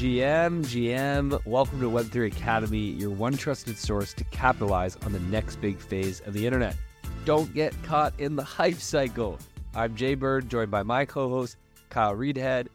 GM, 0.00 0.64
GM, 0.64 1.44
welcome 1.44 1.78
to 1.78 1.90
Web3 1.90 2.28
Academy, 2.28 2.78
your 2.78 3.10
one 3.10 3.36
trusted 3.36 3.76
source 3.76 4.14
to 4.14 4.24
capitalize 4.24 4.96
on 5.04 5.12
the 5.12 5.20
next 5.20 5.60
big 5.60 5.78
phase 5.78 6.20
of 6.20 6.32
the 6.32 6.46
internet. 6.46 6.74
Don't 7.26 7.52
get 7.52 7.74
caught 7.82 8.18
in 8.18 8.34
the 8.34 8.42
hype 8.42 8.78
cycle. 8.78 9.38
I'm 9.74 9.94
Jay 9.94 10.14
Bird, 10.14 10.48
joined 10.48 10.70
by 10.70 10.82
my 10.82 11.04
co 11.04 11.28
host, 11.28 11.58
Kyle 11.90 12.16
Reidhead, 12.16 12.68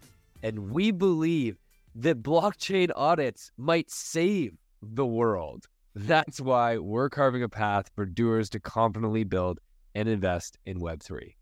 and 0.44 0.70
we 0.70 0.92
believe 0.92 1.58
that 1.96 2.22
blockchain 2.22 2.92
audits 2.96 3.52
might 3.58 3.90
save 3.90 4.54
the 4.84 5.08
world. 5.08 5.66
That's 5.96 6.40
why 6.40 6.78
we're 6.78 7.10
carving 7.10 7.42
a 7.42 7.50
path 7.50 7.90
for 7.96 8.06
doers 8.06 8.52
to 8.52 8.60
confidently 8.60 9.24
build 9.24 9.60
and 9.96 10.08
invest 10.08 10.60
in 10.68 10.80
Web3. 10.80 11.34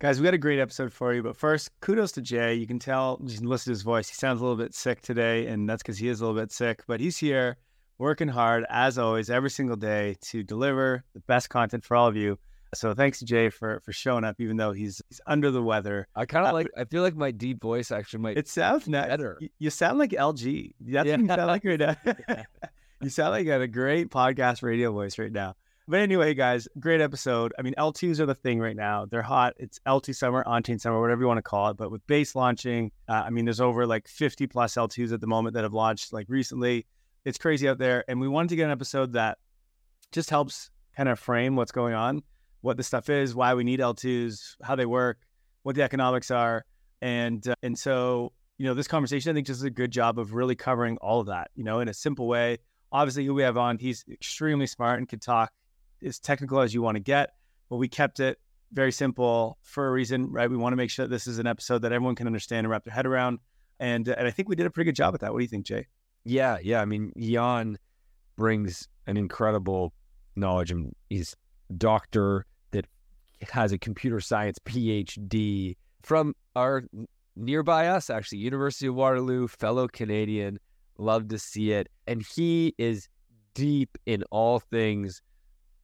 Guys, 0.00 0.18
we 0.18 0.24
got 0.24 0.34
a 0.34 0.38
great 0.38 0.58
episode 0.58 0.92
for 0.92 1.14
you. 1.14 1.22
But 1.22 1.36
first, 1.36 1.70
kudos 1.80 2.12
to 2.12 2.20
Jay. 2.20 2.54
You 2.54 2.66
can 2.66 2.80
tell, 2.80 3.16
can 3.18 3.46
listen 3.46 3.66
to 3.66 3.70
his 3.70 3.82
voice. 3.82 4.08
He 4.08 4.14
sounds 4.14 4.40
a 4.40 4.44
little 4.44 4.56
bit 4.56 4.74
sick 4.74 5.00
today, 5.00 5.46
and 5.46 5.68
that's 5.68 5.82
because 5.82 5.96
he 5.96 6.08
is 6.08 6.20
a 6.20 6.26
little 6.26 6.40
bit 6.40 6.50
sick. 6.50 6.82
But 6.88 6.98
he's 7.00 7.16
here 7.16 7.56
working 7.98 8.28
hard, 8.28 8.66
as 8.68 8.98
always, 8.98 9.30
every 9.30 9.50
single 9.50 9.76
day 9.76 10.16
to 10.22 10.42
deliver 10.42 11.04
the 11.14 11.20
best 11.20 11.48
content 11.48 11.84
for 11.84 11.96
all 11.96 12.08
of 12.08 12.16
you. 12.16 12.38
So 12.74 12.92
thanks 12.92 13.20
to 13.20 13.24
Jay 13.24 13.50
for 13.50 13.80
for 13.84 13.92
showing 13.92 14.24
up, 14.24 14.40
even 14.40 14.56
though 14.56 14.72
he's 14.72 15.00
he's 15.08 15.20
under 15.28 15.52
the 15.52 15.62
weather. 15.62 16.08
I 16.16 16.26
kind 16.26 16.44
of 16.44 16.50
uh, 16.50 16.54
like. 16.54 16.66
I 16.76 16.84
feel 16.86 17.02
like 17.02 17.14
my 17.14 17.30
deep 17.30 17.62
voice 17.62 17.92
actually 17.92 18.18
might. 18.20 18.36
It 18.36 18.48
sounds 18.48 18.88
better. 18.88 19.38
You, 19.40 19.48
you 19.60 19.70
sound 19.70 20.00
like 20.00 20.10
LG. 20.10 20.72
That's 20.80 21.06
yeah. 21.06 21.12
what 21.12 21.20
you 21.20 21.26
sound 21.28 21.46
like 21.46 21.64
right 21.64 21.78
now. 21.78 21.96
you 23.00 23.10
sound 23.10 23.30
like 23.30 23.44
you 23.44 23.52
got 23.52 23.60
a 23.60 23.68
great 23.68 24.10
podcast 24.10 24.64
radio 24.64 24.90
voice 24.90 25.20
right 25.20 25.30
now. 25.30 25.54
But 25.86 26.00
anyway, 26.00 26.32
guys, 26.32 26.66
great 26.80 27.02
episode. 27.02 27.52
I 27.58 27.62
mean, 27.62 27.74
L2s 27.76 28.18
are 28.18 28.24
the 28.24 28.34
thing 28.34 28.58
right 28.58 28.74
now. 28.74 29.04
They're 29.04 29.20
hot. 29.20 29.52
It's 29.58 29.78
L2 29.86 30.14
summer, 30.14 30.42
on-chain 30.46 30.78
summer, 30.78 30.98
whatever 30.98 31.20
you 31.20 31.26
want 31.26 31.36
to 31.36 31.42
call 31.42 31.68
it. 31.68 31.76
But 31.76 31.90
with 31.90 32.06
base 32.06 32.34
launching, 32.34 32.90
uh, 33.06 33.24
I 33.26 33.28
mean, 33.28 33.44
there's 33.44 33.60
over 33.60 33.86
like 33.86 34.08
50 34.08 34.46
plus 34.46 34.76
L2s 34.76 35.12
at 35.12 35.20
the 35.20 35.26
moment 35.26 35.52
that 35.54 35.62
have 35.62 35.74
launched 35.74 36.10
like 36.10 36.26
recently. 36.30 36.86
It's 37.26 37.36
crazy 37.36 37.68
out 37.68 37.76
there. 37.76 38.02
And 38.08 38.18
we 38.18 38.28
wanted 38.28 38.48
to 38.48 38.56
get 38.56 38.64
an 38.64 38.70
episode 38.70 39.12
that 39.12 39.36
just 40.10 40.30
helps 40.30 40.70
kind 40.96 41.10
of 41.10 41.18
frame 41.18 41.54
what's 41.54 41.72
going 41.72 41.92
on, 41.92 42.22
what 42.62 42.78
the 42.78 42.82
stuff 42.82 43.10
is, 43.10 43.34
why 43.34 43.52
we 43.52 43.62
need 43.62 43.80
L2s, 43.80 44.56
how 44.62 44.76
they 44.76 44.86
work, 44.86 45.18
what 45.64 45.74
the 45.74 45.82
economics 45.82 46.30
are. 46.30 46.64
And, 47.02 47.46
uh, 47.46 47.56
and 47.62 47.78
so, 47.78 48.32
you 48.56 48.64
know, 48.64 48.72
this 48.72 48.88
conversation, 48.88 49.32
I 49.32 49.34
think, 49.34 49.46
just 49.46 49.60
does 49.60 49.64
a 49.64 49.70
good 49.70 49.90
job 49.90 50.18
of 50.18 50.32
really 50.32 50.54
covering 50.54 50.96
all 51.02 51.20
of 51.20 51.26
that, 51.26 51.50
you 51.54 51.64
know, 51.64 51.80
in 51.80 51.88
a 51.88 51.94
simple 51.94 52.26
way. 52.26 52.56
Obviously, 52.90 53.26
who 53.26 53.34
we 53.34 53.42
have 53.42 53.58
on, 53.58 53.76
he's 53.76 54.02
extremely 54.10 54.66
smart 54.66 54.98
and 54.98 55.06
can 55.06 55.18
talk 55.18 55.52
as 56.02 56.18
technical 56.18 56.60
as 56.60 56.72
you 56.74 56.82
want 56.82 56.96
to 56.96 57.00
get, 57.00 57.34
but 57.68 57.76
we 57.76 57.88
kept 57.88 58.20
it 58.20 58.38
very 58.72 58.92
simple 58.92 59.58
for 59.62 59.86
a 59.88 59.90
reason, 59.90 60.30
right? 60.30 60.50
We 60.50 60.56
want 60.56 60.72
to 60.72 60.76
make 60.76 60.90
sure 60.90 61.06
that 61.06 61.10
this 61.10 61.26
is 61.26 61.38
an 61.38 61.46
episode 61.46 61.82
that 61.82 61.92
everyone 61.92 62.14
can 62.14 62.26
understand 62.26 62.60
and 62.60 62.70
wrap 62.70 62.84
their 62.84 62.94
head 62.94 63.06
around. 63.06 63.38
And, 63.80 64.06
and 64.08 64.26
I 64.26 64.30
think 64.30 64.48
we 64.48 64.56
did 64.56 64.66
a 64.66 64.70
pretty 64.70 64.86
good 64.86 64.96
job 64.96 65.14
at 65.14 65.20
that. 65.20 65.32
What 65.32 65.38
do 65.38 65.44
you 65.44 65.48
think, 65.48 65.66
Jay? 65.66 65.86
Yeah, 66.24 66.58
yeah. 66.62 66.80
I 66.80 66.84
mean, 66.84 67.12
Jan 67.18 67.78
brings 68.36 68.88
an 69.06 69.16
incredible 69.16 69.92
knowledge, 70.36 70.70
and 70.70 70.94
he's 71.10 71.36
doctor 71.76 72.46
that 72.72 72.86
has 73.50 73.72
a 73.72 73.78
computer 73.78 74.20
science 74.20 74.58
PhD 74.64 75.76
from 76.02 76.34
our 76.56 76.84
nearby 77.36 77.88
us, 77.88 78.10
actually, 78.10 78.38
University 78.38 78.86
of 78.86 78.94
Waterloo, 78.94 79.48
fellow 79.48 79.88
Canadian. 79.88 80.58
Love 80.98 81.28
to 81.28 81.38
see 81.38 81.72
it, 81.72 81.88
and 82.06 82.22
he 82.22 82.74
is 82.78 83.08
deep 83.54 83.98
in 84.06 84.22
all 84.30 84.60
things 84.60 85.20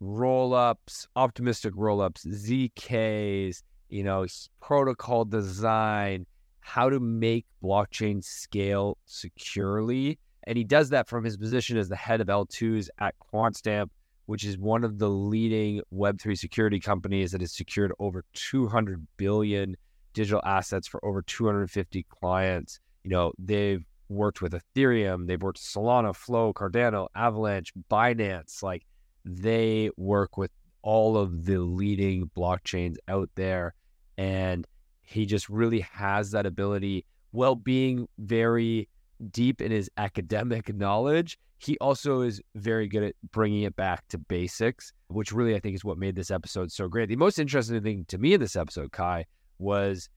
roll 0.00 0.54
ups, 0.54 1.06
optimistic 1.14 1.74
roll 1.76 2.00
ups, 2.00 2.24
ZKs, 2.24 3.62
you 3.88 4.02
know, 4.02 4.26
protocol 4.60 5.24
design, 5.24 6.26
how 6.60 6.88
to 6.88 6.98
make 6.98 7.46
blockchain 7.62 8.24
scale 8.24 8.96
securely. 9.04 10.18
And 10.44 10.56
he 10.56 10.64
does 10.64 10.90
that 10.90 11.08
from 11.08 11.24
his 11.24 11.36
position 11.36 11.76
as 11.76 11.88
the 11.88 11.96
head 11.96 12.20
of 12.20 12.28
L2s 12.28 12.88
at 12.98 13.14
Quantstamp, 13.32 13.90
which 14.26 14.44
is 14.44 14.56
one 14.56 14.84
of 14.84 14.98
the 14.98 15.08
leading 15.08 15.82
Web3 15.92 16.38
security 16.38 16.80
companies 16.80 17.32
that 17.32 17.40
has 17.40 17.52
secured 17.52 17.92
over 17.98 18.24
200 18.34 19.06
billion 19.16 19.76
digital 20.14 20.40
assets 20.44 20.88
for 20.88 21.04
over 21.04 21.22
250 21.22 22.06
clients. 22.08 22.80
You 23.04 23.10
know, 23.10 23.32
they've 23.38 23.84
worked 24.08 24.42
with 24.42 24.52
Ethereum, 24.52 25.26
they've 25.26 25.40
worked 25.40 25.58
with 25.58 25.84
Solana, 25.84 26.14
Flow, 26.14 26.52
Cardano, 26.52 27.08
Avalanche, 27.14 27.72
Binance. 27.90 28.62
Like 28.62 28.84
they 29.24 29.90
work 29.96 30.36
with 30.36 30.50
all 30.82 31.16
of 31.16 31.44
the 31.44 31.58
leading 31.58 32.30
blockchains 32.36 32.96
out 33.08 33.30
there. 33.34 33.74
And 34.16 34.66
he 35.02 35.26
just 35.26 35.48
really 35.48 35.80
has 35.80 36.30
that 36.32 36.46
ability 36.46 37.04
while 37.32 37.54
being 37.54 38.08
very 38.18 38.88
deep 39.30 39.60
in 39.60 39.70
his 39.70 39.90
academic 39.96 40.74
knowledge. 40.74 41.38
He 41.58 41.76
also 41.78 42.22
is 42.22 42.40
very 42.54 42.88
good 42.88 43.02
at 43.02 43.14
bringing 43.32 43.62
it 43.62 43.76
back 43.76 44.08
to 44.08 44.18
basics, 44.18 44.92
which 45.08 45.32
really 45.32 45.54
I 45.54 45.60
think 45.60 45.74
is 45.74 45.84
what 45.84 45.98
made 45.98 46.16
this 46.16 46.30
episode 46.30 46.72
so 46.72 46.88
great. 46.88 47.08
The 47.08 47.16
most 47.16 47.38
interesting 47.38 47.82
thing 47.82 48.06
to 48.08 48.18
me 48.18 48.34
in 48.34 48.40
this 48.40 48.56
episode, 48.56 48.92
Kyle, 48.92 49.24
was 49.58 50.08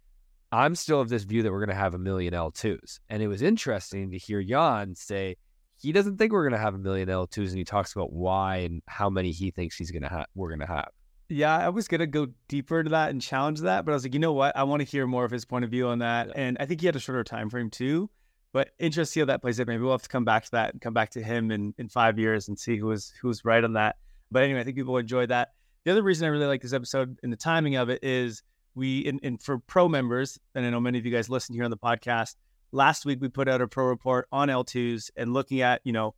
I'm 0.53 0.75
still 0.75 1.01
of 1.01 1.09
this 1.09 1.23
view 1.23 1.43
that 1.43 1.51
we're 1.51 1.65
going 1.65 1.75
to 1.75 1.75
have 1.75 1.95
a 1.95 1.99
million 1.99 2.33
L2s. 2.33 2.99
And 3.09 3.21
it 3.21 3.27
was 3.27 3.41
interesting 3.41 4.11
to 4.11 4.17
hear 4.17 4.41
Jan 4.41 4.95
say, 4.95 5.35
he 5.83 5.91
doesn't 5.91 6.17
think 6.17 6.31
we're 6.31 6.43
going 6.43 6.57
to 6.57 6.63
have 6.63 6.73
a 6.73 6.79
million 6.79 7.09
L2s, 7.09 7.49
and 7.49 7.57
he 7.57 7.65
talks 7.65 7.93
about 7.93 8.11
why 8.11 8.57
and 8.57 8.81
how 8.87 9.09
many 9.09 9.31
he 9.31 9.51
thinks 9.51 9.75
he's 9.75 9.91
going 9.91 10.01
to 10.01 10.09
have. 10.09 10.25
We're 10.33 10.47
going 10.47 10.61
to 10.61 10.65
have. 10.65 10.89
Yeah, 11.29 11.57
I 11.57 11.69
was 11.69 11.87
gonna 11.87 12.05
go 12.05 12.27
deeper 12.47 12.79
into 12.79 12.91
that 12.91 13.09
and 13.09 13.19
challenge 13.19 13.61
that, 13.61 13.85
but 13.85 13.91
I 13.91 13.95
was 13.95 14.03
like, 14.03 14.13
you 14.13 14.19
know 14.19 14.33
what? 14.33 14.55
I 14.55 14.63
want 14.63 14.81
to 14.81 14.85
hear 14.85 15.07
more 15.07 15.25
of 15.25 15.31
his 15.31 15.45
point 15.45 15.65
of 15.65 15.71
view 15.71 15.87
on 15.87 15.99
that. 15.99 16.27
Yeah. 16.27 16.33
And 16.35 16.57
I 16.59 16.65
think 16.65 16.81
he 16.81 16.85
had 16.85 16.95
a 16.95 16.99
shorter 16.99 17.23
time 17.23 17.49
frame 17.49 17.71
too. 17.71 18.09
But 18.51 18.69
interesting 18.77 19.21
to 19.21 19.25
how 19.25 19.33
that 19.33 19.41
plays 19.41 19.59
out. 19.59 19.65
Maybe 19.65 19.81
we'll 19.81 19.93
have 19.93 20.03
to 20.03 20.09
come 20.09 20.25
back 20.25 20.43
to 20.43 20.51
that 20.51 20.73
and 20.73 20.81
come 20.81 20.93
back 20.93 21.09
to 21.11 21.23
him 21.23 21.49
in, 21.49 21.73
in 21.79 21.89
five 21.89 22.19
years 22.19 22.49
and 22.49 22.59
see 22.59 22.77
who 22.77 22.87
was 22.87 23.13
who 23.19 23.29
was 23.29 23.43
right 23.43 23.63
on 23.63 23.73
that. 23.73 23.95
But 24.31 24.43
anyway, 24.43 24.59
I 24.59 24.63
think 24.63 24.75
people 24.75 24.97
enjoyed 24.97 25.29
that. 25.29 25.53
The 25.85 25.91
other 25.91 26.03
reason 26.03 26.25
I 26.25 26.29
really 26.29 26.45
like 26.45 26.61
this 26.61 26.73
episode 26.73 27.17
and 27.23 27.33
the 27.33 27.37
timing 27.37 27.77
of 27.77 27.89
it 27.89 28.03
is 28.03 28.43
we 28.75 29.07
and, 29.23 29.41
for 29.41 29.57
pro 29.57 29.87
members, 29.87 30.37
and 30.53 30.65
I 30.65 30.69
know 30.69 30.79
many 30.79 30.99
of 30.99 31.05
you 31.05 31.11
guys 31.11 31.29
listen 31.29 31.55
here 31.55 31.63
on 31.63 31.71
the 31.71 31.77
podcast, 31.77 32.35
last 32.73 33.05
week 33.05 33.21
we 33.21 33.29
put 33.29 33.47
out 33.47 33.61
a 33.61 33.67
pro 33.67 33.85
report 33.85 34.27
on 34.31 34.49
L2s 34.49 35.11
and 35.15 35.31
looking 35.31 35.61
at, 35.61 35.79
you 35.85 35.93
know, 35.93 36.15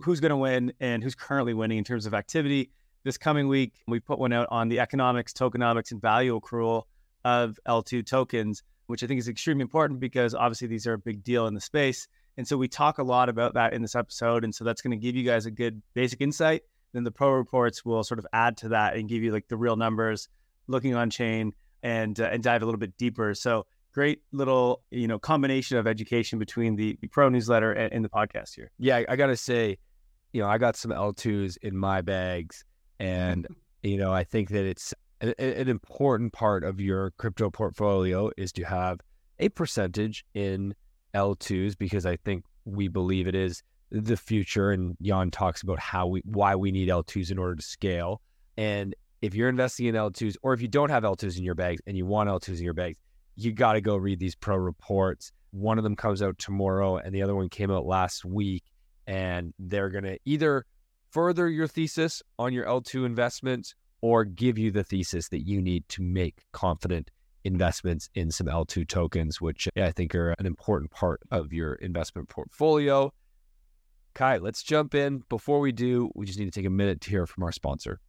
who's 0.00 0.20
going 0.20 0.30
to 0.30 0.36
win 0.36 0.72
and 0.80 1.02
who's 1.02 1.14
currently 1.14 1.54
winning 1.54 1.78
in 1.78 1.84
terms 1.84 2.04
of 2.04 2.12
activity. 2.12 2.70
This 3.04 3.16
coming 3.16 3.48
week, 3.48 3.74
we 3.86 4.00
put 4.00 4.18
one 4.18 4.32
out 4.32 4.48
on 4.50 4.68
the 4.68 4.80
economics, 4.80 5.32
tokenomics, 5.32 5.92
and 5.92 6.00
value 6.00 6.38
accrual 6.38 6.82
of 7.24 7.58
L2 7.68 8.04
tokens, 8.04 8.62
which 8.86 9.04
I 9.04 9.06
think 9.06 9.18
is 9.18 9.28
extremely 9.28 9.62
important 9.62 10.00
because 10.00 10.34
obviously 10.34 10.68
these 10.68 10.86
are 10.86 10.94
a 10.94 10.98
big 10.98 11.22
deal 11.22 11.46
in 11.46 11.54
the 11.54 11.60
space. 11.60 12.08
And 12.36 12.48
so 12.48 12.56
we 12.56 12.66
talk 12.66 12.98
a 12.98 13.04
lot 13.04 13.28
about 13.28 13.54
that 13.54 13.72
in 13.72 13.82
this 13.82 13.94
episode. 13.94 14.42
And 14.42 14.54
so 14.54 14.64
that's 14.64 14.82
going 14.82 14.98
to 14.98 15.02
give 15.02 15.14
you 15.14 15.22
guys 15.22 15.46
a 15.46 15.50
good 15.50 15.80
basic 15.94 16.20
insight. 16.20 16.62
Then 16.92 17.04
the 17.04 17.12
pro 17.12 17.30
reports 17.30 17.84
will 17.84 18.02
sort 18.02 18.18
of 18.18 18.26
add 18.32 18.56
to 18.58 18.68
that 18.70 18.96
and 18.96 19.08
give 19.08 19.22
you 19.22 19.32
like 19.32 19.48
the 19.48 19.56
real 19.56 19.76
numbers, 19.76 20.28
looking 20.66 20.94
on 20.94 21.10
chain 21.10 21.52
and 21.82 22.18
uh, 22.18 22.24
and 22.24 22.42
dive 22.42 22.62
a 22.62 22.64
little 22.64 22.78
bit 22.78 22.96
deeper. 22.96 23.34
So 23.34 23.66
great 23.94 24.20
little 24.32 24.82
you 24.90 25.06
know 25.06 25.18
combination 25.18 25.78
of 25.78 25.86
education 25.86 26.38
between 26.38 26.76
the, 26.76 26.98
the 27.00 27.08
pro 27.08 27.28
newsletter 27.28 27.72
and, 27.72 27.92
and, 27.92 28.04
the 28.04 28.08
podcast 28.08 28.54
here. 28.54 28.70
Yeah, 28.78 28.96
I, 28.96 29.06
I 29.10 29.16
got 29.16 29.28
to 29.28 29.36
say, 29.36 29.78
you 30.32 30.42
know, 30.42 30.48
I 30.48 30.58
got 30.58 30.76
some 30.76 30.90
L2s 30.90 31.56
in 31.62 31.76
my 31.76 32.02
bags, 32.02 32.64
and 32.98 33.46
you 33.82 33.96
know, 33.96 34.12
I 34.12 34.24
think 34.24 34.50
that 34.50 34.64
it's 34.64 34.92
an, 35.20 35.34
an 35.38 35.68
important 35.68 36.32
part 36.32 36.64
of 36.64 36.80
your 36.80 37.12
crypto 37.18 37.50
portfolio 37.50 38.30
is 38.36 38.52
to 38.52 38.64
have 38.64 39.00
a 39.38 39.48
percentage 39.48 40.24
in 40.34 40.74
L2s 41.14 41.78
because 41.78 42.04
I 42.04 42.16
think 42.16 42.44
we 42.64 42.88
believe 42.88 43.26
it 43.26 43.34
is 43.34 43.62
the 43.90 44.16
future. 44.16 44.70
And 44.70 44.96
Jan 45.00 45.30
talks 45.30 45.62
about 45.62 45.78
how 45.78 46.06
we 46.06 46.22
why 46.24 46.56
we 46.56 46.72
need 46.72 46.88
L2s 46.88 47.30
in 47.30 47.38
order 47.38 47.54
to 47.54 47.62
scale. 47.62 48.20
And 48.56 48.94
if 49.22 49.34
you're 49.34 49.48
investing 49.48 49.86
in 49.86 49.94
L2s, 49.94 50.36
or 50.42 50.52
if 50.52 50.60
you 50.60 50.68
don't 50.68 50.90
have 50.90 51.02
L2s 51.02 51.38
in 51.38 51.44
your 51.44 51.54
bags 51.54 51.80
and 51.86 51.96
you 51.96 52.04
want 52.04 52.28
L2s 52.28 52.58
in 52.58 52.64
your 52.64 52.74
bags, 52.74 52.98
you 53.36 53.52
got 53.52 53.74
to 53.74 53.80
go 53.80 53.96
read 53.96 54.18
these 54.18 54.34
pro 54.34 54.56
reports. 54.56 55.32
One 55.50 55.78
of 55.78 55.84
them 55.84 55.96
comes 55.96 56.22
out 56.22 56.38
tomorrow, 56.38 56.96
and 56.96 57.14
the 57.14 57.22
other 57.22 57.34
one 57.34 57.48
came 57.48 57.70
out 57.70 57.86
last 57.86 58.24
week. 58.24 58.64
And 59.06 59.52
they're 59.58 59.90
going 59.90 60.04
to 60.04 60.18
either 60.24 60.64
further 61.10 61.48
your 61.48 61.66
thesis 61.66 62.22
on 62.38 62.52
your 62.52 62.64
L2 62.64 63.04
investments 63.04 63.74
or 64.00 64.24
give 64.24 64.58
you 64.58 64.70
the 64.70 64.82
thesis 64.82 65.28
that 65.28 65.46
you 65.46 65.60
need 65.62 65.88
to 65.90 66.02
make 66.02 66.42
confident 66.52 67.10
investments 67.44 68.08
in 68.14 68.30
some 68.30 68.46
L2 68.46 68.88
tokens, 68.88 69.40
which 69.40 69.68
I 69.76 69.92
think 69.92 70.14
are 70.14 70.34
an 70.38 70.46
important 70.46 70.90
part 70.90 71.20
of 71.30 71.52
your 71.52 71.74
investment 71.74 72.28
portfolio. 72.28 73.12
Kyle, 74.14 74.40
let's 74.40 74.62
jump 74.62 74.94
in. 74.94 75.22
Before 75.28 75.60
we 75.60 75.72
do, 75.72 76.10
we 76.14 76.24
just 76.26 76.38
need 76.38 76.46
to 76.46 76.50
take 76.50 76.66
a 76.66 76.70
minute 76.70 77.00
to 77.02 77.10
hear 77.10 77.26
from 77.26 77.44
our 77.44 77.52
sponsor. 77.52 78.00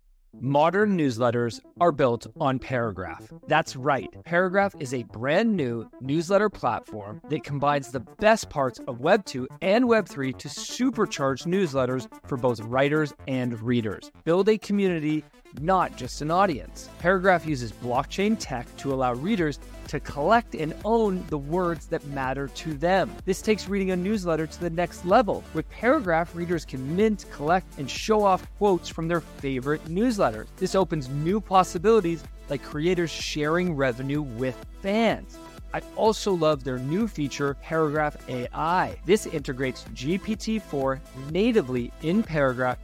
Modern 0.42 0.98
newsletters 0.98 1.62
are 1.80 1.92
built 1.92 2.28
on 2.40 2.60
Paragraph. 2.60 3.32
That's 3.48 3.76
right, 3.76 4.10
Paragraph 4.26 4.76
is 4.80 4.94
a 4.94 5.04
brand 5.04 5.56
new 5.56 5.90
newsletter 6.02 6.50
platform 6.50 7.22
that 7.30 7.44
combines 7.44 7.92
the 7.92 8.02
best 8.02 8.50
parts 8.50 8.80
of 8.88 9.00
Web 9.00 9.26
2 9.26 9.48
and 9.62 9.88
Web 9.88 10.08
3 10.08 10.34
to 10.34 10.48
supercharge 10.48 11.46
newsletters 11.46 12.08
for 12.28 12.38
both 12.38 12.60
writers 12.62 13.14
and 13.28 13.60
readers. 13.62 14.12
Build 14.24 14.50
a 14.50 14.58
community 14.58 15.24
not 15.62 15.96
just 15.96 16.22
an 16.22 16.32
audience. 16.32 16.90
Paragraph 17.00 17.46
uses 17.46 17.72
blockchain 17.72 18.38
tech 18.40 18.66
to 18.78 18.94
allow 18.94 19.14
readers 19.14 19.60
to 19.88 20.00
collect 20.00 20.56
and 20.56 20.74
own 20.84 21.24
the 21.30 21.38
words 21.38 21.86
that 21.88 22.06
matter 22.08 22.48
to 22.50 22.74
them. 22.74 23.12
This 23.26 23.42
takes 23.42 23.70
reading 23.70 23.92
a 23.92 23.96
newsletter 23.96 24.48
to 24.48 24.60
the 24.60 24.70
next 24.70 25.06
level. 25.06 25.44
With 25.54 25.70
Paragraph, 25.70 26.36
readers 26.36 26.66
can 26.66 26.96
mint, 26.96 27.26
collect, 27.32 27.78
and 27.78 27.90
show 27.90 28.24
off 28.24 28.48
quotes 28.58 28.90
from 28.90 29.08
their 29.08 29.22
favorite 29.22 29.86
newsletters. 29.86 30.48
This 30.58 30.76
opens 30.76 31.10
new 31.10 31.40
possibilities 31.40 32.24
like 32.50 32.64
creators 32.64 33.12
sharing 33.12 33.76
revenue 33.76 34.22
with 34.22 34.58
fans. 34.82 35.38
I 35.74 35.82
also 35.98 36.34
love 36.34 36.64
their 36.64 36.80
new 36.80 37.06
feature, 37.06 37.58
Paragraph 37.62 38.16
AI. 38.30 38.98
This 39.06 39.26
integrates 39.26 39.84
GPT 39.94 40.62
4 40.62 41.02
natively 41.32 41.92
in 42.02 42.24
Paragraph 42.24 42.78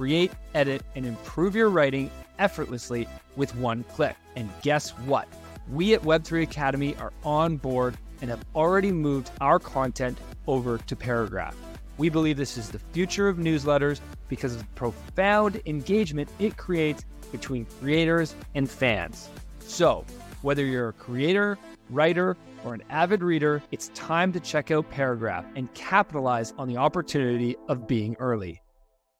create, 0.00 0.32
edit, 0.54 0.82
and 0.94 1.04
improve 1.04 1.54
your 1.54 1.68
writing 1.68 2.10
effortlessly 2.38 3.06
with 3.36 3.54
one 3.56 3.84
click. 3.84 4.16
And 4.34 4.48
guess 4.62 4.92
what? 5.00 5.28
We 5.70 5.92
at 5.92 6.00
Web3 6.00 6.42
Academy 6.44 6.96
are 6.96 7.12
on 7.22 7.58
board 7.58 7.98
and 8.22 8.30
have 8.30 8.42
already 8.54 8.92
moved 8.92 9.30
our 9.42 9.58
content 9.58 10.16
over 10.46 10.78
to 10.78 10.96
Paragraph. 10.96 11.54
We 11.98 12.08
believe 12.08 12.38
this 12.38 12.56
is 12.56 12.70
the 12.70 12.78
future 12.78 13.28
of 13.28 13.36
newsletters 13.36 14.00
because 14.28 14.54
of 14.54 14.60
the 14.60 14.74
profound 14.74 15.60
engagement 15.66 16.30
it 16.38 16.56
creates 16.56 17.04
between 17.30 17.66
creators 17.66 18.34
and 18.54 18.70
fans. 18.70 19.28
So, 19.66 20.06
whether 20.40 20.64
you're 20.64 20.88
a 20.88 20.92
creator, 20.94 21.58
writer, 21.90 22.38
or 22.64 22.72
an 22.72 22.82
avid 22.88 23.22
reader, 23.22 23.62
it's 23.70 23.88
time 23.88 24.32
to 24.32 24.40
check 24.40 24.70
out 24.70 24.90
Paragraph 24.90 25.44
and 25.56 25.70
capitalize 25.74 26.54
on 26.56 26.68
the 26.68 26.78
opportunity 26.78 27.54
of 27.68 27.86
being 27.86 28.16
early. 28.18 28.62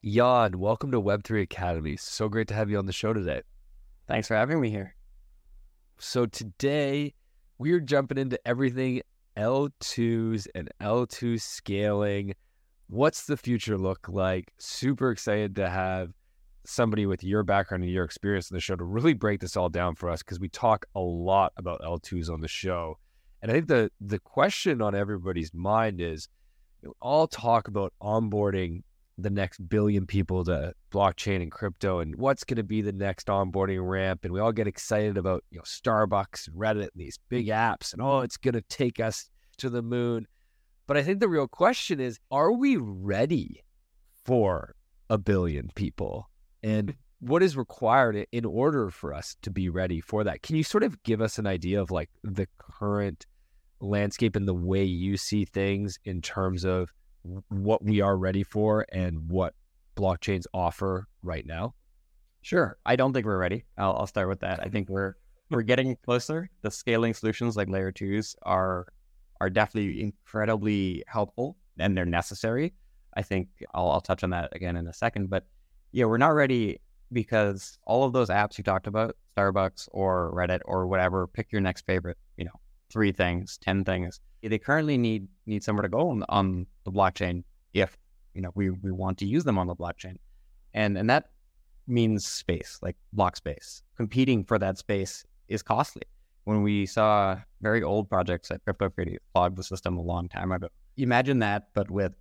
Jan, 0.02 0.58
welcome 0.58 0.90
to 0.92 1.02
Web3 1.02 1.42
Academy. 1.42 1.94
So 1.98 2.30
great 2.30 2.48
to 2.48 2.54
have 2.54 2.70
you 2.70 2.78
on 2.78 2.86
the 2.86 2.92
show 2.92 3.12
today. 3.12 3.42
Thanks 4.08 4.28
for 4.28 4.34
having 4.34 4.58
me 4.58 4.70
here. 4.70 4.96
So, 5.98 6.24
today 6.24 7.12
we're 7.58 7.80
jumping 7.80 8.16
into 8.16 8.40
everything 8.48 9.02
L2s 9.36 10.46
and 10.54 10.70
L2 10.80 11.38
scaling. 11.38 12.34
What's 12.86 13.26
the 13.26 13.36
future 13.36 13.76
look 13.76 14.08
like? 14.08 14.50
Super 14.58 15.10
excited 15.10 15.54
to 15.56 15.68
have 15.68 16.14
somebody 16.64 17.04
with 17.04 17.22
your 17.22 17.42
background 17.42 17.82
and 17.82 17.92
your 17.92 18.04
experience 18.04 18.50
in 18.50 18.54
the 18.54 18.60
show 18.60 18.76
to 18.76 18.84
really 18.84 19.12
break 19.12 19.40
this 19.40 19.54
all 19.54 19.68
down 19.68 19.96
for 19.96 20.08
us 20.08 20.22
because 20.22 20.40
we 20.40 20.48
talk 20.48 20.86
a 20.94 21.00
lot 21.00 21.52
about 21.58 21.82
L2s 21.82 22.30
on 22.30 22.40
the 22.40 22.48
show. 22.48 22.96
And 23.42 23.52
I 23.52 23.54
think 23.56 23.68
the 23.68 23.90
the 24.00 24.18
question 24.18 24.80
on 24.80 24.94
everybody's 24.94 25.52
mind 25.52 26.00
is 26.00 26.26
you 26.80 26.88
know, 26.88 26.94
all 27.02 27.26
talk 27.26 27.68
about 27.68 27.92
onboarding 28.02 28.82
the 29.22 29.30
next 29.30 29.68
billion 29.68 30.06
people 30.06 30.44
to 30.44 30.72
blockchain 30.92 31.42
and 31.42 31.52
crypto 31.52 32.00
and 32.00 32.16
what's 32.16 32.44
going 32.44 32.56
to 32.56 32.62
be 32.62 32.82
the 32.82 32.92
next 32.92 33.26
onboarding 33.28 33.86
ramp. 33.86 34.24
And 34.24 34.32
we 34.32 34.40
all 34.40 34.52
get 34.52 34.66
excited 34.66 35.16
about 35.16 35.44
you 35.50 35.58
know 35.58 35.64
Starbucks 35.64 36.48
and 36.48 36.56
Reddit 36.56 36.82
and 36.82 36.90
these 36.96 37.18
big 37.28 37.46
apps 37.48 37.92
and 37.92 38.02
oh 38.02 38.20
it's 38.20 38.36
going 38.36 38.54
to 38.54 38.62
take 38.62 39.00
us 39.00 39.28
to 39.58 39.70
the 39.70 39.82
moon. 39.82 40.26
But 40.86 40.96
I 40.96 41.02
think 41.02 41.20
the 41.20 41.28
real 41.28 41.48
question 41.48 42.00
is 42.00 42.18
are 42.30 42.52
we 42.52 42.76
ready 42.76 43.62
for 44.24 44.74
a 45.08 45.18
billion 45.18 45.70
people? 45.74 46.28
And 46.62 46.94
what 47.20 47.42
is 47.42 47.56
required 47.56 48.26
in 48.32 48.44
order 48.44 48.90
for 48.90 49.12
us 49.12 49.36
to 49.42 49.50
be 49.50 49.68
ready 49.68 50.00
for 50.00 50.24
that? 50.24 50.42
Can 50.42 50.56
you 50.56 50.64
sort 50.64 50.82
of 50.82 51.02
give 51.02 51.20
us 51.20 51.38
an 51.38 51.46
idea 51.46 51.80
of 51.80 51.90
like 51.90 52.10
the 52.24 52.48
current 52.58 53.26
landscape 53.80 54.36
and 54.36 54.46
the 54.46 54.54
way 54.54 54.84
you 54.84 55.16
see 55.16 55.44
things 55.44 55.98
in 56.04 56.20
terms 56.22 56.64
of 56.64 56.90
what 57.48 57.84
we 57.84 58.00
are 58.00 58.16
ready 58.16 58.42
for 58.42 58.86
and 58.92 59.30
what 59.30 59.54
blockchains 59.96 60.46
offer 60.54 61.08
right 61.22 61.46
now? 61.46 61.74
Sure. 62.42 62.78
I 62.86 62.96
don't 62.96 63.12
think 63.12 63.26
we're 63.26 63.38
ready. 63.38 63.64
I'll, 63.76 63.96
I'll 63.96 64.06
start 64.06 64.28
with 64.28 64.40
that. 64.40 64.60
I 64.60 64.68
think 64.68 64.88
we're 64.88 65.14
we're 65.50 65.62
getting 65.62 65.96
closer. 66.04 66.48
The 66.62 66.70
scaling 66.70 67.12
solutions 67.12 67.56
like 67.56 67.68
layer 67.68 67.92
twos 67.92 68.36
are 68.42 68.86
are 69.40 69.50
definitely 69.50 70.02
incredibly 70.02 71.02
helpful 71.06 71.56
and 71.78 71.96
they're 71.96 72.04
necessary. 72.04 72.74
I 73.16 73.22
think 73.22 73.48
I'll, 73.74 73.90
I'll 73.90 74.00
touch 74.00 74.22
on 74.22 74.30
that 74.30 74.54
again 74.54 74.76
in 74.76 74.86
a 74.86 74.92
second. 74.92 75.30
But 75.30 75.46
yeah, 75.92 76.04
we're 76.04 76.18
not 76.18 76.34
ready 76.34 76.80
because 77.12 77.78
all 77.86 78.04
of 78.04 78.12
those 78.12 78.28
apps 78.28 78.56
you 78.58 78.64
talked 78.64 78.86
about, 78.86 79.16
Starbucks 79.36 79.88
or 79.92 80.32
Reddit 80.34 80.60
or 80.64 80.86
whatever, 80.86 81.26
pick 81.26 81.50
your 81.50 81.60
next 81.60 81.84
favorite, 81.86 82.18
you 82.36 82.44
know, 82.44 82.60
three 82.90 83.12
things, 83.12 83.58
ten 83.58 83.84
things. 83.84 84.20
They 84.42 84.58
currently 84.58 84.96
need 84.96 85.28
need 85.46 85.62
somewhere 85.62 85.82
to 85.82 85.88
go 85.88 86.10
on, 86.10 86.24
on 86.28 86.66
the 86.84 86.92
blockchain 86.92 87.44
if 87.74 87.96
you 88.34 88.42
know 88.42 88.50
we 88.54 88.70
we 88.70 88.90
want 88.90 89.18
to 89.18 89.26
use 89.26 89.44
them 89.44 89.58
on 89.58 89.66
the 89.66 89.76
blockchain, 89.76 90.16
and 90.74 90.96
and 90.96 91.08
that 91.10 91.30
means 91.86 92.26
space, 92.26 92.78
like 92.82 92.96
block 93.12 93.36
space. 93.36 93.82
Competing 93.96 94.44
for 94.44 94.58
that 94.58 94.78
space 94.78 95.24
is 95.48 95.62
costly. 95.62 96.02
When 96.44 96.62
we 96.62 96.86
saw 96.86 97.38
very 97.60 97.82
old 97.82 98.08
projects 98.08 98.50
at 98.50 98.64
CryptoKitties 98.64 99.18
clog 99.34 99.56
the 99.56 99.62
system 99.62 99.98
a 99.98 100.02
long 100.02 100.28
time 100.28 100.52
ago, 100.52 100.68
imagine 100.96 101.40
that, 101.40 101.68
but 101.74 101.90
with 101.90 102.12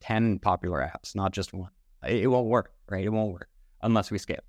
ten 0.00 0.38
popular 0.38 0.80
apps, 0.80 1.14
not 1.14 1.32
just 1.32 1.52
one. 1.52 1.70
It, 2.04 2.22
it 2.22 2.26
won't 2.26 2.48
work, 2.48 2.72
right? 2.88 3.04
It 3.04 3.10
won't 3.10 3.32
work 3.32 3.48
unless 3.82 4.10
we 4.10 4.18
scale. 4.18 4.40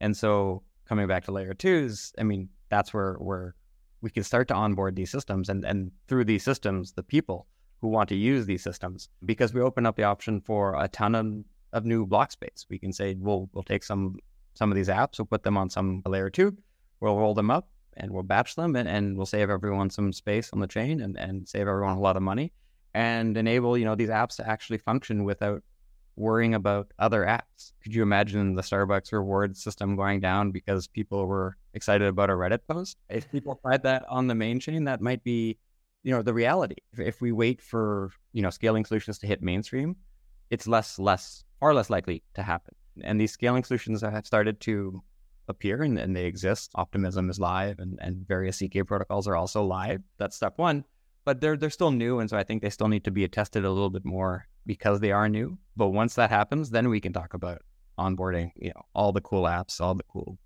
And 0.00 0.16
so 0.16 0.62
coming 0.86 1.06
back 1.06 1.24
to 1.24 1.32
layer 1.32 1.54
twos, 1.54 2.12
I 2.18 2.22
mean, 2.22 2.48
that's 2.70 2.94
where 2.94 3.14
where 3.14 3.54
we 4.02 4.10
can 4.10 4.24
start 4.24 4.48
to 4.48 4.54
onboard 4.54 4.96
these 4.96 5.10
systems 5.10 5.48
and, 5.48 5.64
and 5.64 5.90
through 6.08 6.24
these 6.24 6.42
systems, 6.42 6.92
the 6.92 7.02
people 7.02 7.46
who 7.80 7.88
want 7.88 8.08
to 8.10 8.16
use 8.16 8.44
these 8.44 8.62
systems, 8.62 9.08
because 9.24 9.54
we 9.54 9.60
open 9.60 9.86
up 9.86 9.96
the 9.96 10.02
option 10.02 10.40
for 10.40 10.74
a 10.80 10.88
ton 10.88 11.14
of, 11.14 11.26
of 11.72 11.84
new 11.86 12.04
block 12.04 12.30
space. 12.32 12.66
We 12.68 12.78
can 12.78 12.92
say, 12.92 13.16
we'll, 13.18 13.48
we'll 13.52 13.64
take 13.64 13.82
some, 13.82 14.16
some 14.54 14.70
of 14.70 14.76
these 14.76 14.88
apps, 14.88 15.18
we'll 15.18 15.26
put 15.26 15.42
them 15.42 15.56
on 15.56 15.70
some 15.70 16.02
layer 16.04 16.30
two, 16.30 16.56
we'll 17.00 17.16
roll 17.16 17.34
them 17.34 17.50
up 17.50 17.68
and 17.96 18.10
we'll 18.10 18.22
batch 18.22 18.56
them 18.56 18.76
and, 18.76 18.88
and 18.88 19.16
we'll 19.16 19.26
save 19.26 19.50
everyone 19.50 19.90
some 19.90 20.12
space 20.12 20.50
on 20.52 20.60
the 20.60 20.66
chain 20.66 21.00
and, 21.00 21.18
and 21.18 21.48
save 21.48 21.68
everyone 21.68 21.96
a 21.96 22.00
lot 22.00 22.16
of 22.16 22.22
money 22.22 22.52
and 22.94 23.36
enable, 23.36 23.78
you 23.78 23.84
know, 23.84 23.94
these 23.94 24.08
apps 24.08 24.36
to 24.36 24.48
actually 24.48 24.78
function 24.78 25.24
without 25.24 25.62
worrying 26.16 26.54
about 26.54 26.92
other 26.98 27.24
apps. 27.24 27.72
Could 27.82 27.94
you 27.94 28.02
imagine 28.02 28.54
the 28.54 28.62
Starbucks 28.62 29.12
reward 29.12 29.56
system 29.56 29.96
going 29.96 30.20
down 30.20 30.50
because 30.50 30.86
people 30.86 31.26
were 31.26 31.56
excited 31.74 32.06
about 32.06 32.30
a 32.30 32.34
Reddit 32.34 32.60
post? 32.68 32.98
If 33.08 33.30
people 33.30 33.58
tried 33.62 33.82
that 33.84 34.04
on 34.08 34.26
the 34.26 34.34
main 34.34 34.60
chain, 34.60 34.84
that 34.84 35.00
might 35.00 35.24
be, 35.24 35.58
you 36.02 36.12
know, 36.12 36.22
the 36.22 36.34
reality. 36.34 36.76
If, 36.92 37.00
if 37.00 37.20
we 37.20 37.32
wait 37.32 37.60
for, 37.60 38.10
you 38.32 38.42
know, 38.42 38.50
scaling 38.50 38.84
solutions 38.84 39.18
to 39.18 39.26
hit 39.26 39.42
mainstream, 39.42 39.96
it's 40.50 40.66
less, 40.66 40.98
less, 40.98 41.44
far 41.60 41.74
less 41.74 41.90
likely 41.90 42.22
to 42.34 42.42
happen. 42.42 42.74
And 43.02 43.20
these 43.20 43.32
scaling 43.32 43.64
solutions 43.64 44.02
have 44.02 44.26
started 44.26 44.60
to 44.60 45.02
appear 45.48 45.82
and, 45.82 45.98
and 45.98 46.14
they 46.14 46.26
exist. 46.26 46.70
Optimism 46.74 47.30
is 47.30 47.40
live 47.40 47.78
and, 47.78 47.98
and 48.02 48.26
various 48.28 48.58
ZK 48.58 48.86
protocols 48.86 49.26
are 49.26 49.36
also 49.36 49.62
live. 49.64 50.02
That's 50.18 50.36
step 50.36 50.58
one. 50.58 50.84
But 51.24 51.40
they're 51.40 51.56
they're 51.56 51.70
still 51.70 51.92
new, 51.92 52.18
and 52.18 52.28
so 52.28 52.36
I 52.36 52.42
think 52.42 52.62
they 52.62 52.70
still 52.70 52.88
need 52.88 53.04
to 53.04 53.12
be 53.12 53.26
tested 53.28 53.64
a 53.64 53.70
little 53.70 53.90
bit 53.90 54.04
more 54.04 54.48
because 54.66 55.00
they 55.00 55.12
are 55.12 55.28
new. 55.28 55.58
But 55.76 55.88
once 55.88 56.14
that 56.14 56.30
happens, 56.30 56.70
then 56.70 56.88
we 56.88 57.00
can 57.00 57.12
talk 57.12 57.34
about 57.34 57.62
onboarding, 57.98 58.50
you 58.56 58.70
know, 58.70 58.82
all 58.94 59.12
the 59.12 59.20
cool 59.20 59.44
apps, 59.44 59.80
all 59.80 59.94
the 59.94 60.04
cool 60.04 60.38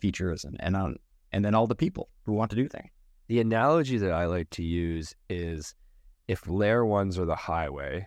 features, 0.00 0.44
and 0.44 0.56
and 0.60 0.76
on, 0.76 0.96
and 1.32 1.44
then 1.44 1.54
all 1.54 1.66
the 1.66 1.74
people 1.74 2.08
who 2.24 2.32
want 2.32 2.50
to 2.50 2.56
do 2.56 2.68
things. 2.68 2.90
The 3.26 3.40
analogy 3.40 3.98
that 3.98 4.12
I 4.12 4.26
like 4.26 4.50
to 4.50 4.62
use 4.62 5.14
is 5.30 5.74
if 6.28 6.46
layer 6.46 6.84
ones 6.84 7.18
are 7.18 7.24
the 7.24 7.34
highway, 7.34 8.06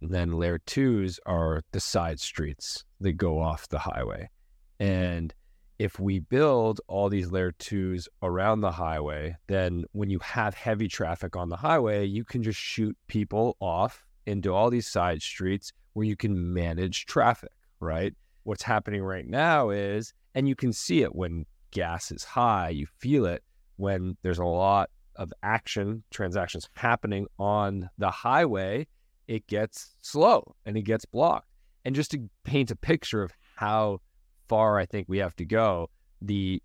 then 0.00 0.32
layer 0.32 0.58
twos 0.58 1.18
are 1.26 1.62
the 1.72 1.80
side 1.80 2.20
streets 2.20 2.84
that 3.00 3.12
go 3.12 3.40
off 3.40 3.68
the 3.68 3.78
highway. 3.78 4.30
And 4.78 5.34
if 5.78 5.98
we 5.98 6.20
build 6.20 6.80
all 6.86 7.08
these 7.08 7.30
layer 7.30 7.52
twos 7.52 8.08
around 8.22 8.60
the 8.60 8.70
highway, 8.70 9.36
then 9.46 9.84
when 9.92 10.10
you 10.10 10.18
have 10.20 10.54
heavy 10.54 10.88
traffic 10.88 11.36
on 11.36 11.48
the 11.48 11.56
highway, 11.56 12.04
you 12.04 12.24
can 12.24 12.42
just 12.42 12.58
shoot 12.58 12.96
people 13.08 13.56
off 13.60 14.04
into 14.26 14.52
all 14.52 14.70
these 14.70 14.86
side 14.86 15.22
streets 15.22 15.72
where 15.92 16.06
you 16.06 16.16
can 16.16 16.52
manage 16.52 17.06
traffic, 17.06 17.52
right? 17.80 18.14
What's 18.42 18.62
happening 18.62 19.02
right 19.02 19.26
now 19.26 19.70
is, 19.70 20.12
and 20.34 20.48
you 20.48 20.54
can 20.54 20.72
see 20.72 21.02
it 21.02 21.14
when 21.14 21.46
gas 21.70 22.10
is 22.10 22.24
high, 22.24 22.68
you 22.68 22.86
feel 22.98 23.26
it 23.26 23.42
when 23.76 24.16
there's 24.22 24.38
a 24.38 24.44
lot 24.44 24.90
of 25.16 25.32
action, 25.42 26.02
transactions 26.10 26.68
happening 26.74 27.26
on 27.38 27.88
the 27.98 28.10
highway, 28.10 28.86
it 29.28 29.46
gets 29.46 29.94
slow 30.02 30.54
and 30.64 30.76
it 30.76 30.82
gets 30.82 31.04
blocked. 31.04 31.48
And 31.84 31.94
just 31.94 32.10
to 32.12 32.28
paint 32.44 32.70
a 32.70 32.76
picture 32.76 33.22
of 33.22 33.32
how 33.56 34.00
far 34.48 34.78
I 34.78 34.86
think 34.86 35.08
we 35.08 35.18
have 35.18 35.36
to 35.36 35.44
go, 35.44 35.90
the 36.20 36.62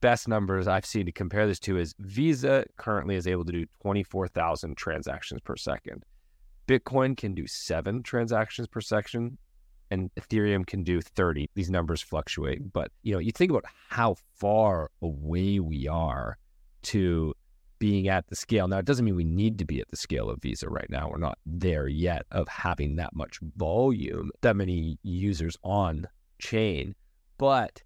best 0.00 0.28
numbers 0.28 0.66
I've 0.66 0.86
seen 0.86 1.06
to 1.06 1.12
compare 1.12 1.46
this 1.46 1.60
to 1.60 1.78
is 1.78 1.94
Visa 2.00 2.64
currently 2.76 3.14
is 3.16 3.26
able 3.26 3.44
to 3.44 3.52
do 3.52 3.66
24,000 3.82 4.76
transactions 4.76 5.40
per 5.40 5.56
second. 5.56 6.04
Bitcoin 6.66 7.16
can 7.16 7.34
do 7.34 7.46
seven 7.46 8.02
transactions 8.02 8.66
per 8.68 8.80
second 8.80 9.38
and 9.90 10.10
Ethereum 10.14 10.66
can 10.66 10.82
do 10.82 11.00
30. 11.00 11.50
These 11.54 11.70
numbers 11.70 12.00
fluctuate, 12.00 12.72
but 12.72 12.90
you 13.02 13.12
know, 13.12 13.18
you 13.18 13.32
think 13.32 13.50
about 13.50 13.64
how 13.88 14.16
far 14.36 14.90
away 15.02 15.60
we 15.60 15.86
are 15.86 16.38
to 16.84 17.34
being 17.78 18.08
at 18.08 18.26
the 18.28 18.36
scale. 18.36 18.66
Now, 18.66 18.78
it 18.78 18.86
doesn't 18.86 19.04
mean 19.04 19.16
we 19.16 19.24
need 19.24 19.58
to 19.58 19.64
be 19.64 19.80
at 19.80 19.88
the 19.88 19.96
scale 19.96 20.30
of 20.30 20.40
Visa 20.40 20.68
right 20.68 20.88
now. 20.88 21.08
We're 21.10 21.18
not 21.18 21.38
there 21.44 21.86
yet 21.86 22.24
of 22.30 22.48
having 22.48 22.96
that 22.96 23.14
much 23.14 23.38
volume, 23.56 24.30
that 24.40 24.56
many 24.56 24.98
users 25.02 25.56
on 25.62 26.08
chain. 26.38 26.94
But 27.36 27.82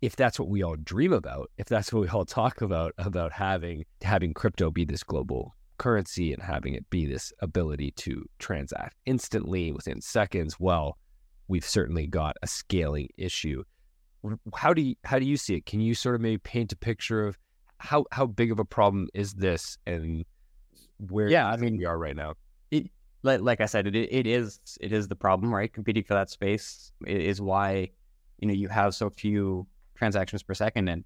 if 0.00 0.16
that's 0.16 0.38
what 0.38 0.48
we 0.48 0.62
all 0.62 0.76
dream 0.76 1.12
about, 1.12 1.50
if 1.58 1.66
that's 1.66 1.92
what 1.92 2.00
we 2.00 2.08
all 2.08 2.24
talk 2.24 2.62
about, 2.62 2.94
about 2.98 3.32
having 3.32 3.84
having 4.02 4.32
crypto 4.32 4.70
be 4.70 4.84
this 4.84 5.02
global 5.02 5.54
currency 5.82 6.32
and 6.32 6.40
having 6.40 6.74
it 6.74 6.88
be 6.90 7.06
this 7.06 7.32
ability 7.40 7.90
to 7.90 8.24
transact 8.38 8.94
instantly 9.04 9.72
within 9.72 10.00
seconds, 10.00 10.60
well, 10.60 10.96
we've 11.48 11.64
certainly 11.64 12.06
got 12.06 12.36
a 12.40 12.46
scaling 12.46 13.08
issue. 13.18 13.64
How 14.54 14.72
do 14.72 14.80
you 14.80 14.94
how 15.02 15.18
do 15.18 15.24
you 15.24 15.36
see 15.36 15.56
it? 15.56 15.66
Can 15.66 15.80
you 15.80 15.96
sort 15.96 16.14
of 16.14 16.20
maybe 16.20 16.38
paint 16.38 16.70
a 16.72 16.76
picture 16.76 17.26
of 17.26 17.36
how 17.78 18.04
how 18.12 18.26
big 18.26 18.52
of 18.52 18.60
a 18.60 18.64
problem 18.64 19.08
is 19.12 19.34
this 19.34 19.76
and 19.84 20.24
where 21.10 21.28
yeah, 21.28 21.48
I 21.48 21.56
mean 21.56 21.76
we 21.76 21.84
are 21.84 21.98
right 21.98 22.14
now? 22.14 22.34
It 22.70 22.86
like, 23.24 23.40
like 23.40 23.60
I 23.60 23.66
said, 23.66 23.88
it 23.88 23.96
it 23.96 24.28
is 24.28 24.60
it 24.80 24.92
is 24.92 25.08
the 25.08 25.16
problem, 25.16 25.52
right? 25.52 25.72
Competing 25.72 26.04
for 26.04 26.14
that 26.14 26.30
space 26.30 26.92
is 27.04 27.40
why 27.40 27.90
you 28.38 28.46
know 28.46 28.54
you 28.54 28.68
have 28.68 28.94
so 28.94 29.10
few 29.10 29.66
transactions 29.96 30.44
per 30.44 30.54
second, 30.54 30.86
and 30.86 31.04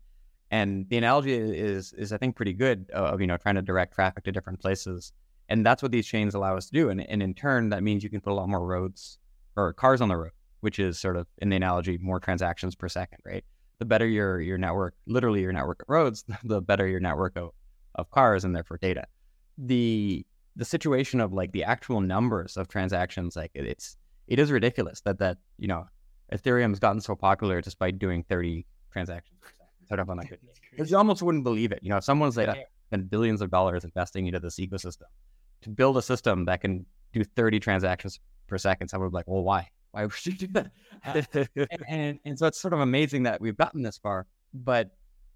and 0.51 0.89
the 0.89 0.97
analogy 0.97 1.33
is 1.33 1.93
is 1.93 2.13
I 2.13 2.19
think 2.19 2.37
pretty 2.37 2.53
good 2.53 2.91
uh, 2.95 2.99
of 3.13 3.21
you 3.21 3.27
know 3.27 3.37
trying 3.37 3.57
to 3.57 3.63
direct 3.63 3.95
traffic 3.95 4.25
to 4.25 4.33
different 4.33 4.61
places, 4.61 5.13
and 5.49 5.65
that's 5.65 5.83
what 5.83 5.93
these 5.93 6.07
chains 6.07 6.35
allow 6.35 6.57
us 6.57 6.67
to 6.67 6.73
do, 6.73 6.91
and 6.91 7.01
and 7.01 7.23
in 7.23 7.35
turn 7.35 7.71
that 7.71 7.83
means 7.83 8.05
you 8.05 8.11
can 8.11 8.21
put 8.21 8.33
a 8.33 8.35
lot 8.35 8.49
more 8.49 8.65
roads 8.65 9.19
or 9.57 9.73
cars 9.73 10.01
on 10.01 10.09
the 10.09 10.17
road, 10.17 10.33
which 10.61 10.79
is 10.79 10.99
sort 10.99 11.17
of 11.17 11.27
in 11.39 11.49
the 11.49 11.57
analogy 11.57 11.99
more 11.99 12.21
transactions 12.21 12.75
per 12.75 12.89
second, 12.89 13.19
right? 13.25 13.45
The 13.79 13.85
better 13.85 14.07
your 14.07 14.41
your 14.41 14.59
network, 14.59 14.95
literally 15.07 15.43
your 15.43 15.53
network 15.53 15.83
of 15.83 15.89
roads, 15.89 16.25
the 16.45 16.61
better 16.61 16.87
your 16.87 17.01
network 17.01 17.37
of, 17.37 17.51
of 17.95 18.11
cars 18.11 18.45
and 18.45 18.55
therefore 18.55 18.79
data. 18.79 19.07
The 19.59 20.25
the 20.55 20.65
situation 20.65 21.21
of 21.21 21.33
like 21.33 21.53
the 21.53 21.65
actual 21.65 22.01
numbers 22.01 22.57
of 22.57 22.69
transactions, 22.69 23.37
like 23.37 23.51
it's 23.55 23.97
it 24.29 24.39
is 24.39 24.51
ridiculous 24.51 25.01
that 25.03 25.19
that 25.19 25.39
you 25.59 25.69
know 25.69 25.87
Ethereum's 26.33 26.79
gotten 26.79 27.01
so 27.01 27.15
popular 27.15 27.61
despite 27.61 27.99
doing 27.99 28.25
30 28.29 28.67
transactions. 28.93 29.39
Sort 29.89 30.01
of 30.01 30.11
on 30.11 30.21
you 30.85 30.97
almost 30.97 31.23
wouldn't 31.23 31.45
believe 31.45 31.73
it. 31.73 31.81
You 31.83 31.91
know, 31.91 32.01
someone's 32.01 32.37
like 32.37 32.69
spent 32.89 33.11
billions 33.11 33.41
of 33.41 33.51
dollars 33.51 33.85
investing 33.85 34.27
into 34.27 34.41
this 34.41 34.57
ecosystem 34.57 35.05
to 35.63 35.71
build 35.71 35.97
a 35.97 36.03
system 36.03 36.45
that 36.47 36.61
can 36.61 36.87
do 37.13 37.25
30 37.25 37.61
transactions 37.61 38.21
per 38.47 38.59
second, 38.59 38.89
someone 38.89 39.07
would 39.07 39.13
be 39.13 39.17
like, 39.17 39.29
well, 39.29 39.43
why? 39.43 39.69
Why 39.93 40.05
would 40.05 40.27
you 40.27 40.33
do 40.33 40.47
that? 40.49 40.71
Uh, 41.05 41.23
and, 41.71 41.85
and, 41.89 42.19
and 42.25 42.39
so 42.39 42.47
it's 42.47 42.61
sort 42.61 42.75
of 42.75 42.81
amazing 42.81 43.25
that 43.25 43.41
we've 43.41 43.57
gotten 43.57 43.83
this 43.83 43.99
far. 43.99 44.27
But 44.55 44.91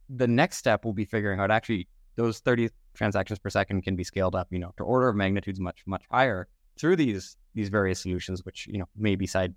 the 0.08 0.28
next 0.28 0.58
step 0.58 0.84
will 0.84 0.92
be 0.92 1.04
figuring 1.04 1.40
out 1.40 1.50
actually 1.50 1.88
those 2.16 2.40
30 2.40 2.70
transactions 2.94 3.38
per 3.38 3.50
second 3.50 3.82
can 3.82 3.96
be 3.96 4.04
scaled 4.04 4.34
up, 4.34 4.48
you 4.50 4.58
know, 4.58 4.72
to 4.76 4.84
order 4.84 5.08
of 5.08 5.16
magnitudes 5.16 5.60
much, 5.60 5.80
much 5.86 6.04
higher 6.10 6.48
through 6.78 6.96
these 6.96 7.36
these 7.54 7.68
various 7.68 8.00
solutions, 8.00 8.44
which, 8.44 8.68
you 8.68 8.78
know, 8.78 8.88
maybe 8.96 9.26
side 9.26 9.54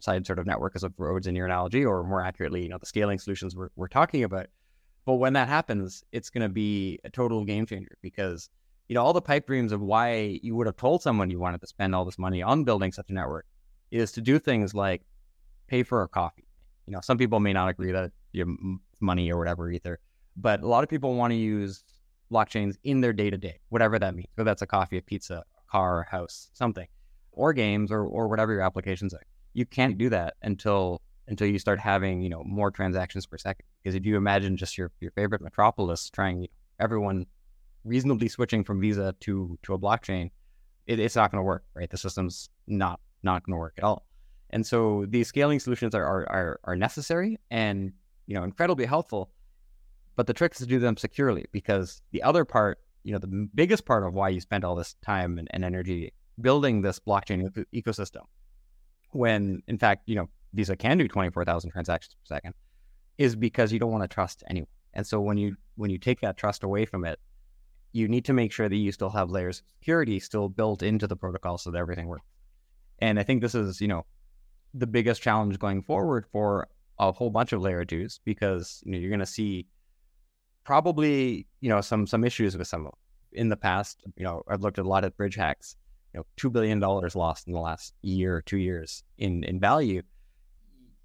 side 0.00 0.26
sort 0.26 0.38
of 0.38 0.46
network 0.46 0.72
as 0.74 0.84
of 0.84 0.92
roads 0.98 1.26
in 1.26 1.34
your 1.34 1.46
analogy, 1.46 1.84
or 1.84 2.04
more 2.04 2.22
accurately, 2.22 2.62
you 2.62 2.68
know, 2.68 2.78
the 2.78 2.86
scaling 2.86 3.18
solutions 3.18 3.56
we're, 3.56 3.70
we're 3.76 3.88
talking 3.88 4.24
about. 4.24 4.46
But 5.04 5.14
when 5.14 5.34
that 5.34 5.48
happens, 5.48 6.02
it's 6.12 6.30
going 6.30 6.42
to 6.42 6.48
be 6.48 6.98
a 7.04 7.10
total 7.10 7.44
game 7.44 7.66
changer 7.66 7.96
because 8.00 8.48
you 8.88 8.94
know, 8.94 9.02
all 9.02 9.12
the 9.12 9.22
pipe 9.22 9.46
dreams 9.46 9.72
of 9.72 9.80
why 9.80 10.38
you 10.42 10.54
would 10.56 10.66
have 10.66 10.76
told 10.76 11.02
someone 11.02 11.30
you 11.30 11.38
wanted 11.38 11.60
to 11.60 11.66
spend 11.66 11.94
all 11.94 12.04
this 12.04 12.18
money 12.18 12.42
on 12.42 12.64
building 12.64 12.92
such 12.92 13.08
a 13.08 13.12
network 13.12 13.46
is 13.90 14.12
to 14.12 14.20
do 14.20 14.38
things 14.38 14.74
like 14.74 15.02
pay 15.68 15.82
for 15.82 16.02
a 16.02 16.08
coffee. 16.08 16.46
You 16.86 16.92
know, 16.92 17.00
some 17.00 17.16
people 17.16 17.40
may 17.40 17.52
not 17.52 17.68
agree 17.68 17.92
that 17.92 18.12
you 18.32 18.44
know, 18.44 18.78
money 19.00 19.32
or 19.32 19.38
whatever 19.38 19.70
either, 19.70 20.00
but 20.36 20.62
a 20.62 20.66
lot 20.66 20.82
of 20.84 20.90
people 20.90 21.14
want 21.14 21.30
to 21.30 21.36
use 21.36 21.82
blockchains 22.30 22.76
in 22.84 23.00
their 23.00 23.12
day 23.12 23.30
to 23.30 23.38
day, 23.38 23.60
whatever 23.70 23.98
that 23.98 24.14
means. 24.14 24.28
Whether 24.34 24.50
that's 24.50 24.62
a 24.62 24.66
coffee, 24.66 24.98
a 24.98 25.02
pizza, 25.02 25.36
a 25.36 25.70
car, 25.70 26.02
a 26.02 26.10
house, 26.10 26.50
something, 26.52 26.86
or 27.32 27.52
games, 27.54 27.90
or 27.90 28.04
or 28.04 28.28
whatever 28.28 28.52
your 28.52 28.62
applications 28.62 29.14
are. 29.14 29.22
You 29.54 29.64
can't 29.64 29.96
do 29.96 30.08
that 30.10 30.34
until 30.42 31.00
until 31.26 31.46
you 31.46 31.58
start 31.58 31.80
having 31.80 32.20
you 32.20 32.28
know 32.28 32.42
more 32.44 32.70
transactions 32.70 33.26
per 33.26 33.38
second. 33.38 33.64
Because 33.82 33.94
if 33.94 34.04
you 34.04 34.16
imagine 34.16 34.56
just 34.56 34.76
your 34.76 34.90
your 35.00 35.10
favorite 35.12 35.40
metropolis 35.40 36.10
trying 36.10 36.42
you 36.42 36.48
know, 36.48 36.84
everyone 36.84 37.26
reasonably 37.84 38.28
switching 38.28 38.64
from 38.64 38.80
Visa 38.80 39.14
to 39.20 39.58
to 39.62 39.74
a 39.74 39.78
blockchain, 39.78 40.30
it, 40.86 40.98
it's 40.98 41.16
not 41.16 41.30
going 41.30 41.40
to 41.40 41.46
work, 41.46 41.64
right? 41.74 41.88
The 41.88 41.96
system's 41.96 42.50
not 42.66 43.00
not 43.22 43.44
going 43.44 43.54
to 43.54 43.58
work 43.58 43.74
at 43.78 43.84
all. 43.84 44.06
And 44.50 44.66
so 44.66 45.06
these 45.08 45.28
scaling 45.28 45.60
solutions 45.60 45.94
are, 45.94 46.04
are 46.04 46.30
are 46.30 46.60
are 46.64 46.76
necessary 46.76 47.38
and 47.50 47.92
you 48.26 48.34
know 48.34 48.44
incredibly 48.44 48.84
helpful. 48.86 49.30
But 50.16 50.26
the 50.26 50.34
trick 50.34 50.52
is 50.52 50.58
to 50.58 50.66
do 50.66 50.78
them 50.78 50.96
securely 50.96 51.46
because 51.50 52.00
the 52.12 52.22
other 52.22 52.44
part, 52.44 52.78
you 53.02 53.12
know, 53.12 53.18
the 53.18 53.48
biggest 53.54 53.84
part 53.84 54.04
of 54.04 54.14
why 54.14 54.28
you 54.28 54.40
spend 54.40 54.64
all 54.64 54.76
this 54.76 54.94
time 55.02 55.38
and, 55.38 55.48
and 55.50 55.64
energy 55.64 56.12
building 56.40 56.82
this 56.82 57.00
blockchain 57.00 57.50
ecosystem, 57.74 58.22
when 59.14 59.62
in 59.66 59.78
fact, 59.78 60.02
you 60.06 60.16
know, 60.16 60.28
Visa 60.52 60.76
can 60.76 60.98
do 60.98 61.08
24,000 61.08 61.70
transactions 61.70 62.14
per 62.14 62.34
second, 62.34 62.54
is 63.18 63.36
because 63.36 63.72
you 63.72 63.78
don't 63.78 63.90
want 63.90 64.04
to 64.04 64.14
trust 64.14 64.42
anyone. 64.48 64.68
And 64.92 65.06
so 65.06 65.20
when 65.20 65.36
you 65.36 65.50
mm-hmm. 65.50 65.80
when 65.80 65.90
you 65.90 65.98
take 65.98 66.20
that 66.20 66.36
trust 66.36 66.62
away 66.62 66.84
from 66.84 67.04
it, 67.04 67.18
you 67.92 68.08
need 68.08 68.24
to 68.26 68.32
make 68.32 68.52
sure 68.52 68.68
that 68.68 68.76
you 68.76 68.92
still 68.92 69.10
have 69.10 69.30
layers 69.30 69.60
of 69.60 69.66
security 69.80 70.20
still 70.20 70.48
built 70.48 70.82
into 70.82 71.06
the 71.06 71.16
protocol 71.16 71.58
so 71.58 71.70
that 71.70 71.78
everything 71.78 72.06
works. 72.06 72.26
And 73.00 73.18
I 73.18 73.22
think 73.22 73.42
this 73.42 73.54
is, 73.54 73.80
you 73.80 73.88
know, 73.88 74.06
the 74.72 74.86
biggest 74.86 75.22
challenge 75.22 75.58
going 75.58 75.82
forward 75.82 76.26
for 76.30 76.68
a 76.98 77.12
whole 77.12 77.30
bunch 77.30 77.52
of 77.52 77.60
layer 77.60 77.84
twos 77.84 78.20
because 78.24 78.82
you 78.84 78.92
know 78.92 78.98
you're 78.98 79.10
going 79.10 79.20
to 79.20 79.26
see 79.26 79.66
probably 80.64 81.46
you 81.60 81.68
know 81.68 81.80
some 81.80 82.06
some 82.06 82.24
issues 82.24 82.56
with 82.56 82.66
some 82.66 82.86
of 82.86 82.92
them. 82.92 82.98
in 83.32 83.48
the 83.48 83.56
past. 83.56 84.02
You 84.16 84.24
know, 84.24 84.42
I've 84.48 84.62
looked 84.62 84.78
at 84.78 84.84
a 84.84 84.88
lot 84.88 85.04
of 85.04 85.16
bridge 85.16 85.34
hacks. 85.36 85.76
You 86.14 86.20
know, 86.20 86.26
two 86.36 86.48
billion 86.48 86.78
dollars 86.78 87.16
lost 87.16 87.48
in 87.48 87.52
the 87.52 87.60
last 87.60 87.92
year 88.02 88.36
or 88.36 88.42
two 88.42 88.58
years 88.58 89.02
in 89.18 89.42
in 89.44 89.58
value, 89.58 90.02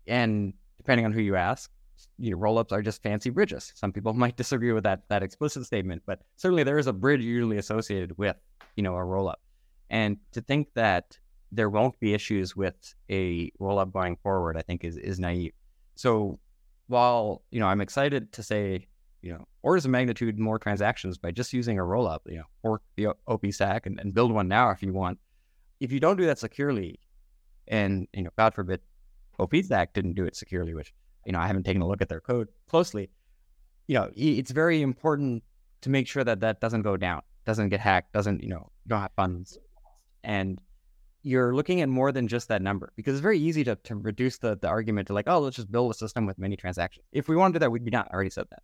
and 0.07 0.53
depending 0.77 1.05
on 1.05 1.11
who 1.11 1.21
you 1.21 1.35
ask, 1.35 1.71
you 2.19 2.31
know, 2.31 2.37
rollups 2.37 2.71
are 2.71 2.81
just 2.81 3.01
fancy 3.01 3.31
bridges. 3.31 3.71
Some 3.75 3.91
people 3.91 4.13
might 4.23 4.37
disagree 4.37 4.71
with 4.71 4.83
that 4.83 5.01
that 5.09 5.23
explicit 5.23 5.65
statement, 5.65 6.03
but 6.05 6.21
certainly 6.35 6.63
there 6.63 6.77
is 6.77 6.87
a 6.87 6.93
bridge 6.93 7.21
usually 7.21 7.57
associated 7.57 8.17
with 8.17 8.37
you 8.75 8.83
know 8.83 8.95
a 8.95 8.99
rollup. 9.01 9.41
And 9.89 10.17
to 10.33 10.41
think 10.41 10.67
that 10.75 11.17
there 11.51 11.69
won't 11.69 11.99
be 11.99 12.13
issues 12.13 12.55
with 12.55 12.93
a 13.09 13.49
rollup 13.59 13.91
going 13.91 14.15
forward, 14.17 14.57
I 14.57 14.61
think 14.61 14.83
is 14.83 14.97
is 14.97 15.19
naive. 15.19 15.53
So 15.95 16.39
while 16.87 17.41
you 17.49 17.59
know 17.59 17.67
I'm 17.67 17.81
excited 17.81 18.31
to 18.33 18.43
say 18.43 18.87
you 19.21 19.33
know 19.33 19.47
orders 19.61 19.85
of 19.85 19.91
magnitude 19.91 20.39
more 20.39 20.59
transactions 20.59 21.17
by 21.17 21.31
just 21.31 21.53
using 21.53 21.79
a 21.79 21.83
rollup, 21.83 22.19
you 22.25 22.37
know, 22.37 22.43
or 22.63 22.81
the 22.95 23.07
OP 23.27 23.45
stack 23.51 23.85
and, 23.85 23.99
and 23.99 24.13
build 24.13 24.31
one 24.31 24.47
now 24.47 24.69
if 24.71 24.81
you 24.81 24.93
want. 24.93 25.19
If 25.79 25.91
you 25.91 25.99
don't 25.99 26.17
do 26.17 26.25
that 26.25 26.39
securely, 26.39 26.99
and 27.67 28.07
you 28.13 28.23
know, 28.23 28.31
God 28.37 28.53
forbid, 28.53 28.81
OP 29.39 29.55
stack 29.63 29.93
didn't 29.93 30.13
do 30.13 30.25
it 30.25 30.35
securely, 30.35 30.73
which 30.73 30.93
you 31.25 31.31
know, 31.31 31.39
I 31.39 31.47
haven't 31.47 31.63
taken 31.63 31.81
a 31.81 31.87
look 31.87 32.01
at 32.01 32.09
their 32.09 32.21
code 32.21 32.47
closely. 32.67 33.09
You 33.87 33.95
know, 33.95 34.11
it's 34.15 34.51
very 34.51 34.81
important 34.81 35.43
to 35.81 35.89
make 35.89 36.07
sure 36.07 36.23
that 36.23 36.39
that 36.41 36.59
doesn't 36.61 36.83
go 36.83 36.97
down, 36.97 37.21
doesn't 37.45 37.69
get 37.69 37.79
hacked, 37.79 38.13
doesn't, 38.13 38.43
you 38.43 38.49
know, 38.49 38.71
don't 38.87 39.01
have 39.01 39.11
funds. 39.15 39.57
And 40.23 40.59
you're 41.21 41.53
looking 41.53 41.81
at 41.81 41.89
more 41.89 42.11
than 42.11 42.27
just 42.27 42.47
that 42.47 42.61
number 42.61 42.93
because 42.95 43.15
it's 43.15 43.21
very 43.21 43.39
easy 43.39 43.63
to, 43.63 43.75
to 43.75 43.95
reduce 43.95 44.37
the, 44.37 44.57
the 44.57 44.67
argument 44.67 45.07
to 45.07 45.13
like, 45.13 45.27
oh, 45.27 45.39
let's 45.39 45.55
just 45.55 45.71
build 45.71 45.91
a 45.91 45.93
system 45.93 46.25
with 46.25 46.37
many 46.37 46.55
transactions. 46.55 47.05
If 47.11 47.27
we 47.27 47.35
want 47.35 47.53
to 47.53 47.59
do 47.59 47.61
that, 47.61 47.71
we'd 47.71 47.85
be 47.85 47.91
done. 47.91 48.05
I 48.09 48.13
already 48.13 48.29
said 48.29 48.45
that. 48.51 48.63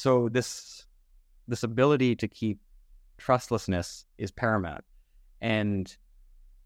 So 0.00 0.30
this 0.30 0.86
this 1.46 1.62
ability 1.62 2.16
to 2.16 2.26
keep 2.26 2.58
trustlessness 3.18 4.06
is 4.16 4.30
paramount. 4.30 4.82
And 5.42 5.94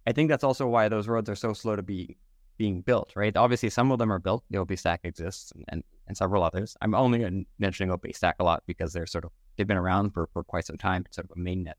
I 0.07 0.13
think 0.13 0.31
that's 0.31 0.45
also 0.45 0.69
why 0.69 0.89
those 0.89 1.09
roads 1.09 1.29
are 1.29 1.35
so 1.35 1.53
slow 1.53 1.75
to 1.75 1.83
be 1.83 2.17
being 2.59 2.81
built, 2.83 3.11
right? 3.17 3.37
Obviously, 3.37 3.71
some 3.71 3.91
of 3.91 3.99
them 3.99 4.13
are 4.13 4.21
built. 4.21 4.45
The 4.51 4.59
OP 4.59 4.79
stack 4.79 5.01
exists, 5.03 5.51
and, 5.51 5.65
and, 5.67 5.83
and 6.07 6.17
several 6.17 6.45
others. 6.45 6.77
I'm 6.81 6.95
only 6.95 7.45
mentioning 7.59 7.91
OP 7.91 8.07
stack 8.13 8.37
a 8.39 8.45
lot 8.45 8.63
because 8.69 8.93
they're 8.93 9.05
sort 9.05 9.25
of 9.25 9.33
they've 9.57 9.67
been 9.67 9.85
around 9.85 10.11
for, 10.11 10.29
for 10.33 10.45
quite 10.45 10.67
some 10.67 10.79
time, 10.79 11.05
sort 11.11 11.25
of 11.29 11.37
a 11.37 11.41
mainnet. 11.41 11.75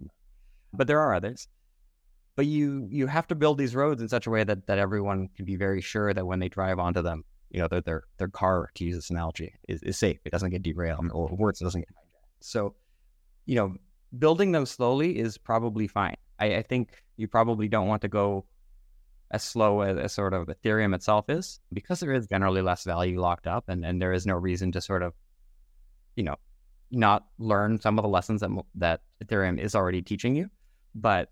But 0.73 0.87
there 0.87 0.99
are 0.99 1.15
others. 1.15 1.47
But 2.35 2.47
you 2.47 2.89
you 2.91 3.07
have 3.07 3.27
to 3.27 3.35
build 3.35 3.59
these 3.59 3.75
roads 3.75 4.01
in 4.01 4.09
such 4.09 4.27
a 4.27 4.29
way 4.29 4.43
that 4.43 4.67
that 4.67 4.77
everyone 4.77 5.29
can 5.37 5.45
be 5.45 5.55
very 5.55 5.79
sure 5.79 6.13
that 6.13 6.27
when 6.27 6.39
they 6.39 6.49
drive 6.49 6.79
onto 6.79 7.01
them, 7.01 7.23
you 7.51 7.61
know, 7.61 7.67
their 7.67 7.81
their 7.81 8.03
their 8.17 8.27
car, 8.27 8.69
to 8.75 8.83
use 8.83 8.95
this 8.95 9.09
analogy, 9.09 9.53
is, 9.67 9.81
is 9.83 9.97
safe. 9.97 10.19
It 10.25 10.31
doesn't 10.31 10.51
get 10.51 10.63
derailed, 10.63 11.11
or 11.11 11.27
worse, 11.27 11.61
it 11.61 11.63
doesn't 11.63 11.81
get 11.81 11.89
hijacked. 11.89 12.29
So, 12.41 12.75
you 13.45 13.55
know, 13.55 13.75
building 14.17 14.51
them 14.51 14.65
slowly 14.65 15.17
is 15.17 15.37
probably 15.37 15.87
fine. 15.87 16.15
I, 16.39 16.57
I 16.57 16.61
think 16.61 17.03
you 17.17 17.27
probably 17.27 17.67
don't 17.67 17.87
want 17.87 18.01
to 18.01 18.07
go 18.07 18.45
as 19.31 19.43
slow 19.43 19.81
as, 19.81 19.97
as, 19.97 20.13
sort 20.13 20.33
of 20.33 20.47
Ethereum 20.47 20.93
itself 20.93 21.29
is, 21.29 21.59
because 21.73 21.99
there 21.99 22.13
is 22.13 22.27
generally 22.27 22.61
less 22.61 22.83
value 22.83 23.19
locked 23.19 23.47
up, 23.47 23.65
and, 23.67 23.85
and 23.85 24.01
there 24.01 24.13
is 24.13 24.25
no 24.25 24.35
reason 24.35 24.71
to 24.73 24.81
sort 24.81 25.01
of, 25.01 25.13
you 26.15 26.23
know, 26.23 26.35
not 26.91 27.25
learn 27.39 27.79
some 27.81 27.97
of 27.97 28.03
the 28.03 28.09
lessons 28.09 28.41
that 28.41 28.51
that 28.75 29.01
Ethereum 29.23 29.59
is 29.59 29.75
already 29.75 30.01
teaching 30.01 30.35
you. 30.35 30.49
But 30.93 31.31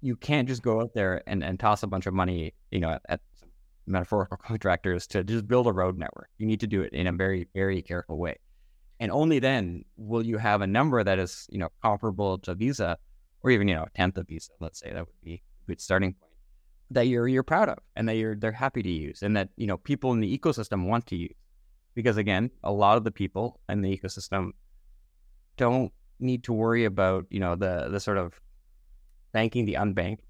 you 0.00 0.16
can't 0.16 0.48
just 0.48 0.62
go 0.62 0.80
out 0.80 0.94
there 0.94 1.22
and, 1.26 1.44
and 1.44 1.60
toss 1.60 1.82
a 1.82 1.86
bunch 1.86 2.06
of 2.06 2.14
money, 2.14 2.54
you 2.70 2.80
know, 2.80 2.90
at, 2.90 3.02
at 3.08 3.20
metaphorical 3.88 4.36
contractors 4.44 5.06
to 5.08 5.24
just 5.24 5.46
build 5.46 5.66
a 5.66 5.72
road 5.72 5.98
network. 5.98 6.28
You 6.38 6.46
need 6.46 6.60
to 6.60 6.66
do 6.66 6.82
it 6.82 6.92
in 6.92 7.06
a 7.06 7.12
very, 7.12 7.48
very 7.54 7.82
careful 7.82 8.18
way. 8.18 8.36
And 9.00 9.12
only 9.12 9.38
then 9.38 9.84
will 9.96 10.24
you 10.24 10.38
have 10.38 10.60
a 10.60 10.66
number 10.66 11.02
that 11.02 11.18
is, 11.18 11.46
you 11.50 11.58
know, 11.58 11.68
comparable 11.82 12.38
to 12.38 12.54
Visa 12.54 12.98
or 13.42 13.50
even, 13.50 13.68
you 13.68 13.74
know, 13.74 13.84
a 13.84 13.90
tenth 13.90 14.18
of 14.18 14.26
Visa, 14.26 14.50
let's 14.60 14.80
say 14.80 14.92
that 14.92 15.06
would 15.06 15.20
be 15.22 15.34
a 15.34 15.68
good 15.68 15.80
starting 15.80 16.14
point 16.14 16.32
that 16.90 17.06
you're 17.06 17.28
you're 17.28 17.42
proud 17.42 17.68
of 17.68 17.76
and 17.96 18.08
that 18.08 18.16
you're 18.16 18.34
they're 18.34 18.50
happy 18.50 18.82
to 18.82 18.88
use 18.88 19.22
and 19.22 19.36
that 19.36 19.50
you 19.56 19.66
know 19.66 19.76
people 19.76 20.12
in 20.12 20.20
the 20.20 20.38
ecosystem 20.38 20.86
want 20.86 21.06
to 21.06 21.16
use 21.16 21.34
because 21.98 22.16
again, 22.16 22.48
a 22.62 22.70
lot 22.70 22.96
of 22.96 23.02
the 23.02 23.10
people 23.10 23.58
in 23.68 23.82
the 23.82 23.96
ecosystem 23.96 24.52
don't 25.56 25.92
need 26.20 26.44
to 26.44 26.52
worry 26.52 26.84
about 26.84 27.26
you 27.28 27.40
know 27.40 27.56
the 27.56 27.88
the 27.90 27.98
sort 27.98 28.18
of 28.18 28.40
banking 29.32 29.64
the 29.64 29.74
unbanked 29.74 30.20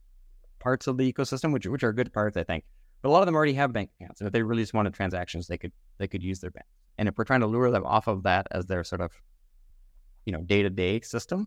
parts 0.60 0.86
of 0.86 0.96
the 0.96 1.12
ecosystem, 1.12 1.52
which 1.52 1.66
which 1.66 1.84
are 1.84 1.92
good 1.92 2.10
parts, 2.10 2.38
I 2.38 2.44
think. 2.44 2.64
But 3.02 3.08
a 3.08 3.12
lot 3.12 3.20
of 3.20 3.26
them 3.26 3.36
already 3.36 3.54
have 3.54 3.72
bank 3.72 3.90
accounts, 4.00 4.20
and 4.20 4.26
if 4.26 4.32
they 4.32 4.42
really 4.42 4.62
just 4.62 4.74
wanted 4.74 4.94
transactions, 4.94 5.46
they 5.46 5.58
could 5.58 5.72
they 5.98 6.08
could 6.08 6.22
use 6.22 6.40
their 6.40 6.50
bank. 6.50 6.66
And 6.98 7.08
if 7.08 7.16
we're 7.16 7.24
trying 7.24 7.40
to 7.40 7.46
lure 7.46 7.70
them 7.70 7.84
off 7.86 8.08
of 8.08 8.24
that 8.24 8.48
as 8.50 8.66
their 8.66 8.82
sort 8.84 9.00
of 9.00 9.12
you 10.26 10.32
know 10.32 10.40
day 10.40 10.62
to 10.62 10.70
day 10.70 11.00
system, 11.00 11.46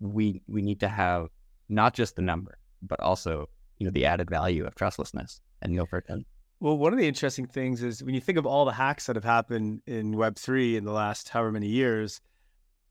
we 0.00 0.42
we 0.46 0.62
need 0.62 0.80
to 0.80 0.88
have 0.88 1.28
not 1.68 1.94
just 1.94 2.16
the 2.16 2.22
number, 2.22 2.58
but 2.82 3.00
also 3.00 3.48
you 3.78 3.86
know 3.86 3.92
the 3.92 4.06
added 4.06 4.30
value 4.30 4.64
of 4.66 4.74
trustlessness 4.74 5.40
and 5.62 5.72
no 5.72 5.86
pretend. 5.86 6.24
Well, 6.60 6.76
one 6.76 6.92
of 6.92 6.98
the 6.98 7.06
interesting 7.06 7.46
things 7.46 7.82
is 7.82 8.02
when 8.02 8.14
you 8.14 8.20
think 8.20 8.38
of 8.38 8.46
all 8.46 8.64
the 8.64 8.72
hacks 8.72 9.06
that 9.06 9.16
have 9.16 9.24
happened 9.24 9.82
in 9.86 10.16
Web 10.16 10.36
three 10.36 10.76
in 10.76 10.84
the 10.84 10.92
last 10.92 11.28
however 11.28 11.52
many 11.52 11.68
years, 11.68 12.20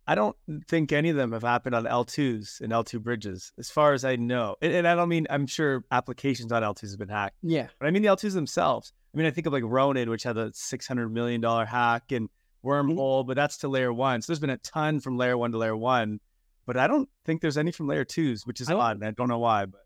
I 0.07 0.15
don't 0.15 0.35
think 0.69 0.93
any 0.93 1.09
of 1.09 1.17
them 1.17 1.33
have 1.33 1.43
happened 1.43 1.75
on 1.75 1.83
L2s 1.83 2.61
and 2.61 2.71
L2 2.71 3.01
bridges, 3.01 3.51
as 3.57 3.69
far 3.69 3.93
as 3.93 4.05
I 4.05 4.15
know. 4.15 4.55
And, 4.61 4.73
and 4.73 4.87
I 4.87 4.95
don't 4.95 5.09
mean, 5.09 5.27
I'm 5.29 5.47
sure 5.47 5.83
applications 5.91 6.51
on 6.51 6.63
L2s 6.63 6.91
have 6.91 6.99
been 6.99 7.09
hacked. 7.09 7.35
Yeah. 7.43 7.67
But 7.77 7.87
I 7.87 7.91
mean 7.91 8.03
the 8.03 8.07
L2s 8.07 8.33
themselves. 8.33 8.93
I 9.13 9.17
mean, 9.17 9.27
I 9.27 9.31
think 9.31 9.47
of 9.47 9.53
like 9.53 9.63
Ronin, 9.65 10.09
which 10.09 10.23
had 10.23 10.37
a 10.37 10.51
$600 10.51 11.11
million 11.11 11.43
hack 11.43 12.11
and 12.11 12.29
mm-hmm. 12.29 12.67
Wormhole, 12.67 13.27
but 13.27 13.35
that's 13.35 13.57
to 13.57 13.67
layer 13.67 13.93
one. 13.93 14.21
So 14.21 14.31
there's 14.31 14.39
been 14.39 14.49
a 14.49 14.57
ton 14.57 14.99
from 14.99 15.17
layer 15.17 15.37
one 15.37 15.51
to 15.51 15.57
layer 15.57 15.75
one, 15.75 16.19
but 16.65 16.77
I 16.77 16.87
don't 16.87 17.09
think 17.25 17.41
there's 17.41 17.57
any 17.57 17.71
from 17.71 17.87
layer 17.87 18.05
twos, 18.05 18.45
which 18.45 18.61
is 18.61 18.69
odd. 18.69 18.97
and 18.97 19.05
I 19.05 19.11
don't 19.11 19.29
know 19.29 19.39
why, 19.39 19.65
but 19.65 19.81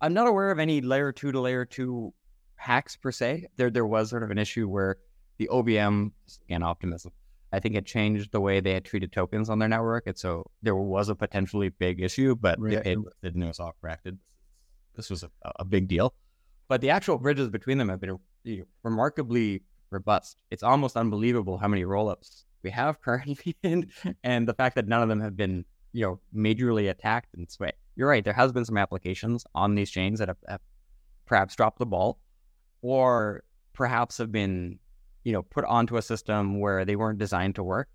I'm 0.00 0.14
not 0.14 0.26
aware 0.26 0.50
of 0.50 0.58
any 0.58 0.80
layer 0.80 1.12
two 1.12 1.32
to 1.32 1.40
layer 1.40 1.64
two 1.64 2.12
hacks 2.56 2.96
per 2.96 3.12
se. 3.12 3.46
There 3.56 3.70
there 3.70 3.86
was 3.86 4.10
sort 4.10 4.22
of 4.22 4.30
an 4.30 4.38
issue 4.38 4.68
where 4.68 4.96
the 5.38 5.48
OVM 5.52 6.12
again 6.46 6.62
optimism. 6.62 7.12
I 7.54 7.60
think 7.60 7.74
it 7.76 7.86
changed 7.86 8.32
the 8.32 8.40
way 8.40 8.60
they 8.60 8.74
had 8.74 8.84
treated 8.84 9.12
tokens 9.12 9.48
on 9.48 9.58
their 9.58 9.68
network, 9.68 10.06
and 10.06 10.18
so 10.18 10.44
there 10.62 10.74
was 10.76 11.08
a 11.08 11.14
potentially 11.14 11.68
big 11.68 12.00
issue, 12.00 12.34
but 12.34 12.58
they 12.60 12.76
Right. 12.76 12.84
paid 12.84 12.98
with 12.98 13.14
it 13.22 13.34
and 13.34 13.42
it 13.44 13.46
was 13.46 13.60
all 13.60 13.74
corrected. 13.80 14.18
This 14.94 15.10
was 15.10 15.22
a, 15.22 15.30
a 15.56 15.64
big 15.64 15.88
deal, 15.88 16.14
but 16.68 16.80
the 16.80 16.90
actual 16.90 17.18
bridges 17.18 17.48
between 17.48 17.78
them 17.78 17.88
have 17.88 18.00
been 18.00 18.18
you 18.44 18.58
know, 18.60 18.64
remarkably 18.82 19.62
robust. 19.90 20.42
It's 20.50 20.62
almost 20.62 20.96
unbelievable 20.96 21.58
how 21.58 21.68
many 21.68 21.84
rollups 21.84 22.44
we 22.62 22.70
have 22.70 23.00
currently, 23.06 23.56
and 23.62 23.90
and 24.22 24.48
the 24.48 24.54
fact 24.54 24.74
that 24.76 24.86
none 24.88 25.02
of 25.02 25.08
them 25.08 25.20
have 25.20 25.36
been 25.36 25.64
you 25.92 26.04
know 26.04 26.20
majorly 26.34 26.90
attacked 26.90 27.34
in 27.34 27.44
this 27.44 27.58
way. 27.60 27.72
You're 27.96 28.08
right. 28.08 28.24
There 28.24 28.32
has 28.42 28.52
been 28.52 28.64
some 28.64 28.76
applications 28.78 29.46
on 29.54 29.74
these 29.76 29.90
chains 29.90 30.18
that 30.18 30.28
have, 30.28 30.38
have 30.48 30.60
perhaps 31.26 31.54
dropped 31.54 31.78
the 31.78 31.86
ball, 31.86 32.18
or 32.82 33.44
perhaps 33.72 34.18
have 34.18 34.30
been 34.32 34.78
you 35.24 35.32
know 35.32 35.42
put 35.42 35.64
onto 35.64 35.96
a 35.96 36.02
system 36.02 36.60
where 36.60 36.84
they 36.84 36.96
weren't 36.96 37.18
designed 37.18 37.54
to 37.56 37.62
work, 37.62 37.88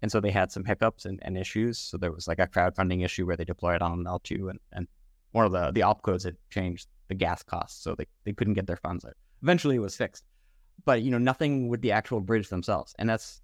and 0.00 0.12
so 0.12 0.20
they 0.20 0.30
had 0.30 0.52
some 0.52 0.64
hiccups 0.64 1.04
and, 1.04 1.18
and 1.22 1.36
issues. 1.36 1.78
So 1.78 1.96
there 1.96 2.12
was 2.12 2.28
like 2.28 2.38
a 2.38 2.46
crowdfunding 2.46 3.04
issue 3.04 3.26
where 3.26 3.36
they 3.36 3.44
deployed 3.44 3.82
on 3.82 4.04
L2, 4.04 4.50
and, 4.50 4.58
and 4.72 4.86
one 5.32 5.44
of 5.44 5.52
the 5.52 5.72
the 5.72 5.80
opcodes 5.80 6.24
had 6.24 6.36
changed 6.50 6.88
the 7.08 7.14
gas 7.14 7.42
costs, 7.42 7.82
so 7.82 7.94
they, 7.94 8.06
they 8.24 8.32
couldn't 8.32 8.54
get 8.54 8.66
their 8.66 8.76
funds 8.76 9.04
out. 9.04 9.14
Eventually, 9.42 9.76
it 9.76 9.80
was 9.80 9.96
fixed, 9.96 10.24
but 10.84 11.02
you 11.02 11.10
know 11.10 11.18
nothing 11.18 11.68
with 11.68 11.80
the 11.80 11.92
actual 11.92 12.20
bridge 12.20 12.48
themselves, 12.48 12.94
and 12.98 13.08
that's 13.08 13.40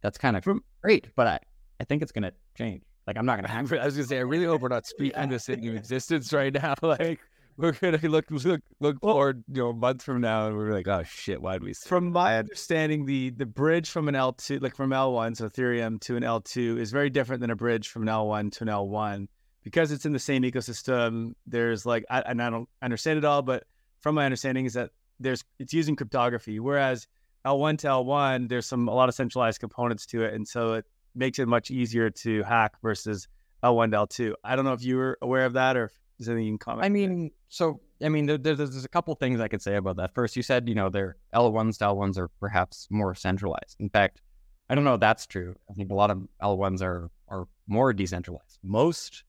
that's 0.00 0.18
kind 0.18 0.36
of 0.36 0.44
hmm. 0.44 0.58
great. 0.82 1.08
But 1.16 1.26
I 1.26 1.38
I 1.80 1.84
think 1.84 2.02
it's 2.02 2.12
gonna 2.12 2.32
change. 2.56 2.82
Like 3.06 3.18
I'm 3.18 3.26
not 3.26 3.36
gonna 3.36 3.48
hack. 3.48 3.72
I 3.72 3.84
was 3.84 3.94
gonna 3.94 4.06
say, 4.06 4.18
I 4.18 4.22
really 4.22 4.46
hope 4.46 4.62
we're 4.62 4.68
not 4.68 4.86
speaking 4.94 5.28
this 5.28 5.48
into 5.48 5.74
existence 5.74 6.32
right 6.32 6.52
now. 6.52 6.74
Like 6.82 7.20
we're 7.56 7.72
gonna 7.72 7.98
look 8.02 8.30
look 8.30 8.62
look 8.80 9.00
forward, 9.00 9.44
you 9.48 9.62
know, 9.62 9.70
a 9.70 9.74
month 9.74 10.02
from 10.02 10.20
now, 10.20 10.46
and 10.46 10.56
we're 10.56 10.72
like, 10.72 10.88
oh 10.88 11.02
shit, 11.04 11.40
why 11.40 11.54
did 11.54 11.62
we? 11.62 11.74
From 11.74 12.10
my 12.10 12.38
understanding, 12.38 13.06
the 13.06 13.30
the 13.30 13.46
bridge 13.46 13.90
from 13.90 14.08
an 14.08 14.14
L2, 14.14 14.62
like 14.62 14.76
from 14.76 14.90
L1, 14.90 15.36
so 15.36 15.48
Ethereum 15.48 16.00
to 16.00 16.16
an 16.16 16.22
L2, 16.22 16.78
is 16.78 16.90
very 16.90 17.10
different 17.10 17.40
than 17.40 17.50
a 17.50 17.56
bridge 17.56 17.88
from 17.88 18.02
an 18.02 18.08
L1 18.08 18.52
to 18.52 18.64
an 18.64 18.68
L1 18.68 19.28
because 19.62 19.92
it's 19.92 20.04
in 20.04 20.12
the 20.12 20.18
same 20.18 20.42
ecosystem. 20.42 21.34
There's 21.46 21.86
like, 21.86 22.04
I, 22.10 22.20
and 22.20 22.42
I 22.42 22.50
don't 22.50 22.68
understand 22.82 23.18
it 23.18 23.24
all, 23.24 23.42
but 23.42 23.64
from 24.00 24.14
my 24.14 24.24
understanding 24.24 24.66
is 24.66 24.74
that 24.74 24.90
there's 25.20 25.44
it's 25.58 25.72
using 25.72 25.96
cryptography, 25.96 26.60
whereas 26.60 27.06
L1 27.46 27.78
to 27.78 27.86
L1, 27.88 28.48
there's 28.48 28.66
some 28.66 28.88
a 28.88 28.94
lot 28.94 29.08
of 29.08 29.14
centralized 29.14 29.60
components 29.60 30.06
to 30.06 30.24
it, 30.24 30.34
and 30.34 30.46
so 30.46 30.74
it 30.74 30.86
makes 31.14 31.38
it 31.38 31.46
much 31.46 31.70
easier 31.70 32.10
to 32.10 32.42
hack 32.42 32.74
versus 32.82 33.28
L1 33.62 33.92
to 33.92 33.96
L2. 33.96 34.34
I 34.42 34.56
don't 34.56 34.64
know 34.64 34.72
if 34.72 34.82
you 34.82 34.96
were 34.96 35.18
aware 35.22 35.46
of 35.46 35.54
that 35.54 35.76
or 35.76 35.84
if 35.84 35.98
there's 36.18 36.28
anything 36.28 36.46
you 36.46 36.52
can 36.52 36.58
comment. 36.58 36.84
I 36.84 36.88
mean, 36.88 37.30
so 37.48 37.80
I 38.02 38.08
mean, 38.08 38.26
there, 38.26 38.38
there's, 38.38 38.58
there's 38.58 38.84
a 38.84 38.88
couple 38.88 39.14
things 39.14 39.40
I 39.40 39.48
could 39.48 39.62
say 39.62 39.76
about 39.76 39.96
that. 39.96 40.14
First, 40.14 40.36
you 40.36 40.42
said 40.42 40.68
you 40.68 40.74
know 40.74 40.88
their 40.88 41.16
L1s 41.34 41.78
to 41.78 41.84
L1s 41.84 42.18
are 42.18 42.28
perhaps 42.40 42.88
more 42.90 43.14
centralized. 43.14 43.76
In 43.80 43.88
fact, 43.88 44.20
I 44.68 44.74
don't 44.74 44.84
know 44.84 44.94
if 44.94 45.00
that's 45.00 45.26
true. 45.26 45.54
I 45.70 45.74
think 45.74 45.90
a 45.90 45.94
lot 45.94 46.10
of 46.10 46.22
L1s 46.42 46.82
are 46.82 47.10
are 47.28 47.46
more 47.66 47.92
decentralized. 47.92 48.58
Most, 48.62 49.24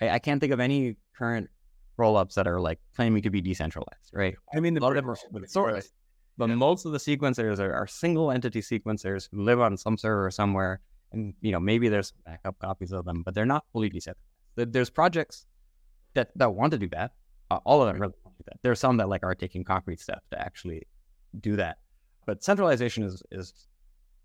I, 0.00 0.10
I 0.10 0.18
can't 0.18 0.40
think 0.40 0.52
of 0.52 0.60
any 0.60 0.96
current 1.16 1.50
rollups 1.98 2.34
that 2.34 2.46
are 2.46 2.60
like 2.60 2.80
claiming 2.96 3.22
to 3.22 3.30
be 3.30 3.40
decentralized, 3.40 4.10
right? 4.12 4.34
I 4.54 4.60
mean, 4.60 4.74
the 4.74 4.80
a 4.80 4.82
lot 4.82 4.90
of 4.90 4.96
them 4.96 5.10
are 5.10 5.14
bridge- 5.14 5.24
open 5.30 5.48
source, 5.48 5.90
but 6.38 6.48
most 6.48 6.84
of 6.84 6.92
the 6.92 6.98
sequencers 6.98 7.58
are, 7.58 7.72
are 7.72 7.86
single 7.86 8.30
entity 8.30 8.60
sequencers 8.60 9.28
who 9.30 9.42
live 9.42 9.60
on 9.60 9.76
some 9.76 9.96
server 9.98 10.30
somewhere, 10.30 10.80
and 11.12 11.34
you 11.40 11.52
know 11.52 11.60
maybe 11.60 11.88
there's 11.88 12.12
backup 12.24 12.58
copies 12.58 12.92
of 12.92 13.04
them, 13.04 13.22
but 13.22 13.34
they're 13.34 13.46
not 13.46 13.64
fully 13.72 13.88
decentralized. 13.88 14.20
There's 14.56 14.90
projects 14.90 15.46
that 16.14 16.30
that 16.36 16.54
want 16.54 16.72
to 16.72 16.78
do 16.78 16.88
that. 16.88 17.12
Uh, 17.50 17.58
all 17.64 17.82
of 17.82 17.88
them 17.88 18.00
really 18.00 18.14
want 18.24 18.36
to 18.36 18.42
do 18.42 18.46
that. 18.48 18.58
There's 18.62 18.80
some 18.80 18.96
that 18.98 19.08
like 19.08 19.22
are 19.22 19.34
taking 19.34 19.64
concrete 19.64 20.00
steps 20.00 20.26
to 20.30 20.40
actually 20.40 20.86
do 21.40 21.56
that, 21.56 21.78
but 22.26 22.42
centralization 22.42 23.02
is 23.04 23.22
is 23.30 23.68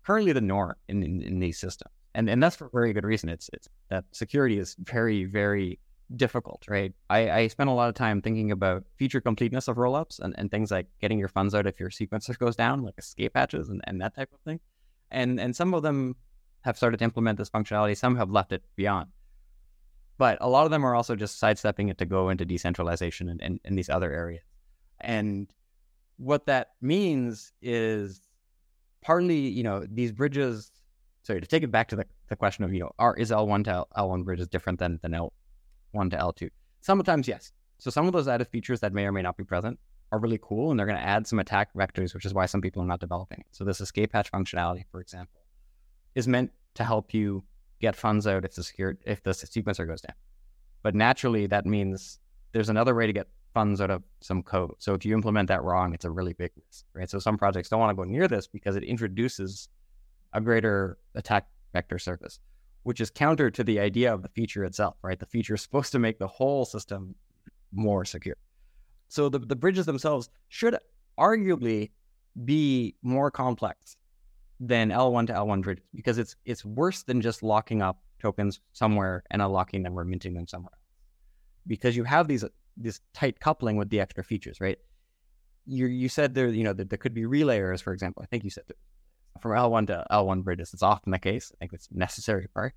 currently 0.04 0.32
the 0.32 0.40
norm 0.40 0.74
in, 0.88 1.02
in, 1.02 1.22
in 1.22 1.38
these 1.38 1.58
systems, 1.58 1.92
and 2.14 2.28
and 2.30 2.42
that's 2.42 2.56
for 2.56 2.70
very 2.72 2.92
good 2.92 3.04
reason. 3.04 3.28
It's 3.28 3.50
it's 3.52 3.68
that 3.88 4.04
security 4.12 4.58
is 4.58 4.76
very 4.80 5.24
very 5.24 5.78
difficult, 6.16 6.64
right? 6.68 6.92
I, 7.08 7.30
I 7.30 7.46
spent 7.46 7.70
a 7.70 7.72
lot 7.72 7.88
of 7.88 7.94
time 7.94 8.20
thinking 8.20 8.50
about 8.50 8.84
feature 8.96 9.20
completeness 9.20 9.68
of 9.68 9.76
rollups 9.76 10.18
and, 10.18 10.34
and 10.38 10.50
things 10.50 10.70
like 10.70 10.86
getting 11.00 11.20
your 11.20 11.28
funds 11.28 11.54
out 11.54 11.66
if 11.66 11.78
your 11.78 11.90
sequencer 11.90 12.36
goes 12.36 12.56
down, 12.56 12.82
like 12.82 12.94
escape 12.98 13.32
hatches 13.36 13.68
and, 13.68 13.80
and 13.84 14.00
that 14.00 14.16
type 14.16 14.30
of 14.32 14.40
thing. 14.40 14.60
And 15.10 15.40
and 15.40 15.54
some 15.54 15.74
of 15.74 15.82
them 15.82 16.16
have 16.62 16.76
started 16.76 16.98
to 16.98 17.04
implement 17.04 17.38
this 17.38 17.50
functionality, 17.50 17.96
some 17.96 18.16
have 18.16 18.30
left 18.30 18.52
it 18.52 18.62
beyond. 18.76 19.08
But 20.20 20.36
a 20.42 20.48
lot 20.50 20.66
of 20.66 20.70
them 20.70 20.84
are 20.84 20.94
also 20.94 21.16
just 21.16 21.38
sidestepping 21.38 21.88
it 21.88 21.96
to 21.96 22.04
go 22.04 22.28
into 22.28 22.44
decentralization 22.44 23.40
and, 23.40 23.58
these 23.78 23.88
other 23.88 24.12
areas. 24.12 24.42
And 25.00 25.50
what 26.18 26.44
that 26.44 26.72
means 26.82 27.54
is 27.62 28.20
partly, 29.00 29.38
you 29.38 29.62
know, 29.62 29.86
these 29.90 30.12
bridges 30.12 30.72
sorry, 31.22 31.40
to 31.40 31.46
take 31.46 31.62
it 31.62 31.70
back 31.70 31.88
to 31.88 31.96
the, 31.96 32.04
the 32.28 32.36
question 32.36 32.64
of, 32.64 32.74
you 32.74 32.80
know, 32.80 32.90
are 32.98 33.16
is 33.16 33.30
L1 33.30 33.64
to 33.64 33.70
L, 33.70 33.88
L1 33.96 34.26
bridges 34.26 34.46
different 34.46 34.78
than, 34.78 35.00
than 35.00 35.12
L1 35.12 36.10
to 36.10 36.18
L2? 36.18 36.50
Sometimes 36.82 37.26
yes. 37.26 37.52
So 37.78 37.90
some 37.90 38.06
of 38.06 38.12
those 38.12 38.28
added 38.28 38.48
features 38.48 38.80
that 38.80 38.92
may 38.92 39.06
or 39.06 39.12
may 39.12 39.22
not 39.22 39.38
be 39.38 39.44
present 39.44 39.78
are 40.12 40.18
really 40.18 40.38
cool 40.42 40.70
and 40.70 40.78
they're 40.78 40.86
going 40.86 40.98
to 40.98 41.02
add 41.02 41.26
some 41.26 41.38
attack 41.38 41.72
vectors, 41.72 42.12
which 42.12 42.26
is 42.26 42.34
why 42.34 42.44
some 42.44 42.60
people 42.60 42.82
are 42.82 42.86
not 42.86 43.00
developing 43.00 43.38
it. 43.40 43.46
So 43.52 43.64
this 43.64 43.80
escape 43.80 44.12
hatch 44.12 44.30
functionality, 44.30 44.84
for 44.92 45.00
example, 45.00 45.40
is 46.14 46.28
meant 46.28 46.50
to 46.74 46.84
help 46.84 47.14
you 47.14 47.42
get 47.80 47.96
funds 47.96 48.26
out 48.26 48.44
if 48.44 48.54
the 48.54 48.62
secure 48.62 48.96
if 49.04 49.22
the 49.22 49.30
sequencer 49.30 49.86
goes 49.86 50.00
down. 50.00 50.14
But 50.82 50.94
naturally 50.94 51.46
that 51.46 51.66
means 51.66 52.18
there's 52.52 52.68
another 52.68 52.94
way 52.94 53.06
to 53.06 53.12
get 53.12 53.28
funds 53.52 53.80
out 53.80 53.90
of 53.90 54.02
some 54.20 54.42
code. 54.42 54.74
So 54.78 54.94
if 54.94 55.04
you 55.04 55.14
implement 55.14 55.48
that 55.48 55.62
wrong, 55.62 55.92
it's 55.94 56.04
a 56.04 56.10
really 56.10 56.32
big 56.32 56.52
risk, 56.56 56.84
right? 56.94 57.10
So 57.10 57.18
some 57.18 57.36
projects 57.36 57.68
don't 57.68 57.80
want 57.80 57.90
to 57.90 57.96
go 57.96 58.04
near 58.04 58.28
this 58.28 58.46
because 58.46 58.76
it 58.76 58.84
introduces 58.84 59.68
a 60.32 60.40
greater 60.40 60.98
attack 61.14 61.48
vector 61.72 61.98
surface, 61.98 62.38
which 62.84 63.00
is 63.00 63.10
counter 63.10 63.50
to 63.50 63.64
the 63.64 63.80
idea 63.80 64.12
of 64.12 64.22
the 64.22 64.28
feature 64.28 64.64
itself, 64.64 64.96
right? 65.02 65.18
The 65.18 65.26
feature 65.26 65.54
is 65.54 65.62
supposed 65.68 65.92
to 65.92 65.98
make 65.98 66.18
the 66.18 66.28
whole 66.28 66.64
system 66.64 67.14
more 67.72 68.04
secure. 68.04 68.36
So 69.08 69.28
the, 69.28 69.40
the 69.40 69.56
bridges 69.56 69.86
themselves 69.86 70.30
should 70.48 70.76
arguably 71.18 71.90
be 72.44 72.94
more 73.02 73.30
complex 73.30 73.96
than 74.60 74.90
L1 74.90 75.26
to 75.28 75.32
L1 75.32 75.62
bridges 75.62 75.84
because 75.94 76.18
it's 76.18 76.36
it's 76.44 76.64
worse 76.64 77.02
than 77.02 77.20
just 77.22 77.42
locking 77.42 77.80
up 77.80 78.02
tokens 78.20 78.60
somewhere 78.72 79.24
and 79.30 79.40
unlocking 79.40 79.82
them 79.82 79.98
or 79.98 80.04
minting 80.04 80.34
them 80.34 80.46
somewhere 80.46 80.72
else. 80.72 80.84
Because 81.66 81.96
you 81.96 82.04
have 82.04 82.28
these 82.28 82.44
this 82.76 83.00
tight 83.14 83.40
coupling 83.40 83.76
with 83.76 83.88
the 83.88 84.00
extra 84.00 84.22
features, 84.22 84.60
right? 84.60 84.78
You 85.66 85.86
you 85.86 86.08
said 86.10 86.34
there 86.34 86.48
you 86.48 86.62
know 86.62 86.74
that 86.74 86.90
there 86.90 86.98
could 86.98 87.14
be 87.14 87.22
relayers, 87.22 87.82
for 87.82 87.92
example. 87.92 88.22
I 88.22 88.26
think 88.26 88.44
you 88.44 88.50
said 88.50 88.64
that 88.68 88.76
from 89.40 89.52
L1 89.52 89.86
to 89.86 90.04
L1 90.10 90.44
bridges. 90.44 90.74
It's 90.74 90.82
often 90.82 91.10
the 91.10 91.18
case. 91.18 91.50
I 91.54 91.56
think 91.58 91.72
it's 91.72 91.88
necessary 91.90 92.46
part. 92.54 92.74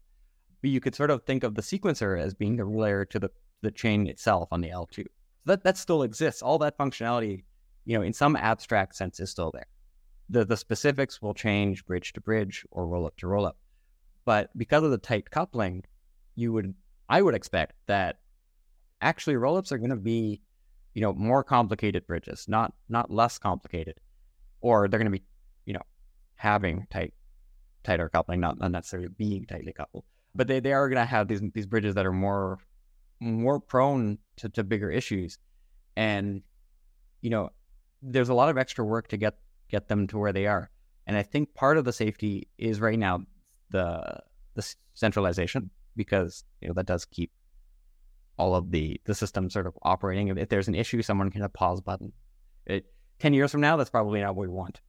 But 0.61 0.69
you 0.71 0.79
could 0.79 0.95
sort 0.95 1.11
of 1.11 1.23
think 1.23 1.43
of 1.43 1.55
the 1.55 1.61
sequencer 1.61 2.17
as 2.19 2.33
being 2.33 2.55
the 2.55 2.63
relayer 2.63 3.07
to 3.09 3.19
the 3.19 3.29
the 3.61 3.71
chain 3.71 4.07
itself 4.07 4.49
on 4.51 4.61
the 4.61 4.69
L2. 4.69 4.95
So 4.95 5.03
that 5.47 5.63
that 5.63 5.77
still 5.77 6.03
exists. 6.03 6.41
All 6.41 6.57
that 6.59 6.77
functionality, 6.77 7.43
you 7.83 7.97
know, 7.97 8.03
in 8.03 8.13
some 8.13 8.37
abstract 8.37 8.95
sense, 8.95 9.19
is 9.19 9.29
still 9.29 9.51
there. 9.51 9.67
The 10.33 10.45
the 10.45 10.57
specifics 10.57 11.21
will 11.21 11.33
change 11.33 11.85
bridge 11.85 12.13
to 12.13 12.21
bridge 12.21 12.65
or 12.71 12.87
roll 12.87 13.05
up 13.05 13.15
to 13.17 13.27
roll 13.27 13.45
up. 13.45 13.57
But 14.25 14.49
because 14.57 14.83
of 14.83 14.91
the 14.91 14.97
tight 14.97 15.29
coupling, 15.29 15.83
you 16.35 16.51
would 16.53 16.73
I 17.07 17.21
would 17.21 17.35
expect 17.35 17.73
that 17.87 18.19
actually 19.01 19.35
rollups 19.35 19.71
are 19.71 19.77
going 19.77 19.89
to 19.91 19.95
be, 20.13 20.41
you 20.93 21.01
know, 21.01 21.13
more 21.13 21.43
complicated 21.43 22.07
bridges, 22.07 22.45
not 22.47 22.73
not 22.89 23.11
less 23.11 23.37
complicated, 23.37 23.99
or 24.61 24.87
they're 24.87 24.99
going 24.99 25.11
to 25.11 25.19
be, 25.19 25.25
you 25.65 25.73
know, 25.73 25.85
having 26.35 26.87
tight 26.89 27.13
tighter 27.83 28.09
coupling, 28.09 28.39
not, 28.39 28.57
not 28.57 28.71
necessarily 28.71 29.09
being 29.17 29.45
tightly 29.45 29.73
coupled. 29.73 30.05
But 30.33 30.47
they, 30.47 30.59
they 30.59 30.73
are 30.73 30.89
gonna 30.89 31.05
have 31.05 31.27
these 31.27 31.41
these 31.53 31.67
bridges 31.67 31.93
that 31.95 32.05
are 32.07 32.11
more 32.11 32.57
more 33.19 33.59
prone 33.59 34.17
to, 34.37 34.49
to 34.49 34.63
bigger 34.63 34.89
issues. 34.89 35.37
And, 35.95 36.41
you 37.21 37.29
know, 37.29 37.51
there's 38.01 38.29
a 38.29 38.33
lot 38.33 38.49
of 38.49 38.57
extra 38.57 38.83
work 38.83 39.07
to 39.09 39.17
get 39.17 39.35
get 39.73 39.87
them 39.87 40.05
to 40.07 40.19
where 40.19 40.31
they 40.31 40.45
are. 40.45 40.69
And 41.07 41.17
I 41.17 41.23
think 41.23 41.55
part 41.55 41.77
of 41.77 41.85
the 41.85 41.91
safety 41.91 42.47
is 42.57 42.79
right 42.79 42.99
now 43.07 43.21
the 43.71 44.19
the 44.53 44.75
centralization 44.93 45.71
because 45.95 46.43
you 46.61 46.67
know 46.67 46.75
that 46.75 46.85
does 46.85 47.05
keep 47.05 47.31
all 48.37 48.55
of 48.55 48.71
the 48.71 49.01
the 49.05 49.15
system 49.15 49.49
sort 49.49 49.67
of 49.67 49.73
operating. 49.81 50.27
If, 50.27 50.37
if 50.37 50.49
there's 50.49 50.67
an 50.67 50.75
issue, 50.75 51.01
someone 51.01 51.31
can 51.31 51.41
hit 51.41 51.45
a 51.47 51.49
pause 51.49 51.81
button. 51.81 52.13
It, 52.65 52.85
Ten 53.19 53.33
years 53.33 53.51
from 53.51 53.61
now, 53.61 53.77
that's 53.77 53.89
probably 53.89 54.19
not 54.21 54.35
what 54.35 54.47
we 54.47 54.53
want. 54.53 54.81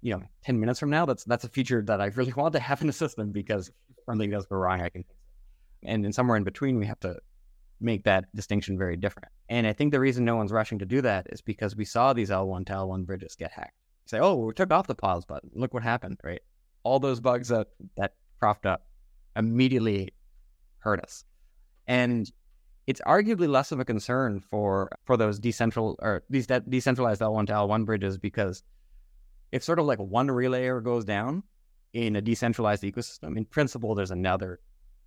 You 0.00 0.14
know, 0.14 0.22
ten 0.42 0.58
minutes 0.60 0.80
from 0.80 0.90
now, 0.90 1.04
that's 1.06 1.24
that's 1.24 1.44
a 1.44 1.48
feature 1.48 1.82
that 1.82 2.00
I 2.00 2.06
really 2.06 2.32
want 2.40 2.52
to 2.54 2.60
have 2.60 2.80
in 2.80 2.86
the 2.86 2.92
system 2.92 3.32
because 3.32 3.70
something 4.06 4.30
does 4.30 4.46
go 4.46 4.56
wrong, 4.56 4.80
I 4.82 4.88
can. 4.88 5.04
And 5.84 6.04
then 6.04 6.12
somewhere 6.12 6.36
in 6.36 6.44
between, 6.44 6.78
we 6.78 6.86
have 6.86 7.00
to 7.00 7.16
make 7.80 8.04
that 8.04 8.24
distinction 8.34 8.78
very 8.78 8.96
different. 8.96 9.28
And 9.48 9.66
I 9.66 9.72
think 9.72 9.92
the 9.92 10.00
reason 10.00 10.24
no 10.24 10.36
one's 10.36 10.52
rushing 10.52 10.78
to 10.78 10.86
do 10.86 11.00
that 11.02 11.26
is 11.30 11.42
because 11.42 11.76
we 11.76 11.84
saw 11.84 12.12
these 12.12 12.30
L1 12.30 12.66
to 12.66 12.72
L1 12.72 13.04
bridges 13.06 13.36
get 13.36 13.52
hacked. 13.52 13.85
Say, 14.06 14.18
oh, 14.18 14.36
we 14.36 14.52
took 14.54 14.72
off 14.72 14.86
the 14.86 14.94
pause 14.94 15.24
button. 15.24 15.50
Look 15.54 15.74
what 15.74 15.82
happened, 15.82 16.18
right? 16.22 16.40
All 16.82 16.98
those 16.98 17.20
bugs 17.20 17.48
that 17.48 17.68
that 17.96 18.14
cropped 18.38 18.66
up 18.66 18.86
immediately 19.34 20.14
hurt 20.78 21.00
us. 21.00 21.24
And 21.86 22.30
it's 22.86 23.00
arguably 23.06 23.48
less 23.48 23.72
of 23.72 23.80
a 23.80 23.84
concern 23.84 24.40
for 24.40 24.90
for 25.04 25.16
those 25.16 25.40
decentral 25.40 25.96
or 25.98 26.22
these 26.30 26.46
de- 26.46 26.60
decentralized 26.60 27.20
L1 27.20 27.46
to 27.48 27.52
L1 27.52 27.84
bridges 27.84 28.16
because 28.16 28.62
if 29.52 29.62
sort 29.62 29.78
of 29.78 29.86
like 29.86 29.98
one 29.98 30.30
relay 30.30 30.68
goes 30.80 31.04
down 31.04 31.42
in 31.92 32.16
a 32.16 32.20
decentralized 32.20 32.82
ecosystem, 32.82 33.36
in 33.36 33.44
principle, 33.44 33.94
there's 33.94 34.10
another 34.10 34.60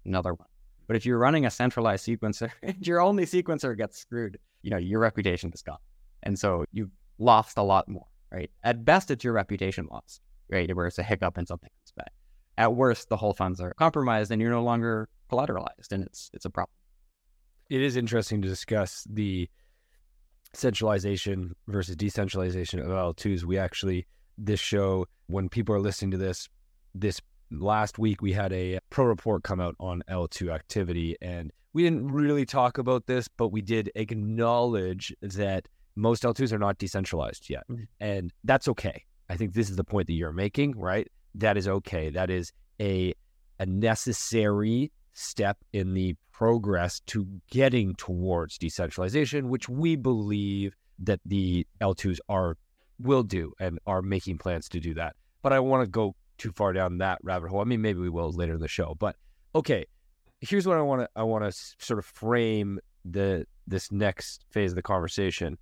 another 0.06 0.34
one. 0.34 0.48
But 0.88 0.96
if 0.96 1.06
you're 1.06 1.20
running 1.20 1.46
a 1.46 1.52
centralized 1.52 2.06
sequencer 2.06 2.52
and 2.64 2.86
your 2.86 3.00
only 3.00 3.26
sequencer 3.26 3.78
gets 3.78 4.00
screwed, 4.00 4.40
you 4.62 4.72
know, 4.72 4.78
your 4.78 5.00
reputation 5.00 5.52
is 5.54 5.62
gone. 5.62 5.78
And 6.24 6.38
so 6.38 6.66
you've 6.74 6.92
lost 7.18 7.58
a 7.58 7.62
lot 7.64 7.88
more, 7.88 8.08
right? 8.32 8.50
At 8.64 8.86
best, 8.86 9.12
it's 9.12 9.24
your 9.24 9.34
reputation 9.34 9.88
loss, 9.92 10.20
right? 10.50 10.74
Where 10.76 10.88
it's 10.88 11.00
a 11.00 11.04
hiccup 11.04 11.38
and 11.38 11.48
something 11.48 11.70
comes 11.70 11.94
back. 11.96 12.12
At 12.58 12.76
worst, 12.76 13.10
the 13.10 13.18
whole 13.18 13.34
funds 13.34 13.62
are 13.62 13.74
compromised 13.74 14.32
and 14.32 14.42
you're 14.42 14.52
no 14.52 14.64
longer 14.64 15.10
collateralized 15.32 15.92
and 15.92 16.04
it's 16.04 16.30
it's 16.34 16.46
a 16.46 16.50
problem. 16.50 16.74
It 17.70 17.82
is 17.82 17.96
interesting 17.96 18.42
to 18.42 18.48
discuss 18.48 19.06
the 19.10 19.48
centralization 20.54 21.56
versus 21.68 21.96
decentralization 21.96 22.80
of 22.80 22.88
L2s. 22.88 23.44
We 23.44 23.58
actually, 23.58 24.08
this 24.38 24.60
show, 24.60 25.06
when 25.28 25.50
people 25.50 25.76
are 25.76 25.80
listening 25.80 26.12
to 26.12 26.18
this, 26.18 26.50
this 26.96 27.22
last 27.52 28.00
week 28.00 28.22
we 28.22 28.34
had 28.34 28.52
a 28.54 28.80
pro 28.90 29.06
report 29.06 29.44
come 29.44 29.60
out 29.60 29.76
on 29.80 30.02
L2 30.10 30.54
activity, 30.54 31.16
and 31.22 31.52
we 31.74 31.84
didn't 31.84 32.08
really 32.12 32.46
talk 32.46 32.78
about 32.78 33.06
this, 33.06 33.28
but 33.28 33.50
we 33.50 33.62
did 33.62 33.92
acknowledge 33.96 35.16
that 35.22 35.68
most 35.96 36.24
L2s 36.24 36.52
are 36.52 36.60
not 36.60 36.78
decentralized 36.78 37.50
yet. 37.50 37.64
Mm-hmm. 37.70 37.84
And 38.00 38.34
that's 38.44 38.68
okay. 38.68 39.04
I 39.30 39.38
think 39.38 39.54
this 39.54 39.70
is 39.70 39.76
the 39.76 39.84
point 39.84 40.08
that 40.08 40.14
you're 40.14 40.34
making, 40.34 40.78
right? 40.78 41.08
That 41.36 41.58
is 41.58 41.68
okay. 41.68 42.10
That 42.10 42.30
is 42.30 42.52
a 42.80 43.14
a 43.60 43.66
necessary 43.66 44.92
step 45.14 45.58
in 45.74 45.94
the 45.94 46.16
progress 46.32 47.02
to 47.08 47.28
getting 47.52 47.94
towards 47.96 48.58
decentralization, 48.58 49.50
which 49.50 49.68
we 49.68 49.98
believe 49.98 50.74
that 51.00 51.20
the 51.26 51.68
L2s 51.82 52.20
are 52.30 52.58
will 53.00 53.24
do 53.24 53.54
and 53.60 53.80
are 53.86 54.02
making 54.02 54.38
plans 54.38 54.70
to 54.70 54.80
do 54.80 54.94
that. 54.94 55.16
But 55.42 55.54
I 55.54 55.60
want 55.60 55.84
to 55.84 55.90
go 55.90 56.16
too 56.38 56.52
far 56.52 56.74
down 56.74 56.98
that 57.00 57.20
rabbit 57.24 57.50
hole. 57.50 57.62
I 57.62 57.66
mean, 57.66 57.82
maybe 57.82 58.00
we 58.00 58.10
will 58.10 58.32
later 58.32 58.54
in 58.54 58.60
the 58.60 58.68
show. 58.68 58.96
But 58.98 59.16
okay, 59.56 59.86
here's 60.42 60.66
what 60.66 60.78
I 60.78 60.82
want 60.82 61.02
to 61.02 61.10
I 61.16 61.24
want 61.24 61.44
to 61.44 61.52
sort 61.80 62.00
of 62.00 62.06
frame 62.06 62.80
the 63.06 63.46
this 63.68 63.92
next 63.92 64.46
phase 64.50 64.72
of 64.72 64.76
the 64.76 64.82
conversation. 64.82 65.58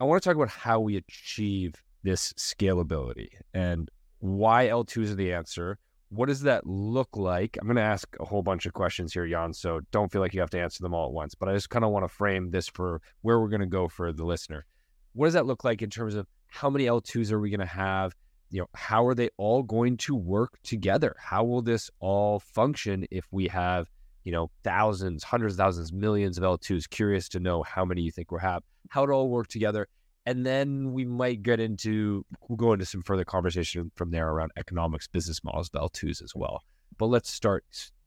I 0.00 0.04
want 0.04 0.22
to 0.22 0.28
talk 0.28 0.36
about 0.36 0.48
how 0.48 0.80
we 0.80 0.96
achieve 0.96 1.74
this 2.02 2.32
scalability 2.34 3.28
and 3.52 3.90
why 4.18 4.66
L2s 4.68 5.12
are 5.12 5.14
the 5.14 5.32
answer. 5.32 5.78
What 6.08 6.26
does 6.26 6.42
that 6.42 6.66
look 6.66 7.08
like? 7.16 7.56
I'm 7.60 7.66
going 7.66 7.76
to 7.76 7.82
ask 7.82 8.08
a 8.20 8.24
whole 8.24 8.42
bunch 8.42 8.66
of 8.66 8.72
questions 8.72 9.12
here, 9.12 9.26
Jan. 9.26 9.52
So 9.52 9.80
don't 9.90 10.10
feel 10.10 10.20
like 10.20 10.34
you 10.34 10.40
have 10.40 10.50
to 10.50 10.60
answer 10.60 10.82
them 10.82 10.94
all 10.94 11.06
at 11.06 11.12
once. 11.12 11.34
But 11.34 11.48
I 11.48 11.54
just 11.54 11.70
kind 11.70 11.84
of 11.84 11.90
want 11.90 12.04
to 12.04 12.08
frame 12.08 12.50
this 12.50 12.68
for 12.68 13.00
where 13.22 13.40
we're 13.40 13.48
going 13.48 13.60
to 13.60 13.66
go 13.66 13.88
for 13.88 14.12
the 14.12 14.24
listener. 14.24 14.66
What 15.12 15.26
does 15.26 15.34
that 15.34 15.46
look 15.46 15.64
like 15.64 15.82
in 15.82 15.90
terms 15.90 16.14
of 16.14 16.26
how 16.48 16.70
many 16.70 16.86
L2s 16.86 17.32
are 17.32 17.40
we 17.40 17.50
going 17.50 17.60
to 17.60 17.66
have? 17.66 18.14
you 18.54 18.60
know, 18.60 18.68
how 18.74 19.04
are 19.04 19.16
they 19.16 19.30
all 19.36 19.64
going 19.64 19.96
to 19.96 20.14
work 20.14 20.60
together? 20.62 21.16
How 21.18 21.42
will 21.42 21.60
this 21.60 21.90
all 21.98 22.38
function 22.38 23.04
if 23.10 23.26
we 23.32 23.48
have, 23.48 23.90
you 24.24 24.32
know, 24.32 24.50
thousands, 24.62 25.22
hundreds 25.22 25.54
of 25.54 25.58
thousands, 25.58 25.92
millions 25.92 26.38
of 26.38 26.44
L2s? 26.44 26.88
Curious 26.88 27.28
to 27.30 27.40
know 27.40 27.62
how 27.62 27.84
many 27.84 28.02
you 28.02 28.10
think 28.10 28.30
we'll 28.30 28.40
have, 28.40 28.62
how 28.88 29.04
it 29.04 29.10
all 29.10 29.28
work 29.28 29.48
together. 29.48 29.88
And 30.26 30.44
then 30.46 30.92
we 30.92 31.04
might 31.04 31.42
get 31.42 31.60
into, 31.60 32.24
we'll 32.48 32.56
go 32.56 32.72
into 32.72 32.86
some 32.86 33.02
further 33.02 33.24
conversation 33.24 33.90
from 33.94 34.10
there 34.10 34.28
around 34.28 34.52
economics, 34.56 35.06
business 35.06 35.44
models 35.44 35.70
of 35.74 35.92
L2s 35.92 36.22
as 36.22 36.32
well. 36.34 36.62
But 36.96 37.06
let's 37.06 37.30
start. 37.30 37.64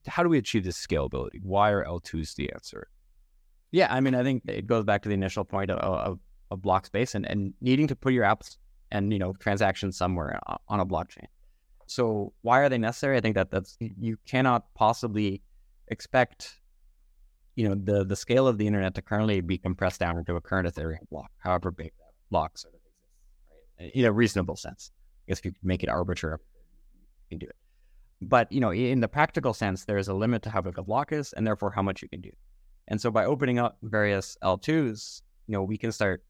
How 0.08 0.24
do 0.24 0.30
we 0.30 0.40
achieve 0.40 0.64
this 0.64 0.84
scalability? 0.84 1.40
Why 1.44 1.70
are 1.72 1.86
L2s 1.86 2.36
the 2.36 2.52
answer? 2.54 2.88
Yeah, 3.72 3.94
I 3.94 4.00
mean, 4.00 4.16
I 4.16 4.24
think 4.24 4.44
it 4.48 4.66
goes 4.66 4.84
back 4.84 5.04
to 5.04 5.10
the 5.10 5.16
initial 5.16 5.46
point 5.46 5.70
of, 5.70 5.78
of, 5.78 6.20
of 6.50 6.62
block 6.62 6.86
space 6.86 7.14
and, 7.14 7.26
and 7.30 7.54
needing 7.62 7.88
to 7.88 7.96
put 7.96 8.14
your 8.14 8.24
apps 8.24 8.58
and 8.92 9.12
you 9.12 9.20
know 9.20 9.34
transactions 9.34 9.98
somewhere 9.98 10.40
on 10.68 10.80
a 10.80 10.86
blockchain. 10.86 11.28
So 11.88 12.34
why 12.42 12.60
are 12.60 12.70
they 12.70 12.78
necessary? 12.78 13.18
I 13.18 13.22
think 13.22 13.36
that 13.36 13.52
that's 13.52 13.78
you 13.80 14.18
cannot 14.26 14.74
possibly 14.76 15.42
expect 15.88 16.60
you 17.56 17.68
know 17.68 17.76
the 17.76 18.06
the 18.06 18.16
scale 18.16 18.48
of 18.48 18.58
the 18.58 18.68
internet 18.68 18.94
to 18.96 19.02
currently 19.02 19.42
be 19.42 19.58
compressed 19.58 20.00
down 20.00 20.18
into 20.18 20.36
a 20.36 20.42
current 20.42 20.68
Ethereum 20.68 21.10
block, 21.10 21.32
however 21.40 21.72
big 21.72 21.92
that 21.98 22.14
block 22.30 22.58
sort 22.58 22.76
of 22.76 22.80
exists, 22.80 23.18
right? 23.80 23.92
In 23.94 24.06
a 24.06 24.12
reasonable 24.12 24.56
sense. 24.56 24.92
I 25.28 25.32
guess 25.32 25.40
if 25.40 25.46
you 25.46 25.54
make 25.64 25.84
it 25.84 25.90
arbitrary, 25.90 26.38
you 27.30 27.38
can 27.38 27.40
do 27.40 27.48
it. 27.48 27.56
But 28.22 28.52
you 28.52 28.60
know, 28.60 28.72
in 28.72 29.00
the 29.00 29.08
practical 29.08 29.54
sense, 29.54 29.86
there 29.86 29.98
is 29.98 30.08
a 30.08 30.14
limit 30.14 30.44
to 30.44 30.50
how 30.50 30.62
big 30.62 30.78
a 30.78 30.84
block 30.84 31.12
is, 31.12 31.34
and 31.34 31.46
therefore 31.46 31.72
how 31.72 31.82
much 31.82 32.02
you 32.02 32.10
can 32.10 32.22
do. 32.22 32.32
And 32.88 33.02
so 33.02 33.12
by 33.12 33.26
opening 33.26 33.60
up 33.60 33.78
various 33.82 34.38
L2s, 34.44 35.22
you 35.48 35.54
know, 35.54 35.64
we 35.64 35.78
can 35.78 35.92
start 35.92 36.24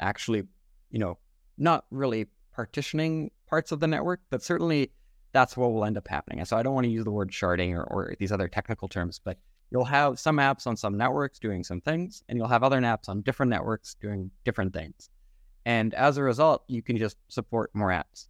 actually, 0.00 0.42
you 0.90 0.98
know, 0.98 1.18
not 1.56 1.84
really 1.90 2.26
partitioning 2.52 3.30
parts 3.48 3.72
of 3.72 3.80
the 3.80 3.86
network, 3.86 4.20
but 4.30 4.42
certainly 4.42 4.90
that's 5.36 5.54
what 5.54 5.70
will 5.70 5.84
end 5.84 5.98
up 5.98 6.08
happening. 6.08 6.38
And 6.38 6.48
so 6.48 6.56
I 6.56 6.62
don't 6.62 6.72
want 6.72 6.86
to 6.86 6.90
use 6.90 7.04
the 7.04 7.10
word 7.10 7.30
sharding 7.30 7.74
or, 7.74 7.84
or 7.84 8.14
these 8.18 8.32
other 8.32 8.48
technical 8.48 8.88
terms, 8.88 9.20
but 9.22 9.36
you'll 9.70 9.84
have 9.84 10.18
some 10.18 10.38
apps 10.38 10.66
on 10.66 10.78
some 10.78 10.96
networks 10.96 11.38
doing 11.38 11.62
some 11.62 11.82
things, 11.82 12.22
and 12.26 12.38
you'll 12.38 12.48
have 12.48 12.62
other 12.62 12.80
apps 12.80 13.10
on 13.10 13.20
different 13.20 13.50
networks 13.50 13.96
doing 14.00 14.30
different 14.46 14.72
things. 14.72 15.10
And 15.66 15.92
as 15.92 16.16
a 16.16 16.22
result, 16.22 16.64
you 16.68 16.80
can 16.80 16.96
just 16.96 17.18
support 17.28 17.70
more 17.74 17.90
apps. 17.90 18.28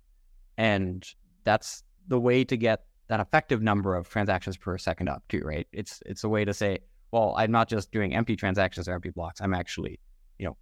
And 0.58 1.06
that's 1.44 1.84
the 2.08 2.18
way 2.18 2.42
to 2.42 2.56
get 2.56 2.86
that 3.06 3.20
effective 3.20 3.62
number 3.62 3.94
of 3.94 4.08
transactions 4.08 4.56
per 4.56 4.76
second 4.76 5.08
up 5.08 5.22
too, 5.28 5.42
right? 5.44 5.68
It's 5.70 6.02
it's 6.06 6.24
a 6.24 6.28
way 6.28 6.44
to 6.44 6.52
say, 6.52 6.80
well, 7.12 7.36
I'm 7.38 7.52
not 7.52 7.68
just 7.68 7.92
doing 7.92 8.16
empty 8.16 8.34
transactions 8.34 8.88
or 8.88 8.94
empty 8.94 9.10
blocks. 9.10 9.40
I'm 9.40 9.54
actually, 9.54 10.00
you 10.40 10.46
know, 10.46 10.56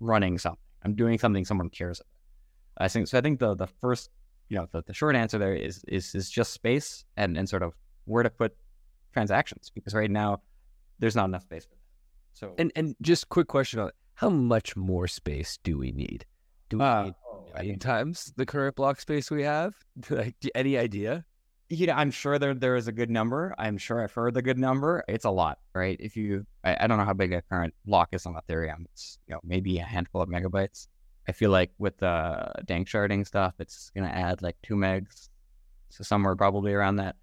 running 0.00 0.38
something. 0.38 0.58
I'm 0.84 0.96
doing 0.96 1.20
something 1.20 1.44
someone 1.44 1.70
cares 1.70 2.00
about. 2.00 2.84
I 2.84 2.88
think 2.88 3.06
so. 3.06 3.16
I 3.16 3.20
think 3.20 3.38
the 3.38 3.54
the 3.54 3.68
first, 3.68 4.10
you 4.52 4.58
know, 4.58 4.68
the, 4.70 4.82
the 4.86 4.92
short 4.92 5.16
answer 5.16 5.38
there 5.38 5.54
is 5.54 5.82
is 5.88 6.14
is 6.14 6.28
just 6.28 6.52
space 6.52 7.06
and 7.16 7.38
and 7.38 7.48
sort 7.48 7.62
of 7.62 7.72
where 8.04 8.22
to 8.22 8.28
put 8.28 8.54
transactions 9.14 9.72
because 9.74 9.94
right 9.94 10.10
now 10.10 10.42
there's 10.98 11.16
not 11.16 11.24
enough 11.24 11.44
space 11.44 11.64
for 11.64 11.70
that. 11.70 11.80
So 12.34 12.54
and 12.58 12.70
and 12.76 12.94
just 13.00 13.30
quick 13.30 13.48
question 13.48 13.80
on 13.80 13.90
how 14.12 14.28
much 14.28 14.76
more 14.76 15.08
space 15.08 15.58
do 15.64 15.78
we 15.78 15.90
need? 15.90 16.26
Do 16.68 16.78
we 16.78 16.84
uh, 16.84 17.04
need 17.04 17.14
oh, 17.74 17.76
times 17.76 18.34
the 18.36 18.44
current 18.44 18.76
block 18.76 19.00
space 19.00 19.30
we 19.30 19.42
have? 19.42 19.72
like, 20.10 20.36
any 20.54 20.76
idea? 20.76 21.24
you 21.70 21.86
know, 21.86 21.94
I'm 21.94 22.10
sure 22.10 22.38
there 22.38 22.52
there 22.52 22.76
is 22.76 22.88
a 22.88 22.92
good 22.92 23.08
number. 23.08 23.54
I'm 23.56 23.78
sure 23.78 24.04
I've 24.04 24.12
heard 24.12 24.34
the 24.34 24.42
good 24.42 24.58
number. 24.58 25.02
It's 25.08 25.24
a 25.24 25.30
lot, 25.30 25.58
right? 25.74 25.96
If 25.98 26.18
you, 26.18 26.44
I, 26.62 26.76
I 26.80 26.86
don't 26.86 26.98
know 26.98 27.06
how 27.06 27.14
big 27.14 27.32
a 27.32 27.40
current 27.40 27.72
block 27.86 28.10
is 28.12 28.26
on 28.26 28.34
Ethereum. 28.34 28.84
It's 28.92 29.18
you 29.26 29.34
know 29.34 29.40
maybe 29.42 29.78
a 29.78 29.84
handful 29.84 30.20
of 30.20 30.28
megabytes. 30.28 30.88
I 31.28 31.32
feel 31.32 31.50
like 31.50 31.70
with 31.78 31.98
the 31.98 32.52
danksharding 32.66 33.26
stuff, 33.26 33.54
it's 33.58 33.90
gonna 33.90 34.08
add 34.08 34.42
like 34.42 34.56
two 34.62 34.74
megs, 34.74 35.28
so 35.90 36.04
somewhere 36.04 36.36
probably 36.36 36.72
around 36.72 36.96
that. 36.96 37.16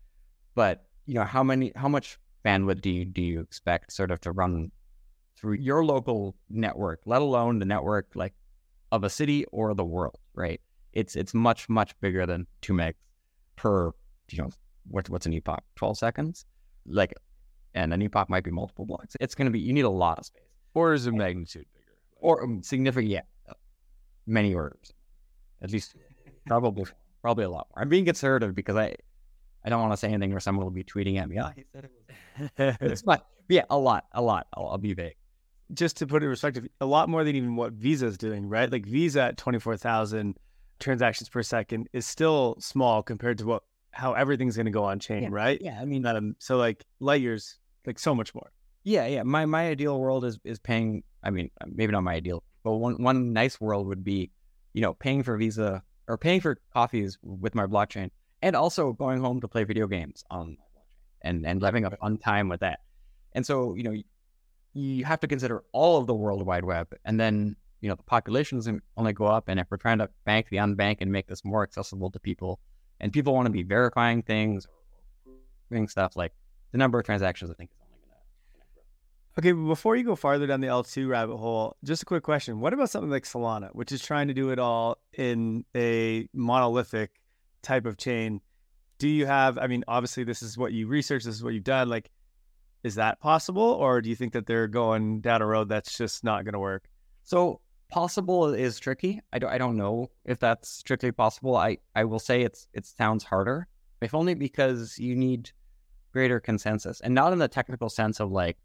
But 0.55 0.85
you 1.05 1.15
know, 1.15 1.23
how 1.23 1.43
many, 1.43 1.71
how 1.75 1.89
much 1.89 2.19
bandwidth 2.45 2.81
do 2.81 2.89
you 2.89 3.05
do 3.05 3.21
you 3.21 3.41
expect 3.41 3.91
sort 3.91 4.11
of 4.11 4.21
to 4.21 4.31
run 4.31 4.71
through 5.37 5.55
your 5.55 5.85
local 5.85 6.35
network, 6.49 7.01
let 7.05 7.21
alone 7.21 7.59
the 7.59 7.65
network 7.65 8.07
like 8.15 8.33
of 8.91 9.03
a 9.03 9.09
city 9.09 9.45
or 9.51 9.73
the 9.73 9.85
world, 9.85 10.19
right? 10.33 10.61
It's 10.93 11.15
it's 11.15 11.33
much 11.33 11.69
much 11.69 11.99
bigger 11.99 12.25
than 12.25 12.47
two 12.61 12.73
megs 12.73 12.95
per 13.55 13.91
you 14.33 14.43
know, 14.43 14.49
what, 14.87 15.09
what's 15.09 15.25
an 15.25 15.33
epoch? 15.33 15.63
12 15.75 15.97
seconds? 15.97 16.45
Like, 16.85 17.13
and 17.73 17.93
an 17.93 18.01
epoch 18.01 18.29
might 18.29 18.43
be 18.43 18.51
multiple 18.51 18.85
blocks. 18.85 19.15
It's 19.19 19.35
going 19.35 19.45
to 19.45 19.51
be, 19.51 19.59
you 19.59 19.73
need 19.73 19.85
a 19.85 19.89
lot 19.89 20.19
of 20.19 20.25
space. 20.25 20.43
Orders 20.73 21.05
of 21.05 21.13
magnitude 21.13 21.65
bigger. 21.73 21.85
Or 22.17 22.43
um, 22.43 22.63
significant, 22.63 23.11
yeah. 23.11 23.21
Many 24.29 24.53
orders. 24.53 24.93
At 25.61 25.71
least. 25.71 25.95
Probably, 26.45 26.85
probably 27.21 27.43
a 27.45 27.49
lot 27.49 27.67
more. 27.71 27.81
I'm 27.83 27.89
being 27.89 28.05
conservative 28.05 28.55
because 28.55 28.75
I, 28.75 28.95
I 29.65 29.69
don't 29.69 29.81
want 29.81 29.91
to 29.93 29.97
say 29.97 30.07
anything 30.07 30.31
where 30.31 30.39
someone 30.39 30.63
will 30.65 30.71
be 30.71 30.83
tweeting 30.83 31.19
at 31.19 31.27
me. 31.27 31.39
Oh, 31.39 31.49
he 31.55 31.63
said 31.73 31.85
it 31.85 31.91
was. 32.57 32.75
it's 32.91 33.01
fine. 33.01 33.19
Yeah, 33.49 33.63
a 33.69 33.77
lot, 33.77 34.05
a 34.13 34.21
lot. 34.21 34.47
I'll, 34.55 34.67
I'll 34.69 34.77
be 34.77 34.93
vague. 34.93 35.15
Just 35.73 35.97
to 35.97 36.07
put 36.07 36.23
it 36.23 36.25
in 36.27 36.31
perspective, 36.31 36.67
a 36.81 36.85
lot 36.85 37.09
more 37.09 37.23
than 37.23 37.35
even 37.35 37.55
what 37.55 37.73
Visa 37.73 38.05
is 38.07 38.17
doing, 38.17 38.47
right? 38.47 38.71
Like 38.71 38.85
Visa 38.85 39.21
at 39.23 39.37
24,000 39.37 40.35
transactions 40.79 41.29
per 41.29 41.43
second 41.43 41.89
is 41.93 42.05
still 42.07 42.55
small 42.59 43.03
compared 43.03 43.37
to 43.39 43.45
what 43.45 43.63
how 43.91 44.13
everything's 44.13 44.55
going 44.55 44.65
to 44.65 44.71
go 44.71 44.83
on 44.85 44.99
chain, 44.99 45.23
Yeah. 45.23 45.29
right? 45.31 45.59
Yeah, 45.61 45.79
I 45.81 45.85
mean, 45.85 46.05
Um, 46.05 46.35
so 46.39 46.57
like 46.57 46.85
light 46.99 47.21
years, 47.21 47.57
like 47.85 47.99
so 47.99 48.13
much 48.15 48.33
more. 48.35 48.51
Yeah, 48.83 49.05
yeah. 49.07 49.23
My 49.23 49.45
my 49.45 49.67
ideal 49.67 49.99
world 49.99 50.23
is 50.25 50.39
is 50.43 50.57
paying. 50.59 51.03
I 51.23 51.31
mean, 51.31 51.49
maybe 51.67 51.91
not 51.91 52.01
my 52.03 52.13
ideal, 52.13 52.43
but 52.63 52.73
one 52.73 53.01
one 53.01 53.33
nice 53.33 53.59
world 53.59 53.87
would 53.87 54.03
be, 54.03 54.31
you 54.73 54.81
know, 54.81 54.93
paying 54.93 55.23
for 55.23 55.37
Visa 55.37 55.83
or 56.07 56.17
paying 56.17 56.41
for 56.41 56.57
coffees 56.73 57.17
with 57.21 57.55
my 57.55 57.65
blockchain, 57.65 58.09
and 58.41 58.55
also 58.55 58.93
going 58.93 59.19
home 59.19 59.41
to 59.41 59.47
play 59.47 59.63
video 59.63 59.87
games 59.87 60.23
on 60.29 60.57
and 61.21 61.45
and 61.45 61.61
having 61.63 61.85
a 61.85 61.91
fun 61.91 62.17
time 62.17 62.49
with 62.49 62.59
that. 62.61 62.79
And 63.33 63.45
so, 63.45 63.75
you 63.75 63.83
know, 63.83 63.93
you, 64.73 65.05
have 65.05 65.19
to 65.19 65.27
consider 65.27 65.63
all 65.71 65.97
of 65.97 66.07
the 66.07 66.15
World 66.15 66.45
Wide 66.45 66.63
Web, 66.63 66.87
and 67.05 67.19
then 67.19 67.55
you 67.81 67.89
know 67.89 67.95
the 67.95 68.03
population 68.03 68.57
is 68.57 68.69
only 68.97 69.13
go 69.13 69.25
up. 69.25 69.47
And 69.47 69.59
if 69.59 69.67
we're 69.69 69.77
trying 69.77 69.99
to 69.99 70.09
bank 70.25 70.47
the 70.49 70.57
unbank 70.57 70.97
and 71.01 71.11
make 71.11 71.27
this 71.27 71.45
more 71.45 71.63
accessible 71.63 72.11
to 72.11 72.19
people, 72.19 72.59
and 72.99 73.13
people 73.13 73.33
want 73.33 73.45
to 73.45 73.51
be 73.51 73.63
verifying 73.63 74.21
things 74.21 74.65
or 75.25 75.33
doing 75.71 75.87
stuff 75.87 76.15
like 76.15 76.33
the 76.71 76.77
number 76.77 76.99
of 76.99 77.05
transactions, 77.05 77.51
I 77.51 77.53
think 77.53 77.71
is 77.71 77.77
only 77.81 77.97
going 78.05 78.15
to 78.15 79.28
Okay, 79.39 79.53
before 79.53 79.95
you 79.95 80.03
go 80.03 80.17
farther 80.17 80.47
down 80.47 80.59
the 80.59 80.67
L2 80.67 81.07
rabbit 81.07 81.37
hole, 81.37 81.77
just 81.85 82.03
a 82.03 82.05
quick 82.05 82.23
question. 82.23 82.59
What 82.59 82.73
about 82.73 82.89
something 82.89 83.09
like 83.09 83.23
Solana, 83.23 83.69
which 83.71 83.93
is 83.93 84.01
trying 84.01 84.27
to 84.27 84.33
do 84.33 84.49
it 84.49 84.59
all 84.59 84.97
in 85.13 85.63
a 85.73 86.27
monolithic 86.33 87.11
type 87.61 87.85
of 87.85 87.95
chain? 87.95 88.41
Do 88.97 89.07
you 89.07 89.25
have, 89.27 89.57
I 89.57 89.67
mean, 89.67 89.85
obviously, 89.87 90.25
this 90.25 90.41
is 90.41 90.57
what 90.57 90.73
you 90.73 90.87
research, 90.87 91.23
this 91.23 91.35
is 91.35 91.41
what 91.41 91.53
you've 91.53 91.63
done. 91.63 91.87
Like, 91.87 92.11
is 92.83 92.95
that 92.95 93.21
possible? 93.21 93.63
Or 93.63 94.01
do 94.01 94.09
you 94.09 94.15
think 94.17 94.33
that 94.33 94.45
they're 94.45 94.67
going 94.67 95.21
down 95.21 95.41
a 95.41 95.45
road 95.45 95.69
that's 95.69 95.97
just 95.97 96.21
not 96.21 96.43
going 96.43 96.51
to 96.51 96.59
work? 96.59 96.89
So 97.23 97.61
possible 97.87 98.53
is 98.53 98.77
tricky. 98.77 99.21
I 99.31 99.39
don't, 99.39 99.51
I 99.51 99.57
don't 99.57 99.77
know 99.77 100.09
if 100.25 100.39
that's 100.39 100.67
strictly 100.67 101.13
possible. 101.13 101.55
I, 101.55 101.77
I 101.95 102.03
will 102.03 102.19
say 102.19 102.41
it's 102.41 102.67
it 102.73 102.85
sounds 102.85 103.23
harder, 103.23 103.67
if 104.01 104.13
only 104.13 104.33
because 104.33 104.99
you 104.99 105.15
need 105.15 105.51
greater 106.11 106.41
consensus, 106.41 106.99
and 106.99 107.15
not 107.15 107.31
in 107.31 107.39
the 107.39 107.47
technical 107.47 107.87
sense 107.87 108.19
of 108.19 108.33
like 108.33 108.57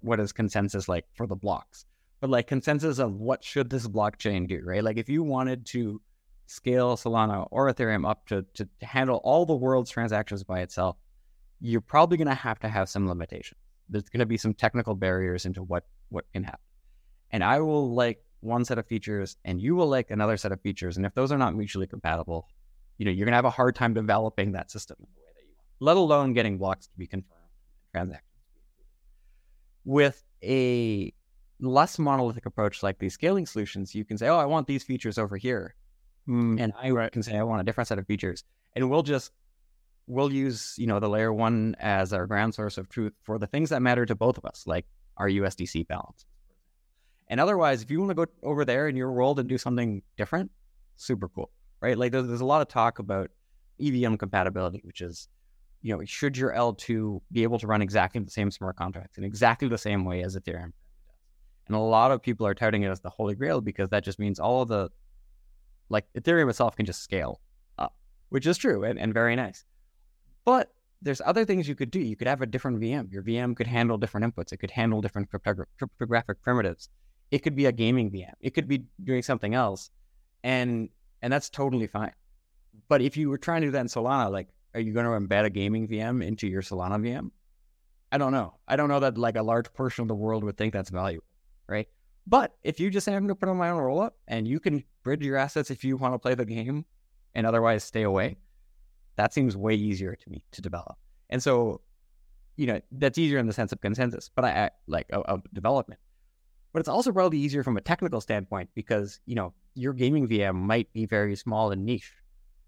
what 0.00 0.20
is 0.20 0.32
consensus 0.32 0.88
like 0.88 1.04
for 1.14 1.26
the 1.26 1.36
blocks, 1.36 1.86
but 2.20 2.30
like 2.30 2.46
consensus 2.46 2.98
of 2.98 3.14
what 3.14 3.42
should 3.44 3.70
this 3.70 3.86
blockchain 3.88 4.48
do, 4.48 4.60
right? 4.64 4.84
Like 4.84 4.98
if 4.98 5.08
you 5.08 5.22
wanted 5.22 5.66
to 5.66 6.00
scale 6.46 6.96
Solana 6.96 7.48
or 7.50 7.72
Ethereum 7.72 8.08
up 8.08 8.26
to 8.26 8.44
to 8.54 8.68
handle 8.82 9.20
all 9.24 9.46
the 9.46 9.56
world's 9.56 9.90
transactions 9.90 10.44
by 10.44 10.60
itself, 10.60 10.96
you're 11.60 11.80
probably 11.80 12.16
going 12.16 12.28
to 12.28 12.34
have 12.34 12.60
to 12.60 12.68
have 12.68 12.88
some 12.88 13.08
limitations. 13.08 13.60
There's 13.88 14.08
going 14.08 14.20
to 14.20 14.26
be 14.26 14.36
some 14.36 14.54
technical 14.54 14.94
barriers 14.94 15.46
into 15.46 15.62
what 15.62 15.84
what 16.08 16.24
can 16.32 16.44
happen 16.44 16.60
and 17.30 17.42
I 17.44 17.60
will 17.60 17.94
like 17.94 18.22
one 18.40 18.64
set 18.64 18.78
of 18.78 18.86
features 18.86 19.36
and 19.44 19.60
you 19.60 19.74
will 19.74 19.88
like 19.88 20.10
another 20.10 20.36
set 20.36 20.52
of 20.52 20.60
features. 20.60 20.96
And 20.96 21.06
if 21.06 21.14
those 21.14 21.32
are 21.32 21.38
not 21.38 21.54
mutually 21.54 21.86
compatible, 21.86 22.48
you 22.98 23.04
know, 23.04 23.10
you're 23.10 23.26
gonna 23.26 23.36
have 23.36 23.44
a 23.44 23.50
hard 23.50 23.74
time 23.74 23.94
developing 23.94 24.52
that 24.52 24.70
system 24.70 24.96
in 25.00 25.06
the 25.14 25.20
way 25.20 25.32
that 25.34 25.42
you 25.42 25.54
want, 25.56 25.68
let 25.80 25.96
alone 25.96 26.32
getting 26.32 26.58
blocks 26.58 26.86
to 26.86 26.92
be 26.96 27.06
confirmed, 27.06 27.50
transactions. 27.92 28.22
To 29.86 29.92
be 29.92 30.04
included. 30.04 30.14
With 30.14 30.24
a 30.42 31.12
less 31.60 31.98
monolithic 31.98 32.46
approach 32.46 32.82
like 32.82 32.98
these 32.98 33.14
scaling 33.14 33.46
solutions, 33.46 33.94
you 33.94 34.04
can 34.04 34.18
say, 34.18 34.28
Oh, 34.28 34.38
I 34.38 34.44
want 34.46 34.66
these 34.66 34.84
features 34.84 35.18
over 35.18 35.36
here. 35.36 35.74
Hmm, 36.26 36.58
and 36.58 36.72
I 36.76 36.90
Right. 36.90 37.12
can 37.12 37.22
say 37.22 37.36
I 37.36 37.42
want 37.44 37.60
a 37.60 37.64
different 37.64 37.88
set 37.88 37.98
of 37.98 38.06
features. 38.06 38.44
And 38.74 38.90
we'll 38.90 39.02
just 39.02 39.32
we'll 40.08 40.32
use, 40.32 40.74
you 40.78 40.86
know, 40.86 41.00
the 41.00 41.08
layer 41.08 41.32
one 41.32 41.74
as 41.80 42.12
our 42.12 42.26
ground 42.26 42.54
source 42.54 42.78
of 42.78 42.88
truth 42.88 43.12
for 43.22 43.38
the 43.38 43.46
things 43.46 43.70
that 43.70 43.82
matter 43.82 44.06
to 44.06 44.14
both 44.14 44.38
of 44.38 44.44
us, 44.44 44.64
like 44.66 44.86
our 45.16 45.28
USDC 45.28 45.86
balance. 45.88 46.26
And 47.28 47.40
otherwise, 47.40 47.82
if 47.82 47.90
you 47.90 47.98
want 47.98 48.10
to 48.10 48.14
go 48.14 48.26
over 48.42 48.64
there 48.64 48.88
in 48.88 48.96
your 48.96 49.10
world 49.12 49.40
and 49.40 49.48
do 49.48 49.58
something 49.58 50.02
different, 50.16 50.50
super 50.96 51.28
cool, 51.28 51.50
right? 51.80 51.98
Like 51.98 52.12
there's, 52.12 52.28
there's 52.28 52.40
a 52.40 52.46
lot 52.46 52.62
of 52.62 52.68
talk 52.68 52.98
about 53.00 53.30
EVM 53.80 54.14
compatibility, 54.14 54.80
which 54.84 55.00
is, 55.00 55.28
you 55.86 55.96
know, 55.96 56.04
should 56.04 56.36
your 56.36 56.52
L2 56.52 57.20
be 57.30 57.44
able 57.44 57.60
to 57.60 57.66
run 57.68 57.80
exactly 57.80 58.20
the 58.20 58.30
same 58.30 58.50
smart 58.50 58.74
contracts 58.74 59.18
in 59.18 59.22
exactly 59.22 59.68
the 59.68 59.78
same 59.78 60.04
way 60.04 60.24
as 60.24 60.36
Ethereum? 60.36 60.72
And 61.68 61.76
a 61.76 61.78
lot 61.78 62.10
of 62.10 62.20
people 62.20 62.44
are 62.44 62.54
touting 62.54 62.82
it 62.82 62.88
as 62.88 62.98
the 62.98 63.08
holy 63.08 63.36
grail 63.36 63.60
because 63.60 63.88
that 63.90 64.02
just 64.02 64.18
means 64.18 64.40
all 64.40 64.62
of 64.62 64.68
the, 64.68 64.90
like 65.88 66.04
Ethereum 66.18 66.50
itself 66.50 66.74
can 66.74 66.86
just 66.86 67.04
scale 67.04 67.40
up, 67.78 67.94
which 68.30 68.48
is 68.48 68.58
true 68.58 68.82
and, 68.82 68.98
and 68.98 69.14
very 69.14 69.36
nice. 69.36 69.64
But 70.44 70.72
there's 71.02 71.20
other 71.24 71.44
things 71.44 71.68
you 71.68 71.76
could 71.76 71.92
do. 71.92 72.00
You 72.00 72.16
could 72.16 72.26
have 72.26 72.42
a 72.42 72.46
different 72.46 72.80
VM. 72.80 73.12
Your 73.12 73.22
VM 73.22 73.54
could 73.54 73.68
handle 73.68 73.96
different 73.96 74.34
inputs. 74.34 74.52
It 74.52 74.56
could 74.56 74.72
handle 74.72 75.00
different 75.00 75.30
cryptogra- 75.30 75.66
cryptographic 75.78 76.42
primitives. 76.42 76.88
It 77.30 77.44
could 77.44 77.54
be 77.54 77.66
a 77.66 77.72
gaming 77.72 78.10
VM. 78.10 78.32
It 78.40 78.54
could 78.54 78.66
be 78.66 78.86
doing 79.04 79.22
something 79.22 79.54
else, 79.54 79.90
and 80.42 80.88
and 81.22 81.32
that's 81.32 81.48
totally 81.48 81.86
fine. 81.86 82.12
But 82.88 83.02
if 83.02 83.16
you 83.16 83.30
were 83.30 83.38
trying 83.38 83.60
to 83.60 83.68
do 83.68 83.70
that 83.72 83.80
in 83.80 83.86
Solana, 83.86 84.32
like, 84.32 84.48
are 84.74 84.80
you 84.80 84.92
going 84.92 85.06
to 85.06 85.12
embed 85.12 85.44
a 85.44 85.50
gaming 85.50 85.88
VM 85.88 86.24
into 86.24 86.46
your 86.46 86.62
Solana 86.62 87.00
VM? 87.00 87.30
I 88.12 88.18
don't 88.18 88.32
know. 88.32 88.54
I 88.68 88.76
don't 88.76 88.88
know 88.88 89.00
that 89.00 89.18
like 89.18 89.36
a 89.36 89.42
large 89.42 89.72
portion 89.72 90.02
of 90.02 90.08
the 90.08 90.14
world 90.14 90.44
would 90.44 90.56
think 90.56 90.72
that's 90.72 90.90
valuable, 90.90 91.26
right? 91.68 91.88
But 92.26 92.54
if 92.62 92.80
you 92.80 92.90
just 92.90 93.06
going 93.06 93.28
to 93.28 93.34
put 93.34 93.48
on 93.48 93.56
my 93.56 93.70
own 93.70 93.80
rollup 93.80 94.12
and 94.26 94.46
you 94.46 94.60
can 94.60 94.84
bridge 95.02 95.22
your 95.22 95.36
assets 95.36 95.70
if 95.70 95.84
you 95.84 95.96
want 95.96 96.14
to 96.14 96.18
play 96.18 96.34
the 96.34 96.44
game 96.44 96.84
and 97.34 97.46
otherwise 97.46 97.84
stay 97.84 98.02
away, 98.02 98.36
that 99.16 99.32
seems 99.32 99.56
way 99.56 99.74
easier 99.74 100.14
to 100.14 100.30
me 100.30 100.42
to 100.52 100.62
develop. 100.62 100.96
And 101.30 101.42
so, 101.42 101.80
you 102.56 102.66
know, 102.66 102.80
that's 102.92 103.18
easier 103.18 103.38
in 103.38 103.46
the 103.46 103.52
sense 103.52 103.72
of 103.72 103.80
consensus, 103.80 104.30
but 104.34 104.44
I, 104.44 104.70
like 104.86 105.06
of 105.12 105.42
development. 105.52 106.00
But 106.72 106.80
it's 106.80 106.88
also 106.88 107.12
probably 107.12 107.38
easier 107.38 107.62
from 107.62 107.76
a 107.76 107.80
technical 107.80 108.20
standpoint 108.20 108.68
because 108.74 109.20
you 109.24 109.34
know 109.34 109.54
your 109.74 109.94
gaming 109.94 110.28
VM 110.28 110.54
might 110.54 110.92
be 110.92 111.06
very 111.06 111.34
small 111.34 111.70
and 111.70 111.86
niche, 111.86 112.12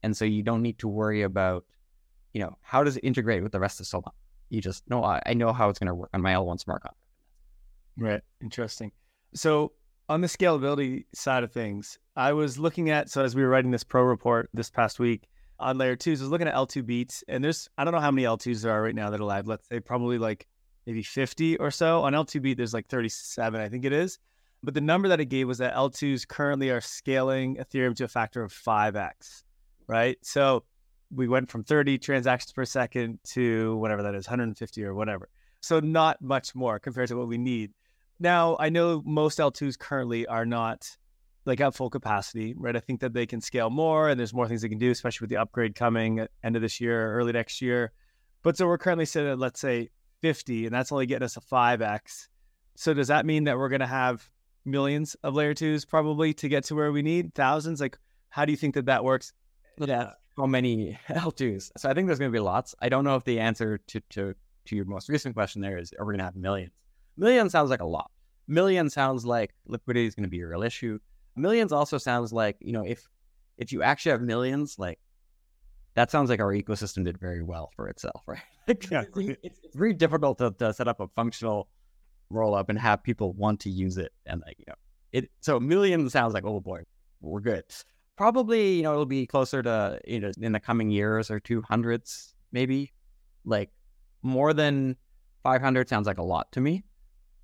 and 0.03 0.17
so 0.17 0.25
you 0.25 0.43
don't 0.43 0.63
need 0.63 0.79
to 0.79 0.89
worry 0.89 1.23
about, 1.23 1.65
you 2.39 2.45
know, 2.45 2.57
how 2.63 2.85
does 2.85 2.97
it 2.97 3.03
integrate 3.03 3.43
with 3.43 3.51
the 3.51 3.59
rest 3.59 3.81
of 3.81 3.87
Solana. 3.87 4.13
You 4.49 4.61
just 4.61 4.89
know 4.89 5.03
I, 5.03 5.21
I 5.27 5.35
know 5.35 5.53
how 5.53 5.69
it's 5.69 5.81
going 5.81 5.89
to 5.89 5.95
work 5.95 6.11
on 6.15 6.23
my 6.23 6.33
L1 6.33 6.61
smart 6.61 6.83
contract. 6.83 6.97
Right. 7.99 8.21
Interesting. 8.41 8.93
So 9.35 9.73
on 10.09 10.21
the 10.21 10.29
scalability 10.29 11.07
side 11.13 11.43
of 11.43 11.51
things, 11.51 11.99
I 12.15 12.33
was 12.33 12.57
looking 12.57 12.91
at 12.91 13.11
so 13.11 13.25
as 13.25 13.35
we 13.35 13.43
were 13.43 13.49
writing 13.49 13.73
this 13.73 13.83
pro 13.83 14.03
report 14.03 14.51
this 14.55 14.71
past 14.71 15.01
week 15.01 15.27
on 15.59 15.79
layer 15.79 15.97
twos, 15.97 16.21
I 16.21 16.25
was 16.25 16.31
looking 16.31 16.47
at 16.47 16.55
L2 16.55 16.87
beats, 16.87 17.25
and 17.27 17.43
there's 17.43 17.69
I 17.77 17.83
don't 17.83 17.93
know 17.93 18.01
how 18.01 18.13
many 18.13 18.25
L2s 18.25 18.63
there 18.63 18.73
are 18.73 18.83
right 18.83 18.95
now 18.95 19.11
that 19.11 19.21
are 19.21 19.25
live. 19.25 19.49
Let's 19.49 19.67
say 19.69 19.81
probably 19.81 20.17
like 20.17 20.47
maybe 20.87 21.03
50 21.03 21.57
or 21.57 21.73
so. 21.73 22.03
On 22.05 22.13
L2BEAT, 22.13 22.57
there's 22.57 22.73
like 22.73 22.87
37, 22.87 23.61
I 23.61 23.69
think 23.69 23.85
it 23.85 23.93
is. 23.93 24.21
But 24.63 24.75
the 24.75 24.81
number 24.81 25.09
that 25.09 25.21
it 25.21 25.27
gave 25.27 25.49
was 25.49 25.59
that 25.59 25.75
L2s 25.75 26.27
currently 26.29 26.71
are 26.71 26.81
scaling 26.81 27.57
Ethereum 27.57 27.97
to 27.97 28.05
a 28.05 28.09
factor 28.09 28.43
of 28.45 28.53
5x, 28.53 29.43
right? 29.89 30.17
So 30.23 30.63
we 31.15 31.29
went 31.29 31.51
from 31.51 31.65
30 31.65 31.99
transactions 31.99 32.53
per 32.53 32.65
second 32.65 33.19
to 33.25 33.77
whatever 33.77 34.03
that 34.03 34.15
is, 34.15 34.27
150 34.27 34.85
or 34.85 34.95
whatever. 34.95 35.29
So 35.61 35.81
not 35.81 36.21
much 36.21 36.55
more 36.55 36.79
compared 36.79 37.09
to 37.09 37.17
what 37.17 37.29
we 37.29 37.39
need. 37.39 37.73
Now, 38.21 38.57
I 38.59 38.69
know 38.69 39.03
most 39.05 39.39
L2s 39.39 39.79
currently 39.79 40.27
are 40.27 40.45
not 40.45 40.97
like 41.45 41.61
at 41.61 41.75
full 41.75 41.89
capacity, 41.89 42.55
right? 42.57 42.77
I 42.77 42.81
think 42.81 43.01
that 43.01 43.15
they 43.15 43.27
can 43.27 43.41
scale 43.41 43.71
more 43.71 44.09
and 44.09 44.19
there's 44.19 44.35
more 44.35 44.47
things 44.47 44.63
they 44.63 44.69
can 44.69 44.79
do, 44.79 44.91
especially 44.91 45.25
with 45.25 45.31
the 45.31 45.39
upgrade 45.39 45.75
coming 45.75 46.21
at 46.21 46.31
end 46.45 46.57
of 46.57 46.63
this 46.63 46.81
year, 46.81 47.15
early 47.15 47.33
next 47.33 47.63
year. 47.63 47.93
But 48.43 48.57
so 48.57 48.67
we're 48.67 48.79
currently 48.79 49.07
sitting 49.07 49.31
at, 49.31 49.39
let's 49.39 49.61
say, 49.61 49.89
50, 50.21 50.67
and 50.67 50.75
that's 50.75 50.93
only 50.93 51.07
getting 51.07 51.25
us 51.25 51.37
a 51.37 51.41
5x. 51.41 52.29
So 52.77 52.93
does 52.93 53.09
that 53.09 53.25
mean 53.25 53.45
that 53.45 53.57
we're 53.57 53.69
going 53.69 53.81
to 53.81 53.87
have 53.87 54.29
millions 54.65 55.17
of 55.23 55.35
layer 55.35 55.55
twos 55.55 55.85
probably 55.85 56.35
to 56.35 56.49
get 56.49 56.65
to 56.65 56.75
where 56.75 56.93
we 56.93 57.03
need? 57.03 57.35
Thousands? 57.35 57.81
Like, 57.81 57.99
how 58.29 58.45
do 58.45 58.53
you 58.53 58.57
think 58.57 58.75
that 58.75 58.87
that 58.87 59.05
works? 59.05 59.33
Yeah. 59.81 60.13
How 60.37 60.47
many 60.47 60.99
L2s? 61.09 61.73
So 61.77 61.89
I 61.89 61.95
think 61.95 62.07
there's 62.07 62.19
going 62.19 62.31
to 62.31 62.37
be 62.37 62.41
lots. 62.41 62.75
I 62.81 62.89
don't 62.89 63.05
know 63.05 63.17
if 63.17 63.25
the 63.25 63.41
answer 63.41 63.79
to, 63.89 64.01
to, 64.11 64.35
to 64.67 64.77
your 64.77 64.85
most 64.85 65.09
recent 65.09 65.35
question 65.35 65.61
there 65.61 65.79
is, 65.79 65.93
are 65.99 66.05
we 66.05 66.13
going 66.13 66.19
to 66.19 66.25
have 66.25 66.37
millions? 66.37 66.73
Million 67.17 67.51
sounds 67.51 67.71
like 67.71 67.81
a 67.81 67.87
lot. 67.87 68.11
Million 68.47 68.89
sounds 68.89 69.27
like 69.27 69.55
liquidity 69.67 70.07
is 70.07 70.15
going 70.15 70.25
to 70.25 70.31
be 70.31 70.41
a 70.41 70.47
real 70.47 70.63
issue. 70.63 70.99
Millions 71.37 71.73
also 71.73 71.99
sounds 71.99 72.33
like, 72.33 72.57
you 72.61 72.73
know, 72.73 72.85
if 72.85 73.07
if 73.59 73.73
you 73.73 73.83
actually 73.83 74.13
have 74.13 74.23
millions, 74.23 74.77
like 74.79 75.01
that 75.95 76.11
sounds 76.13 76.31
like 76.31 76.41
our 76.41 76.53
ecosystem 76.53 77.05
did 77.05 77.19
very 77.19 77.43
well 77.43 77.71
for 77.75 77.89
itself, 77.89 78.23
right? 78.27 78.41
Yeah. 78.91 79.05
it's, 79.43 79.59
it's, 79.65 79.77
very 79.77 79.93
difficult 79.93 80.39
to, 80.39 80.53
to 80.59 80.73
set 80.73 80.87
up 80.87 81.01
a 81.01 81.09
functional 81.09 81.69
roll 82.31 82.55
up 82.55 82.69
and 82.69 82.79
have 82.79 83.03
people 83.03 83.33
want 83.33 83.61
to 83.61 83.71
use 83.71 83.99
it. 83.99 84.13
And 84.25 84.43
like, 84.47 84.57
you 84.59 84.67
know, 84.69 84.75
it 85.13 85.31
so 85.41 85.59
millions 85.59 86.13
sounds 86.13 86.35
like, 86.35 86.45
oh 86.45 86.61
boy, 86.61 86.83
we're 87.21 87.41
good. 87.41 87.65
Probably, 88.19 88.75
you 88.75 88.83
know, 88.83 88.93
it'll 88.93 89.07
be 89.07 89.27
closer 89.27 89.63
to, 89.63 90.01
you 90.07 90.19
know, 90.19 90.33
in 90.41 90.53
the 90.53 90.61
coming 90.61 90.91
years 90.91 91.31
or 91.31 91.39
two 91.39 91.63
hundreds, 91.63 92.35
maybe. 92.53 92.93
Like 93.45 93.71
more 94.23 94.53
than 94.53 94.97
500 95.45 95.89
sounds 95.89 96.07
like 96.09 96.19
a 96.19 96.23
lot 96.23 96.51
to 96.53 96.61
me. 96.61 96.85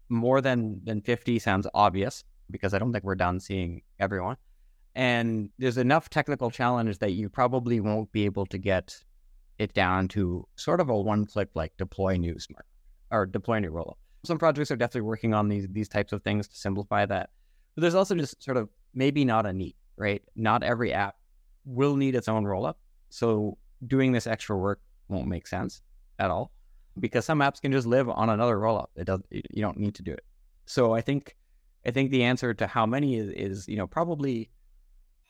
More 0.08 0.40
than 0.40 0.80
than 0.84 1.00
50 1.00 1.38
sounds 1.38 1.66
obvious 1.74 2.24
because 2.50 2.74
I 2.74 2.78
don't 2.80 2.92
think 2.92 3.04
we're 3.04 3.14
done 3.14 3.38
seeing 3.40 3.82
everyone. 4.00 4.36
And 4.96 5.50
there's 5.58 5.78
enough 5.78 6.10
technical 6.10 6.50
challenge 6.50 6.98
that 6.98 7.12
you 7.12 7.28
probably 7.28 7.80
won't 7.80 8.10
be 8.12 8.24
able 8.24 8.46
to 8.46 8.58
get 8.58 8.96
it 9.58 9.72
down 9.74 10.08
to 10.08 10.46
sort 10.56 10.80
of 10.80 10.88
a 10.88 11.00
one 11.00 11.24
click 11.24 11.50
like 11.54 11.72
deploy 11.76 12.16
new 12.16 12.38
smart 12.38 12.66
or 13.12 13.26
deploy 13.26 13.60
new 13.60 13.70
rollup. 13.70 13.94
Some 14.24 14.38
projects 14.38 14.72
are 14.72 14.76
definitely 14.76 15.02
working 15.02 15.34
on 15.34 15.48
these 15.48 15.68
these 15.70 15.88
types 15.88 16.12
of 16.12 16.22
things 16.24 16.48
to 16.48 16.56
simplify 16.56 17.06
that. 17.06 17.30
But 17.76 17.82
there's 17.82 17.94
also 17.94 18.16
just 18.16 18.42
sort 18.42 18.56
of 18.56 18.68
maybe 18.92 19.24
not 19.24 19.46
a 19.46 19.52
need, 19.52 19.76
right? 19.96 20.22
Not 20.36 20.62
every 20.62 20.92
app 20.92 21.16
will 21.64 21.96
need 21.96 22.14
its 22.14 22.28
own 22.28 22.44
rollup. 22.44 22.74
So 23.10 23.58
doing 23.86 24.12
this 24.12 24.26
extra 24.26 24.56
work 24.56 24.80
won't 25.08 25.28
make 25.28 25.46
sense 25.46 25.82
at 26.18 26.30
all 26.30 26.50
because 26.98 27.24
some 27.24 27.40
apps 27.40 27.60
can 27.60 27.72
just 27.72 27.86
live 27.86 28.08
on 28.08 28.30
another 28.30 28.56
rollup. 28.56 28.88
It 28.96 29.04
does 29.04 29.20
you 29.30 29.62
don't 29.62 29.78
need 29.78 29.94
to 29.96 30.02
do 30.02 30.12
it. 30.12 30.24
So 30.66 30.94
I 30.94 31.00
think 31.00 31.36
I 31.86 31.90
think 31.90 32.10
the 32.10 32.24
answer 32.24 32.54
to 32.54 32.66
how 32.66 32.86
many 32.86 33.16
is, 33.16 33.30
is 33.30 33.68
you 33.68 33.76
know 33.76 33.86
probably 33.86 34.50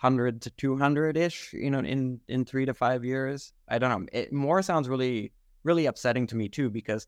100 0.01 0.43
to 0.43 0.51
200 0.51 1.17
ish 1.17 1.53
you 1.53 1.71
know 1.71 1.79
in 1.79 2.21
in 2.29 2.45
3 2.45 2.67
to 2.67 2.75
5 2.75 3.05
years. 3.05 3.53
I 3.69 3.79
don't 3.79 3.91
know. 3.91 4.09
It 4.13 4.33
more 4.33 4.63
sounds 4.63 4.89
really 4.89 5.33
really 5.63 5.87
upsetting 5.87 6.27
to 6.29 6.37
me 6.37 6.49
too 6.49 6.71
because 6.71 7.07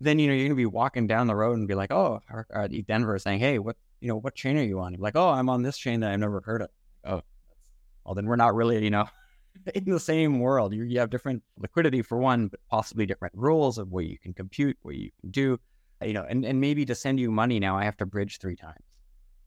then 0.00 0.18
you 0.18 0.28
know 0.28 0.32
you're 0.32 0.44
going 0.44 0.50
to 0.50 0.56
be 0.56 0.66
walking 0.66 1.06
down 1.06 1.26
the 1.26 1.36
road 1.36 1.58
and 1.58 1.68
be 1.68 1.74
like, 1.74 1.92
"Oh, 1.92 2.20
are, 2.30 2.46
are 2.50 2.64
uh, 2.64 2.68
Denver 2.86 3.18
saying, 3.18 3.40
"Hey, 3.40 3.58
what, 3.58 3.76
you 4.00 4.08
know, 4.08 4.16
what 4.16 4.34
chain 4.34 4.56
are 4.58 4.62
you 4.62 4.80
on?" 4.80 4.92
You're 4.92 5.02
like, 5.02 5.16
"Oh, 5.16 5.28
I'm 5.30 5.48
on 5.48 5.62
this 5.62 5.78
chain 5.78 6.00
that 6.00 6.10
I've 6.10 6.20
never 6.20 6.40
heard 6.40 6.62
of." 6.62 6.68
Oh, 7.04 7.22
well 8.04 8.14
then 8.14 8.26
we're 8.26 8.36
not 8.36 8.54
really, 8.54 8.82
you 8.82 8.90
know, 8.90 9.06
in 9.74 9.84
the 9.84 10.00
same 10.00 10.40
world. 10.40 10.74
You, 10.74 10.84
you 10.84 10.98
have 11.00 11.10
different 11.10 11.42
liquidity 11.58 12.02
for 12.02 12.18
one, 12.18 12.48
but 12.48 12.60
possibly 12.68 13.06
different 13.06 13.34
rules 13.36 13.78
of 13.78 13.90
what 13.90 14.04
you 14.06 14.18
can 14.18 14.32
compute, 14.32 14.76
what 14.82 14.96
you 14.96 15.10
can 15.20 15.30
do, 15.30 15.58
you 16.04 16.12
know, 16.12 16.24
and, 16.28 16.44
and 16.44 16.60
maybe 16.60 16.84
to 16.86 16.94
send 16.94 17.20
you 17.20 17.30
money 17.30 17.60
now, 17.60 17.76
I 17.76 17.84
have 17.84 17.96
to 17.98 18.06
bridge 18.06 18.38
three 18.38 18.56
times, 18.56 18.84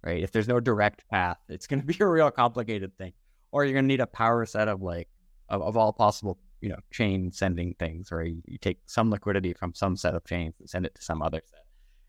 right? 0.03 0.21
If 0.21 0.31
there's 0.31 0.47
no 0.47 0.59
direct 0.59 1.07
path, 1.09 1.37
it's 1.49 1.67
going 1.67 1.81
to 1.81 1.85
be 1.85 1.97
a 1.99 2.07
real 2.07 2.31
complicated 2.31 2.97
thing. 2.97 3.13
Or 3.51 3.63
you're 3.63 3.73
going 3.73 3.85
to 3.85 3.87
need 3.87 4.01
a 4.01 4.07
power 4.07 4.45
set 4.45 4.67
of 4.67 4.81
like, 4.81 5.07
of, 5.49 5.61
of 5.61 5.77
all 5.77 5.93
possible, 5.93 6.39
you 6.61 6.69
know, 6.69 6.79
chain 6.91 7.31
sending 7.31 7.75
things, 7.77 8.11
or 8.11 8.23
you, 8.23 8.41
you 8.45 8.57
take 8.57 8.79
some 8.87 9.11
liquidity 9.11 9.53
from 9.53 9.75
some 9.75 9.95
set 9.95 10.15
of 10.15 10.25
chains 10.25 10.55
and 10.59 10.69
send 10.69 10.85
it 10.85 10.95
to 10.95 11.01
some 11.03 11.21
other 11.21 11.41
set. 11.45 11.65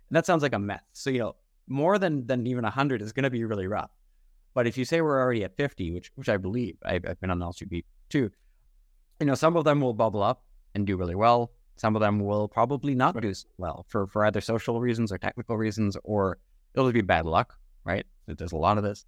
And 0.09 0.16
that 0.16 0.24
sounds 0.24 0.42
like 0.42 0.54
a 0.54 0.59
mess. 0.59 0.83
So, 0.92 1.11
you 1.11 1.18
know, 1.18 1.37
more 1.66 1.98
than, 1.98 2.27
than 2.27 2.46
even 2.46 2.64
100 2.64 3.03
is 3.03 3.12
going 3.12 3.24
to 3.24 3.31
be 3.31 3.44
really 3.44 3.66
rough. 3.66 3.90
But 4.55 4.66
if 4.66 4.79
you 4.79 4.85
say 4.85 5.00
we're 5.00 5.20
already 5.20 5.44
at 5.44 5.57
50, 5.57 5.90
which 5.90 6.12
which 6.14 6.29
I 6.29 6.37
believe, 6.37 6.77
I've, 6.85 7.05
I've 7.09 7.20
been 7.20 7.31
on 7.31 7.40
LCB 7.40 7.85
too, 8.09 8.31
you 9.20 9.27
know, 9.27 9.35
some 9.35 9.57
of 9.57 9.64
them 9.64 9.81
will 9.81 9.94
bubble 9.94 10.22
up 10.22 10.44
and 10.74 10.87
do 10.87 10.96
really 10.96 11.14
well. 11.14 11.50
Some 11.77 11.96
of 11.96 12.00
them 12.00 12.20
will 12.20 12.46
probably 12.46 12.94
not 12.94 13.20
do 13.20 13.33
well 13.59 13.85
for, 13.88 14.07
for 14.07 14.24
either 14.24 14.40
social 14.40 14.81
reasons 14.81 15.11
or 15.11 15.18
technical 15.18 15.57
reasons, 15.57 15.96
or 16.05 16.38
it'll 16.74 16.92
be 16.92 17.00
bad 17.00 17.27
luck, 17.27 17.59
right? 17.85 18.07
There's 18.27 18.53
a 18.53 18.57
lot 18.57 18.79
of 18.79 18.85
this. 18.85 19.05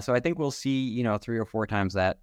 So 0.00 0.14
I 0.14 0.20
think 0.20 0.38
we'll 0.38 0.50
see, 0.50 0.88
you 0.88 1.04
know, 1.04 1.18
three 1.18 1.38
or 1.38 1.44
four 1.44 1.66
times 1.66 1.92
that 1.94 2.18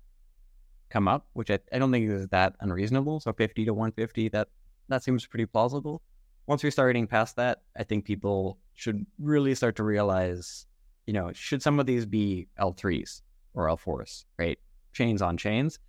come 0.90 1.08
up, 1.08 1.28
which 1.34 1.52
I, 1.52 1.60
I 1.72 1.80
don't 1.80 1.92
think 1.92 2.10
is 2.10 2.28
that 2.30 2.56
unreasonable. 2.60 3.20
So 3.20 3.34
50 3.34 3.66
to 3.66 3.74
150, 3.74 4.30
that 4.30 4.48
that 4.90 5.04
seems 5.04 5.26
pretty 5.26 5.46
plausible. 5.46 6.02
Once 6.48 6.64
we 6.64 6.72
start 6.72 6.90
getting 6.90 7.08
past 7.08 7.36
that, 7.38 7.62
I 7.78 7.84
think 7.84 8.06
people 8.06 8.58
should 8.76 9.06
really 9.20 9.56
start 9.56 9.76
to 9.78 9.84
realize 9.84 10.66
you 11.06 11.14
know, 11.14 11.32
should 11.34 11.62
some 11.62 11.80
of 11.80 11.86
these 11.86 12.06
be 12.06 12.48
L3s 12.60 13.22
or 13.54 13.68
L4s, 13.68 14.26
right? 14.38 14.58
Chains 14.94 15.22
on 15.22 15.38
chains, 15.38 15.80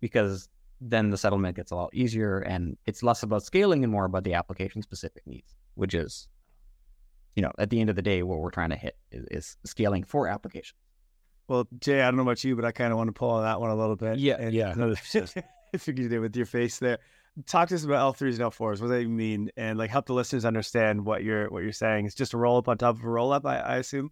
because 0.00 0.48
then 0.80 1.10
the 1.10 1.16
settlement 1.16 1.56
gets 1.56 1.70
a 1.70 1.76
lot 1.76 1.90
easier 1.94 2.40
and 2.40 2.76
it's 2.86 3.02
less 3.02 3.22
about 3.22 3.44
scaling 3.44 3.84
and 3.84 3.92
more 3.92 4.04
about 4.04 4.24
the 4.24 4.34
application 4.34 4.82
specific 4.82 5.26
needs, 5.26 5.54
which 5.74 5.94
is, 5.94 6.28
you 7.36 7.42
know, 7.42 7.52
at 7.58 7.70
the 7.70 7.80
end 7.80 7.90
of 7.90 7.96
the 7.96 8.02
day, 8.02 8.22
what 8.22 8.38
we're 8.38 8.50
trying 8.50 8.70
to 8.70 8.76
hit 8.76 8.96
is, 9.10 9.26
is 9.30 9.56
scaling 9.64 10.04
for 10.04 10.28
applications. 10.28 10.78
Well, 11.46 11.68
Jay, 11.78 12.00
I 12.00 12.06
don't 12.06 12.16
know 12.16 12.22
about 12.22 12.42
you, 12.42 12.56
but 12.56 12.64
I 12.64 12.72
kind 12.72 12.90
of 12.90 12.96
want 12.96 13.08
to 13.08 13.12
pull 13.12 13.30
on 13.30 13.44
that 13.44 13.60
one 13.60 13.70
a 13.70 13.76
little 13.76 13.96
bit. 13.96 14.18
Yeah, 14.18 14.36
and, 14.38 14.54
yeah. 14.54 14.74
I 14.76 15.76
figured 15.76 16.08
did 16.08 16.20
with 16.20 16.36
your 16.36 16.46
face 16.46 16.78
there. 16.78 16.98
Talk 17.46 17.68
to 17.68 17.74
us 17.74 17.84
about 17.84 18.16
L3s 18.16 18.40
and 18.40 18.52
L4s. 18.52 18.80
What 18.80 18.82
does 18.82 18.90
that 18.90 19.08
mean? 19.08 19.50
And 19.56 19.78
like 19.78 19.90
help 19.90 20.06
the 20.06 20.14
listeners 20.14 20.44
understand 20.44 21.04
what 21.04 21.24
you're 21.24 21.50
what 21.50 21.62
you're 21.62 21.72
saying. 21.72 22.06
It's 22.06 22.14
just 22.14 22.32
a 22.32 22.36
roll 22.36 22.58
up 22.58 22.68
on 22.68 22.78
top 22.78 22.96
of 22.96 23.04
a 23.04 23.08
roll 23.08 23.32
up, 23.32 23.44
I, 23.44 23.58
I 23.58 23.76
assume. 23.78 24.10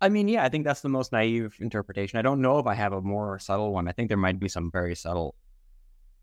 I 0.00 0.08
mean, 0.08 0.28
yeah, 0.28 0.44
I 0.44 0.48
think 0.48 0.64
that's 0.64 0.80
the 0.80 0.88
most 0.88 1.12
naive 1.12 1.56
interpretation. 1.60 2.18
I 2.18 2.22
don't 2.22 2.42
know 2.42 2.58
if 2.58 2.66
I 2.66 2.74
have 2.74 2.92
a 2.92 3.00
more 3.00 3.38
subtle 3.38 3.72
one. 3.72 3.88
I 3.88 3.92
think 3.92 4.08
there 4.08 4.18
might 4.18 4.40
be 4.40 4.48
some 4.48 4.70
very 4.70 4.94
subtle 4.96 5.36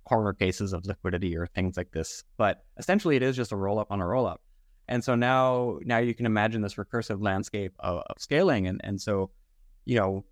corner 0.04 0.34
cases 0.34 0.74
of 0.74 0.86
liquidity 0.86 1.38
or 1.38 1.48
things 1.48 1.78
like 1.78 1.92
this, 1.92 2.24
but 2.38 2.64
essentially 2.78 3.16
it 3.16 3.24
is 3.24 3.36
just 3.36 3.52
a 3.52 3.56
roll 3.56 3.80
up 3.80 3.92
on 3.92 4.02
a 4.02 4.06
roll 4.06 4.28
up. 4.28 4.42
And 4.88 5.04
so 5.04 5.16
now, 5.16 5.80
now 5.84 6.00
you 6.00 6.14
can 6.14 6.26
imagine 6.26 6.62
this 6.62 6.76
recursive 6.76 7.24
landscape 7.24 7.74
of, 7.80 8.04
of 8.08 8.18
scaling. 8.20 8.68
And, 8.68 8.82
and 8.84 9.00
so, 9.00 9.32
you 9.86 9.98
know, 9.98 10.26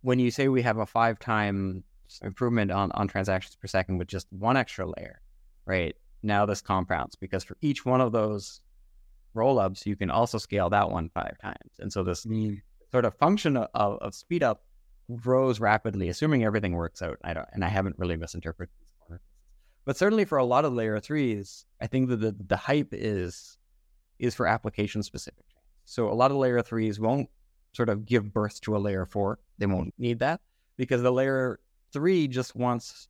when 0.00 0.18
you 0.18 0.30
say 0.30 0.48
we 0.48 0.62
have 0.62 0.78
a 0.78 0.86
five 0.86 1.18
time 1.18 1.84
improvement 2.22 2.70
on, 2.70 2.90
on 2.92 3.08
transactions 3.08 3.56
per 3.56 3.68
second 3.68 3.98
with 3.98 4.08
just 4.08 4.26
one 4.30 4.56
extra 4.56 4.84
layer, 4.86 5.20
right? 5.66 5.96
Now 6.22 6.46
this 6.46 6.60
compounds 6.60 7.16
because 7.16 7.44
for 7.44 7.56
each 7.60 7.84
one 7.84 8.00
of 8.00 8.12
those 8.12 8.60
rollups, 9.34 9.86
you 9.86 9.96
can 9.96 10.10
also 10.10 10.38
scale 10.38 10.70
that 10.70 10.90
one 10.90 11.10
five 11.10 11.36
times. 11.38 11.72
And 11.78 11.92
so 11.92 12.02
this 12.02 12.24
mm. 12.24 12.60
sort 12.90 13.04
of 13.04 13.14
function 13.16 13.56
of, 13.56 13.68
of 13.74 14.14
speed 14.14 14.42
up 14.42 14.62
grows 15.16 15.60
rapidly, 15.60 16.08
assuming 16.08 16.44
everything 16.44 16.72
works 16.72 17.02
out. 17.02 17.18
I 17.24 17.34
don't, 17.34 17.48
and 17.52 17.64
I 17.64 17.68
haven't 17.68 17.98
really 17.98 18.16
misinterpreted 18.16 18.72
these 18.80 18.88
corner. 19.06 19.20
But 19.84 19.96
certainly 19.96 20.24
for 20.24 20.38
a 20.38 20.44
lot 20.44 20.64
of 20.64 20.72
layer 20.72 20.98
threes, 21.00 21.66
I 21.80 21.86
think 21.86 22.08
that 22.08 22.20
the, 22.20 22.34
the 22.46 22.56
hype 22.56 22.88
is 22.92 23.58
is 24.18 24.34
for 24.34 24.46
application 24.46 25.02
specific. 25.02 25.44
So 25.84 26.08
a 26.08 26.14
lot 26.14 26.30
of 26.30 26.36
layer 26.36 26.62
threes 26.62 26.98
won't 26.98 27.28
sort 27.72 27.88
of 27.88 28.06
give 28.06 28.32
birth 28.32 28.60
to 28.62 28.76
a 28.76 28.78
layer 28.78 29.04
four. 29.04 29.40
They 29.58 29.66
won't 29.66 29.92
need 29.98 30.20
that 30.20 30.40
because 30.76 31.02
the 31.02 31.12
layer 31.12 31.60
three 31.92 32.28
just 32.28 32.54
wants, 32.54 33.08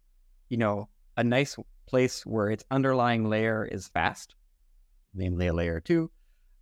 you 0.49 0.57
know, 0.57 0.89
a 1.17 1.23
nice 1.23 1.57
place 1.87 2.25
where 2.27 2.51
its 2.51 2.65
underlying 2.71 3.29
layer 3.29 3.65
is 3.65 3.89
fast 3.89 4.35
namely 5.15 5.47
a 5.47 5.53
layer 5.53 5.81
two, 5.81 6.11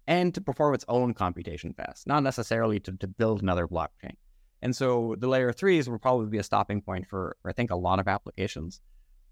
and 0.07 0.35
to 0.35 0.41
perform 0.41 0.75
its 0.75 0.85
own 0.89 1.15
computation 1.15 1.73
fast, 1.73 2.07
not 2.07 2.23
necessarily 2.23 2.79
to, 2.81 2.93
to 2.93 3.07
build 3.07 3.43
another 3.43 3.67
blockchain. 3.67 4.15
And 4.61 4.75
so 4.75 5.17
the 5.19 5.29
layer 5.29 5.53
threes 5.53 5.89
will 5.89 5.99
probably 5.99 6.27
be 6.27 6.39
a 6.39 6.43
stopping 6.43 6.83
point 6.83 7.09
for, 7.09 7.37
I 7.45 7.53
think, 7.53 7.71
a 7.71 7.77
lot 7.77 7.99
of 7.99 8.07
applications. 8.07 8.81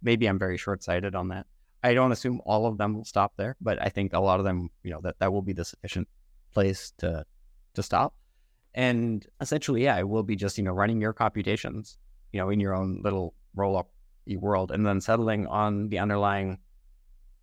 Maybe 0.03 0.26
I'm 0.26 0.38
very 0.38 0.57
short 0.57 0.83
sighted 0.83 1.14
on 1.14 1.29
that. 1.29 1.46
I 1.83 1.94
don't 1.94 2.12
assume 2.12 2.40
all 2.44 2.66
of 2.66 2.79
them 2.79 2.94
will 2.94 3.05
stop 3.05 3.35
there, 3.37 3.57
but 3.61 3.81
I 3.81 3.88
think 3.88 4.12
a 4.12 4.20
lot 4.20 4.40
of 4.40 4.44
them, 4.44 4.70
you 4.83 4.90
know, 4.90 5.00
that, 5.03 5.18
that 5.20 5.33
will 5.33 5.42
be 5.42 5.53
the 5.53 5.64
sufficient 5.64 6.09
place 6.53 6.92
to 6.98 7.24
to 7.74 7.83
stop. 7.85 8.14
And 8.74 9.24
essentially, 9.40 9.85
yeah, 9.85 9.96
it 9.98 10.09
will 10.09 10.24
be 10.24 10.35
just, 10.35 10.59
you 10.59 10.64
know, 10.64 10.72
running 10.72 11.00
your 11.00 11.12
computations, 11.12 11.98
you 12.33 12.40
know, 12.40 12.50
in 12.50 12.59
your 12.59 12.74
own 12.74 13.00
little 13.05 13.35
roll 13.55 13.76
up 13.76 13.88
world 14.37 14.71
and 14.71 14.87
then 14.87 15.01
settling 15.01 15.47
on 15.47 15.88
the 15.88 15.99
underlying 15.99 16.59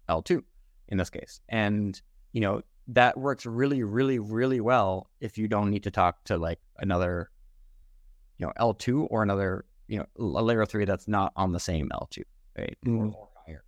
L2 0.10 0.42
in 0.90 0.98
this 0.98 1.10
case. 1.10 1.42
And, 1.50 2.00
you 2.32 2.42
know, 2.42 2.62
that 2.90 3.18
works 3.18 3.46
really, 3.46 3.84
really, 3.84 4.20
really 4.20 4.62
well 4.62 5.10
if 5.20 5.38
you 5.38 5.48
don't 5.48 5.70
need 5.70 5.84
to 5.84 5.92
talk 5.92 6.24
to 6.26 6.38
like 6.38 6.60
another, 6.78 7.30
you 8.38 8.46
know, 8.46 8.54
L2 8.60 9.08
or 9.10 9.24
another, 9.24 9.66
you 9.88 10.00
know, 10.00 10.06
a 10.18 10.42
layer 10.42 10.66
three 10.66 10.86
that's 10.86 11.08
not 11.08 11.34
on 11.36 11.52
the 11.52 11.60
same 11.60 11.90
L2, 11.90 12.24
right? 12.58 12.78
Mm-hmm. 12.86 13.10
Or, 13.14 13.30
higher. 13.46 13.64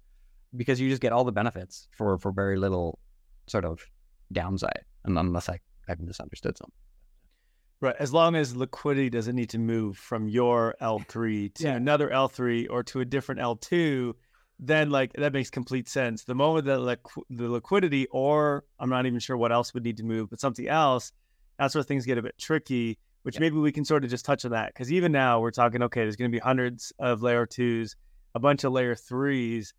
Because 0.56 0.80
you 0.80 0.90
just 0.90 1.02
get 1.02 1.12
all 1.12 1.24
the 1.24 1.32
benefits 1.32 1.88
for 1.92 2.18
for 2.18 2.32
very 2.32 2.58
little 2.58 3.00
sort 3.48 3.66
of 3.66 3.86
downside. 4.32 4.86
And 5.04 5.18
unless 5.18 5.50
I, 5.50 5.60
I've 5.88 6.00
misunderstood 6.00 6.58
something. 6.58 6.74
Right. 7.82 7.96
As 7.98 8.12
long 8.12 8.36
as 8.36 8.56
liquidity 8.56 9.10
doesn't 9.10 9.36
need 9.36 9.52
to 9.52 9.58
move 9.58 9.98
from 9.98 10.28
your 10.28 10.76
L3 10.82 11.54
to 11.56 11.64
yeah. 11.64 11.76
another 11.76 12.10
L3 12.10 12.68
or 12.70 12.84
to 12.84 13.00
a 13.00 13.06
different 13.06 13.40
L2, 13.40 14.14
then 14.60 14.90
like 14.90 15.14
that 15.14 15.32
makes 15.32 15.50
complete 15.50 15.88
sense. 15.88 16.26
The 16.26 16.36
moment 16.36 16.66
that 16.66 16.80
like 16.80 17.00
the 17.30 17.48
liquidity, 17.48 18.08
or 18.08 18.66
I'm 18.80 18.90
not 18.90 19.06
even 19.06 19.20
sure 19.20 19.38
what 19.38 19.54
else 19.54 19.74
would 19.74 19.84
need 19.86 19.98
to 19.98 20.04
move, 20.04 20.30
but 20.30 20.42
something 20.42 20.68
else, 20.68 21.14
that's 21.58 21.74
where 21.74 21.84
things 21.84 22.06
get 22.06 22.18
a 22.18 22.22
bit 22.22 22.38
tricky. 22.38 22.98
Which 23.24 23.36
yeah. 23.36 23.42
maybe 23.42 23.58
we 23.58 23.72
can 23.72 23.86
sort 23.86 24.04
of 24.04 24.10
just 24.10 24.26
touch 24.26 24.46
on 24.46 24.52
that 24.52 24.74
because 24.74 24.92
even 24.92 25.12
now 25.12 25.40
we're 25.40 25.52
talking. 25.52 25.82
Okay, 25.84 26.02
there's 26.02 26.16
going 26.16 26.32
to 26.32 26.36
be 26.36 26.40
hundreds 26.40 26.92
of 27.00 27.22
layer 27.22 27.46
twos, 27.46 27.96
a 28.36 28.40
bunch 28.40 28.64
of 28.66 28.74
layer 28.74 28.96
threes. 28.96 29.74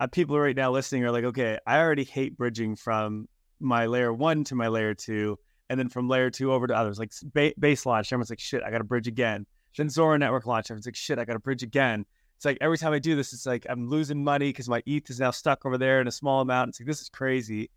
Uh, 0.00 0.06
people 0.06 0.38
right 0.38 0.56
now 0.56 0.70
listening 0.70 1.04
are 1.04 1.10
like, 1.10 1.24
okay, 1.24 1.58
I 1.66 1.78
already 1.78 2.04
hate 2.04 2.36
bridging 2.36 2.76
from 2.76 3.28
my 3.60 3.86
layer 3.86 4.12
one 4.12 4.44
to 4.44 4.54
my 4.54 4.68
layer 4.68 4.94
two, 4.94 5.38
and 5.72 5.80
then 5.80 5.88
from 5.88 6.06
layer 6.06 6.30
two 6.30 6.52
over 6.52 6.66
to 6.66 6.76
others. 6.76 6.98
Like 6.98 7.12
ba- 7.22 7.54
base 7.58 7.86
launch, 7.86 8.12
everyone's 8.12 8.30
like, 8.30 8.40
shit, 8.40 8.62
I 8.62 8.70
got 8.70 8.82
a 8.82 8.84
bridge 8.84 9.08
again. 9.08 9.46
Then 9.76 9.88
Zora 9.88 10.18
network 10.18 10.46
launch, 10.46 10.66
everyone's 10.66 10.86
like, 10.86 10.96
shit, 10.96 11.18
I 11.18 11.24
got 11.24 11.36
a 11.36 11.40
bridge 11.40 11.62
again 11.62 12.04
it's 12.42 12.44
like 12.44 12.58
every 12.60 12.76
time 12.76 12.92
I 12.92 12.98
do 12.98 13.14
this, 13.14 13.32
it's 13.32 13.46
like 13.46 13.66
I'm 13.70 13.88
losing 13.88 14.24
money 14.24 14.48
because 14.48 14.68
my 14.68 14.82
ETH 14.84 15.08
is 15.08 15.20
now 15.20 15.30
stuck 15.30 15.64
over 15.64 15.78
there 15.78 16.00
in 16.00 16.08
a 16.08 16.10
small 16.10 16.40
amount. 16.40 16.70
It's 16.70 16.80
like 16.80 16.88
this 16.88 17.00
is 17.00 17.08
crazy. 17.08 17.70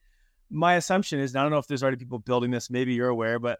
My 0.50 0.74
assumption 0.74 1.20
is, 1.20 1.36
I 1.36 1.44
don't 1.44 1.52
know 1.52 1.60
if 1.60 1.68
there's 1.68 1.84
already 1.84 1.98
people 1.98 2.18
building 2.18 2.50
this. 2.50 2.72
Maybe 2.72 2.96
you're 2.96 3.10
aware, 3.10 3.38
but 3.38 3.60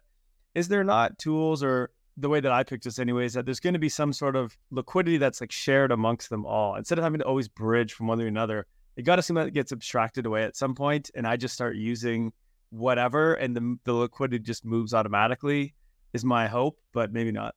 is 0.56 0.66
there 0.66 0.82
not 0.82 1.16
tools 1.16 1.62
or 1.62 1.90
the 2.16 2.28
way 2.28 2.40
that 2.40 2.50
I 2.50 2.64
picked 2.64 2.82
this, 2.82 2.98
anyways, 2.98 3.34
that 3.34 3.44
there's 3.44 3.60
going 3.60 3.74
to 3.74 3.78
be 3.78 3.88
some 3.88 4.12
sort 4.12 4.34
of 4.34 4.58
liquidity 4.72 5.16
that's 5.16 5.40
like 5.40 5.52
shared 5.52 5.92
amongst 5.92 6.28
them 6.28 6.44
all 6.44 6.74
instead 6.74 6.98
of 6.98 7.04
having 7.04 7.20
to 7.20 7.24
always 7.24 7.46
bridge 7.46 7.92
from 7.92 8.08
one 8.08 8.18
to 8.18 8.26
another. 8.26 8.66
You 8.96 9.04
got 9.04 9.14
to 9.14 9.20
assume 9.20 9.36
that 9.36 9.54
gets 9.54 9.70
abstracted 9.70 10.26
away 10.26 10.42
at 10.42 10.56
some 10.56 10.74
point, 10.74 11.12
and 11.14 11.24
I 11.24 11.36
just 11.36 11.54
start 11.54 11.76
using 11.76 12.32
whatever, 12.76 13.34
and 13.34 13.56
the 13.56 13.76
the 13.84 13.92
liquidity 13.92 14.42
just 14.42 14.64
moves 14.64 14.94
automatically. 14.94 15.74
Is 16.12 16.24
my 16.24 16.46
hope, 16.46 16.78
but 16.92 17.12
maybe 17.12 17.32
not. 17.32 17.54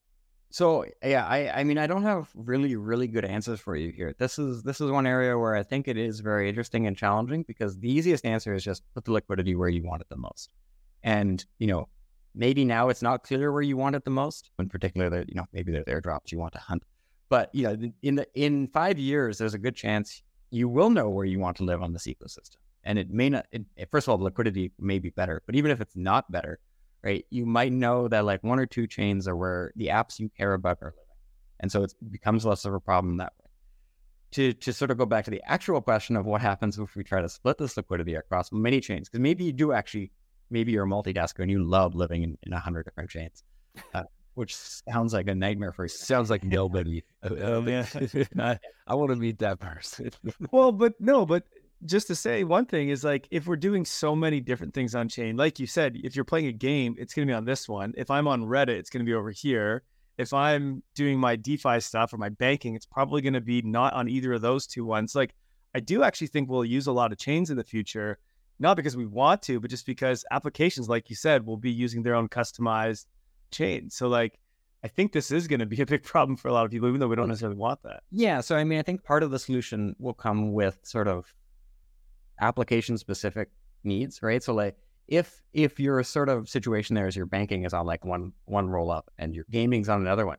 So 0.52 0.86
yeah, 1.04 1.26
I 1.26 1.60
I 1.60 1.64
mean 1.64 1.78
I 1.78 1.88
don't 1.88 2.04
have 2.04 2.30
really 2.34 2.76
really 2.76 3.08
good 3.08 3.26
answers 3.26 3.60
for 3.60 3.76
you 3.76 3.92
here. 3.92 4.16
This 4.18 4.40
is 4.40 4.64
this 4.64 4.82
is 4.82 4.90
one 4.90 5.06
area 5.06 5.38
where 5.38 5.56
I 5.56 5.64
think 5.64 5.88
it 5.88 5.98
is 5.98 6.20
very 6.20 6.50
interesting 6.50 6.88
and 6.88 6.98
challenging 6.98 7.44
because 7.44 7.78
the 7.78 7.92
easiest 7.92 8.26
answer 8.26 8.54
is 8.54 8.64
just 8.64 8.84
put 8.96 9.06
the 9.06 9.12
liquidity 9.12 9.56
where 9.56 9.70
you 9.70 9.84
want 9.84 10.02
it 10.02 10.10
the 10.10 10.18
most. 10.18 10.50
And 11.04 11.46
you 11.60 11.68
know, 11.68 11.88
maybe 12.34 12.66
now 12.66 12.90
it's 12.90 13.02
not 13.02 13.24
clear 13.24 13.52
where 13.52 13.62
you 13.62 13.78
want 13.78 13.96
it 13.96 14.04
the 14.04 14.12
most. 14.12 14.50
In 14.60 14.70
particular, 14.70 15.10
that 15.10 15.30
you 15.30 15.36
know 15.36 15.46
maybe 15.54 15.72
there's 15.72 15.86
airdrops 15.86 16.32
you 16.32 16.40
want 16.40 16.54
to 16.54 16.60
hunt. 16.60 16.84
But 17.30 17.54
you 17.54 17.64
know, 17.64 17.92
in 18.02 18.16
the 18.16 18.28
in 18.34 18.68
five 18.70 18.98
years, 18.98 19.38
there's 19.38 19.54
a 19.54 19.60
good 19.60 19.76
chance 19.76 20.24
you 20.52 20.68
will 20.68 20.90
know 20.90 21.10
where 21.10 21.26
you 21.26 21.40
want 21.40 21.58
to 21.58 21.64
live 21.64 21.84
on 21.84 21.94
this 21.94 22.08
ecosystem. 22.08 22.58
And 22.84 22.98
it 22.98 23.10
may 23.10 23.30
not. 23.30 23.46
It, 23.52 23.66
first 23.92 24.08
of 24.08 24.12
all, 24.12 24.18
the 24.18 24.24
liquidity 24.24 24.72
may 24.80 25.00
be 25.00 25.10
better, 25.10 25.44
but 25.46 25.56
even 25.56 25.72
if 25.72 25.82
it's 25.82 25.96
not 25.96 26.32
better, 26.32 26.60
right? 27.04 27.26
You 27.30 27.46
might 27.46 27.72
know 27.72 28.08
that 28.08 28.26
like 28.26 28.44
one 28.44 28.60
or 28.60 28.66
two 28.66 28.88
chains 28.88 29.28
are 29.28 29.36
where 29.36 29.72
the 29.76 29.88
apps 29.88 30.20
you 30.20 30.30
care 30.30 30.54
about 30.54 30.80
are 30.82 30.88
living. 30.88 31.04
And 31.60 31.72
so 31.72 31.84
it 31.84 31.94
becomes 32.12 32.46
less 32.46 32.66
of 32.66 32.74
a 32.74 32.80
problem 32.80 33.18
that 33.18 33.34
way. 33.40 33.46
To, 34.32 34.54
to 34.54 34.74
sort 34.74 34.92
of 34.92 34.98
go 34.98 35.06
back 35.06 35.26
to 35.26 35.32
the 35.32 35.42
actual 35.46 35.82
question 35.82 36.16
of 36.16 36.26
what 36.26 36.40
happens 36.40 36.78
if 36.78 36.96
we 36.96 37.04
try 37.04 37.20
to 37.22 37.30
split 37.30 37.58
this 37.58 37.76
liquidity 37.76 38.14
across 38.14 38.52
many 38.52 38.80
chains, 38.80 39.10
because 39.10 39.22
maybe 39.22 39.44
you 39.44 39.52
do 39.52 39.72
actually, 39.72 40.12
maybe 40.52 40.72
you're 40.72 40.86
a 40.86 40.88
multitasker 40.88 41.40
and 41.40 41.50
you 41.50 41.64
love 41.64 41.96
living 41.96 42.22
in, 42.24 42.38
in 42.44 42.54
a 42.54 42.60
hundred 42.60 42.84
different 42.84 43.10
chains, 43.10 43.44
uh, 43.96 44.04
which 44.36 44.56
sounds 44.56 45.14
like 45.14 45.28
a 45.28 45.34
nightmare 45.34 45.74
for 45.74 45.86
you. 45.86 45.90
Sounds 45.90 46.30
like 46.30 46.44
nobody. 46.46 47.04
Uh, 47.24 47.62
yeah. 47.62 47.88
I, 48.38 48.60
I 48.86 48.94
want 48.94 49.10
to 49.10 49.16
meet 49.16 49.40
that 49.40 49.60
person. 49.60 50.12
well, 50.52 50.72
but 50.72 50.94
no, 51.00 51.26
but 51.26 51.44
just 51.86 52.08
to 52.08 52.16
say 52.16 52.44
one 52.44 52.66
thing 52.66 52.90
is 52.90 53.04
like 53.04 53.28
if 53.32 53.48
we're 53.48 53.56
doing 53.56 53.86
so 53.86 54.16
many 54.16 54.40
different 54.40 54.74
things 54.74 54.96
on 54.96 55.08
chain, 55.08 55.38
like 55.38 55.60
you 55.60 55.68
said, 55.68 55.98
if 56.04 56.16
you're 56.16 56.26
playing 56.26 56.48
a 56.48 56.52
game, 56.52 56.96
it's 56.98 57.14
going 57.14 57.28
to 57.28 57.32
be 57.32 57.36
on 57.36 57.46
this 57.46 57.70
one. 57.70 57.94
If 57.98 58.12
I'm 58.12 58.28
on 58.28 58.44
Reddit, 58.44 58.70
it's 58.70 58.90
going 58.90 59.06
to 59.06 59.10
be 59.10 59.14
over 59.14 59.32
here. 59.32 59.84
If 60.18 60.34
I'm 60.34 60.84
doing 60.96 61.18
my 61.20 61.38
DeFi 61.38 61.80
stuff 61.80 62.12
or 62.12 62.18
my 62.18 62.30
banking, 62.30 62.76
it's 62.76 62.86
probably 62.86 63.22
going 63.22 63.34
to 63.34 63.42
be 63.42 63.62
not 63.62 63.94
on 63.94 64.10
either 64.10 64.34
of 64.34 64.42
those 64.42 64.68
two 64.68 64.86
ones. 64.86 65.16
Like 65.16 65.34
I 65.74 65.80
do 65.80 66.04
actually 66.04 66.28
think 66.28 66.50
we'll 66.50 66.66
use 66.66 66.88
a 66.88 66.92
lot 66.92 67.14
of 67.14 67.18
chains 67.18 67.50
in 67.50 67.58
the 67.58 67.64
future, 67.64 68.20
not 68.60 68.76
because 68.76 68.98
we 68.98 69.06
want 69.06 69.42
to, 69.44 69.62
but 69.62 69.70
just 69.70 69.86
because 69.86 70.26
applications, 70.32 70.90
like 70.90 71.10
you 71.10 71.16
said, 71.16 71.46
will 71.46 71.58
be 71.58 71.72
using 71.72 72.04
their 72.04 72.16
own 72.16 72.28
customized 72.28 73.06
chain. 73.52 73.90
So 73.90 74.10
like 74.10 74.38
I 74.84 74.88
think 74.88 75.12
this 75.12 75.32
is 75.32 75.48
going 75.48 75.60
to 75.60 75.66
be 75.66 75.82
a 75.82 75.86
big 75.86 76.04
problem 76.04 76.36
for 76.36 76.50
a 76.50 76.54
lot 76.54 76.66
of 76.66 76.72
people, 76.72 76.90
even 76.90 77.00
though 77.00 77.08
we 77.08 77.16
don't 77.16 77.30
necessarily 77.30 77.58
want 77.58 77.82
that. 77.84 78.04
Yeah. 78.12 78.42
So, 78.42 78.56
I 78.56 78.64
mean, 78.64 78.80
I 78.80 78.82
think 78.82 79.04
part 79.04 79.24
of 79.24 79.32
the 79.32 79.40
solution 79.40 79.96
will 80.00 80.14
come 80.14 80.54
with 80.54 80.78
sort 80.84 81.08
of 81.08 81.34
application 82.40 82.98
specific 82.98 83.50
needs, 83.84 84.22
right? 84.22 84.44
So 84.44 84.54
like 84.54 84.76
if 85.08 85.42
if 85.54 85.80
your 85.80 86.04
sort 86.04 86.30
of 86.30 86.48
situation 86.48 86.96
there 86.96 87.08
is 87.08 87.16
your 87.16 87.26
banking 87.26 87.66
is 87.66 87.74
on 87.74 87.86
like 87.86 88.06
one 88.06 88.32
one 88.46 88.70
roll 88.70 88.92
up 88.92 89.10
and 89.18 89.34
your 89.34 89.46
gaming's 89.50 89.90
on 89.90 90.02
another 90.02 90.26
one, 90.26 90.38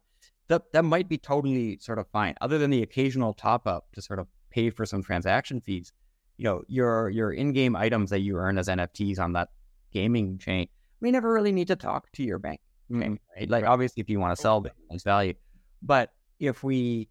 that 0.48 0.72
that 0.72 0.84
might 0.84 1.08
be 1.08 1.18
totally 1.18 1.78
sort 1.78 1.98
of 1.98 2.06
fine. 2.08 2.34
Other 2.40 2.58
than 2.58 2.70
the 2.70 2.82
occasional 2.82 3.34
top 3.34 3.66
up 3.66 3.86
to 3.92 4.02
sort 4.02 4.18
of 4.18 4.26
pay 4.50 4.70
for 4.70 4.86
some 4.86 5.02
transaction 5.02 5.60
fees, 5.60 5.92
you 6.36 6.44
know, 6.44 6.62
your 6.68 7.10
your 7.10 7.32
in-game 7.32 7.76
items 7.76 8.10
that 8.10 8.20
you 8.20 8.36
earn 8.36 8.58
as 8.58 8.68
NFTs 8.68 9.18
on 9.18 9.32
that 9.34 9.48
gaming 9.92 10.38
chain 10.38 10.68
may 11.00 11.10
never 11.10 11.32
really 11.32 11.52
need 11.52 11.68
to 11.68 11.76
talk 11.76 12.10
to 12.12 12.22
your 12.22 12.38
bank. 12.38 12.60
mm 12.90 13.18
right? 13.36 13.50
Like 13.50 13.64
obviously 13.64 14.00
if 14.00 14.08
you 14.08 14.20
want 14.20 14.36
to 14.36 14.40
sell 14.40 14.64
its 14.90 15.02
value. 15.02 15.34
But 15.82 16.12
if 16.38 16.62
we 16.62 17.08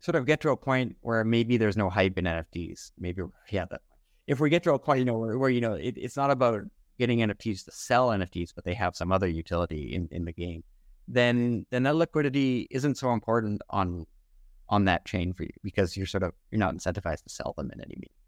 sort 0.00 0.14
of 0.14 0.26
get 0.26 0.40
to 0.42 0.50
a 0.50 0.56
point 0.56 0.96
where 1.00 1.24
maybe 1.24 1.56
there's 1.56 1.76
no 1.76 1.90
hype 1.90 2.18
in 2.18 2.24
NFTs, 2.24 2.92
maybe 2.98 3.22
yeah, 3.50 3.64
that 3.70 3.80
if 4.26 4.40
we 4.40 4.50
get 4.50 4.62
to 4.64 4.72
a 4.72 4.78
point, 4.78 5.00
you 5.00 5.04
know, 5.04 5.18
where, 5.18 5.38
where 5.38 5.50
you 5.50 5.60
know, 5.60 5.74
it, 5.74 5.94
it's 5.96 6.16
not 6.16 6.30
about 6.30 6.62
getting 6.98 7.18
NFTs 7.18 7.64
to 7.64 7.72
sell 7.72 8.08
NFTs, 8.08 8.54
but 8.54 8.64
they 8.64 8.74
have 8.74 8.96
some 8.96 9.12
other 9.12 9.28
utility 9.28 9.94
in, 9.94 10.08
in 10.10 10.24
the 10.24 10.32
game, 10.32 10.62
then 11.08 11.66
then 11.70 11.82
that 11.82 11.96
liquidity 11.96 12.66
isn't 12.70 12.96
so 12.96 13.12
important 13.12 13.60
on 13.70 14.06
on 14.68 14.86
that 14.86 15.04
chain 15.04 15.32
for 15.32 15.42
you 15.42 15.50
because 15.62 15.96
you're 15.96 16.06
sort 16.06 16.22
of 16.22 16.32
you're 16.50 16.58
not 16.58 16.74
incentivized 16.74 17.22
to 17.24 17.28
sell 17.28 17.54
them 17.56 17.70
in 17.72 17.80
any 17.80 17.94
meaningful. 17.96 18.20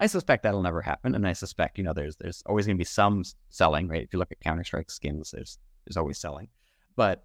I 0.00 0.06
suspect 0.06 0.42
that'll 0.42 0.62
never 0.62 0.82
happen, 0.82 1.14
and 1.14 1.26
I 1.26 1.34
suspect 1.34 1.78
you 1.78 1.84
know 1.84 1.92
there's 1.92 2.16
there's 2.16 2.42
always 2.46 2.66
going 2.66 2.76
to 2.76 2.80
be 2.80 2.84
some 2.84 3.24
selling, 3.50 3.88
right? 3.88 4.02
If 4.02 4.12
you 4.12 4.18
look 4.18 4.32
at 4.32 4.40
Counter 4.40 4.64
Strike 4.64 4.90
skins, 4.90 5.30
there's 5.30 5.58
there's 5.86 5.96
always 5.96 6.18
selling, 6.18 6.48
but 6.96 7.24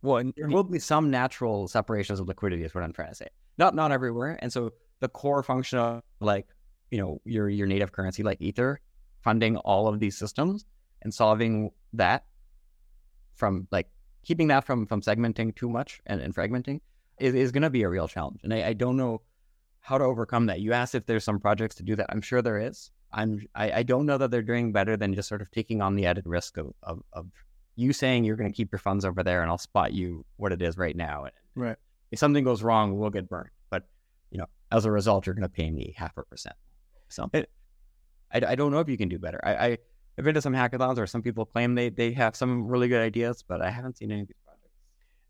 well, 0.00 0.22
there 0.36 0.48
will 0.48 0.64
be 0.64 0.80
some 0.80 1.10
natural 1.10 1.68
separations 1.68 2.18
of 2.18 2.26
liquidity, 2.26 2.64
is 2.64 2.74
what 2.74 2.82
I'm 2.82 2.92
trying 2.92 3.10
to 3.10 3.14
say. 3.14 3.28
Not 3.58 3.74
not 3.74 3.92
everywhere, 3.92 4.38
and 4.40 4.52
so 4.52 4.72
the 5.00 5.08
core 5.08 5.42
function 5.42 5.78
of 5.78 6.02
like 6.20 6.46
you 6.92 6.98
know 6.98 7.20
your 7.24 7.48
your 7.48 7.66
native 7.66 7.90
currency 7.90 8.22
like 8.22 8.40
ether 8.40 8.78
funding 9.22 9.56
all 9.56 9.88
of 9.88 9.98
these 9.98 10.16
systems 10.16 10.64
and 11.02 11.12
solving 11.12 11.70
that 11.94 12.24
from 13.34 13.66
like 13.72 13.88
keeping 14.22 14.48
that 14.48 14.64
from 14.64 14.86
from 14.86 15.00
segmenting 15.00 15.54
too 15.56 15.68
much 15.68 16.00
and, 16.06 16.20
and 16.20 16.34
fragmenting 16.34 16.80
is, 17.18 17.34
is 17.34 17.52
going 17.52 17.62
to 17.62 17.70
be 17.70 17.82
a 17.82 17.88
real 17.88 18.08
challenge. 18.08 18.40
And 18.42 18.52
I, 18.52 18.68
I, 18.68 18.72
don't 18.72 18.96
know 18.96 19.22
how 19.80 19.98
to 19.98 20.04
overcome 20.04 20.46
that. 20.46 20.60
You 20.60 20.72
asked 20.72 20.94
if 20.94 21.06
there's 21.06 21.24
some 21.24 21.38
projects 21.38 21.76
to 21.76 21.82
do 21.82 21.96
that. 21.96 22.06
I'm 22.08 22.20
sure 22.20 22.42
there 22.42 22.58
is. 22.58 22.90
I'm 23.14 23.42
i, 23.54 23.70
I 23.72 23.82
don't 23.82 24.06
know 24.06 24.16
that 24.16 24.30
they're 24.30 24.40
doing 24.42 24.72
better 24.72 24.96
than 24.96 25.12
just 25.12 25.28
sort 25.28 25.42
of 25.42 25.50
taking 25.50 25.82
on 25.82 25.96
the 25.96 26.06
added 26.06 26.26
risk 26.26 26.56
of 26.56 26.72
of, 26.82 27.02
of 27.12 27.26
you 27.76 27.92
saying 27.92 28.24
you're 28.24 28.36
going 28.36 28.50
to 28.50 28.56
keep 28.56 28.72
your 28.72 28.78
funds 28.78 29.04
over 29.04 29.22
there 29.22 29.42
and 29.42 29.50
i'll 29.50 29.58
spot 29.58 29.92
you 29.92 30.24
what 30.36 30.52
it 30.52 30.62
is 30.62 30.78
right 30.78 30.96
now. 30.96 31.24
And 31.24 31.32
right. 31.54 31.76
if 32.10 32.18
something 32.18 32.42
goes 32.42 32.62
wrong 32.62 32.98
we'll 32.98 33.10
get 33.10 33.28
burned. 33.28 33.50
But 33.68 33.84
you 34.30 34.38
know 34.38 34.46
as 34.70 34.86
a 34.86 34.90
result 34.90 35.26
you're 35.26 35.34
going 35.34 35.42
to 35.42 35.50
pay 35.50 35.70
me 35.70 35.94
half 35.96 36.16
a 36.16 36.22
percent 36.22 36.56
so 37.12 37.28
it, 37.32 37.50
I, 38.32 38.40
I 38.48 38.54
don't 38.54 38.72
know 38.72 38.80
if 38.80 38.88
you 38.88 38.98
can 38.98 39.08
do 39.08 39.18
better. 39.18 39.40
I, 39.44 39.54
I 39.54 39.68
have 40.16 40.24
been 40.24 40.34
to 40.34 40.42
some 40.42 40.54
hackathons 40.54 40.96
where 40.96 41.06
some 41.06 41.22
people 41.22 41.46
claim 41.46 41.74
they 41.74 41.88
they 41.90 42.12
have 42.12 42.36
some 42.36 42.66
really 42.66 42.88
good 42.88 43.02
ideas, 43.02 43.42
but 43.46 43.62
I 43.62 43.70
haven't 43.70 43.98
seen 43.98 44.10
any 44.10 44.22
of 44.22 44.28
these 44.28 44.36
projects. 44.44 44.76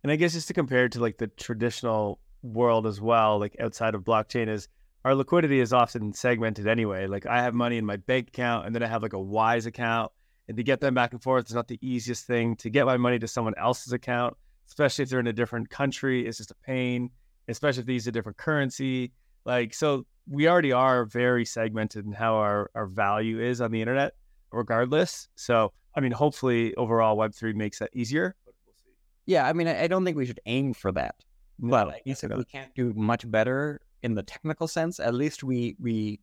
And 0.02 0.12
I 0.12 0.16
guess 0.16 0.32
just 0.32 0.48
to 0.48 0.54
compare 0.54 0.86
it 0.86 0.92
to 0.92 1.00
like 1.00 1.18
the 1.18 1.28
traditional 1.28 2.18
world 2.42 2.86
as 2.86 3.00
well, 3.00 3.38
like 3.38 3.56
outside 3.60 3.94
of 3.94 4.02
blockchain 4.02 4.48
is 4.48 4.68
our 5.04 5.14
liquidity 5.14 5.60
is 5.60 5.72
often 5.72 6.12
segmented 6.12 6.66
anyway. 6.66 7.06
Like 7.06 7.26
I 7.26 7.42
have 7.42 7.54
money 7.54 7.76
in 7.76 7.84
my 7.84 7.96
bank 7.96 8.28
account 8.28 8.66
and 8.66 8.74
then 8.74 8.82
I 8.82 8.86
have 8.86 9.02
like 9.02 9.12
a 9.12 9.20
Wise 9.20 9.66
account. 9.66 10.12
And 10.48 10.56
to 10.56 10.62
get 10.62 10.80
them 10.80 10.94
back 10.94 11.12
and 11.12 11.22
forth 11.22 11.46
is 11.46 11.54
not 11.54 11.68
the 11.68 11.78
easiest 11.80 12.26
thing. 12.26 12.56
To 12.56 12.70
get 12.70 12.84
my 12.84 12.96
money 12.96 13.18
to 13.18 13.28
someone 13.28 13.54
else's 13.56 13.92
account, 13.92 14.36
especially 14.68 15.04
if 15.04 15.08
they're 15.08 15.20
in 15.20 15.28
a 15.28 15.32
different 15.32 15.70
country, 15.70 16.26
is 16.26 16.38
just 16.38 16.50
a 16.50 16.56
pain, 16.66 17.10
especially 17.48 17.80
if 17.80 17.86
they 17.86 17.92
use 17.92 18.06
a 18.08 18.12
different 18.12 18.38
currency. 18.38 19.12
Like, 19.44 19.74
so 19.74 20.06
we 20.28 20.48
already 20.48 20.72
are 20.72 21.04
very 21.04 21.44
segmented 21.44 22.06
in 22.06 22.12
how 22.12 22.36
our, 22.36 22.70
our 22.74 22.86
value 22.86 23.40
is 23.40 23.60
on 23.60 23.72
the 23.72 23.80
internet, 23.80 24.14
regardless. 24.52 25.28
So, 25.34 25.72
I 25.96 26.00
mean, 26.00 26.12
hopefully, 26.12 26.74
overall, 26.76 27.16
Web3 27.16 27.54
makes 27.54 27.78
that 27.80 27.90
easier. 27.92 28.34
But 28.44 28.54
we'll 28.66 28.74
see. 28.74 28.92
Yeah, 29.26 29.46
I 29.46 29.52
mean, 29.52 29.68
I, 29.68 29.84
I 29.84 29.86
don't 29.86 30.04
think 30.04 30.16
we 30.16 30.26
should 30.26 30.40
aim 30.46 30.74
for 30.74 30.92
that. 30.92 31.16
No, 31.58 31.70
but 31.70 31.88
I 31.88 32.00
guess 32.04 32.24
if 32.24 32.32
we 32.32 32.44
can't 32.44 32.74
do 32.74 32.92
much 32.94 33.30
better 33.30 33.80
in 34.02 34.14
the 34.14 34.22
technical 34.22 34.66
sense, 34.66 34.98
at 34.98 35.14
least 35.14 35.44
we 35.44 35.76
we 35.78 36.18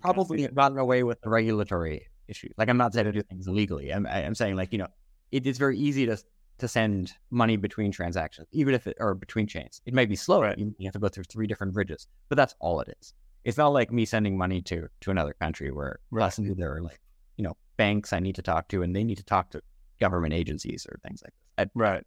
probably 0.00 0.42
have 0.42 0.54
gotten 0.54 0.78
away 0.78 1.02
with 1.02 1.20
the 1.20 1.28
regulatory 1.28 2.06
issue. 2.28 2.48
Like, 2.56 2.68
I'm 2.68 2.78
not 2.78 2.94
saying 2.94 3.06
to 3.06 3.12
do 3.12 3.22
things 3.22 3.46
illegally. 3.46 3.92
I'm 3.92 4.06
I'm 4.06 4.34
saying 4.34 4.56
like 4.56 4.72
you 4.72 4.78
know, 4.78 4.86
it 5.32 5.46
is 5.46 5.58
very 5.58 5.76
easy 5.78 6.06
to 6.06 6.16
to 6.58 6.68
send 6.68 7.14
money 7.30 7.56
between 7.56 7.92
transactions, 7.92 8.48
even 8.52 8.74
if 8.74 8.86
it 8.86 8.96
or 9.00 9.14
between 9.14 9.46
chains. 9.46 9.80
It 9.86 9.94
might 9.94 10.08
be 10.08 10.16
slow. 10.16 10.42
Right. 10.42 10.58
You, 10.58 10.74
have 10.84 10.92
to 10.92 10.98
go 10.98 11.08
through 11.08 11.24
three 11.24 11.46
different 11.46 11.72
bridges, 11.72 12.06
but 12.28 12.36
that's 12.36 12.54
all 12.60 12.80
it 12.80 12.88
is. 13.00 13.14
It's 13.44 13.56
not 13.56 13.68
like 13.68 13.92
me 13.92 14.04
sending 14.04 14.36
money 14.36 14.60
to 14.62 14.88
to 15.00 15.10
another 15.10 15.34
country 15.40 15.70
where 15.70 16.00
right. 16.10 16.34
there 16.56 16.74
are 16.74 16.82
like 16.82 17.00
you 17.36 17.44
know 17.44 17.56
banks 17.76 18.12
I 18.12 18.20
need 18.20 18.34
to 18.36 18.42
talk 18.42 18.68
to, 18.68 18.82
and 18.82 18.94
they 18.94 19.04
need 19.04 19.18
to 19.18 19.24
talk 19.24 19.50
to 19.50 19.62
government 20.00 20.34
agencies 20.34 20.86
or 20.90 20.98
things 21.06 21.22
like 21.24 21.32
this. 21.32 21.66
I, 21.66 21.78
right. 21.78 22.04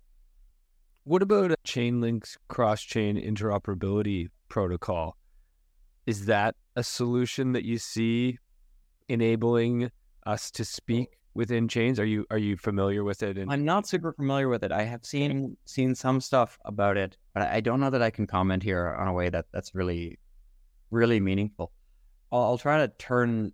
What 1.04 1.24
about 1.24 1.52
Chainlink's 1.66 2.38
cross-chain 2.48 3.18
interoperability 3.18 4.28
protocol? 4.50 5.18
Is 6.06 6.28
that 6.28 6.56
a 6.76 6.84
solution 6.84 7.54
that 7.54 7.66
you 7.66 7.80
see 7.80 8.38
enabling 9.10 9.90
us 10.26 10.52
to 10.52 10.64
speak 10.64 11.18
within 11.34 11.68
chains? 11.68 12.00
Are 12.00 12.06
you 12.06 12.26
are 12.30 12.38
you 12.38 12.58
familiar 12.58 13.04
with 13.04 13.24
it? 13.24 13.38
I'm 13.50 13.66
not 13.66 13.88
super 13.88 14.14
familiar 14.14 14.50
with 14.50 14.64
it. 14.64 14.72
I 14.72 14.84
have 14.84 15.06
seen 15.06 15.58
seen 15.66 15.96
some 15.96 16.22
stuff 16.22 16.58
about 16.66 16.98
it, 16.98 17.18
but 17.34 17.44
I 17.44 17.62
don't 17.62 17.80
know 17.80 17.90
that 17.90 18.02
I 18.02 18.10
can 18.10 18.28
comment 18.28 18.64
here 18.64 18.96
on 19.00 19.08
a 19.08 19.14
way 19.14 19.30
that 19.30 19.46
that's 19.54 19.74
really 19.74 20.20
really 20.90 21.20
meaningful. 21.20 21.72
I'll, 22.32 22.42
I'll 22.42 22.58
try 22.58 22.78
to 22.78 22.88
turn 22.98 23.54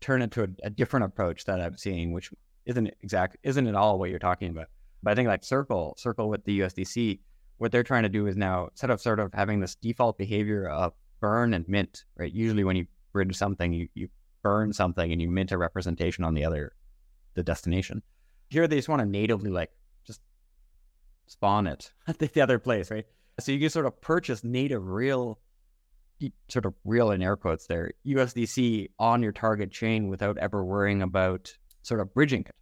turn 0.00 0.22
it 0.22 0.32
to 0.32 0.42
a, 0.42 0.48
a, 0.64 0.70
different 0.70 1.06
approach 1.06 1.44
that 1.44 1.60
I'm 1.60 1.76
seeing, 1.76 2.12
which 2.12 2.30
isn't 2.66 2.88
exact 3.00 3.36
isn't 3.42 3.66
at 3.66 3.74
all 3.74 3.98
what 3.98 4.10
you're 4.10 4.18
talking 4.18 4.50
about. 4.50 4.66
But 5.02 5.12
I 5.12 5.14
think 5.14 5.28
like 5.28 5.44
Circle 5.44 5.94
Circle 5.98 6.28
with 6.28 6.44
the 6.44 6.60
USDC, 6.60 7.20
what 7.58 7.72
they're 7.72 7.82
trying 7.82 8.02
to 8.04 8.08
do 8.08 8.26
is 8.26 8.36
now 8.36 8.68
instead 8.68 8.90
of 8.90 9.00
sort 9.00 9.20
of 9.20 9.32
having 9.32 9.60
this 9.60 9.74
default 9.76 10.18
behavior 10.18 10.68
of 10.68 10.92
burn 11.20 11.54
and 11.54 11.66
mint, 11.68 12.04
right? 12.16 12.32
Usually 12.32 12.64
when 12.64 12.76
you 12.76 12.86
bridge 13.12 13.36
something, 13.36 13.72
you 13.72 13.88
you 13.94 14.08
burn 14.42 14.72
something 14.72 15.12
and 15.12 15.22
you 15.22 15.30
mint 15.30 15.52
a 15.52 15.58
representation 15.58 16.24
on 16.24 16.34
the 16.34 16.44
other 16.44 16.72
the 17.34 17.42
destination. 17.42 18.02
Here 18.48 18.66
they 18.66 18.76
just 18.76 18.88
want 18.88 19.00
to 19.00 19.06
natively 19.06 19.50
like 19.50 19.70
just 20.06 20.20
spawn 21.26 21.66
it 21.66 21.92
at 22.06 22.18
the 22.18 22.40
other 22.40 22.58
place, 22.58 22.90
right? 22.90 23.06
So 23.40 23.52
you 23.52 23.58
can 23.58 23.70
sort 23.70 23.86
of 23.86 24.00
purchase 24.00 24.44
native 24.44 24.86
real 24.86 25.38
sort 26.48 26.66
of 26.66 26.74
real 26.84 27.10
in 27.10 27.20
air 27.20 27.36
quotes 27.36 27.66
there 27.66 27.90
USDC 28.06 28.90
on 28.98 29.24
your 29.24 29.32
target 29.32 29.72
chain 29.72 30.08
without 30.08 30.38
ever 30.38 30.64
worrying 30.64 31.02
about 31.02 31.52
sort 31.82 32.00
of 32.00 32.14
bridging 32.14 32.42
it. 32.42 32.54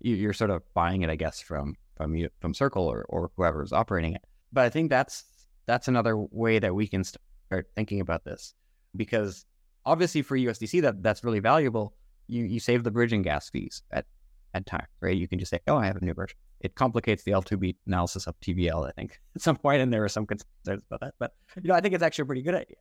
You're 0.00 0.32
sort 0.32 0.50
of 0.50 0.62
buying 0.72 1.02
it, 1.02 1.10
I 1.10 1.16
guess, 1.16 1.40
from 1.40 1.74
from 1.96 2.14
you 2.14 2.28
from 2.40 2.54
Circle 2.54 2.86
or, 2.86 3.04
or 3.08 3.30
whoever's 3.36 3.72
operating 3.72 4.14
it. 4.14 4.22
But 4.52 4.64
I 4.64 4.70
think 4.70 4.90
that's 4.90 5.24
that's 5.66 5.88
another 5.88 6.16
way 6.16 6.58
that 6.58 6.74
we 6.74 6.86
can 6.86 7.02
start 7.04 7.68
thinking 7.74 8.00
about 8.00 8.24
this 8.24 8.54
because 8.94 9.44
obviously 9.84 10.22
for 10.22 10.36
USDC 10.36 10.82
that 10.82 11.02
that's 11.02 11.24
really 11.24 11.40
valuable. 11.40 11.94
You 12.28 12.44
you 12.44 12.60
save 12.60 12.84
the 12.84 12.90
bridging 12.90 13.22
gas 13.22 13.50
fees 13.50 13.82
at 13.90 14.06
at 14.54 14.66
time, 14.66 14.86
right? 15.00 15.16
You 15.16 15.28
can 15.28 15.38
just 15.38 15.50
say, 15.50 15.60
oh, 15.66 15.76
I 15.76 15.86
have 15.86 15.96
a 15.96 16.04
new 16.04 16.14
version. 16.14 16.38
It 16.60 16.74
complicates 16.74 17.22
the 17.22 17.32
L2BEAT 17.32 17.76
analysis 17.86 18.26
of 18.26 18.38
TVL, 18.40 18.88
I 18.88 18.92
think, 18.92 19.20
at 19.36 19.42
some 19.42 19.56
point, 19.56 19.82
and 19.82 19.92
there 19.92 20.04
are 20.04 20.08
some 20.08 20.26
concerns 20.26 20.82
about 20.90 21.00
that. 21.00 21.14
But 21.18 21.34
you 21.62 21.68
know, 21.68 21.74
I 21.74 21.80
think 21.80 21.94
it's 21.94 22.02
actually 22.02 22.22
a 22.22 22.26
pretty 22.26 22.42
good 22.42 22.54
idea. 22.54 22.76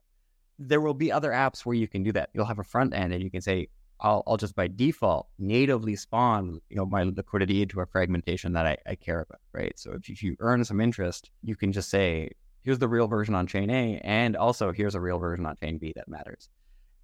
There 0.57 0.79
will 0.79 0.93
be 0.93 1.11
other 1.11 1.31
apps 1.31 1.65
where 1.65 1.75
you 1.75 1.87
can 1.87 2.03
do 2.03 2.13
that. 2.13 2.29
You'll 2.33 2.45
have 2.45 2.59
a 2.59 2.63
front 2.63 2.93
end, 2.93 3.13
and 3.13 3.21
you 3.21 3.29
can 3.29 3.41
say, 3.41 3.67
I'll, 3.99 4.23
I'll 4.27 4.37
just 4.37 4.55
by 4.55 4.67
default 4.67 5.27
natively 5.39 5.95
spawn, 5.95 6.59
you 6.69 6.77
know, 6.77 6.85
my 6.85 7.03
liquidity 7.03 7.61
into 7.61 7.79
a 7.81 7.85
fragmentation 7.85 8.53
that 8.53 8.65
I, 8.65 8.77
I 8.85 8.95
care 8.95 9.21
about, 9.21 9.39
right? 9.53 9.77
So 9.77 9.97
if 10.01 10.21
you 10.21 10.35
earn 10.39 10.63
some 10.65 10.81
interest, 10.81 11.31
you 11.43 11.55
can 11.55 11.71
just 11.71 11.89
say, 11.89 12.31
here's 12.61 12.79
the 12.79 12.87
real 12.87 13.07
version 13.07 13.35
on 13.35 13.47
chain 13.47 13.69
A, 13.69 14.01
and 14.03 14.35
also 14.35 14.71
here's 14.71 14.95
a 14.95 15.01
real 15.01 15.19
version 15.19 15.45
on 15.45 15.55
chain 15.57 15.77
B 15.77 15.93
that 15.95 16.07
matters. 16.07 16.49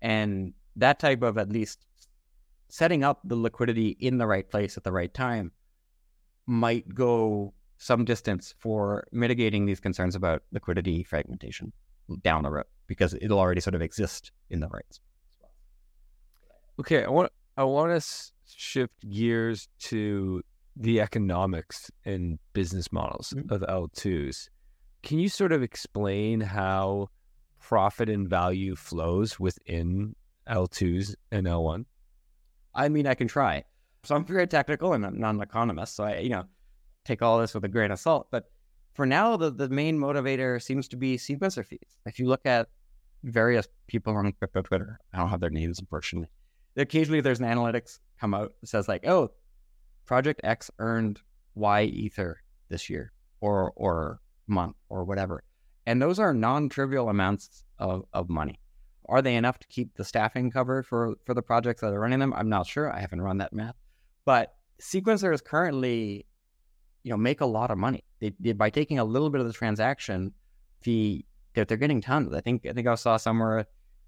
And 0.01 0.53
that 0.75 0.99
type 0.99 1.21
of 1.21 1.37
at 1.37 1.49
least 1.49 1.85
setting 2.71 3.03
up 3.03 3.19
the 3.25 3.35
liquidity 3.35 3.89
in 3.99 4.17
the 4.17 4.25
right 4.25 4.49
place 4.49 4.77
at 4.77 4.83
the 4.85 4.91
right 4.93 5.13
time 5.13 5.51
might 6.47 6.87
go 6.95 7.53
some 7.77 8.05
distance 8.05 8.55
for 8.59 9.05
mitigating 9.11 9.65
these 9.65 9.81
concerns 9.81 10.15
about 10.15 10.41
liquidity 10.53 11.03
fragmentation 11.03 11.73
down 12.23 12.43
the 12.43 12.49
road 12.49 12.65
because 12.87 13.13
it'll 13.15 13.39
already 13.39 13.59
sort 13.59 13.75
of 13.75 13.81
exist 13.81 14.31
in 14.49 14.61
the 14.61 14.69
right 14.69 14.85
spot. 14.89 15.49
Okay, 16.79 17.03
I 17.03 17.09
want 17.09 17.29
I 17.57 17.65
want 17.65 18.01
to 18.01 18.31
shift 18.45 18.93
gears 19.09 19.67
to 19.79 20.41
the 20.77 21.01
economics 21.01 21.91
and 22.05 22.39
business 22.53 22.89
models 22.93 23.33
mm-hmm. 23.35 23.53
of 23.53 23.61
L2s. 23.63 24.47
Can 25.03 25.19
you 25.19 25.27
sort 25.27 25.51
of 25.51 25.61
explain 25.61 26.39
how 26.39 27.09
profit 27.59 28.09
and 28.09 28.29
value 28.29 28.77
flows 28.77 29.37
within 29.41 30.15
L2s 30.47 31.15
and 31.33 31.47
L1? 31.47 31.83
I 32.73 32.89
mean, 32.89 33.07
I 33.07 33.13
can 33.13 33.27
try. 33.27 33.63
So 34.03 34.15
I'm 34.15 34.25
very 34.25 34.47
technical 34.47 34.93
and 34.93 35.05
I'm 35.05 35.19
not 35.19 35.35
an 35.35 35.41
economist. 35.41 35.95
So 35.95 36.03
I, 36.05 36.19
you 36.19 36.29
know, 36.29 36.45
take 37.05 37.21
all 37.21 37.39
this 37.39 37.53
with 37.53 37.63
a 37.63 37.67
grain 37.67 37.91
of 37.91 37.99
salt. 37.99 38.27
But 38.31 38.45
for 38.93 39.05
now, 39.05 39.37
the, 39.37 39.51
the 39.51 39.69
main 39.69 39.97
motivator 39.97 40.61
seems 40.61 40.87
to 40.89 40.97
be 40.97 41.17
sequencer 41.17 41.65
fees. 41.65 41.97
If 42.05 42.19
you 42.19 42.27
look 42.27 42.45
at 42.45 42.67
various 43.23 43.67
people 43.87 44.15
on 44.15 44.31
crypto 44.33 44.61
Twitter, 44.61 44.99
I 45.13 45.19
don't 45.19 45.29
have 45.29 45.39
their 45.39 45.49
names, 45.49 45.79
unfortunately. 45.79 46.29
Occasionally 46.77 47.21
there's 47.21 47.39
an 47.39 47.45
analytics 47.45 47.99
come 48.19 48.33
out 48.33 48.53
that 48.61 48.67
says 48.67 48.87
like, 48.87 49.05
oh, 49.07 49.31
project 50.05 50.41
X 50.43 50.71
earned 50.79 51.19
Y 51.55 51.83
ether 51.83 52.41
this 52.69 52.89
year 52.89 53.11
or 53.41 53.73
or 53.75 54.19
month 54.47 54.75
or 54.89 55.03
whatever. 55.03 55.43
And 55.85 56.01
those 56.01 56.19
are 56.19 56.33
non-trivial 56.33 57.09
amounts 57.09 57.65
of, 57.79 58.05
of 58.13 58.29
money. 58.29 58.59
Are 59.11 59.21
they 59.21 59.35
enough 59.35 59.59
to 59.59 59.67
keep 59.67 59.93
the 59.95 60.05
staffing 60.05 60.49
covered 60.49 60.87
for 60.87 61.15
for 61.25 61.33
the 61.33 61.41
projects 61.41 61.81
that 61.81 61.93
are 61.93 61.99
running 61.99 62.19
them? 62.19 62.33
I'm 62.33 62.47
not 62.47 62.65
sure. 62.65 62.91
I 62.91 63.01
haven't 63.01 63.21
run 63.21 63.39
that 63.39 63.51
math, 63.51 63.75
but 64.23 64.55
sequencers 64.81 65.43
currently, 65.43 66.25
you 67.03 67.11
know, 67.11 67.17
make 67.17 67.41
a 67.41 67.45
lot 67.45 67.71
of 67.71 67.77
money. 67.77 68.05
They, 68.21 68.31
they 68.39 68.53
by 68.53 68.69
taking 68.69 68.99
a 68.99 69.03
little 69.03 69.29
bit 69.29 69.41
of 69.41 69.47
the 69.47 69.53
transaction 69.53 70.31
fee, 70.79 71.25
they're, 71.53 71.65
they're 71.65 71.75
getting 71.75 71.99
tons. 71.99 72.33
I 72.33 72.39
think 72.39 72.65
I 72.65 72.71
think 72.71 72.87
I 72.87 72.95
saw 72.95 73.17
somewhere 73.17 73.65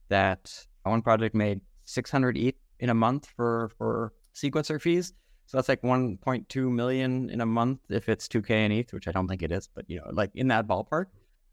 that 0.08 0.66
one 0.84 1.02
project 1.02 1.36
made 1.36 1.60
600 1.84 2.38
ETH 2.38 2.56
in 2.80 2.90
a 2.90 2.94
month 2.94 3.28
for 3.36 3.72
for 3.78 4.14
sequencer 4.34 4.82
fees. 4.82 5.14
So 5.48 5.58
that's 5.58 5.68
like 5.68 5.82
1.2 5.82 6.72
million 6.72 7.30
in 7.30 7.42
a 7.42 7.46
month 7.46 7.80
if 7.90 8.08
it's 8.08 8.30
2k 8.30 8.52
in 8.52 8.72
ETH, 8.72 8.94
which 8.94 9.10
I 9.10 9.12
don't 9.12 9.28
think 9.28 9.44
it 9.44 9.52
is, 9.52 9.68
but 9.68 9.84
you 9.90 9.98
know, 9.98 10.10
like 10.14 10.32
in 10.34 10.48
that 10.48 10.66
ballpark, 10.66 11.08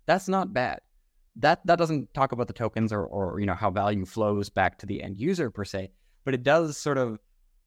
that's 0.07 0.29
not 0.29 0.55
bad 0.55 0.81
that 1.37 1.65
that 1.67 1.79
doesn't 1.79 2.13
talk 2.15 2.33
about 2.33 2.49
the 2.49 2.53
tokens 2.53 2.93
or 2.93 3.05
or 3.05 3.41
you 3.41 3.47
know 3.47 3.55
how 3.55 3.71
value 3.71 4.05
flows 4.05 4.49
back 4.49 4.79
to 4.79 4.87
the 4.87 5.03
end 5.03 5.19
user 5.19 5.51
per 5.51 5.65
se, 5.65 5.91
but 6.25 6.35
it 6.35 6.43
does 6.43 6.77
sort 6.77 6.99
of 6.99 7.19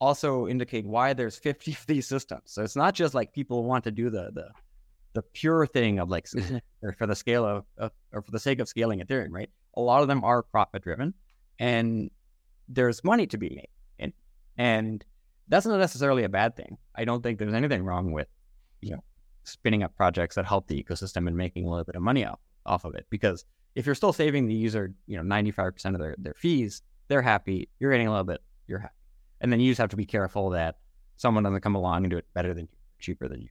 also 0.02 0.48
indicate 0.48 0.86
why 0.86 1.14
there's 1.14 1.38
50 1.38 1.72
of 1.72 1.86
these 1.88 2.08
systems. 2.08 2.44
So 2.46 2.62
it's 2.62 2.76
not 2.76 2.94
just 2.94 3.14
like 3.14 3.32
people 3.34 3.64
want 3.64 3.84
to 3.86 3.92
do 3.92 4.10
the 4.10 4.32
the 4.34 4.50
the 5.14 5.22
pure 5.22 5.66
thing 5.66 6.00
of 6.00 6.10
like 6.10 6.26
mm-hmm. 6.26 6.58
for 6.98 7.08
the 7.08 7.16
scale 7.16 7.46
of, 7.46 7.66
of 7.78 7.92
or 8.12 8.22
for 8.22 8.32
the 8.32 8.40
sake 8.40 8.60
of 8.60 8.68
scaling 8.68 9.00
Ethereum, 9.00 9.30
right? 9.32 9.50
A 9.76 9.82
lot 9.82 10.02
of 10.02 10.08
them 10.08 10.24
are 10.24 10.44
profit 10.44 10.84
driven, 10.84 11.14
and 11.60 12.12
there's 12.68 13.04
money 13.04 13.28
to 13.28 13.38
be 13.38 13.50
made, 13.50 13.70
and 14.00 14.14
and 14.58 15.06
that's 15.48 15.66
not 15.66 15.80
necessarily 15.80 16.24
a 16.24 16.30
bad 16.30 16.56
thing. 16.56 16.78
I 16.96 17.06
don't 17.06 17.24
think 17.24 17.40
there's 17.40 17.54
anything 17.54 17.84
wrong 17.84 18.12
with 18.12 18.28
you 18.82 18.92
know 18.92 19.04
spinning 19.46 19.84
up 19.84 19.96
projects 19.96 20.36
that 20.36 20.46
help 20.46 20.68
the 20.68 20.82
ecosystem 20.82 21.28
and 21.28 21.36
making 21.36 21.66
a 21.66 21.70
little 21.70 21.86
bit 21.86 21.96
of 21.96 22.02
money 22.02 22.26
off 22.26 22.40
off 22.66 22.86
of 22.86 22.96
it 22.96 23.06
because 23.10 23.46
if 23.76 23.86
you're 23.86 23.96
still 23.96 24.14
saving 24.14 24.48
the 24.48 24.54
user, 24.54 24.94
you 25.08 25.18
know, 25.18 25.24
95% 25.24 25.94
of 25.94 26.00
their, 26.00 26.16
their 26.18 26.34
fees, 26.36 26.82
they're 27.08 27.22
happy. 27.22 27.70
You're 27.80 27.92
getting 27.92 28.08
a 28.08 28.12
little 28.12 28.24
bit, 28.24 28.42
you're 28.68 28.80
happy. 28.80 28.94
And 29.42 29.52
then 29.52 29.60
you 29.60 29.72
just 29.72 29.80
have 29.80 29.90
to 29.90 29.96
be 29.96 30.06
careful 30.06 30.52
that 30.52 30.78
someone 31.18 31.44
doesn't 31.44 31.62
come 31.62 31.76
along 31.76 32.04
and 32.04 32.12
do 32.12 32.18
it 32.18 32.26
better 32.34 32.54
than 32.54 32.66
you, 32.66 32.78
cheaper 33.00 33.28
than 33.28 33.42
you. 33.42 33.50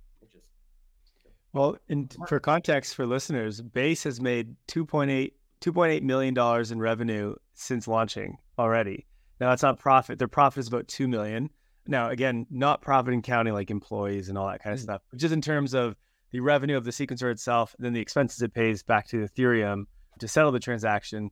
Well, 1.53 1.77
in, 1.89 2.09
for 2.29 2.41
context 2.41 2.95
for 2.95 3.05
listeners, 3.05 3.61
Base 3.61 4.05
has 4.05 4.21
made 4.21 4.57
2.8 4.69 5.33
$2.8 5.63 6.03
million 6.03 6.37
in 6.73 6.81
revenue 6.81 7.37
since 7.55 7.87
launching 7.87 8.37
already. 8.59 9.07
Now 9.39 9.51
that's 9.51 9.63
not 9.63 9.79
profit. 9.79 10.19
Their 10.19 10.29
profit 10.29 10.59
is 10.61 10.69
about 10.69 10.89
2 10.89 11.07
million. 11.07 11.51
Now, 11.87 12.11
again, 12.11 12.47
not 12.51 12.81
profit 12.81 13.15
in 13.15 13.23
counting 13.23 13.55
like 13.55 13.71
employees 13.71 14.29
and 14.29 14.37
all 14.37 14.49
that 14.49 14.63
kind 14.63 14.73
of 14.75 14.79
mm-hmm. 14.79 14.85
stuff, 14.85 15.03
but 15.11 15.19
just 15.19 15.33
in 15.33 15.41
terms 15.41 15.75
of 15.75 15.97
the 16.33 16.41
revenue 16.41 16.77
of 16.77 16.85
the 16.85 16.91
sequencer 16.91 17.31
itself, 17.31 17.75
and 17.77 17.85
then 17.85 17.93
the 17.93 18.01
expenses 18.01 18.43
it 18.43 18.53
pays 18.53 18.83
back 18.83 19.07
to 19.09 19.27
Ethereum 19.27 19.85
to 20.19 20.27
settle 20.27 20.51
the 20.51 20.61
transaction. 20.61 21.31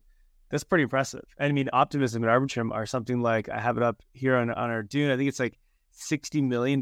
That's 0.49 0.63
pretty 0.63 0.83
impressive. 0.83 1.23
And 1.37 1.49
I 1.49 1.53
mean, 1.53 1.69
Optimism 1.73 2.23
and 2.23 2.31
Arbitrum 2.31 2.71
are 2.71 2.85
something 2.85 3.21
like 3.21 3.49
I 3.49 3.59
have 3.59 3.77
it 3.77 3.83
up 3.83 4.01
here 4.13 4.35
on, 4.35 4.51
on 4.51 4.69
our 4.69 4.83
Dune. 4.83 5.11
I 5.11 5.17
think 5.17 5.29
it's 5.29 5.39
like 5.39 5.57
$60 5.97 6.43
million 6.43 6.79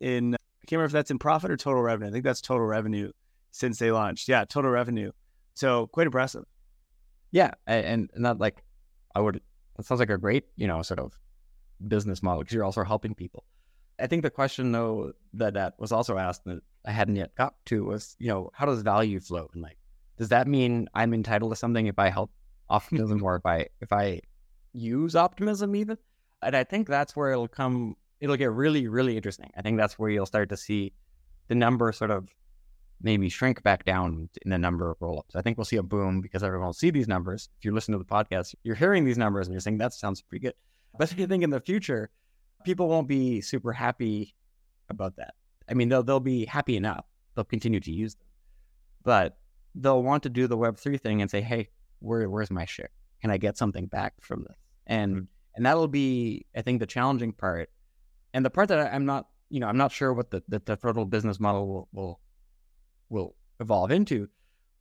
in, 0.00 0.34
I 0.34 0.66
can't 0.66 0.72
remember 0.72 0.86
if 0.86 0.92
that's 0.92 1.10
in 1.10 1.18
profit 1.18 1.50
or 1.50 1.56
total 1.56 1.82
revenue. 1.82 2.08
I 2.08 2.12
think 2.12 2.24
that's 2.24 2.40
total 2.40 2.66
revenue 2.66 3.10
since 3.50 3.78
they 3.78 3.90
launched. 3.90 4.28
Yeah, 4.28 4.44
total 4.44 4.70
revenue. 4.70 5.12
So 5.54 5.88
quite 5.88 6.06
impressive. 6.06 6.44
Yeah. 7.32 7.50
And, 7.66 8.10
and 8.14 8.24
that 8.24 8.38
like, 8.38 8.62
I 9.14 9.20
would, 9.20 9.40
that 9.76 9.86
sounds 9.86 9.98
like 9.98 10.10
a 10.10 10.18
great, 10.18 10.44
you 10.56 10.68
know, 10.68 10.80
sort 10.82 11.00
of 11.00 11.18
business 11.86 12.22
model 12.22 12.42
because 12.42 12.54
you're 12.54 12.64
also 12.64 12.84
helping 12.84 13.14
people. 13.14 13.44
I 14.00 14.06
think 14.06 14.22
the 14.22 14.30
question 14.30 14.72
though 14.72 15.12
that 15.34 15.54
that 15.54 15.74
was 15.78 15.92
also 15.92 16.18
asked 16.18 16.44
that 16.44 16.60
I 16.84 16.92
hadn't 16.92 17.16
yet 17.16 17.34
got 17.34 17.54
to 17.66 17.84
was, 17.84 18.16
you 18.18 18.28
know, 18.28 18.50
how 18.54 18.66
does 18.66 18.82
value 18.82 19.20
flow? 19.20 19.48
And 19.52 19.62
like, 19.62 19.78
does 20.16 20.28
that 20.30 20.46
mean 20.46 20.88
I'm 20.94 21.14
entitled 21.14 21.52
to 21.52 21.56
something 21.56 21.86
if 21.86 21.98
I 21.98 22.10
help 22.10 22.30
optimism 22.68 23.22
or 23.24 23.36
if 23.36 23.46
I 23.46 23.66
if 23.80 23.92
I 23.92 24.20
use 24.72 25.16
optimism 25.16 25.74
even? 25.76 25.98
And 26.42 26.56
I 26.56 26.64
think 26.64 26.88
that's 26.88 27.14
where 27.14 27.32
it'll 27.32 27.48
come. 27.48 27.96
It'll 28.20 28.36
get 28.36 28.52
really 28.52 28.88
really 28.88 29.16
interesting. 29.16 29.50
I 29.56 29.62
think 29.62 29.78
that's 29.78 29.98
where 29.98 30.10
you'll 30.10 30.26
start 30.26 30.48
to 30.50 30.56
see 30.56 30.92
the 31.48 31.54
number 31.54 31.90
sort 31.92 32.10
of 32.10 32.28
maybe 33.02 33.28
shrink 33.28 33.62
back 33.62 33.84
down 33.84 34.28
in 34.44 34.50
the 34.50 34.58
number 34.58 34.90
of 34.90 34.98
rollups. 34.98 35.34
I 35.34 35.42
think 35.42 35.56
we'll 35.56 35.64
see 35.64 35.76
a 35.76 35.82
boom 35.82 36.20
because 36.20 36.42
everyone 36.42 36.66
will 36.66 36.72
see 36.72 36.90
these 36.90 37.08
numbers. 37.08 37.48
If 37.58 37.64
you 37.64 37.72
listen 37.72 37.92
to 37.92 37.98
the 37.98 38.04
podcast, 38.04 38.54
you're 38.62 38.74
hearing 38.74 39.04
these 39.04 39.18
numbers 39.18 39.46
and 39.46 39.54
you're 39.54 39.60
saying 39.60 39.78
that 39.78 39.94
sounds 39.94 40.20
pretty 40.22 40.46
good. 40.46 40.54
But 40.98 41.12
I 41.12 41.26
think 41.26 41.42
in 41.42 41.50
the 41.50 41.60
future, 41.60 42.10
people 42.64 42.88
won't 42.88 43.08
be 43.08 43.40
super 43.40 43.72
happy 43.72 44.34
about 44.88 45.16
that. 45.16 45.34
I 45.68 45.74
mean, 45.74 45.88
they'll 45.88 46.02
they'll 46.02 46.20
be 46.20 46.44
happy 46.44 46.76
enough. 46.76 47.04
They'll 47.34 47.44
continue 47.44 47.80
to 47.80 47.92
use 47.92 48.14
them, 48.14 48.26
but 49.04 49.38
they'll 49.74 50.02
want 50.02 50.24
to 50.24 50.28
do 50.28 50.46
the 50.46 50.56
Web 50.56 50.76
three 50.76 50.98
thing 50.98 51.22
and 51.22 51.30
say, 51.30 51.40
"Hey, 51.40 51.68
where 52.00 52.28
where's 52.28 52.50
my 52.50 52.64
share? 52.64 52.90
Can 53.20 53.30
I 53.30 53.36
get 53.36 53.56
something 53.56 53.86
back 53.86 54.14
from 54.20 54.44
this?" 54.48 54.56
And 54.86 55.14
mm-hmm. 55.14 55.24
and 55.54 55.66
that'll 55.66 55.88
be, 55.88 56.46
I 56.56 56.62
think, 56.62 56.80
the 56.80 56.86
challenging 56.86 57.32
part, 57.32 57.70
and 58.34 58.44
the 58.44 58.50
part 58.50 58.68
that 58.68 58.92
I'm 58.92 59.06
not, 59.06 59.28
you 59.48 59.60
know, 59.60 59.68
I'm 59.68 59.76
not 59.76 59.92
sure 59.92 60.12
what 60.12 60.30
the 60.30 60.42
the, 60.48 60.60
the 60.64 60.76
total 60.76 61.04
business 61.04 61.38
model 61.38 61.68
will 61.68 61.88
will 61.92 62.20
will 63.08 63.36
evolve 63.60 63.90
into. 63.92 64.28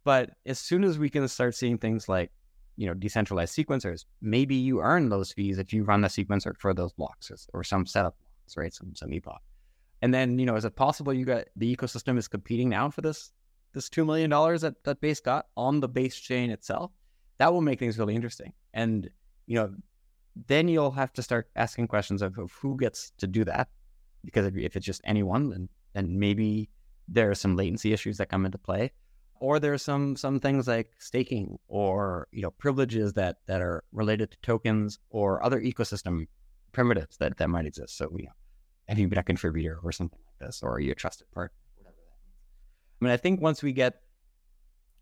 But 0.03 0.31
as 0.45 0.59
soon 0.59 0.83
as 0.83 0.97
we 0.97 1.09
can 1.09 1.27
start 1.27 1.55
seeing 1.55 1.77
things 1.77 2.09
like, 2.09 2.31
you 2.79 2.87
know, 2.87 2.93
decentralized 2.93 3.53
sequencers, 3.53 4.05
maybe 4.21 4.55
you 4.55 4.79
earn 4.79 5.09
those 5.09 5.33
fees 5.33 5.59
if 5.59 5.73
you 5.73 5.83
run 5.83 5.99
the 5.99 6.07
sequencer 6.07 6.55
for 6.57 6.73
those 6.73 6.93
blocks 6.93 7.29
or, 7.53 7.61
some 7.61 7.85
setup 7.85 8.15
blocks, 8.17 8.55
right? 8.55 8.73
Some 8.73 8.95
some 8.95 9.11
epoch. 9.11 9.41
And 10.01 10.13
then, 10.13 10.39
you 10.39 10.45
know, 10.45 10.55
is 10.55 10.63
it 10.63 10.77
possible 10.77 11.13
you 11.13 11.25
got 11.25 11.43
the 11.57 11.75
ecosystem 11.75 12.17
is 12.17 12.29
competing 12.29 12.69
now 12.69 12.89
for 12.89 13.01
this 13.01 13.33
this 13.73 13.89
two 13.89 14.05
million 14.05 14.29
dollars 14.29 14.61
that 14.61 14.81
that 14.85 15.01
base 15.01 15.19
got 15.19 15.47
on 15.57 15.81
the 15.81 15.89
base 15.89 16.17
chain 16.17 16.51
itself? 16.51 16.91
That 17.37 17.51
will 17.51 17.59
make 17.59 17.79
things 17.79 17.99
really 17.99 18.15
interesting. 18.15 18.53
And 18.73 19.09
you 19.45 19.55
know, 19.55 19.75
then 20.47 20.69
you'll 20.69 20.91
have 20.91 21.11
to 21.13 21.21
start 21.21 21.49
asking 21.57 21.89
questions 21.89 22.21
of, 22.21 22.37
of 22.37 22.53
who 22.61 22.77
gets 22.77 23.11
to 23.17 23.27
do 23.27 23.43
that. 23.43 23.67
Because 24.23 24.45
if, 24.45 24.55
if 24.55 24.77
it's 24.77 24.85
just 24.85 25.01
anyone, 25.03 25.49
then 25.49 25.67
then 25.91 26.17
maybe 26.17 26.69
there 27.09 27.29
are 27.29 27.35
some 27.35 27.57
latency 27.57 27.91
issues 27.91 28.19
that 28.19 28.29
come 28.29 28.45
into 28.45 28.57
play, 28.57 28.93
or 29.39 29.59
there's 29.59 29.81
some 29.81 30.15
some 30.15 30.39
things 30.39 30.67
like 30.67 30.91
staking 30.99 31.57
or 31.67 32.27
you 32.31 32.41
know 32.41 32.51
privileges 32.51 33.13
that 33.13 33.37
that 33.47 33.61
are 33.61 33.83
related 33.91 34.31
to 34.31 34.37
tokens 34.41 34.99
or 35.09 35.43
other 35.43 35.61
ecosystem 35.61 36.27
primitives 36.71 37.17
that 37.17 37.37
that 37.37 37.49
might 37.49 37.65
exist. 37.65 37.97
So 37.97 38.09
you 38.15 38.25
know, 38.25 38.31
have 38.87 38.99
you 38.99 39.07
been 39.07 39.19
a 39.19 39.23
contributor 39.23 39.79
or 39.83 39.91
something 39.91 40.19
like 40.19 40.47
this, 40.47 40.61
or 40.61 40.73
are 40.73 40.79
you 40.79 40.91
a 40.91 40.95
trusted 40.95 41.31
partner? 41.31 41.55
I 43.01 43.05
mean, 43.05 43.13
I 43.13 43.17
think 43.17 43.41
once 43.41 43.63
we 43.63 43.71
get 43.71 44.01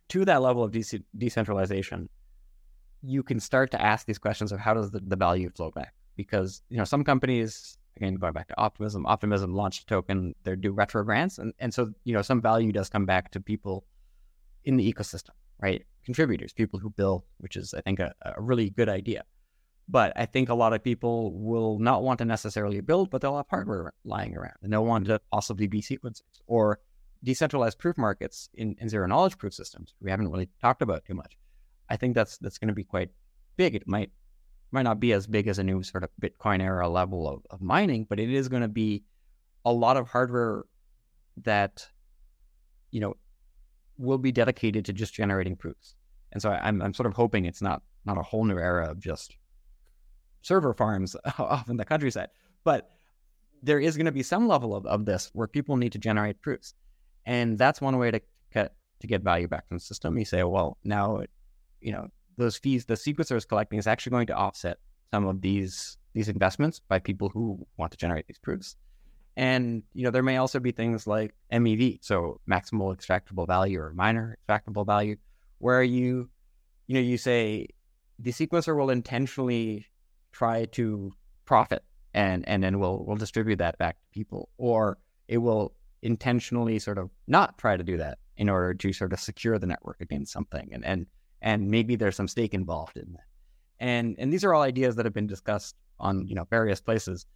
to 0.10 0.24
that 0.26 0.42
level 0.42 0.64
of 0.64 0.72
de- 0.72 1.04
decentralization, 1.18 2.10
you 3.02 3.24
can 3.24 3.40
start 3.40 3.72
to 3.72 3.82
ask 3.82 4.06
these 4.06 4.20
questions 4.20 4.52
of 4.52 4.60
how 4.60 4.74
does 4.74 4.92
the, 4.92 5.00
the 5.00 5.16
value 5.16 5.50
flow 5.50 5.72
back? 5.72 5.94
Because 6.16 6.62
you 6.70 6.78
know 6.78 6.84
some 6.84 7.04
companies, 7.04 7.78
again 7.96 8.16
going 8.16 8.34
back 8.34 8.48
to 8.50 8.60
optimism, 8.60 9.06
optimism 9.08 9.54
launched 9.54 9.84
a 9.84 9.86
token, 9.88 10.36
they 10.44 10.56
do 10.56 10.72
retro 10.72 11.04
grants, 11.04 11.40
and 11.40 11.54
and 11.60 11.74
so 11.74 11.92
you 12.04 12.14
know 12.14 12.22
some 12.22 12.42
value 12.42 12.72
does 12.72 12.90
come 12.90 13.06
back 13.06 13.32
to 13.32 13.40
people 13.40 13.86
in 14.68 14.76
the 14.76 14.94
ecosystem, 14.94 15.32
right? 15.62 15.86
Contributors, 16.04 16.52
people 16.52 16.78
who 16.78 16.90
build, 16.90 17.24
which 17.38 17.56
is 17.56 17.74
I 17.74 17.80
think 17.82 18.00
a, 18.00 18.14
a 18.22 18.42
really 18.42 18.70
good 18.70 18.90
idea. 18.90 19.24
But 19.88 20.12
I 20.18 20.26
think 20.26 20.50
a 20.50 20.54
lot 20.54 20.74
of 20.74 20.84
people 20.84 21.32
will 21.34 21.80
not 21.80 22.04
want 22.04 22.20
to 22.20 22.26
necessarily 22.26 22.82
build, 22.82 23.10
but 23.10 23.22
they'll 23.22 23.38
have 23.38 23.46
hardware 23.50 23.94
lying 24.04 24.36
around, 24.36 24.58
and 24.62 24.72
they'll 24.72 24.86
want 24.86 25.06
to 25.06 25.22
possibly 25.32 25.68
be 25.68 25.82
sequencers 25.82 26.42
or 26.46 26.80
decentralized 27.24 27.80
proof 27.80 27.98
markets 27.98 28.50
in, 28.56 28.76
in 28.80 28.90
zero 28.90 29.08
knowledge 29.08 29.38
proof 29.38 29.54
systems. 29.54 29.96
We 30.02 30.12
haven't 30.12 30.30
really 30.30 30.50
talked 30.62 30.82
about 30.82 31.06
too 31.06 31.14
much. 31.14 31.38
I 31.90 31.96
think 31.96 32.14
that's 32.14 32.38
that's 32.40 32.58
going 32.58 32.68
to 32.68 32.74
be 32.74 32.84
quite 32.84 33.12
big. 33.56 33.74
It 33.74 33.88
might 33.88 34.12
might 34.72 34.82
not 34.82 35.00
be 35.00 35.14
as 35.14 35.28
big 35.28 35.48
as 35.48 35.60
a 35.60 35.64
new 35.64 35.82
sort 35.82 36.04
of 36.04 36.10
Bitcoin 36.22 36.62
era 36.62 36.90
level 36.90 37.26
of, 37.26 37.46
of 37.50 37.62
mining, 37.62 38.06
but 38.10 38.20
it 38.20 38.30
is 38.30 38.50
going 38.50 38.64
to 38.64 38.68
be 38.68 39.06
a 39.64 39.72
lot 39.72 39.96
of 39.96 40.10
hardware 40.10 40.66
that 41.44 41.88
you 42.92 43.00
know 43.00 43.16
will 43.98 44.18
be 44.18 44.32
dedicated 44.32 44.86
to 44.86 44.94
just 44.94 45.14
generating 45.14 45.56
proofs. 45.56 45.96
And 46.32 46.42
so 46.42 46.52
I'm 46.52 46.82
I'm 46.82 46.94
sort 46.94 47.08
of 47.08 47.14
hoping 47.14 47.46
it's 47.46 47.62
not 47.62 47.82
not 48.06 48.18
a 48.18 48.24
whole 48.24 48.44
new 48.44 48.58
era 48.58 48.90
of 48.90 49.00
just 49.00 49.38
server 50.42 50.74
farms 50.74 51.16
off 51.40 51.70
in 51.70 51.78
the 51.78 51.86
countryside, 51.86 52.30
but 52.64 52.92
there 53.64 53.80
is 53.80 53.98
going 53.98 54.06
to 54.06 54.12
be 54.12 54.24
some 54.24 54.48
level 54.48 54.76
of, 54.76 54.86
of 54.86 55.06
this 55.06 55.32
where 55.34 55.48
people 55.48 55.78
need 55.78 55.92
to 55.92 55.98
generate 55.98 56.42
proofs. 56.42 56.74
And 57.26 57.58
that's 57.58 57.82
one 57.82 57.98
way 57.98 58.12
to 58.12 58.22
get 58.54 58.76
to 59.00 59.08
get 59.08 59.22
value 59.22 59.48
back 59.48 59.68
from 59.68 59.78
the 59.78 59.84
system. 59.84 60.18
You 60.18 60.26
say, 60.26 60.44
well, 60.44 60.78
now 60.84 61.24
you 61.82 61.92
know, 61.92 62.08
those 62.38 62.58
fees 62.58 62.86
the 62.86 62.96
sequencer 62.96 63.36
is 63.36 63.46
collecting 63.46 63.80
is 63.80 63.88
actually 63.88 64.12
going 64.12 64.28
to 64.28 64.34
offset 64.34 64.78
some 65.12 65.28
of 65.28 65.42
these 65.42 65.98
these 66.14 66.30
investments 66.30 66.80
by 66.80 67.00
people 67.00 67.30
who 67.30 67.66
want 67.78 67.92
to 67.92 67.98
generate 67.98 68.28
these 68.28 68.40
proofs. 68.40 68.76
And 69.38 69.84
you 69.94 70.04
know, 70.04 70.10
there 70.10 70.24
may 70.24 70.38
also 70.38 70.60
be 70.60 70.72
things 70.72 71.06
like 71.06 71.36
MEV, 71.54 72.00
so 72.02 72.42
maximal 72.50 72.94
extractable 72.98 73.46
value 73.46 73.80
or 73.80 73.94
miner 73.94 74.36
extractable 74.50 74.84
value, 74.84 75.16
where 75.60 75.84
you, 75.84 76.28
you 76.88 76.96
know, 76.96 77.00
you 77.00 77.20
say 77.20 77.68
the 78.18 78.32
sequencer 78.32 78.76
will 78.76 78.90
intentionally 78.90 79.86
try 80.32 80.66
to 80.66 81.14
profit 81.46 81.84
and 82.16 82.48
and 82.48 82.64
then 82.64 82.80
we'll 82.80 83.06
we'll 83.06 83.16
distribute 83.16 83.58
that 83.58 83.78
back 83.78 83.98
to 84.02 84.08
people, 84.12 84.50
or 84.58 84.98
it 85.28 85.38
will 85.38 85.76
intentionally 86.02 86.80
sort 86.80 86.98
of 86.98 87.12
not 87.28 87.60
try 87.60 87.78
to 87.78 87.84
do 87.84 87.98
that 87.98 88.18
in 88.38 88.50
order 88.50 88.74
to 88.74 88.92
sort 88.92 89.14
of 89.14 89.20
secure 89.20 89.60
the 89.60 89.68
network 89.68 90.02
against 90.02 90.34
something 90.34 90.70
and 90.72 90.84
and 90.84 91.06
and 91.44 91.70
maybe 91.70 91.96
there's 91.96 92.16
some 92.16 92.28
stake 92.28 92.56
involved 92.56 92.98
in 92.98 93.14
that. 93.14 93.26
And 93.80 94.16
and 94.18 94.34
these 94.34 94.44
are 94.44 94.56
all 94.56 94.64
ideas 94.64 94.96
that 94.96 95.06
have 95.06 95.14
been 95.14 95.28
discussed 95.28 95.76
on 96.00 96.28
you 96.28 96.34
know 96.34 96.46
various 96.50 96.82
places. 96.82 97.28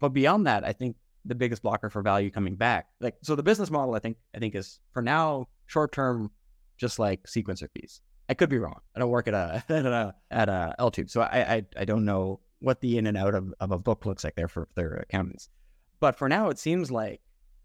But 0.00 0.08
beyond 0.08 0.48
that, 0.48 0.64
I 0.64 0.72
think 0.72 0.96
the 1.24 1.34
biggest 1.34 1.62
blocker 1.62 1.90
for 1.90 2.02
value 2.02 2.30
coming 2.30 2.56
back, 2.56 2.86
like 3.00 3.16
so, 3.22 3.34
the 3.34 3.42
business 3.42 3.70
model 3.70 3.94
I 3.94 3.98
think 3.98 4.16
I 4.34 4.38
think 4.38 4.54
is 4.54 4.80
for 4.92 5.02
now 5.02 5.48
short 5.66 5.92
term, 5.92 6.30
just 6.76 6.98
like 6.98 7.24
sequencer 7.24 7.68
fees. 7.74 8.00
I 8.28 8.34
could 8.34 8.50
be 8.50 8.58
wrong. 8.58 8.80
I 8.94 9.00
don't 9.00 9.10
work 9.10 9.28
at 9.28 9.34
a 9.34 9.62
at 9.68 9.86
a 9.86 10.14
at 10.30 10.48
a 10.48 10.74
L2, 10.78 11.10
so 11.10 11.22
I, 11.22 11.54
I 11.54 11.62
I 11.76 11.84
don't 11.84 12.04
know 12.04 12.40
what 12.60 12.80
the 12.80 12.98
in 12.98 13.06
and 13.06 13.16
out 13.16 13.34
of, 13.34 13.54
of 13.60 13.70
a 13.70 13.78
book 13.78 14.04
looks 14.04 14.24
like 14.24 14.34
there 14.34 14.48
for 14.48 14.68
their 14.74 14.94
accountants. 14.94 15.48
But 16.00 16.16
for 16.16 16.28
now, 16.28 16.48
it 16.48 16.58
seems 16.58 16.90
like 16.90 17.20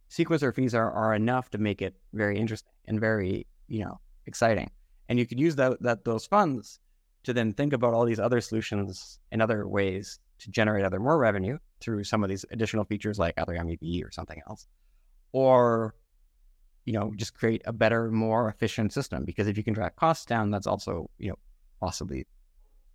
sequencer 0.09 0.53
fees 0.53 0.75
are, 0.75 0.91
are 0.91 1.15
enough 1.15 1.49
to 1.49 1.57
make 1.57 1.81
it 1.81 1.95
very 2.13 2.37
interesting 2.37 2.71
and 2.85 2.99
very 2.99 3.47
you 3.67 3.83
know 3.83 3.99
exciting 4.25 4.69
and 5.09 5.19
you 5.19 5.25
could 5.25 5.39
use 5.39 5.55
that, 5.55 5.81
that 5.81 6.05
those 6.05 6.25
funds 6.25 6.79
to 7.23 7.33
then 7.33 7.53
think 7.53 7.73
about 7.73 7.93
all 7.93 8.05
these 8.05 8.19
other 8.19 8.41
solutions 8.41 9.19
and 9.31 9.41
other 9.41 9.67
ways 9.67 10.19
to 10.39 10.49
generate 10.49 10.83
other 10.83 10.99
more 10.99 11.17
revenue 11.17 11.57
through 11.84 12.03
some 12.03 12.23
of 12.23 12.29
these 12.29 12.45
additional 12.51 12.86
features 12.86 13.19
like 13.19 13.34
other 13.38 13.53
MEV 13.53 14.05
or 14.05 14.11
something 14.11 14.41
else, 14.47 14.67
or 15.31 15.95
you 16.86 16.93
know 16.93 17.11
just 17.15 17.34
create 17.34 17.61
a 17.65 17.73
better, 17.73 18.11
more 18.11 18.49
efficient 18.49 18.93
system. 18.93 19.25
Because 19.25 19.47
if 19.47 19.57
you 19.57 19.63
can 19.63 19.73
drive 19.73 19.95
costs 19.95 20.25
down, 20.25 20.51
that's 20.51 20.67
also 20.67 21.09
you 21.17 21.29
know 21.29 21.38
possibly 21.79 22.25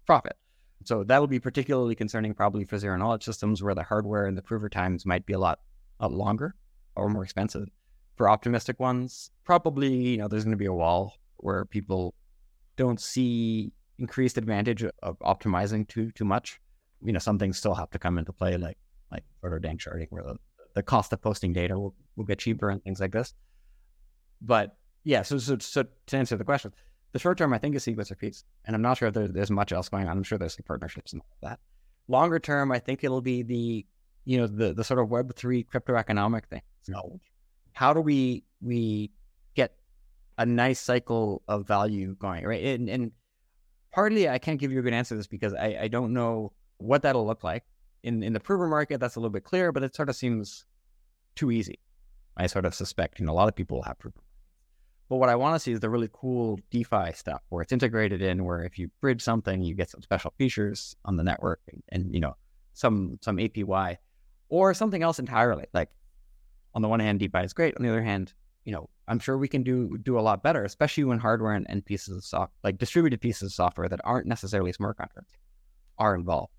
profit. 0.06 0.36
So 0.84 1.04
that 1.04 1.18
will 1.18 1.26
be 1.26 1.40
particularly 1.40 1.94
concerning 1.94 2.34
probably 2.34 2.64
for 2.64 2.78
zero 2.78 2.96
knowledge 2.96 3.24
systems 3.24 3.62
where 3.62 3.74
the 3.74 3.82
hardware 3.82 4.26
and 4.26 4.38
the 4.38 4.42
prover 4.42 4.68
times 4.68 5.04
might 5.04 5.26
be 5.26 5.32
a 5.32 5.38
lot, 5.38 5.58
lot 6.00 6.12
longer 6.12 6.54
or 6.94 7.08
more 7.08 7.24
expensive. 7.24 7.68
For 8.16 8.28
optimistic 8.28 8.80
ones, 8.80 9.30
probably 9.44 9.94
you 9.94 10.16
know 10.18 10.28
there's 10.28 10.44
going 10.44 10.52
to 10.52 10.56
be 10.56 10.66
a 10.66 10.72
wall 10.72 11.14
where 11.36 11.64
people 11.64 12.14
don't 12.76 13.00
see 13.00 13.72
increased 13.98 14.38
advantage 14.38 14.84
of 15.02 15.18
optimizing 15.20 15.86
too 15.86 16.10
too 16.12 16.24
much. 16.24 16.60
You 17.02 17.12
know, 17.12 17.18
some 17.18 17.38
things 17.38 17.58
still 17.58 17.74
have 17.74 17.90
to 17.90 17.98
come 17.98 18.18
into 18.18 18.32
play, 18.32 18.56
like 18.56 18.78
like 19.10 19.24
proto-danksharding, 19.40 20.08
where 20.10 20.22
the, 20.22 20.36
the 20.74 20.82
cost 20.82 21.12
of 21.12 21.22
posting 21.22 21.52
data 21.52 21.78
will, 21.78 21.94
will 22.16 22.24
get 22.24 22.38
cheaper 22.38 22.70
and 22.70 22.82
things 22.82 23.00
like 23.00 23.12
this. 23.12 23.34
But 24.40 24.76
yeah, 25.04 25.22
so, 25.22 25.38
so 25.38 25.58
so 25.58 25.84
to 26.06 26.16
answer 26.16 26.36
the 26.36 26.44
question, 26.44 26.72
the 27.12 27.18
short 27.18 27.38
term 27.38 27.52
I 27.52 27.58
think 27.58 27.74
is 27.74 27.84
sequencer 27.84 28.16
fees, 28.16 28.44
and 28.64 28.76
I'm 28.76 28.82
not 28.82 28.98
sure 28.98 29.08
if 29.08 29.14
there, 29.14 29.28
there's 29.28 29.50
much 29.50 29.72
else 29.72 29.88
going 29.88 30.08
on. 30.08 30.16
I'm 30.16 30.22
sure 30.22 30.38
there's 30.38 30.58
like 30.58 30.66
partnerships 30.66 31.12
and 31.12 31.22
all 31.22 31.48
that. 31.48 31.60
Longer 32.08 32.38
term, 32.38 32.72
I 32.72 32.78
think 32.78 33.04
it'll 33.04 33.20
be 33.20 33.42
the 33.42 33.86
you 34.24 34.38
know 34.38 34.46
the 34.46 34.74
the 34.74 34.84
sort 34.84 35.00
of 35.00 35.08
Web 35.08 35.34
three 35.34 35.62
crypto 35.62 35.96
economic 35.96 36.46
thing. 36.48 36.62
So 36.82 37.20
how 37.72 37.92
do 37.92 38.00
we 38.00 38.44
we 38.60 39.10
get 39.54 39.74
a 40.36 40.44
nice 40.44 40.80
cycle 40.80 41.42
of 41.48 41.66
value 41.66 42.14
going, 42.16 42.44
right? 42.44 42.62
And, 42.62 42.88
and 42.88 43.12
partly 43.92 44.28
I 44.28 44.38
can't 44.38 44.60
give 44.60 44.72
you 44.72 44.80
a 44.80 44.82
good 44.82 44.92
answer 44.92 45.14
to 45.14 45.16
this 45.16 45.26
because 45.26 45.54
I, 45.54 45.78
I 45.82 45.88
don't 45.88 46.12
know 46.12 46.52
what 46.78 47.02
that'll 47.02 47.26
look 47.26 47.44
like. 47.44 47.64
In 48.02 48.22
in 48.22 48.32
the 48.32 48.40
prover 48.40 48.68
market, 48.68 49.00
that's 49.00 49.16
a 49.16 49.20
little 49.20 49.30
bit 49.30 49.44
clearer, 49.44 49.72
but 49.72 49.82
it 49.82 49.94
sort 49.94 50.08
of 50.08 50.16
seems 50.16 50.64
too 51.34 51.50
easy. 51.50 51.78
I 52.36 52.46
sort 52.46 52.64
of 52.64 52.74
suspect, 52.74 53.18
you 53.18 53.26
know, 53.26 53.32
a 53.32 53.34
lot 53.34 53.48
of 53.48 53.56
people 53.56 53.78
will 53.78 53.84
have 53.84 53.98
prover. 53.98 54.20
But 55.08 55.16
what 55.16 55.28
I 55.28 55.36
want 55.36 55.54
to 55.54 55.60
see 55.60 55.72
is 55.72 55.80
the 55.80 55.88
really 55.88 56.10
cool 56.12 56.60
DeFi 56.70 57.12
stuff 57.14 57.40
where 57.48 57.62
it's 57.62 57.72
integrated 57.72 58.20
in, 58.20 58.44
where 58.44 58.62
if 58.62 58.78
you 58.78 58.90
bridge 59.00 59.22
something, 59.22 59.62
you 59.62 59.74
get 59.74 59.90
some 59.90 60.02
special 60.02 60.32
features 60.36 60.94
on 61.04 61.16
the 61.16 61.24
network 61.24 61.60
and, 61.72 61.82
and 61.88 62.14
you 62.14 62.20
know, 62.20 62.36
some 62.74 63.18
some 63.22 63.38
APY 63.38 63.96
or 64.48 64.74
something 64.74 65.02
else 65.02 65.18
entirely. 65.18 65.66
Like 65.72 65.90
on 66.74 66.82
the 66.82 66.88
one 66.88 67.00
hand, 67.00 67.20
DeFi 67.20 67.38
is 67.38 67.52
great. 67.52 67.76
On 67.76 67.82
the 67.82 67.88
other 67.88 68.02
hand, 68.02 68.34
you 68.64 68.72
know, 68.72 68.88
I'm 69.08 69.18
sure 69.18 69.38
we 69.38 69.48
can 69.48 69.62
do 69.62 69.96
do 70.02 70.18
a 70.18 70.20
lot 70.20 70.42
better, 70.42 70.64
especially 70.64 71.04
when 71.04 71.18
hardware 71.18 71.54
and, 71.54 71.66
and 71.68 71.84
pieces 71.84 72.16
of 72.18 72.24
soft 72.24 72.52
like 72.62 72.76
distributed 72.78 73.20
pieces 73.20 73.44
of 73.44 73.52
software 73.52 73.88
that 73.88 74.00
aren't 74.04 74.26
necessarily 74.26 74.72
smart 74.72 74.98
contracts 74.98 75.32
are 75.98 76.14
involved. 76.14 76.52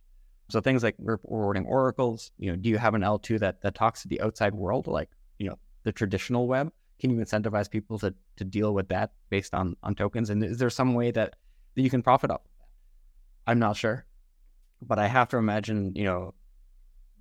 So 0.49 0.61
things 0.61 0.83
like 0.83 0.95
rewarding 0.97 1.65
oracles, 1.65 2.31
you 2.39 2.49
know, 2.51 2.55
do 2.55 2.69
you 2.69 2.77
have 2.77 2.95
an 2.95 3.01
L2 3.01 3.39
that 3.39 3.61
that 3.61 3.75
talks 3.75 4.01
to 4.01 4.07
the 4.07 4.19
outside 4.21 4.53
world, 4.53 4.87
like, 4.87 5.09
you 5.37 5.47
know, 5.47 5.57
the 5.83 5.91
traditional 5.91 6.47
web? 6.47 6.71
Can 6.99 7.11
you 7.11 7.17
incentivize 7.17 7.69
people 7.69 7.99
to 7.99 8.13
to 8.37 8.43
deal 8.43 8.73
with 8.73 8.89
that 8.89 9.11
based 9.29 9.53
on 9.53 9.75
on 9.83 9.95
tokens? 9.95 10.29
And 10.29 10.43
is 10.43 10.57
there 10.57 10.69
some 10.69 10.95
way 10.95 11.11
that, 11.11 11.35
that 11.75 11.81
you 11.81 11.89
can 11.89 12.01
profit 12.01 12.31
off 12.31 12.41
of 12.41 12.51
that? 12.57 13.51
I'm 13.51 13.59
not 13.59 13.77
sure. 13.77 14.05
But 14.81 14.97
I 14.97 15.07
have 15.07 15.29
to 15.29 15.37
imagine, 15.37 15.93
you 15.95 16.05
know, 16.05 16.33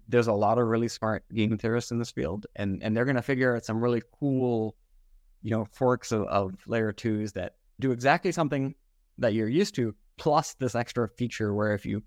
there's 0.08 0.26
a 0.26 0.32
lot 0.32 0.58
of 0.58 0.66
really 0.66 0.88
smart 0.88 1.24
game 1.34 1.58
theorists 1.58 1.90
in 1.90 1.98
this 1.98 2.10
field, 2.10 2.46
and 2.56 2.82
and 2.82 2.96
they're 2.96 3.04
going 3.04 3.16
to 3.16 3.22
figure 3.22 3.54
out 3.54 3.64
some 3.64 3.80
really 3.80 4.02
cool, 4.18 4.74
you 5.42 5.50
know, 5.50 5.66
forks 5.66 6.12
of, 6.12 6.22
of 6.28 6.54
layer 6.66 6.92
twos 6.92 7.32
that 7.32 7.56
do 7.78 7.92
exactly 7.92 8.32
something 8.32 8.74
that 9.18 9.34
you're 9.34 9.48
used 9.48 9.74
to, 9.74 9.94
plus 10.16 10.54
this 10.54 10.74
extra 10.74 11.08
feature 11.08 11.52
where 11.54 11.74
if 11.74 11.84
you 11.84 12.02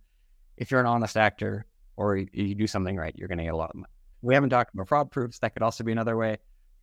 if 0.62 0.70
you're 0.72 0.80
an 0.80 0.86
honest 0.86 1.18
actor 1.18 1.66
or 1.98 2.16
you, 2.16 2.28
you 2.32 2.56
do 2.56 2.68
something 2.68 2.96
right, 2.96 3.14
you're 3.18 3.28
going 3.28 3.40
to 3.40 3.44
get 3.44 3.54
a 3.54 3.58
lot 3.58 3.72
of 3.72 3.76
money. 3.76 3.92
We 4.22 4.36
haven't 4.36 4.52
talked 4.52 4.74
about 4.74 4.88
fraud 4.88 5.12
proofs. 5.12 5.40
That 5.40 5.54
could 5.54 5.64
also 5.64 5.84
be 5.84 5.92
another 5.92 6.16
way, 6.16 6.38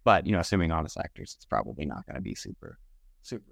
but 0.04 0.26
you 0.26 0.32
know, 0.32 0.40
assuming 0.40 0.72
honest 0.72 0.98
actors, 0.98 1.34
it's 1.36 1.46
probably 1.46 1.86
not 1.86 2.04
going 2.04 2.16
to 2.16 2.20
be 2.20 2.34
super 2.34 2.78
super 3.22 3.44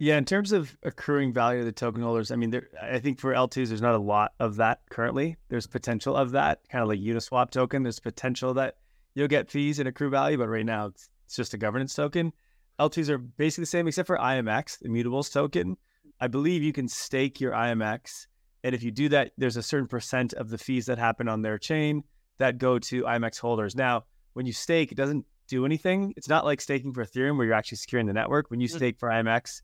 yeah, 0.00 0.16
in 0.16 0.24
terms 0.24 0.52
of 0.52 0.76
accruing 0.84 1.32
value 1.32 1.58
of 1.58 1.66
the 1.66 1.72
token 1.72 2.02
holders, 2.02 2.30
I 2.30 2.36
mean, 2.36 2.50
there, 2.50 2.68
I 2.80 3.00
think 3.00 3.18
for 3.18 3.34
L2s, 3.34 3.68
there's 3.68 3.82
not 3.82 3.96
a 3.96 3.98
lot 3.98 4.32
of 4.38 4.56
that 4.56 4.80
currently. 4.90 5.36
There's 5.48 5.66
potential 5.66 6.14
of 6.14 6.30
that, 6.30 6.60
kind 6.70 6.82
of 6.82 6.88
like 6.88 7.00
Uniswap 7.00 7.50
token. 7.50 7.82
There's 7.82 7.98
potential 7.98 8.54
that 8.54 8.76
you'll 9.16 9.26
get 9.26 9.50
fees 9.50 9.80
and 9.80 9.88
accrue 9.88 10.08
value, 10.08 10.38
but 10.38 10.48
right 10.48 10.64
now 10.64 10.86
it's, 10.86 11.10
it's 11.26 11.34
just 11.34 11.52
a 11.52 11.58
governance 11.58 11.94
token. 11.94 12.32
L2s 12.78 13.08
are 13.08 13.18
basically 13.18 13.62
the 13.62 13.66
same, 13.66 13.88
except 13.88 14.06
for 14.06 14.16
IMX, 14.16 14.78
the 14.78 14.88
mutables 14.88 15.32
token. 15.32 15.76
I 16.20 16.28
believe 16.28 16.62
you 16.62 16.72
can 16.72 16.86
stake 16.86 17.40
your 17.40 17.52
IMX. 17.52 18.28
And 18.64 18.74
if 18.74 18.82
you 18.82 18.90
do 18.90 19.08
that, 19.10 19.32
there's 19.38 19.56
a 19.56 19.62
certain 19.62 19.88
percent 19.88 20.34
of 20.34 20.50
the 20.50 20.58
fees 20.58 20.86
that 20.86 20.98
happen 20.98 21.28
on 21.28 21.42
their 21.42 21.58
chain 21.58 22.04
that 22.38 22.58
go 22.58 22.78
to 22.78 23.02
IMX 23.04 23.38
holders. 23.38 23.76
Now, 23.76 24.04
when 24.32 24.46
you 24.46 24.52
stake, 24.52 24.92
it 24.92 24.96
doesn't 24.96 25.24
do 25.48 25.64
anything. 25.64 26.12
It's 26.16 26.28
not 26.28 26.44
like 26.44 26.60
staking 26.60 26.92
for 26.92 27.04
Ethereum 27.04 27.36
where 27.36 27.46
you're 27.46 27.54
actually 27.54 27.78
securing 27.78 28.06
the 28.06 28.12
network. 28.12 28.50
When 28.50 28.60
you 28.60 28.68
mm. 28.68 28.76
stake 28.76 28.98
for 28.98 29.08
IMX, 29.08 29.62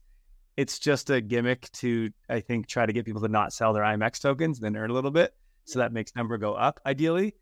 it's 0.57 0.79
just 0.79 1.09
a 1.09 1.21
gimmick 1.21 1.71
to 1.73 2.09
I 2.29 2.39
think 2.39 2.67
try 2.67 2.85
to 2.85 2.93
get 2.93 3.05
people 3.05 3.21
to 3.21 3.27
not 3.27 3.53
sell 3.53 3.73
their 3.73 3.83
IMX 3.83 4.21
tokens, 4.21 4.57
and 4.57 4.65
then 4.65 4.81
earn 4.81 4.89
a 4.89 4.93
little 4.93 5.11
bit, 5.11 5.35
so 5.65 5.79
that 5.79 5.91
makes 5.91 6.15
number 6.15 6.37
go 6.37 6.53
up 6.53 6.79
ideally. 6.85 7.35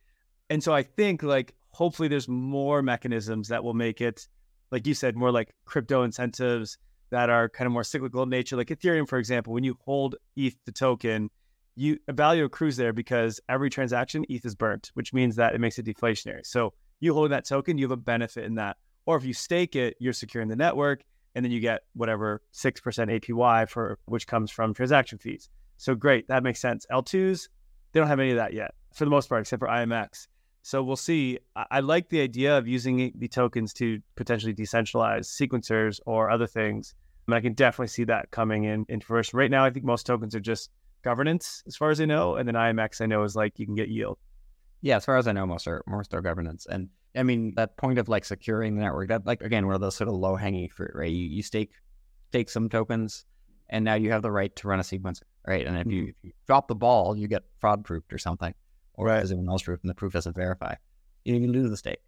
And 0.50 0.64
so 0.64 0.74
I 0.74 0.84
think 0.84 1.24
like 1.24 1.54
hopefully 1.72 2.08
there's 2.08 2.28
more 2.28 2.82
mechanisms 2.82 3.48
that 3.50 3.64
will 3.64 3.74
make 3.74 4.02
it 4.02 4.28
like 4.74 4.88
you 4.88 4.96
said, 4.96 5.16
more 5.16 5.32
like 5.32 5.54
crypto 5.66 6.02
incentives 6.02 6.80
that 7.12 7.30
are 7.30 7.48
kind 7.48 7.68
of 7.68 7.72
more 7.72 7.84
cyclical 7.84 8.24
in 8.24 8.30
nature. 8.30 8.58
Like 8.58 8.70
Ethereum, 8.70 9.08
for 9.08 9.20
example, 9.20 9.54
when 9.54 9.64
you 9.64 9.78
hold 9.86 10.16
ETH 10.36 10.56
the 10.66 10.72
token, 10.72 11.30
you 11.76 11.98
value 12.10 12.46
accrues 12.46 12.78
there 12.78 12.94
because 12.94 13.40
every 13.50 13.70
transaction 13.70 14.26
ETH 14.30 14.46
is 14.46 14.56
burnt, 14.56 14.92
which 14.94 15.14
means 15.14 15.36
that 15.38 15.56
it 15.56 15.62
makes 15.62 15.80
it 15.80 15.86
deflationary. 15.86 16.46
So 16.46 16.74
you 17.00 17.14
hold 17.14 17.32
that 17.32 17.46
token, 17.46 17.78
you 17.78 17.86
have 17.86 17.92
a 17.92 17.98
benefit 17.98 18.46
in 18.46 18.56
that. 18.56 18.78
Or 19.06 19.18
if 19.18 19.26
you 19.26 19.34
stake 19.34 19.76
it, 19.76 19.96
you're 20.00 20.14
securing 20.14 20.48
the 20.48 20.56
network, 20.56 21.04
and 21.36 21.44
then 21.44 21.52
you 21.52 21.60
get 21.60 21.82
whatever 21.94 22.42
six 22.52 22.80
percent 22.80 23.10
APY 23.10 23.68
for 23.70 23.98
which 24.06 24.28
comes 24.28 24.52
from 24.52 24.74
transaction 24.74 25.18
fees. 25.18 25.50
So 25.78 25.96
great, 25.96 26.28
that 26.28 26.44
makes 26.44 26.62
sense. 26.62 26.86
L2s, 26.92 27.50
they 27.92 28.00
don't 28.00 28.08
have 28.08 28.20
any 28.20 28.32
of 28.32 28.38
that 28.38 28.54
yet, 28.54 28.74
for 28.94 29.06
the 29.06 29.12
most 29.12 29.28
part, 29.28 29.42
except 29.42 29.60
for 29.60 29.68
IMX. 29.68 30.28
So 30.62 30.82
we'll 30.82 30.96
see. 30.96 31.40
I, 31.56 31.66
I 31.72 31.80
like 31.82 32.10
the 32.10 32.22
idea 32.22 32.58
of 32.58 32.68
using 32.68 33.12
the 33.16 33.28
tokens 33.28 33.74
to 33.74 34.00
potentially 34.16 34.54
decentralize 34.54 35.26
sequencers 35.26 36.00
or 36.06 36.30
other 36.30 36.48
things. 36.48 36.96
And 37.28 37.36
I 37.36 37.42
can 37.42 37.54
definitely 37.54 37.88
see 37.88 38.06
that 38.06 38.32
coming 38.32 38.64
in 38.66 38.86
in 38.90 39.02
first. 39.02 39.34
Right 39.34 39.52
now, 39.52 39.66
I 39.66 39.70
think 39.70 39.86
most 39.86 40.06
tokens 40.06 40.36
are 40.36 40.40
just 40.40 40.70
governance, 41.04 41.64
as 41.68 41.76
far 41.76 41.90
as 41.92 42.02
I 42.02 42.06
know, 42.06 42.36
and 42.36 42.48
then 42.48 42.56
IMX 42.56 43.02
I 43.02 43.06
know 43.06 43.24
is 43.24 43.36
like 43.36 43.60
you 43.60 43.66
can 43.66 43.76
get 43.76 43.90
yield. 43.90 44.18
Yeah, 44.82 44.98
as 44.98 45.06
far 45.06 45.18
as 45.18 45.28
I 45.28 45.32
know, 45.32 45.46
most 45.46 45.68
are 45.68 45.84
most 45.88 46.14
are 46.14 46.22
governance, 46.22 46.66
and 46.66 46.90
I 47.16 47.24
mean 47.24 47.54
that 47.56 47.78
point 47.78 48.00
of 48.00 48.10
like 48.10 48.26
securing 48.26 48.76
the 48.76 48.82
network. 48.82 49.10
That 49.10 49.26
like 49.26 49.42
again, 49.42 49.66
one 49.66 49.76
of 49.76 49.82
those 49.82 49.96
sort 49.96 50.10
of 50.10 50.16
low 50.16 50.36
hanging 50.36 50.70
fruit, 50.70 50.92
right? 50.94 51.12
You 51.12 51.26
you 51.26 51.44
stake 51.44 51.72
stake 52.30 52.50
some 52.50 52.68
tokens, 52.70 53.26
and 53.70 53.86
now 53.86 53.94
you 53.94 54.12
have 54.12 54.24
the 54.24 54.32
right 54.32 54.54
to 54.58 54.68
run 54.68 54.80
a 54.80 54.84
sequencer, 54.84 55.22
right? 55.48 55.66
And 55.66 55.78
if 55.78 55.88
you, 55.88 56.08
if 56.08 56.16
you 56.24 56.32
drop 56.48 56.68
the 56.68 56.76
ball, 56.76 57.16
you 57.16 57.28
get 57.28 57.44
fraud 57.60 57.86
proofed 57.86 58.12
or 58.12 58.18
something, 58.18 58.54
or 58.96 59.06
Right. 59.08 59.22
as 59.22 59.32
everyone 59.32 59.50
else 59.52 59.64
proof, 59.64 59.80
and 59.84 59.90
the 59.90 59.96
proof 59.96 60.14
doesn't 60.14 60.36
verify, 60.36 60.76
you 61.24 61.40
can 61.40 61.52
lose 61.52 61.70
the 61.70 61.78
stake. 61.78 62.00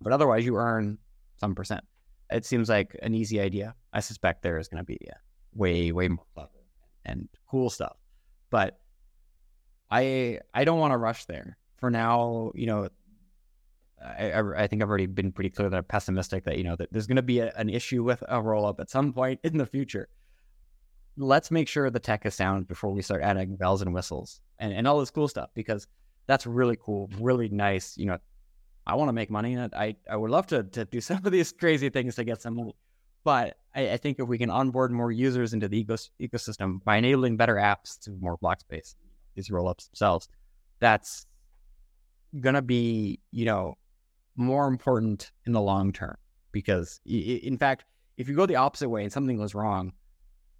But 0.00 0.12
otherwise, 0.12 0.44
you 0.44 0.56
earn 0.56 0.98
some 1.38 1.54
percent. 1.54 1.84
It 2.30 2.44
seems 2.46 2.68
like 2.68 2.96
an 3.02 3.14
easy 3.14 3.38
idea. 3.40 3.74
I 3.92 4.00
suspect 4.00 4.42
there 4.42 4.58
is 4.58 4.66
going 4.68 4.78
to 4.82 4.84
be 4.84 4.98
uh, 5.08 5.14
way 5.54 5.92
way 5.92 6.08
more 6.08 6.24
clever 6.34 6.50
and 7.04 7.28
cool 7.48 7.70
stuff, 7.70 7.96
but 8.50 8.78
I 9.90 10.40
I 10.52 10.64
don't 10.64 10.78
want 10.78 10.92
to 10.92 10.98
rush 10.98 11.24
there. 11.26 11.56
For 11.76 11.90
now, 11.90 12.52
you 12.54 12.66
know, 12.66 12.88
I, 14.04 14.40
I, 14.56 14.66
think 14.66 14.82
I've 14.82 14.88
already 14.88 15.06
been 15.06 15.32
pretty 15.32 15.50
clear 15.50 15.68
that 15.68 15.76
I'm 15.76 15.84
pessimistic 15.84 16.44
that 16.44 16.58
you 16.58 16.64
know 16.64 16.76
that 16.76 16.92
there's 16.92 17.06
going 17.06 17.16
to 17.16 17.22
be 17.22 17.40
a, 17.40 17.52
an 17.56 17.68
issue 17.68 18.02
with 18.02 18.22
a 18.28 18.40
roll 18.40 18.66
up 18.66 18.80
at 18.80 18.90
some 18.90 19.12
point 19.12 19.40
in 19.44 19.56
the 19.56 19.66
future. 19.66 20.08
Let's 21.16 21.50
make 21.50 21.68
sure 21.68 21.90
the 21.90 22.00
tech 22.00 22.26
is 22.26 22.34
sound 22.34 22.66
before 22.66 22.90
we 22.90 23.02
start 23.02 23.22
adding 23.22 23.56
bells 23.56 23.82
and 23.82 23.94
whistles 23.94 24.40
and, 24.58 24.72
and 24.72 24.86
all 24.88 24.98
this 24.98 25.10
cool 25.10 25.28
stuff 25.28 25.50
because 25.54 25.86
that's 26.26 26.46
really 26.46 26.76
cool, 26.76 27.08
really 27.20 27.48
nice. 27.48 27.96
You 27.96 28.06
know, 28.06 28.18
I 28.86 28.96
want 28.96 29.08
to 29.08 29.12
make 29.12 29.30
money. 29.30 29.54
and 29.54 29.72
I 29.74 29.96
I 30.10 30.16
would 30.16 30.30
love 30.30 30.46
to 30.48 30.64
to 30.64 30.84
do 30.84 31.00
some 31.10 31.24
of 31.24 31.32
these 31.32 31.52
crazy 31.52 31.88
things 31.88 32.16
to 32.16 32.24
get 32.24 32.42
some 32.42 32.56
money, 32.56 32.74
but 33.24 33.56
I, 33.74 33.92
I 33.92 33.96
think 33.96 34.18
if 34.18 34.28
we 34.28 34.38
can 34.38 34.50
onboard 34.50 34.92
more 34.92 35.10
users 35.10 35.52
into 35.52 35.68
the 35.68 35.84
ecos- 35.84 36.10
ecosystem 36.20 36.82
by 36.84 36.96
enabling 36.96 37.36
better 37.36 37.56
apps 37.56 37.98
to 38.00 38.12
more 38.20 38.36
block 38.36 38.60
space, 38.60 38.94
these 39.34 39.50
roll 39.50 39.68
ups 39.68 39.88
themselves, 39.88 40.28
that's 40.78 41.26
gonna 42.40 42.62
be 42.62 43.20
you 43.30 43.44
know 43.44 43.74
more 44.36 44.66
important 44.66 45.30
in 45.46 45.52
the 45.52 45.60
long 45.60 45.92
term 45.92 46.16
because 46.50 47.00
in 47.06 47.56
fact 47.56 47.84
if 48.16 48.28
you 48.28 48.34
go 48.34 48.44
the 48.44 48.56
opposite 48.56 48.88
way 48.88 49.04
and 49.04 49.12
something 49.12 49.36
goes 49.36 49.54
wrong 49.54 49.92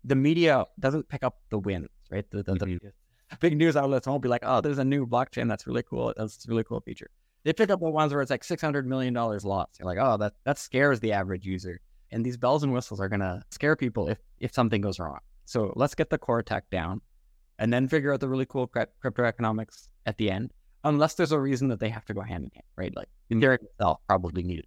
the 0.04 0.14
media 0.14 0.64
doesn't 0.78 1.08
pick 1.08 1.24
up 1.24 1.40
the 1.50 1.58
wins 1.58 1.88
right? 2.10 2.30
The, 2.30 2.42
the, 2.42 2.54
the 2.54 2.92
big 3.40 3.56
news 3.56 3.76
outlets 3.76 4.06
won't 4.06 4.22
be 4.22 4.28
like 4.28 4.42
oh 4.44 4.60
there's 4.60 4.78
a 4.78 4.84
new 4.84 5.06
blockchain 5.06 5.48
that's 5.48 5.66
really 5.66 5.82
cool 5.82 6.12
that's 6.16 6.46
a 6.46 6.50
really 6.50 6.64
cool 6.64 6.80
feature. 6.80 7.10
They 7.44 7.52
pick 7.52 7.68
up 7.68 7.80
the 7.80 7.90
ones 7.90 8.12
where 8.12 8.22
it's 8.22 8.30
like 8.30 8.44
600 8.44 8.86
million 8.86 9.12
dollars 9.12 9.44
lost. 9.44 9.78
You're 9.78 9.86
like 9.86 9.98
oh 10.00 10.16
that 10.18 10.34
that 10.44 10.58
scares 10.58 11.00
the 11.00 11.12
average 11.12 11.44
user 11.44 11.80
and 12.14 12.24
these 12.24 12.36
bells 12.36 12.62
and 12.62 12.72
whistles 12.72 13.00
are 13.00 13.08
gonna 13.08 13.42
scare 13.50 13.76
people 13.76 14.08
if 14.08 14.18
if 14.38 14.52
something 14.54 14.80
goes 14.80 14.98
wrong 14.98 15.18
so 15.44 15.72
let's 15.76 15.94
get 15.94 16.08
the 16.10 16.16
core 16.18 16.42
tech 16.42 16.64
down 16.70 17.00
and 17.58 17.72
then 17.72 17.86
figure 17.88 18.12
out 18.12 18.20
the 18.20 18.28
really 18.28 18.46
cool 18.46 18.66
crypt- 18.66 18.98
crypto 19.00 19.24
economics 19.24 19.88
at 20.06 20.16
the 20.16 20.30
end 20.30 20.52
unless 20.84 21.14
there's 21.14 21.32
a 21.32 21.38
reason 21.40 21.68
that 21.68 21.80
they 21.80 21.88
have 21.88 22.04
to 22.04 22.12
go 22.12 22.20
hand 22.20 22.44
in 22.44 22.50
hand, 22.54 22.64
right? 22.76 22.94
Like 22.94 23.08
Ethereum 23.30 23.62
itself 23.64 24.00
probably 24.06 24.42
needed. 24.42 24.66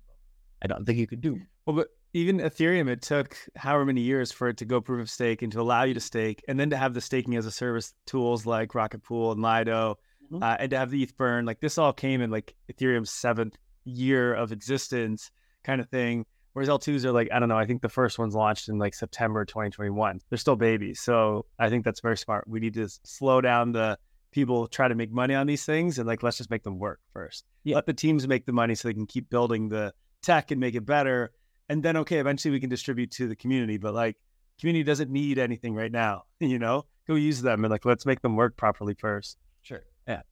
I 0.63 0.67
don't 0.67 0.83
think 0.85 0.97
you 0.97 1.05
could 1.05 1.21
do. 1.21 1.39
Well, 1.65 1.75
but 1.75 1.89
even 2.13 2.39
Ethereum, 2.39 2.89
it 2.89 3.03
took 3.03 3.37
however 3.55 3.85
many 3.85 4.01
years 4.01 4.31
for 4.31 4.47
it 4.49 4.57
to 4.57 4.65
go 4.65 4.81
proof 4.81 4.99
of 5.01 5.09
stake 5.11 5.43
and 5.43 5.51
to 5.51 5.61
allow 5.61 5.83
you 5.83 5.93
to 5.93 5.99
stake, 5.99 6.43
and 6.47 6.59
then 6.59 6.71
to 6.71 6.77
have 6.77 6.95
the 6.95 7.01
staking 7.01 7.35
as 7.35 7.45
a 7.45 7.51
service 7.51 7.93
tools 8.07 8.47
like 8.47 8.73
Rocket 8.73 9.03
Pool 9.03 9.31
and 9.31 9.41
Lido, 9.43 9.99
Mhm. 10.31 10.41
uh, 10.41 10.57
and 10.59 10.71
to 10.71 10.77
have 10.79 10.89
the 10.89 11.03
ETH 11.03 11.15
burn. 11.17 11.45
Like 11.45 11.59
this 11.59 11.77
all 11.77 11.93
came 11.93 12.21
in 12.21 12.31
like 12.31 12.55
Ethereum's 12.71 13.11
seventh 13.11 13.55
year 13.85 14.33
of 14.33 14.51
existence, 14.51 15.29
kind 15.63 15.79
of 15.81 15.87
thing. 15.89 16.25
Whereas 16.57 16.69
L2s 16.69 17.05
are 17.05 17.11
like, 17.11 17.29
I 17.31 17.37
don't 17.37 17.49
know, 17.49 17.57
I 17.59 17.67
think 17.67 17.83
the 17.83 17.87
first 17.87 18.17
one's 18.17 18.33
launched 18.33 18.67
in 18.67 18.79
like 18.79 18.95
September 18.95 19.45
2021. 19.45 20.21
They're 20.27 20.39
still 20.39 20.55
babies. 20.55 20.99
So 20.99 21.45
I 21.59 21.69
think 21.69 21.85
that's 21.85 21.99
very 21.99 22.17
smart. 22.17 22.47
We 22.47 22.59
need 22.59 22.73
to 22.73 22.89
slow 23.03 23.41
down 23.41 23.73
the 23.73 23.99
people 24.31 24.67
try 24.67 24.87
to 24.87 24.95
make 24.95 25.11
money 25.11 25.35
on 25.35 25.45
these 25.45 25.65
things 25.65 25.99
and 25.99 26.07
like, 26.07 26.23
let's 26.23 26.37
just 26.37 26.49
make 26.49 26.63
them 26.63 26.79
work 26.79 26.99
first. 27.13 27.45
Yeah. 27.63 27.75
Let 27.75 27.85
the 27.85 27.93
teams 27.93 28.27
make 28.27 28.47
the 28.47 28.53
money 28.53 28.73
so 28.73 28.87
they 28.87 28.95
can 28.95 29.05
keep 29.05 29.29
building 29.29 29.69
the 29.69 29.93
tech 30.23 30.49
and 30.49 30.59
make 30.59 30.73
it 30.73 30.83
better. 30.83 31.31
And 31.69 31.83
then, 31.83 31.95
okay, 31.97 32.17
eventually 32.17 32.53
we 32.53 32.59
can 32.59 32.71
distribute 32.71 33.11
to 33.11 33.27
the 33.27 33.35
community. 33.35 33.77
But 33.77 33.93
like, 33.93 34.17
community 34.59 34.81
doesn't 34.81 35.11
need 35.11 35.37
anything 35.37 35.75
right 35.75 35.91
now, 35.91 36.23
you 36.39 36.57
know? 36.57 36.85
Go 37.07 37.13
use 37.13 37.39
them 37.39 37.65
and 37.65 37.71
like, 37.71 37.85
let's 37.85 38.07
make 38.07 38.23
them 38.23 38.35
work 38.35 38.57
properly 38.57 38.95
first. 38.95 39.37
Sure. 39.61 39.83
Yeah. 40.07 40.23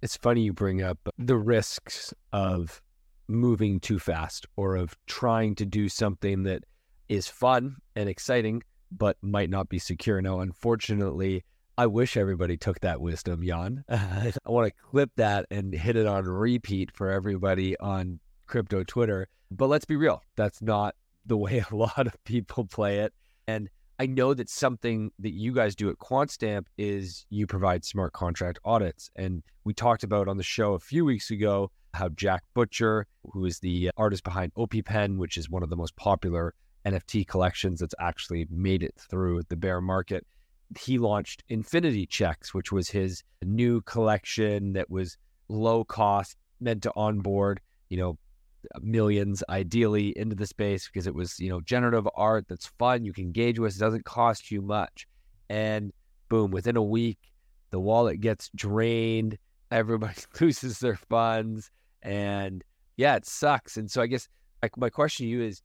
it's 0.00 0.16
funny 0.16 0.44
you 0.44 0.54
bring 0.54 0.80
up 0.80 0.96
the 1.18 1.36
risks 1.36 2.14
of 2.32 2.80
moving 3.30 3.80
too 3.80 3.98
fast 3.98 4.46
or 4.56 4.76
of 4.76 4.96
trying 5.06 5.54
to 5.56 5.66
do 5.66 5.88
something 5.88 6.42
that 6.44 6.64
is 7.08 7.28
fun 7.28 7.76
and 7.96 8.08
exciting 8.08 8.62
but 8.90 9.16
might 9.22 9.50
not 9.50 9.68
be 9.68 9.78
secure. 9.78 10.20
Now, 10.20 10.40
unfortunately, 10.40 11.44
I 11.78 11.86
wish 11.86 12.16
everybody 12.16 12.56
took 12.56 12.80
that 12.80 13.00
wisdom, 13.00 13.42
Jan. 13.46 13.84
I 13.88 14.32
want 14.46 14.68
to 14.68 14.82
clip 14.90 15.10
that 15.16 15.46
and 15.50 15.72
hit 15.72 15.96
it 15.96 16.06
on 16.06 16.24
repeat 16.24 16.90
for 16.94 17.10
everybody 17.10 17.78
on 17.78 18.20
crypto 18.46 18.84
Twitter. 18.84 19.28
But 19.50 19.68
let's 19.68 19.84
be 19.84 19.96
real, 19.96 20.22
that's 20.36 20.60
not 20.60 20.94
the 21.24 21.36
way 21.36 21.64
a 21.70 21.74
lot 21.74 22.06
of 22.06 22.22
people 22.24 22.64
play 22.64 22.98
it. 22.98 23.12
And 23.46 23.68
I 24.00 24.06
know 24.06 24.32
that 24.32 24.48
something 24.48 25.10
that 25.18 25.34
you 25.34 25.52
guys 25.52 25.76
do 25.76 25.90
at 25.90 25.98
Quantstamp 25.98 26.64
is 26.78 27.26
you 27.28 27.46
provide 27.46 27.84
smart 27.84 28.14
contract 28.14 28.58
audits. 28.64 29.10
And 29.14 29.42
we 29.64 29.74
talked 29.74 30.04
about 30.04 30.26
on 30.26 30.38
the 30.38 30.42
show 30.42 30.72
a 30.72 30.78
few 30.78 31.04
weeks 31.04 31.30
ago 31.30 31.70
how 31.92 32.08
Jack 32.08 32.42
Butcher, 32.54 33.06
who 33.30 33.44
is 33.44 33.58
the 33.58 33.90
artist 33.98 34.24
behind 34.24 34.52
Opepen, 34.56 35.18
which 35.18 35.36
is 35.36 35.50
one 35.50 35.62
of 35.62 35.68
the 35.68 35.76
most 35.76 35.94
popular 35.96 36.54
NFT 36.86 37.26
collections 37.26 37.80
that's 37.80 37.94
actually 38.00 38.46
made 38.48 38.82
it 38.82 38.94
through 38.96 39.42
the 39.50 39.56
bear 39.56 39.82
market, 39.82 40.26
he 40.78 40.96
launched 40.96 41.44
Infinity 41.50 42.06
Checks, 42.06 42.54
which 42.54 42.72
was 42.72 42.88
his 42.88 43.22
new 43.44 43.82
collection 43.82 44.72
that 44.72 44.88
was 44.88 45.18
low 45.50 45.84
cost, 45.84 46.38
meant 46.58 46.82
to 46.84 46.92
onboard, 46.96 47.60
you 47.90 47.98
know, 47.98 48.16
millions 48.80 49.42
ideally 49.48 50.12
into 50.16 50.36
the 50.36 50.46
space 50.46 50.88
because 50.88 51.06
it 51.06 51.14
was, 51.14 51.38
you 51.38 51.48
know, 51.48 51.60
generative 51.60 52.08
art 52.14 52.46
that's 52.48 52.66
fun, 52.78 53.04
you 53.04 53.12
can 53.12 53.24
engage 53.24 53.58
with, 53.58 53.76
it 53.76 53.78
doesn't 53.78 54.04
cost 54.04 54.50
you 54.50 54.62
much. 54.62 55.06
And 55.48 55.92
boom, 56.28 56.50
within 56.50 56.76
a 56.76 56.82
week, 56.82 57.18
the 57.70 57.80
wallet 57.80 58.20
gets 58.20 58.50
drained, 58.54 59.38
everybody 59.70 60.14
loses 60.40 60.78
their 60.78 60.96
funds, 60.96 61.70
and 62.02 62.64
yeah, 62.96 63.16
it 63.16 63.26
sucks. 63.26 63.76
And 63.76 63.90
so 63.90 64.02
I 64.02 64.06
guess 64.06 64.28
like 64.62 64.76
my 64.76 64.90
question 64.90 65.26
to 65.26 65.30
you 65.30 65.42
is 65.42 65.62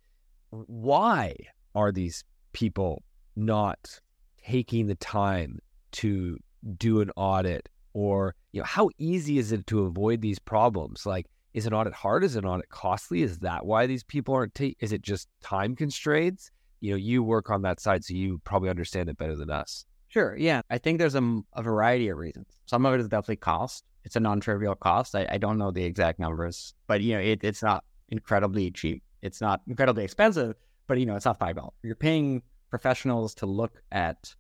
why 0.50 1.36
are 1.74 1.92
these 1.92 2.24
people 2.54 3.04
not 3.36 4.00
taking 4.46 4.88
the 4.88 4.96
time 4.96 5.60
to 5.92 6.38
do 6.78 7.02
an 7.02 7.12
audit 7.16 7.68
or 7.94 8.36
you 8.52 8.62
know 8.62 8.66
how 8.66 8.90
easy 8.98 9.38
is 9.38 9.52
it 9.52 9.66
to 9.68 9.82
avoid 9.82 10.22
these 10.22 10.40
problems 10.40 11.06
like 11.06 11.26
is 11.56 11.66
an 11.66 11.74
audit 11.74 11.94
hard 11.94 12.24
is 12.24 12.36
an 12.36 12.46
audit 12.46 12.70
costly 12.70 13.24
is 13.24 13.40
that 13.40 13.66
why 13.66 13.88
these 13.88 14.04
people 14.04 14.34
aren't 14.34 14.54
ta- 14.54 14.78
is 14.80 14.92
it 14.92 15.02
just 15.02 15.28
time 15.42 15.76
constraints 15.76 16.52
you 16.82 16.92
know 16.92 16.98
you 16.98 17.24
work 17.24 17.50
on 17.50 17.64
that 17.64 17.80
side 17.80 18.04
so 18.04 18.14
you 18.14 18.40
probably 18.44 18.70
understand 18.70 19.10
it 19.10 19.18
better 19.18 19.36
than 19.36 19.50
us 19.50 19.86
Sure. 20.16 20.34
Yeah. 20.38 20.62
I 20.70 20.78
think 20.78 20.98
there's 20.98 21.16
a, 21.16 21.42
a 21.54 21.62
variety 21.62 22.08
of 22.08 22.18
reasons. 22.18 22.48
Some 22.68 22.86
of 22.86 22.94
it 22.94 23.02
is 23.02 23.10
definitely 23.10 23.36
cost. 23.36 23.84
It's 24.06 24.16
a 24.16 24.22
non-trivial 24.22 24.76
cost. 24.76 25.14
I, 25.14 25.28
I 25.30 25.38
don't 25.38 25.58
know 25.58 25.72
the 25.72 25.84
exact 25.84 26.20
numbers, 26.20 26.74
but 26.88 27.02
you 27.02 27.16
know, 27.16 27.20
it, 27.20 27.44
it's 27.44 27.62
not 27.62 27.84
incredibly 28.08 28.72
cheap. 28.72 29.04
It's 29.22 29.42
not 29.42 29.60
incredibly 29.68 30.06
expensive, 30.06 30.56
but 30.88 31.00
you 31.00 31.06
know, 31.06 31.18
it's 31.18 31.26
not 31.26 31.38
five 31.38 31.58
dollars. 31.58 31.74
You're 31.84 31.96
paying 31.96 32.44
professionals 32.70 33.36
to 33.36 33.46
look 33.46 33.82
at 33.92 34.34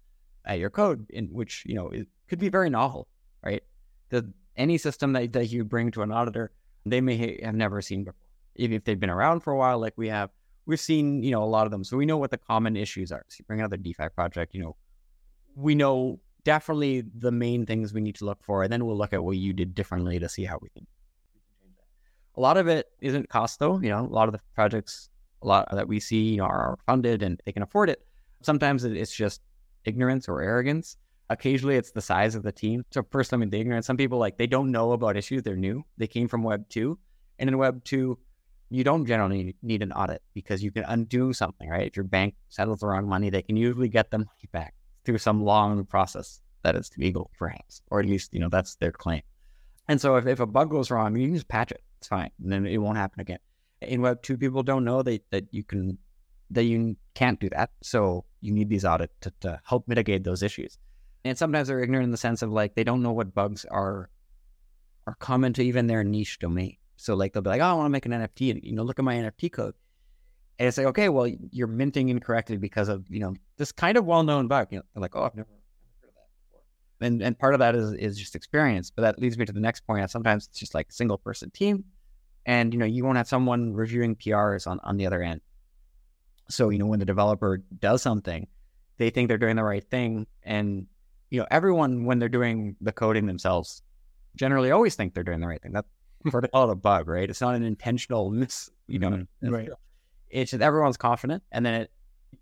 at 0.45 0.59
your 0.59 0.69
code, 0.69 1.07
in 1.09 1.25
which 1.25 1.63
you 1.65 1.75
know 1.75 1.89
it 1.89 2.07
could 2.29 2.39
be 2.39 2.47
very 2.47 2.69
novel, 2.69 3.09
right? 3.43 3.63
The 4.11 4.31
any 4.55 4.77
system 4.77 5.11
that, 5.11 5.33
that 5.33 5.47
you 5.47 5.65
bring 5.65 5.91
to 5.91 6.03
an 6.03 6.11
auditor, 6.11 6.51
they 6.85 7.01
may 7.01 7.17
ha- 7.17 7.45
have 7.45 7.55
never 7.55 7.81
seen 7.81 8.03
before. 8.03 8.19
Even 8.57 8.77
if 8.77 8.83
they've 8.83 8.99
been 8.99 9.09
around 9.09 9.41
for 9.41 9.51
a 9.51 9.57
while, 9.57 9.79
like 9.79 9.93
we 9.97 10.07
have, 10.07 10.29
we've 10.65 10.79
seen 10.79 11.23
you 11.23 11.31
know 11.31 11.43
a 11.43 11.45
lot 11.45 11.65
of 11.65 11.71
them, 11.71 11.83
so 11.83 11.97
we 11.97 12.05
know 12.05 12.17
what 12.17 12.31
the 12.31 12.37
common 12.37 12.75
issues 12.75 13.11
are. 13.11 13.23
So 13.27 13.37
you 13.39 13.45
bring 13.45 13.59
another 13.59 13.77
DeFi 13.77 14.09
project, 14.15 14.53
you 14.53 14.61
know, 14.61 14.75
we 15.55 15.75
know 15.75 16.19
definitely 16.43 17.03
the 17.17 17.31
main 17.31 17.65
things 17.65 17.93
we 17.93 18.01
need 18.01 18.15
to 18.15 18.25
look 18.25 18.43
for, 18.43 18.63
and 18.63 18.71
then 18.71 18.85
we'll 18.85 18.97
look 18.97 19.13
at 19.13 19.23
what 19.23 19.37
you 19.37 19.53
did 19.53 19.75
differently 19.75 20.19
to 20.19 20.29
see 20.29 20.45
how 20.45 20.59
we 20.61 20.69
can. 20.69 20.87
Change 21.61 21.75
that. 21.77 22.39
A 22.39 22.41
lot 22.41 22.57
of 22.57 22.67
it 22.67 22.87
isn't 23.01 23.29
cost 23.29 23.59
though. 23.59 23.79
You 23.79 23.89
know, 23.89 24.05
a 24.05 24.07
lot 24.07 24.29
of 24.29 24.33
the 24.33 24.41
projects 24.53 25.09
a 25.45 25.47
lot 25.47 25.67
that 25.71 25.87
we 25.87 25.99
see 25.99 26.31
you 26.31 26.37
know, 26.37 26.45
are 26.45 26.77
funded 26.85 27.23
and 27.23 27.41
they 27.45 27.51
can 27.51 27.63
afford 27.63 27.89
it. 27.89 28.05
Sometimes 28.41 28.83
it's 28.83 29.15
just 29.15 29.41
ignorance 29.85 30.27
or 30.27 30.41
arrogance. 30.41 30.97
Occasionally, 31.29 31.75
it's 31.75 31.91
the 31.91 32.01
size 32.01 32.35
of 32.35 32.43
the 32.43 32.51
team. 32.51 32.83
So 32.91 33.03
first, 33.11 33.33
I 33.33 33.37
mean, 33.37 33.49
the 33.49 33.59
ignorance. 33.59 33.87
Some 33.87 33.97
people 33.97 34.19
like 34.19 34.37
they 34.37 34.47
don't 34.47 34.71
know 34.71 34.91
about 34.91 35.17
issues; 35.17 35.43
they're 35.43 35.55
new. 35.55 35.83
They 35.97 36.07
came 36.07 36.27
from 36.27 36.43
Web 36.43 36.69
two, 36.69 36.99
and 37.39 37.49
in 37.49 37.57
Web 37.57 37.83
two, 37.83 38.19
you 38.69 38.83
don't 38.83 39.05
generally 39.05 39.55
need 39.63 39.81
an 39.81 39.91
audit 39.91 40.21
because 40.33 40.63
you 40.63 40.71
can 40.71 40.83
undo 40.83 41.33
something, 41.33 41.69
right? 41.69 41.87
If 41.87 41.95
your 41.95 42.05
bank 42.05 42.35
settles 42.49 42.79
the 42.79 42.87
wrong 42.87 43.07
money, 43.07 43.29
they 43.29 43.41
can 43.41 43.57
usually 43.57 43.89
get 43.89 44.11
the 44.11 44.19
money 44.19 44.49
back 44.51 44.75
through 45.03 45.17
some 45.17 45.43
long 45.43 45.85
process 45.85 46.41
that 46.63 46.75
is 46.75 46.91
legal, 46.97 47.31
perhaps, 47.37 47.81
or 47.89 47.99
at 47.99 48.05
least 48.05 48.33
you 48.33 48.39
know 48.39 48.49
that's 48.49 48.75
their 48.75 48.91
claim. 48.91 49.21
And 49.87 49.99
so, 49.99 50.15
if, 50.17 50.27
if 50.27 50.39
a 50.39 50.45
bug 50.45 50.69
goes 50.69 50.91
wrong, 50.91 51.15
you 51.15 51.27
can 51.27 51.35
just 51.35 51.47
patch 51.47 51.71
it. 51.71 51.81
It's 51.99 52.07
fine, 52.07 52.31
and 52.41 52.51
then 52.51 52.65
it 52.67 52.77
won't 52.77 52.97
happen 52.97 53.19
again. 53.19 53.39
In 53.81 54.01
Web 54.01 54.21
two, 54.21 54.37
people 54.37 54.61
don't 54.61 54.85
know 54.85 55.01
that 55.01 55.23
that 55.31 55.45
you 55.51 55.63
can 55.63 55.97
that 56.51 56.63
you 56.63 56.95
can't 57.15 57.39
do 57.39 57.49
that. 57.49 57.71
So 57.81 58.25
you 58.41 58.51
need 58.51 58.69
these 58.69 58.85
audits 58.85 59.13
to, 59.21 59.33
to 59.41 59.59
help 59.63 59.87
mitigate 59.87 60.23
those 60.23 60.43
issues. 60.43 60.77
And 61.25 61.35
sometimes 61.35 61.67
they're 61.67 61.81
ignorant 61.81 62.05
in 62.05 62.11
the 62.11 62.17
sense 62.17 62.43
of 62.43 62.51
like 62.51 62.75
they 62.75 62.83
don't 62.83 63.01
know 63.01 63.11
what 63.11 63.33
bugs 63.33 63.65
are 63.65 64.09
are 65.07 65.15
common 65.15 65.53
to 65.53 65.63
even 65.63 65.87
their 65.87 66.03
niche 66.03 66.37
domain. 66.39 66.77
So 66.97 67.15
like 67.15 67.33
they'll 67.33 67.41
be 67.41 67.49
like, 67.49 67.61
oh, 67.61 67.65
I 67.65 67.73
want 67.73 67.87
to 67.87 67.89
make 67.89 68.05
an 68.05 68.11
NFT, 68.11 68.51
and 68.51 68.63
you 68.63 68.73
know, 68.73 68.83
look 68.83 68.99
at 68.99 69.05
my 69.05 69.15
NFT 69.15 69.51
code. 69.51 69.73
And 70.59 70.67
it's 70.67 70.77
like, 70.77 70.87
okay, 70.87 71.09
well, 71.09 71.27
you're 71.51 71.67
minting 71.67 72.09
incorrectly 72.09 72.57
because 72.57 72.89
of 72.89 73.05
you 73.09 73.19
know 73.19 73.33
this 73.57 73.71
kind 73.71 73.97
of 73.97 74.05
well-known 74.05 74.47
bug. 74.47 74.67
You 74.69 74.77
know, 74.77 74.83
they're 74.93 75.01
like, 75.01 75.15
oh, 75.15 75.23
I've 75.23 75.35
never 75.35 75.49
heard 75.49 76.09
of 76.09 76.13
that 76.13 76.29
before. 76.45 76.61
And 77.01 77.23
and 77.23 77.39
part 77.39 77.55
of 77.55 77.59
that 77.59 77.75
is 77.75 77.93
is 77.93 78.19
just 78.19 78.35
experience. 78.35 78.91
But 78.91 79.01
that 79.01 79.19
leads 79.19 79.35
me 79.35 79.45
to 79.45 79.51
the 79.51 79.59
next 79.59 79.81
point. 79.81 80.09
Sometimes 80.11 80.47
it's 80.47 80.59
just 80.59 80.75
like 80.75 80.91
single 80.91 81.17
person 81.17 81.49
team, 81.49 81.85
and 82.45 82.71
you 82.71 82.79
know, 82.79 82.85
you 82.85 83.03
won't 83.03 83.17
have 83.17 83.27
someone 83.27 83.73
reviewing 83.73 84.15
PRs 84.15 84.67
on 84.67 84.79
on 84.83 84.97
the 84.97 85.07
other 85.07 85.23
end. 85.23 85.41
So 86.49 86.69
you 86.69 86.77
know, 86.77 86.85
when 86.85 86.99
the 86.99 87.05
developer 87.05 87.63
does 87.79 88.03
something, 88.03 88.45
they 88.97 89.09
think 89.09 89.27
they're 89.27 89.39
doing 89.39 89.55
the 89.55 89.63
right 89.63 89.83
thing, 89.89 90.27
and 90.43 90.85
you 91.29 91.39
know, 91.39 91.47
everyone 91.51 92.05
when 92.05 92.19
they're 92.19 92.29
doing 92.29 92.75
the 92.81 92.91
coding 92.91 93.25
themselves, 93.25 93.81
generally 94.35 94.71
always 94.71 94.95
think 94.95 95.13
they're 95.13 95.23
doing 95.23 95.39
the 95.39 95.47
right 95.47 95.61
thing. 95.61 95.71
That's 95.73 95.87
for 96.31 96.41
to 96.41 96.47
call 96.47 96.69
it 96.69 96.73
a 96.73 96.75
bug, 96.75 97.07
right? 97.07 97.29
It's 97.29 97.41
not 97.41 97.55
an 97.55 97.63
intentional 97.63 98.31
miss, 98.31 98.69
you 98.87 98.99
know. 98.99 99.11
Mm-hmm. 99.11 99.49
Right. 99.49 99.69
It's 100.29 100.51
just 100.51 100.61
everyone's 100.61 100.97
confident, 100.97 101.43
and 101.51 101.65
then 101.65 101.81
it 101.81 101.91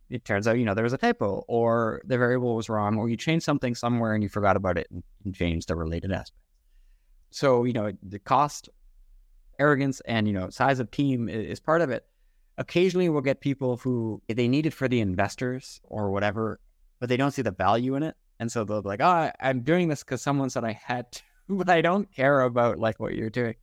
it 0.10 0.26
turns 0.26 0.48
out 0.48 0.58
you 0.58 0.66
know 0.66 0.74
there 0.74 0.84
was 0.84 0.94
a 0.94 0.98
typo, 0.98 1.44
or 1.48 2.02
the 2.06 2.18
variable 2.18 2.56
was 2.56 2.70
wrong, 2.70 2.98
or 2.98 3.10
you 3.10 3.18
changed 3.18 3.46
something 3.46 3.76
somewhere 3.76 4.14
and 4.14 4.24
you 4.24 4.30
forgot 4.30 4.56
about 4.56 4.78
it 4.78 4.88
and, 4.92 5.04
and 5.26 5.36
changed 5.36 5.68
the 5.68 5.76
related 5.76 6.12
aspect. 6.12 6.40
So 7.32 7.64
you 7.64 7.74
know 7.74 7.92
the 8.04 8.20
cost, 8.20 8.70
arrogance, 9.60 10.02
and 10.02 10.28
you 10.28 10.34
know 10.34 10.50
size 10.50 10.80
of 10.80 10.92
team 10.92 11.30
is, 11.30 11.52
is 11.52 11.60
part 11.60 11.82
of 11.82 11.90
it. 11.90 12.06
Occasionally, 12.58 13.10
we'll 13.10 13.22
get 13.22 13.42
people 13.42 13.78
who 13.78 14.22
they 14.28 14.48
need 14.48 14.68
it 14.68 14.74
for 14.74 14.88
the 14.88 15.02
investors 15.02 15.82
or 15.84 16.12
whatever, 16.12 16.60
but 17.00 17.10
they 17.10 17.18
don't 17.18 17.32
see 17.32 17.42
the 17.42 17.52
value 17.52 17.96
in 17.96 18.04
it. 18.04 18.16
And 18.40 18.52
so 18.52 18.64
they'll 18.64 18.82
be 18.82 18.90
like, 18.90 19.02
oh, 19.02 19.32
I'm 19.40 19.62
doing 19.62 19.88
this 19.88 20.04
because 20.04 20.22
someone 20.22 20.50
said 20.50 20.64
I 20.64 20.74
had 20.74 21.12
to, 21.12 21.22
but 21.50 21.70
I 21.70 21.82
don't 21.82 22.12
care 22.14 22.42
about 22.42 22.80
like 22.80 23.00
what 23.00 23.14
you're 23.14 23.30
doing. 23.30 23.56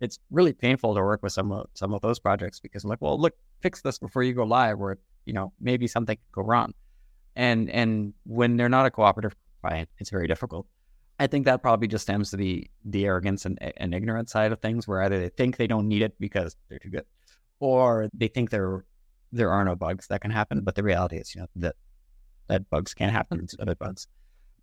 It's 0.00 0.18
really 0.30 0.52
painful 0.52 0.94
to 0.94 1.00
work 1.00 1.22
with 1.22 1.32
some 1.32 1.52
of 1.52 1.68
some 1.74 1.94
of 1.94 2.00
those 2.00 2.18
projects 2.18 2.58
because 2.58 2.82
I'm 2.82 2.90
like, 2.90 3.00
well, 3.00 3.20
look, 3.20 3.34
fix 3.60 3.82
this 3.82 3.98
before 3.98 4.24
you 4.24 4.32
go 4.32 4.44
live, 4.44 4.80
or 4.80 4.98
you 5.26 5.32
know, 5.32 5.52
maybe 5.60 5.86
something 5.86 6.16
could 6.16 6.32
go 6.32 6.42
wrong. 6.42 6.74
And 7.36 7.70
and 7.70 8.12
when 8.24 8.56
they're 8.56 8.68
not 8.68 8.86
a 8.86 8.90
cooperative 8.90 9.36
client, 9.60 9.88
it's 9.98 10.10
very 10.10 10.26
difficult. 10.26 10.66
I 11.20 11.28
think 11.28 11.44
that 11.44 11.62
probably 11.62 11.86
just 11.86 12.02
stems 12.02 12.30
to 12.30 12.36
the 12.36 12.68
the 12.84 13.06
arrogance 13.06 13.44
and, 13.44 13.56
and 13.76 13.94
ignorance 13.94 14.32
side 14.32 14.50
of 14.50 14.60
things, 14.60 14.88
where 14.88 15.02
either 15.02 15.20
they 15.20 15.28
think 15.28 15.56
they 15.56 15.68
don't 15.68 15.86
need 15.86 16.02
it 16.02 16.18
because 16.18 16.56
they're 16.68 16.80
too 16.80 16.90
good, 16.90 17.04
or 17.60 18.08
they 18.12 18.26
think 18.26 18.50
there 18.50 18.84
there 19.30 19.52
are 19.52 19.64
no 19.64 19.76
bugs 19.76 20.08
that 20.08 20.20
can 20.20 20.32
happen. 20.32 20.62
But 20.62 20.74
the 20.74 20.82
reality 20.82 21.16
is, 21.16 21.32
you 21.34 21.42
know, 21.42 21.46
that 21.56 21.76
that 22.48 22.68
bugs 22.70 22.94
can't 22.94 23.12
happen 23.12 23.46
to 23.46 23.62
other 23.62 23.74
bugs. 23.78 24.06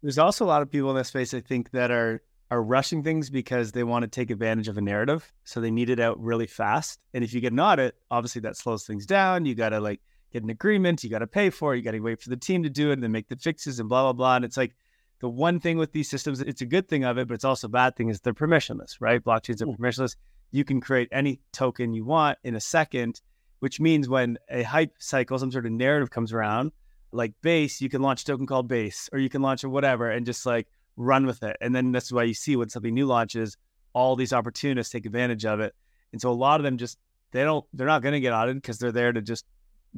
There's 0.01 0.17
also 0.17 0.45
a 0.45 0.47
lot 0.47 0.61
of 0.61 0.71
people 0.71 0.89
in 0.91 0.95
this 0.95 1.09
space, 1.09 1.33
I 1.33 1.41
think, 1.41 1.71
that 1.71 1.91
are 1.91 2.21
are 2.51 2.63
rushing 2.63 3.03
things 3.03 3.29
because 3.29 3.71
they 3.71 3.83
want 3.83 4.03
to 4.03 4.07
take 4.07 4.31
advantage 4.31 4.67
of 4.67 4.77
a 4.77 4.81
narrative. 4.81 5.31
So 5.43 5.61
they 5.61 5.71
need 5.71 5.89
it 5.89 5.99
out 5.99 6.19
really 6.19 6.47
fast. 6.47 6.99
And 7.13 7.23
if 7.23 7.33
you 7.33 7.41
get 7.41 7.53
an 7.53 7.59
audit, 7.59 7.95
obviously 8.09 8.41
that 8.41 8.57
slows 8.57 8.85
things 8.85 9.05
down. 9.05 9.45
You 9.45 9.53
got 9.53 9.69
to 9.69 9.79
like 9.79 10.01
get 10.31 10.43
an 10.43 10.49
agreement, 10.49 11.03
you 11.03 11.09
got 11.09 11.19
to 11.19 11.27
pay 11.27 11.49
for 11.49 11.73
it, 11.73 11.77
you 11.77 11.83
got 11.83 11.91
to 11.91 11.99
wait 11.99 12.21
for 12.21 12.29
the 12.29 12.37
team 12.37 12.63
to 12.63 12.69
do 12.69 12.89
it 12.89 12.93
and 12.93 13.03
then 13.03 13.11
make 13.11 13.29
the 13.29 13.35
fixes 13.35 13.79
and 13.79 13.87
blah, 13.87 14.03
blah, 14.03 14.13
blah. 14.13 14.35
And 14.35 14.45
it's 14.45 14.57
like 14.57 14.75
the 15.19 15.29
one 15.29 15.59
thing 15.59 15.77
with 15.77 15.91
these 15.91 16.09
systems, 16.09 16.41
it's 16.41 16.61
a 16.61 16.65
good 16.65 16.87
thing 16.87 17.03
of 17.03 17.17
it, 17.17 17.27
but 17.27 17.33
it's 17.33 17.45
also 17.45 17.67
a 17.67 17.69
bad 17.69 17.95
thing 17.95 18.09
is 18.09 18.21
they're 18.21 18.33
permissionless, 18.33 18.95
right? 18.99 19.23
Blockchains 19.23 19.61
are 19.61 19.65
hmm. 19.65 19.81
permissionless. 19.81 20.15
You 20.51 20.63
can 20.63 20.81
create 20.81 21.09
any 21.11 21.39
token 21.51 21.93
you 21.93 22.05
want 22.05 22.39
in 22.43 22.55
a 22.55 22.59
second, 22.59 23.21
which 23.59 23.79
means 23.79 24.09
when 24.09 24.37
a 24.49 24.63
hype 24.63 24.93
cycle, 24.97 25.37
some 25.37 25.51
sort 25.51 25.65
of 25.65 25.71
narrative 25.71 26.09
comes 26.09 26.33
around, 26.33 26.71
like 27.11 27.33
base, 27.41 27.81
you 27.81 27.89
can 27.89 28.01
launch 28.01 28.21
a 28.21 28.25
token 28.25 28.45
called 28.45 28.67
base, 28.67 29.09
or 29.11 29.19
you 29.19 29.29
can 29.29 29.41
launch 29.41 29.63
a 29.63 29.69
whatever 29.69 30.09
and 30.09 30.25
just 30.25 30.45
like 30.45 30.67
run 30.95 31.25
with 31.25 31.43
it. 31.43 31.57
And 31.61 31.73
then 31.73 31.91
that's 31.91 32.11
why 32.11 32.23
you 32.23 32.33
see 32.33 32.55
when 32.55 32.69
something 32.69 32.93
new 32.93 33.05
launches, 33.05 33.57
all 33.93 34.15
these 34.15 34.33
opportunists 34.33 34.91
take 34.91 35.05
advantage 35.05 35.45
of 35.45 35.59
it. 35.59 35.73
And 36.11 36.21
so 36.21 36.29
a 36.29 36.33
lot 36.33 36.59
of 36.59 36.63
them 36.63 36.77
just 36.77 36.97
they 37.31 37.43
don't 37.43 37.65
they're 37.73 37.87
not 37.87 38.01
going 38.01 38.13
to 38.13 38.19
get 38.19 38.33
audited 38.33 38.61
because 38.61 38.79
they're 38.79 38.91
there 38.91 39.13
to 39.13 39.21
just 39.21 39.45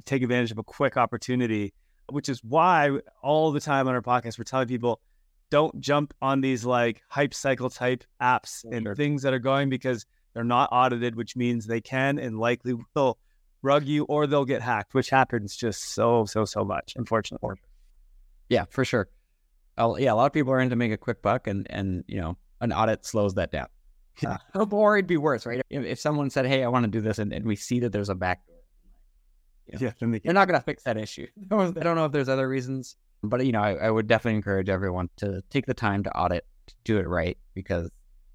take 0.05 0.23
advantage 0.23 0.51
of 0.51 0.57
a 0.57 0.63
quick 0.63 0.97
opportunity, 0.97 1.73
which 2.09 2.29
is 2.29 2.43
why 2.43 2.97
all 3.21 3.51
the 3.51 3.59
time 3.59 3.87
on 3.87 3.95
our 3.95 4.01
podcast 4.01 4.37
we're 4.37 4.43
telling 4.43 4.67
people 4.67 5.01
don't 5.49 5.79
jump 5.81 6.13
on 6.21 6.39
these 6.41 6.65
like 6.65 7.01
hype 7.09 7.33
cycle 7.33 7.69
type 7.69 8.03
apps 8.21 8.63
and 8.63 8.95
things 8.95 9.21
that 9.21 9.33
are 9.33 9.39
going 9.39 9.69
because 9.69 10.05
they're 10.33 10.43
not 10.43 10.69
audited, 10.71 11.15
which 11.15 11.35
means 11.35 11.67
they 11.67 11.81
can 11.81 12.17
and 12.17 12.39
likely 12.39 12.75
will 12.95 13.17
rug 13.61 13.85
you 13.85 14.05
or 14.05 14.27
they'll 14.27 14.45
get 14.45 14.61
hacked, 14.61 14.93
which 14.93 15.09
happens 15.09 15.55
just 15.55 15.93
so 15.93 16.25
so 16.25 16.45
so 16.45 16.63
much, 16.63 16.93
unfortunately. 16.95 17.55
Yeah, 18.49 18.65
for 18.69 18.83
sure 18.85 19.09
yeah, 19.77 20.13
a 20.13 20.15
lot 20.15 20.25
of 20.25 20.33
people 20.33 20.53
are 20.53 20.59
in 20.59 20.69
to 20.69 20.75
make 20.75 20.91
a 20.91 20.97
quick 20.97 21.21
buck, 21.21 21.47
and 21.47 21.67
and 21.69 22.03
you 22.07 22.19
know, 22.19 22.37
an 22.59 22.71
audit 22.71 23.05
slows 23.05 23.35
that 23.35 23.51
down. 23.51 23.67
Uh, 24.53 24.65
or 24.69 24.97
it'd 24.97 25.07
be 25.07 25.17
worse, 25.17 25.45
right? 25.45 25.61
If, 25.69 25.85
if, 25.85 25.99
someone 25.99 26.29
said, 26.29 26.45
"Hey, 26.45 26.63
I 26.63 26.67
want 26.67 26.83
to 26.83 26.91
do 26.91 27.01
this," 27.01 27.17
and, 27.17 27.33
and 27.33 27.45
we 27.45 27.55
see 27.55 27.79
that 27.79 27.91
there's 27.91 28.09
a 28.09 28.13
backdoor, 28.13 28.57
you 29.65 29.73
know, 29.73 29.85
yeah, 29.85 29.93
then 29.99 30.11
they 30.11 30.29
are 30.29 30.33
not 30.33 30.47
going 30.47 30.59
to 30.59 30.63
fix 30.63 30.83
that 30.83 30.97
issue. 30.97 31.27
I 31.51 31.71
don't 31.71 31.95
know 31.95 32.05
if 32.05 32.11
there's 32.11 32.29
other 32.29 32.47
reasons, 32.47 32.97
but 33.23 33.43
you 33.45 33.51
know, 33.51 33.61
I, 33.61 33.73
I 33.75 33.89
would 33.89 34.07
definitely 34.07 34.35
encourage 34.35 34.69
everyone 34.69 35.09
to 35.17 35.41
take 35.49 35.65
the 35.65 35.73
time 35.73 36.03
to 36.03 36.15
audit, 36.15 36.45
to 36.67 36.75
do 36.83 36.97
it 36.97 37.07
right, 37.07 37.37
because 37.55 37.89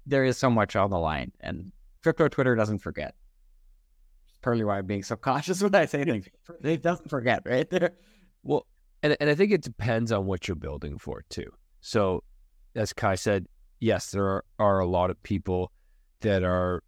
there 0.07 0.25
is 0.25 0.37
so 0.37 0.49
much 0.49 0.75
on 0.75 0.89
the 0.89 0.99
line, 0.99 1.31
and 1.39 1.71
crypto 2.03 2.27
Twitter 2.27 2.55
doesn't 2.55 2.79
forget. 2.79 3.15
Partly 4.47 4.63
why 4.63 4.77
I'm 4.77 4.85
being 4.85 5.03
so 5.03 5.17
cautious 5.17 5.61
when 5.61 5.75
I 5.75 5.85
say 5.87 6.05
things. 6.05 6.29
They 6.61 6.77
doesn't 6.77 7.09
forget, 7.09 7.41
right? 7.45 7.69
There. 7.69 7.91
Well, 8.43 8.65
and, 9.03 9.17
and 9.19 9.29
I 9.29 9.35
think 9.35 9.51
it 9.51 9.61
depends 9.61 10.09
on 10.13 10.25
what 10.25 10.47
you're 10.47 10.55
building 10.55 10.97
for 10.97 11.21
too. 11.27 11.51
So, 11.81 12.23
as 12.75 12.93
Kyle 12.93 13.17
said, 13.17 13.47
yes, 13.81 14.11
there 14.11 14.25
are, 14.25 14.45
are 14.57 14.79
a 14.79 14.87
lot 14.87 15.09
of 15.09 15.21
people 15.21 15.73
that 16.21 16.43
are 16.43 16.81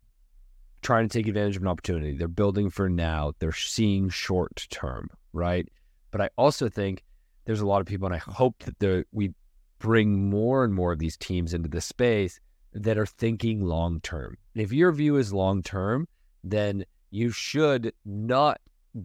trying 0.81 1.09
to 1.09 1.17
take 1.17 1.27
advantage 1.27 1.57
of 1.57 1.63
an 1.63 1.67
opportunity. 1.67 2.15
They're 2.15 2.29
building 2.29 2.69
for 2.69 2.87
now. 2.87 3.33
They're 3.39 3.51
seeing 3.51 4.07
short 4.07 4.67
term, 4.69 5.09
right? 5.33 5.67
But 6.11 6.21
I 6.21 6.29
also 6.37 6.69
think 6.69 7.03
there's 7.43 7.59
a 7.59 7.67
lot 7.67 7.81
of 7.81 7.87
people, 7.87 8.05
and 8.05 8.15
I 8.15 8.19
hope 8.19 8.63
that 8.79 9.05
we 9.11 9.33
bring 9.79 10.29
more 10.29 10.63
and 10.63 10.73
more 10.73 10.93
of 10.93 10.99
these 10.99 11.17
teams 11.17 11.53
into 11.53 11.67
the 11.67 11.81
space 11.81 12.39
that 12.71 12.97
are 12.97 13.05
thinking 13.05 13.65
long 13.65 13.99
term. 13.99 14.37
If 14.55 14.71
your 14.71 14.93
view 14.93 15.17
is 15.17 15.33
long 15.33 15.61
term, 15.61 16.07
then 16.41 16.85
you 17.11 17.31
should 17.31 17.93
not 18.05 18.59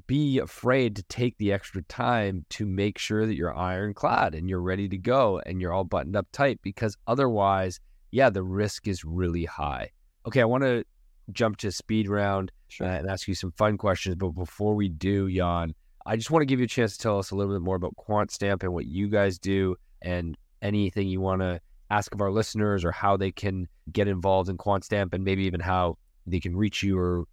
be 0.07 0.38
afraid 0.38 0.96
to 0.96 1.02
take 1.05 1.36
the 1.38 1.52
extra 1.52 1.82
time 1.84 2.44
to 2.48 2.66
make 2.66 2.98
sure 2.98 3.26
that 3.26 3.34
you're 3.34 3.57
ironclad 3.57 4.34
and 4.34 4.48
you're 4.48 4.61
ready 4.61 4.88
to 4.88 4.96
go 4.96 5.40
and 5.44 5.61
you're 5.61 5.72
all 5.72 5.84
buttoned 5.84 6.16
up 6.16 6.26
tight 6.32 6.59
because 6.62 6.96
otherwise, 7.07 7.80
yeah, 8.11 8.30
the 8.30 8.42
risk 8.42 8.88
is 8.88 9.05
really 9.05 9.44
high. 9.44 9.90
Okay, 10.26 10.40
I 10.40 10.46
want 10.46 10.64
to 10.64 10.84
jump 11.32 11.57
to 11.59 11.70
speed 11.70 12.09
round 12.09 12.50
sure. 12.68 12.86
uh, 12.86 12.98
and 12.98 13.11
ask 13.11 13.28
you 13.28 13.34
some 13.34 13.52
fun 13.52 13.76
questions. 13.76 14.16
But 14.16 14.30
before 14.30 14.74
we 14.74 14.88
do, 14.88 15.30
Jan, 15.30 15.74
I 16.07 16.16
just 16.16 16.30
want 16.30 16.42
to 16.42 16.46
give 16.46 16.61
you 16.61 16.64
a 16.64 16.68
chance 16.68 16.96
to 16.96 17.02
tell 17.02 17.18
us 17.18 17.30
a 17.30 17.36
little 17.36 17.55
bit 17.55 17.62
more 17.62 17.76
about 17.76 17.96
Quantstamp 17.96 18.62
and 18.62 18.72
what 18.72 18.86
you 18.86 19.09
guys 19.09 19.38
do 19.38 19.76
and 20.02 20.36
anything 20.62 21.09
you 21.09 21.20
want 21.20 21.40
to 21.42 21.61
ask 21.90 22.14
of 22.14 22.20
our 22.20 22.30
listeners 22.30 22.84
or 22.84 22.92
how 22.92 23.16
they 23.16 23.30
can 23.30 23.68
get 23.92 24.09
involved 24.09 24.48
in 24.48 24.57
Quantstamp 24.57 25.12
and 25.12 25.24
maybe 25.24 25.44
even 25.44 25.61
how 25.61 25.98
they 26.26 26.40
can 26.40 26.57
reach 26.57 26.82
you 26.82 26.98
or 26.98 27.24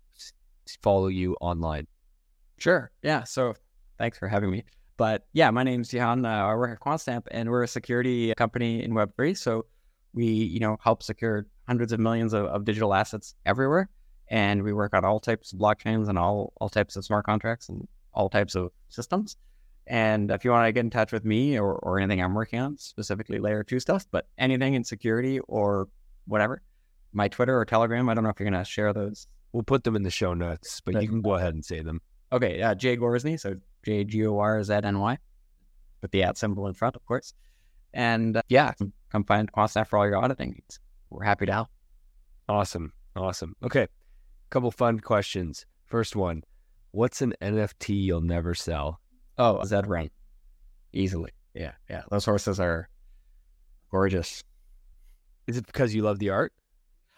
follow 0.82 1.08
you 1.08 1.36
online. 1.42 1.88
Sure. 2.58 2.92
Yeah. 3.02 3.24
So 3.24 3.56
thanks 3.98 4.18
for 4.18 4.28
having 4.28 4.52
me. 4.52 4.64
But 4.98 5.26
yeah, 5.34 5.50
my 5.50 5.64
name's 5.64 5.90
Jihan. 5.90 6.26
Uh, 6.26 6.48
I 6.48 6.56
work 6.56 6.72
at 6.72 6.80
Quantstamp, 6.80 7.24
and 7.32 7.50
we're 7.50 7.64
a 7.64 7.68
security 7.68 8.34
company 8.36 8.84
in 8.84 8.92
Web3. 8.92 9.36
So 9.36 9.66
we, 10.14 10.26
you 10.26 10.60
know, 10.60 10.78
help 10.84 11.02
secure 11.02 11.48
hundreds 11.68 11.92
of 11.92 12.00
millions 12.00 12.34
of, 12.34 12.46
of 12.46 12.66
digital 12.66 12.94
assets 12.94 13.34
everywhere. 13.46 13.90
And 14.30 14.64
we 14.64 14.74
work 14.74 14.94
on 14.94 15.04
all 15.04 15.20
types 15.20 15.54
of 15.54 15.60
blockchains 15.60 16.08
and 16.08 16.18
all, 16.18 16.54
all 16.62 16.70
types 16.70 16.96
of 16.96 17.04
smart 17.04 17.26
contracts 17.26 17.70
and 17.70 17.88
all 18.14 18.30
types 18.30 18.56
of 18.56 18.72
systems. 18.90 19.38
And 19.88 20.32
if 20.32 20.46
you 20.46 20.52
want 20.52 20.68
to 20.68 20.72
get 20.72 20.82
in 20.82 20.90
touch 20.90 21.12
with 21.12 21.26
me 21.26 21.58
or, 21.60 21.74
or 21.74 22.00
anything 22.00 22.22
I'm 22.22 22.34
working 22.34 22.60
on, 22.60 22.78
specifically 22.78 23.40
layer 23.40 23.64
two 23.64 23.80
stuff, 23.80 24.06
but 24.12 24.28
anything 24.38 24.76
in 24.76 24.84
security 24.84 25.40
or 25.48 25.90
whatever, 26.28 26.62
my 27.12 27.28
Twitter 27.28 27.60
or 27.60 27.66
Telegram, 27.66 28.08
I 28.08 28.14
don't 28.14 28.24
know 28.24 28.30
if 28.30 28.40
you're 28.40 28.50
going 28.50 28.64
to 28.64 28.70
share 28.70 28.94
those. 28.94 29.28
We'll 29.54 29.64
put 29.64 29.84
them 29.84 29.96
in 29.96 30.04
the 30.04 30.12
show 30.12 30.34
notes, 30.34 30.82
but 30.82 31.02
you 31.02 31.08
can 31.08 31.22
go 31.22 31.36
ahead 31.36 31.54
and 31.54 31.64
say 31.64 31.82
them. 31.82 32.02
Okay, 32.32 32.62
uh, 32.62 32.74
Jay 32.76 32.96
Gorzny, 32.96 33.40
so 33.40 33.56
J 33.84 34.04
G 34.06 34.26
O 34.26 34.38
R 34.38 34.64
Z 34.64 34.74
N 34.74 35.00
Y, 35.00 35.18
with 36.02 36.12
the 36.12 36.24
at 36.24 36.38
symbol 36.38 36.68
in 36.68 36.74
front, 36.74 36.96
of 36.96 37.06
course. 37.06 37.34
And 37.94 38.38
uh, 38.38 38.42
yeah, 38.48 38.74
come 39.12 39.24
find 39.26 39.52
Quantstamp 39.52 39.88
for 39.88 40.00
all 40.00 40.08
your 40.08 40.18
auditing 40.18 40.52
needs. 40.52 40.80
We're 41.10 41.26
happy 41.26 41.46
to 41.46 41.52
help. 41.52 41.68
Awesome. 42.48 42.94
Awesome. 43.16 43.56
Okay. 43.64 43.88
Couple 44.50 44.72
fun 44.72 45.00
questions. 45.00 45.66
First 45.86 46.16
one 46.16 46.44
What's 46.92 47.22
an 47.22 47.34
NFT 47.42 48.04
you'll 48.04 48.22
never 48.22 48.54
sell? 48.54 49.00
Oh, 49.38 49.64
Zed 49.64 49.88
Run. 49.88 50.10
Easily. 50.94 51.32
Yeah. 51.54 51.72
Yeah. 51.90 52.04
Those 52.10 52.26
horses 52.26 52.60
are 52.60 52.90
gorgeous. 53.90 54.44
Is 55.48 55.58
it 55.58 55.66
because 55.66 55.94
you 55.96 56.02
love 56.02 56.20
the 56.20 56.30
art? 56.30 56.54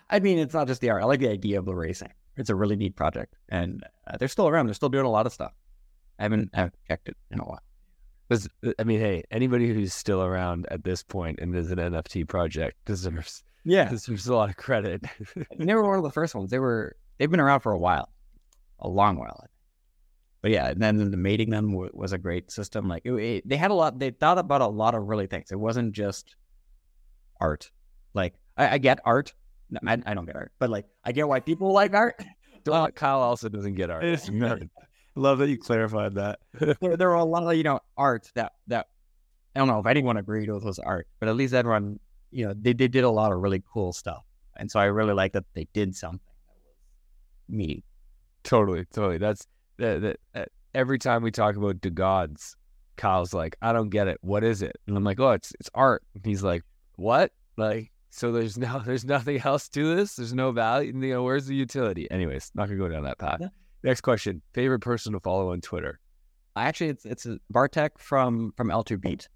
I 0.09 0.19
mean, 0.19 0.37
it's 0.37 0.53
not 0.53 0.67
just 0.67 0.81
the 0.81 0.91
art. 0.91 1.01
I 1.01 1.05
like 1.05 1.19
the 1.19 1.29
idea 1.29 1.57
of 1.57 1.65
the 1.65 1.73
racing. 1.73 2.11
It's 2.37 2.49
a 2.49 2.55
really 2.55 2.75
neat 2.75 2.95
project. 2.95 3.35
And 3.49 3.83
uh, 4.07 4.17
they're 4.17 4.27
still 4.27 4.47
around. 4.47 4.65
They're 4.67 4.73
still 4.73 4.89
doing 4.89 5.05
a 5.05 5.09
lot 5.11 5.25
of 5.25 5.33
stuff. 5.33 5.53
I 6.19 6.23
haven't, 6.23 6.49
I 6.53 6.57
haven't 6.57 6.75
checked 6.87 7.09
it 7.09 7.17
in 7.31 7.39
a 7.39 7.43
while. 7.43 7.61
Because, 8.29 8.47
I 8.79 8.83
mean, 8.83 8.99
hey, 8.99 9.23
anybody 9.31 9.73
who's 9.73 9.93
still 9.93 10.23
around 10.23 10.65
at 10.71 10.83
this 10.83 11.03
point 11.03 11.39
and 11.39 11.55
is 11.55 11.69
an 11.71 11.77
NFT 11.77 12.27
project 12.27 12.77
deserves 12.85 13.43
Yeah. 13.65 13.89
deserves 13.89 14.27
a 14.27 14.35
lot 14.35 14.49
of 14.49 14.55
credit. 14.57 15.03
They 15.59 15.75
were 15.75 15.87
one 15.87 15.97
of 15.97 16.03
the 16.03 16.11
first 16.11 16.33
ones. 16.33 16.49
They 16.49 16.59
were, 16.59 16.95
they've 17.17 17.29
been 17.29 17.39
around 17.39 17.59
for 17.59 17.71
a 17.73 17.77
while, 17.77 18.09
a 18.79 18.87
long 18.87 19.17
while. 19.17 19.45
But 20.41 20.51
yeah, 20.51 20.69
and 20.69 20.81
then 20.81 21.11
the 21.11 21.17
mating 21.17 21.51
them 21.51 21.71
w- 21.71 21.91
was 21.93 22.11
a 22.13 22.17
great 22.17 22.51
system. 22.51 22.87
Like 22.87 23.03
it, 23.05 23.13
it- 23.13 23.47
they 23.49 23.55
had 23.57 23.71
a 23.71 23.75
lot, 23.75 23.99
they 23.99 24.09
thought 24.11 24.37
about 24.37 24.61
a 24.61 24.67
lot 24.67 24.95
of 24.95 25.03
really 25.03 25.27
things. 25.27 25.51
It 25.51 25.59
wasn't 25.59 25.93
just 25.93 26.35
art. 27.39 27.71
Like 28.13 28.33
I, 28.57 28.69
I 28.75 28.77
get 28.77 28.99
art. 29.05 29.33
No, 29.73 29.79
I, 29.87 29.97
I 30.05 30.13
don't 30.13 30.25
get 30.25 30.35
art, 30.35 30.51
but 30.59 30.69
like 30.69 30.85
I 31.03 31.11
get 31.11 31.27
why 31.27 31.39
people 31.39 31.71
like 31.73 31.93
art. 31.93 32.15
Well, 32.65 32.89
Kyle 32.91 33.19
also 33.19 33.49
doesn't 33.49 33.75
get 33.75 33.89
art. 33.89 34.05
Love 35.15 35.39
that 35.39 35.49
you 35.49 35.57
clarified 35.57 36.15
that. 36.15 36.39
there, 36.79 36.95
there 36.95 37.09
were 37.09 37.15
a 37.15 37.25
lot 37.25 37.43
of 37.43 37.57
you 37.57 37.63
know 37.63 37.81
art 37.97 38.31
that 38.35 38.53
that 38.67 38.87
I 39.53 39.59
don't 39.59 39.67
know 39.67 39.79
if 39.79 39.85
anyone 39.85 40.15
agreed 40.15 40.49
with 40.49 40.63
was 40.63 40.79
art, 40.79 41.09
but 41.19 41.27
at 41.27 41.35
least 41.35 41.53
everyone 41.53 41.99
you 42.31 42.45
know 42.45 42.53
they, 42.57 42.71
they 42.71 42.87
did 42.87 43.03
a 43.03 43.09
lot 43.09 43.33
of 43.33 43.39
really 43.39 43.61
cool 43.73 43.91
stuff, 43.91 44.23
and 44.55 44.71
so 44.71 44.79
I 44.79 44.85
really 44.85 45.13
like 45.13 45.33
that 45.33 45.43
they 45.53 45.67
did 45.73 45.93
something 45.93 46.21
that 46.47 46.55
was 46.55 47.53
me. 47.53 47.83
Totally, 48.43 48.85
totally. 48.85 49.17
That's 49.17 49.45
that. 49.77 50.01
that 50.01 50.19
uh, 50.33 50.45
every 50.73 50.99
time 50.99 51.21
we 51.21 51.31
talk 51.31 51.57
about 51.57 51.81
the 51.81 51.89
gods, 51.89 52.55
Kyle's 52.95 53.33
like, 53.33 53.57
"I 53.61 53.73
don't 53.73 53.89
get 53.89 54.07
it. 54.07 54.19
What 54.21 54.45
is 54.45 54.61
it?" 54.61 54.77
And 54.87 54.95
I'm 54.95 55.03
like, 55.03 55.19
"Oh, 55.19 55.31
it's 55.31 55.51
it's 55.59 55.69
art." 55.73 56.03
And 56.15 56.25
he's 56.25 56.43
like, 56.43 56.63
"What?" 56.95 57.33
Like, 57.57 57.91
so 58.13 58.31
there's 58.31 58.57
no 58.65 58.79
there's 58.85 59.05
nothing 59.05 59.41
else 59.43 59.67
to 59.69 59.95
this. 59.95 60.15
There's 60.15 60.33
no 60.33 60.51
value. 60.51 60.93
You 60.95 61.13
know, 61.13 61.23
where's 61.23 61.47
the 61.47 61.55
utility? 61.55 62.09
Anyways, 62.11 62.51
not 62.55 62.67
gonna 62.67 62.77
go 62.77 62.87
down 62.87 63.03
that 63.03 63.17
path. 63.17 63.39
Yeah. 63.41 63.47
Next 63.83 64.01
question: 64.01 64.41
Favorite 64.53 64.79
person 64.79 65.13
to 65.13 65.19
follow 65.19 65.51
on 65.51 65.61
Twitter? 65.61 65.99
I 66.55 66.65
actually 66.65 66.89
it's 66.89 67.05
it's 67.05 67.27
Bartek 67.49 67.97
from 67.97 68.53
from 68.55 68.69
L2BEAT. 68.69 69.27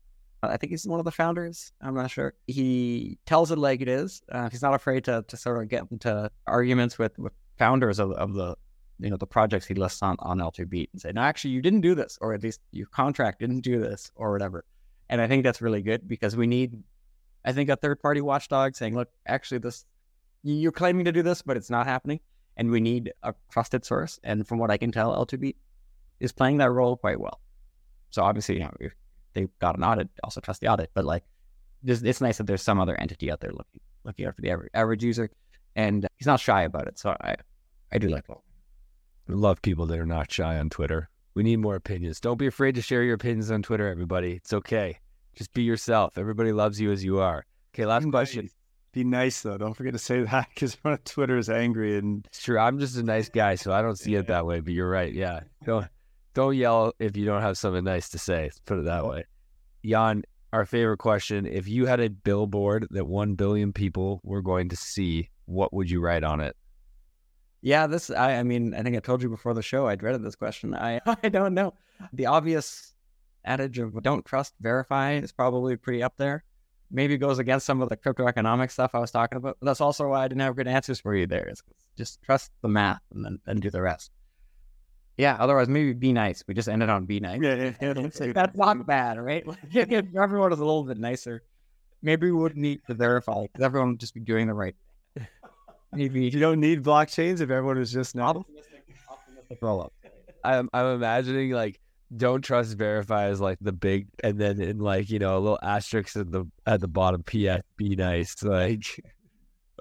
I 0.43 0.55
think 0.57 0.69
he's 0.69 0.85
one 0.85 0.99
of 0.99 1.05
the 1.05 1.11
founders. 1.11 1.71
I'm 1.81 1.95
not 1.95 2.11
sure. 2.11 2.35
He 2.45 3.17
tells 3.25 3.51
it 3.51 3.57
like 3.57 3.81
it 3.81 3.87
is. 3.87 4.21
Uh, 4.31 4.49
he's 4.49 4.61
not 4.61 4.75
afraid 4.75 5.03
to 5.05 5.25
to 5.27 5.37
sort 5.37 5.61
of 5.61 5.67
get 5.69 5.85
into 5.91 6.29
arguments 6.45 6.99
with 6.99 7.17
with 7.17 7.33
founders 7.57 7.99
of 7.99 8.11
of 8.11 8.33
the 8.33 8.55
you 8.99 9.09
know 9.09 9.17
the 9.17 9.27
projects 9.27 9.65
he 9.65 9.73
lists 9.73 10.01
on 10.03 10.15
on 10.19 10.37
L2BEAT 10.37 10.89
and 10.93 11.01
say, 11.01 11.11
no, 11.11 11.21
actually 11.21 11.51
you 11.51 11.61
didn't 11.61 11.81
do 11.81 11.95
this, 11.95 12.17
or 12.21 12.33
at 12.33 12.43
least 12.43 12.61
your 12.71 12.87
contract 12.87 13.39
didn't 13.39 13.61
do 13.61 13.79
this, 13.79 14.11
or 14.15 14.31
whatever. 14.31 14.63
And 15.09 15.21
I 15.21 15.27
think 15.27 15.43
that's 15.43 15.61
really 15.61 15.81
good 15.81 16.07
because 16.07 16.35
we 16.35 16.47
need, 16.47 16.83
I 17.45 17.53
think, 17.53 17.69
a 17.69 17.75
third 17.75 18.01
party 18.01 18.21
watchdog 18.21 18.75
saying, 18.75 18.95
look, 18.95 19.09
actually 19.27 19.59
this 19.59 19.85
you're 20.43 20.71
claiming 20.71 21.05
to 21.05 21.11
do 21.11 21.23
this, 21.23 21.41
but 21.41 21.57
it's 21.57 21.69
not 21.69 21.87
happening, 21.87 22.19
and 22.55 22.69
we 22.71 22.79
need 22.79 23.11
a 23.23 23.33
trusted 23.51 23.85
source. 23.85 24.19
And 24.23 24.47
from 24.47 24.59
what 24.59 24.71
I 24.71 24.77
can 24.77 24.91
tell, 24.91 25.13
L2BEAT 25.25 25.55
is 26.19 26.31
playing 26.31 26.57
that 26.57 26.71
role 26.71 26.95
quite 26.97 27.19
well. 27.19 27.41
So 28.11 28.23
obviously, 28.23 28.55
you 28.55 28.61
know, 28.61 28.73
if 28.79 28.93
they've 29.33 29.49
got 29.59 29.77
an 29.77 29.83
audit, 29.83 30.09
also 30.23 30.39
trust 30.39 30.61
the 30.61 30.67
audit. 30.67 30.91
But 30.93 31.05
like, 31.05 31.23
there's, 31.83 32.01
it's 32.03 32.21
nice 32.21 32.37
that 32.37 32.47
there's 32.47 32.61
some 32.61 32.79
other 32.79 32.95
entity 32.99 33.31
out 33.31 33.41
there 33.41 33.51
looking 33.51 33.81
looking 34.03 34.25
out 34.25 34.35
for 34.35 34.41
the 34.41 34.51
average, 34.51 34.71
average 34.73 35.03
user, 35.03 35.29
and 35.75 36.07
he's 36.15 36.27
not 36.27 36.39
shy 36.39 36.63
about 36.63 36.87
it. 36.87 36.97
So 36.97 37.15
I 37.21 37.35
I 37.91 37.97
do 37.97 38.07
like 38.09 38.25
that. 38.27 38.37
Love 39.27 39.61
people 39.61 39.85
that 39.87 39.99
are 39.99 40.05
not 40.05 40.31
shy 40.31 40.57
on 40.57 40.69
Twitter. 40.69 41.09
We 41.33 41.43
need 41.43 41.57
more 41.57 41.75
opinions. 41.75 42.19
Don't 42.19 42.37
be 42.37 42.47
afraid 42.47 42.75
to 42.75 42.81
share 42.81 43.03
your 43.03 43.15
opinions 43.15 43.51
on 43.51 43.61
Twitter, 43.61 43.87
everybody. 43.87 44.33
It's 44.33 44.53
okay. 44.53 44.97
Just 45.37 45.53
be 45.53 45.61
yourself. 45.61 46.17
Everybody 46.17 46.51
loves 46.51 46.81
you 46.81 46.91
as 46.91 47.03
you 47.03 47.19
are. 47.19 47.45
Okay, 47.73 47.85
last 47.85 48.09
question. 48.09 48.49
Be 48.91 49.03
nice 49.03 49.41
though. 49.41 49.57
Don't 49.57 49.75
forget 49.75 49.93
to 49.93 49.99
say 49.99 50.23
that 50.23 50.49
because 50.53 50.75
Twitter 51.05 51.37
is 51.37 51.49
angry 51.49 51.97
and 51.97 52.25
It's 52.25 52.41
true. 52.41 52.57
I'm 52.57 52.79
just 52.79 52.97
a 52.97 53.03
nice 53.03 53.29
guy, 53.29 53.53
so 53.55 53.71
I 53.71 53.83
don't 53.83 53.97
see 53.99 54.15
it 54.15 54.27
that 54.27 54.47
way. 54.47 54.61
But 54.61 54.73
you're 54.73 54.89
right. 54.89 55.13
Yeah. 55.13 55.41
Don't 55.63 55.87
don't 56.33 56.55
yell 56.55 56.93
if 56.99 57.15
you 57.15 57.25
don't 57.25 57.41
have 57.41 57.57
something 57.57 57.83
nice 57.83 58.09
to 58.09 58.17
say. 58.17 58.43
Let's 58.43 58.59
put 58.61 58.79
it 58.79 58.85
that 58.85 59.05
way. 59.05 59.25
Jan, 59.85 60.23
our 60.53 60.65
favorite 60.65 60.97
question: 60.97 61.45
If 61.45 61.67
you 61.67 61.85
had 61.85 61.99
a 61.99 62.09
billboard 62.09 62.87
that 62.89 63.05
one 63.05 63.35
billion 63.35 63.73
people 63.73 64.21
were 64.23 64.41
going 64.41 64.69
to 64.69 64.75
see, 64.75 65.29
what 65.45 65.71
would 65.71 65.91
you 65.91 66.01
write 66.01 66.23
on 66.23 66.41
it? 66.41 66.55
Yeah, 67.61 67.85
this 67.85 68.09
I 68.09 68.37
I 68.37 68.43
mean 68.43 68.73
I 68.73 68.81
think 68.81 68.95
I 68.95 68.99
told 68.99 69.21
you 69.21 69.29
before 69.29 69.53
the 69.53 69.61
show 69.61 69.87
I 69.87 69.95
dreaded 69.95 70.23
this 70.23 70.35
question. 70.35 70.73
I 70.73 71.01
I 71.23 71.29
don't 71.29 71.53
know. 71.53 71.75
The 72.13 72.25
obvious 72.25 72.93
adage 73.47 73.79
of 73.79 74.01
don't 74.03 74.25
trust, 74.25 74.53
verify 74.59 75.13
is 75.13 75.31
probably 75.31 75.75
pretty 75.75 76.03
up 76.03 76.13
there. 76.17 76.43
Maybe 76.89 77.17
goes 77.17 77.39
against 77.39 77.65
some 77.65 77.81
of 77.81 77.89
the 77.89 77.97
crypto 77.97 78.27
economic 78.27 78.71
stuff 78.71 78.91
I 78.93 78.99
was 78.99 79.11
talking 79.11 79.37
about. 79.37 79.57
But 79.59 79.65
that's 79.65 79.81
also 79.81 80.07
why 80.09 80.23
I 80.23 80.27
didn't 80.27 80.41
have 80.41 80.55
good 80.55 80.67
answers 80.67 80.99
for 80.99 81.15
you 81.15 81.27
there. 81.27 81.49
Is 81.49 81.61
just 81.97 82.21
trust 82.21 82.51
the 82.61 82.69
math 82.69 83.01
and 83.13 83.25
then, 83.25 83.39
then 83.45 83.57
do 83.59 83.69
the 83.69 83.81
rest. 83.81 84.11
Yeah, 85.17 85.35
otherwise 85.39 85.67
maybe 85.67 85.93
be 85.93 86.13
nice. 86.13 86.43
We 86.47 86.53
just 86.53 86.69
ended 86.69 86.89
on 86.89 87.05
be 87.05 87.19
nice. 87.19 87.41
yeah, 87.41 87.73
yeah, 87.81 87.93
yeah 87.95 88.31
That's 88.33 88.55
not 88.55 88.85
bad, 88.85 89.17
right? 89.19 89.43
If 89.71 90.15
everyone 90.15 90.51
was 90.51 90.59
a 90.59 90.65
little 90.65 90.83
bit 90.83 90.99
nicer, 90.99 91.43
maybe 92.03 92.27
we 92.27 92.33
wouldn't 92.37 92.61
need 92.61 92.81
to 92.87 92.93
verify 92.93 93.41
because 93.43 93.63
everyone 93.63 93.89
would 93.91 93.99
just 93.99 94.13
be 94.13 94.19
doing 94.19 94.47
the 94.47 94.53
right 94.53 94.75
thing. 95.15 95.27
Maybe 95.93 96.25
You 96.25 96.39
don't 96.39 96.59
need 96.59 96.83
blockchains 96.83 97.41
if 97.41 97.49
everyone 97.49 97.77
is 97.77 97.91
just 97.91 98.13
not. 98.13 98.35
optimistic, 98.35 98.83
optimistic 99.09 99.57
roll 99.61 99.81
up. 99.81 99.93
I'm 100.43 100.69
I'm 100.73 100.87
imagining 100.95 101.51
like 101.51 101.79
don't 102.15 102.41
trust 102.41 102.77
verify 102.77 103.25
as 103.25 103.41
like 103.41 103.57
the 103.59 103.73
big 103.73 104.07
and 104.23 104.39
then 104.39 104.61
in 104.61 104.79
like 104.79 105.09
you 105.09 105.19
know 105.19 105.37
a 105.37 105.39
little 105.39 105.59
asterisk 105.61 106.15
at 106.15 106.31
the 106.31 106.45
at 106.65 106.79
the 106.79 106.87
bottom 106.87 107.21
ps 107.23 107.61
be 107.75 107.95
nice 107.95 108.41
like 108.43 108.85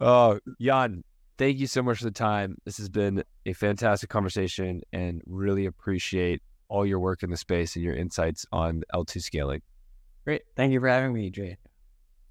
oh 0.00 0.38
jan 0.60 1.04
thank 1.38 1.58
you 1.58 1.68
so 1.68 1.82
much 1.82 1.98
for 1.98 2.04
the 2.04 2.10
time 2.10 2.56
this 2.64 2.78
has 2.78 2.88
been 2.88 3.22
a 3.44 3.52
fantastic 3.52 4.10
conversation 4.10 4.80
and 4.92 5.22
really 5.26 5.66
appreciate 5.66 6.42
all 6.68 6.84
your 6.84 6.98
work 6.98 7.22
in 7.22 7.30
the 7.30 7.36
space 7.36 7.76
and 7.76 7.84
your 7.84 7.94
insights 7.94 8.44
on 8.50 8.82
l2 8.92 9.22
scaling 9.22 9.62
Great. 10.26 10.42
Thank 10.56 10.72
you 10.72 10.80
for 10.80 10.88
having 10.88 11.12
me, 11.12 11.30
Jay. 11.30 11.56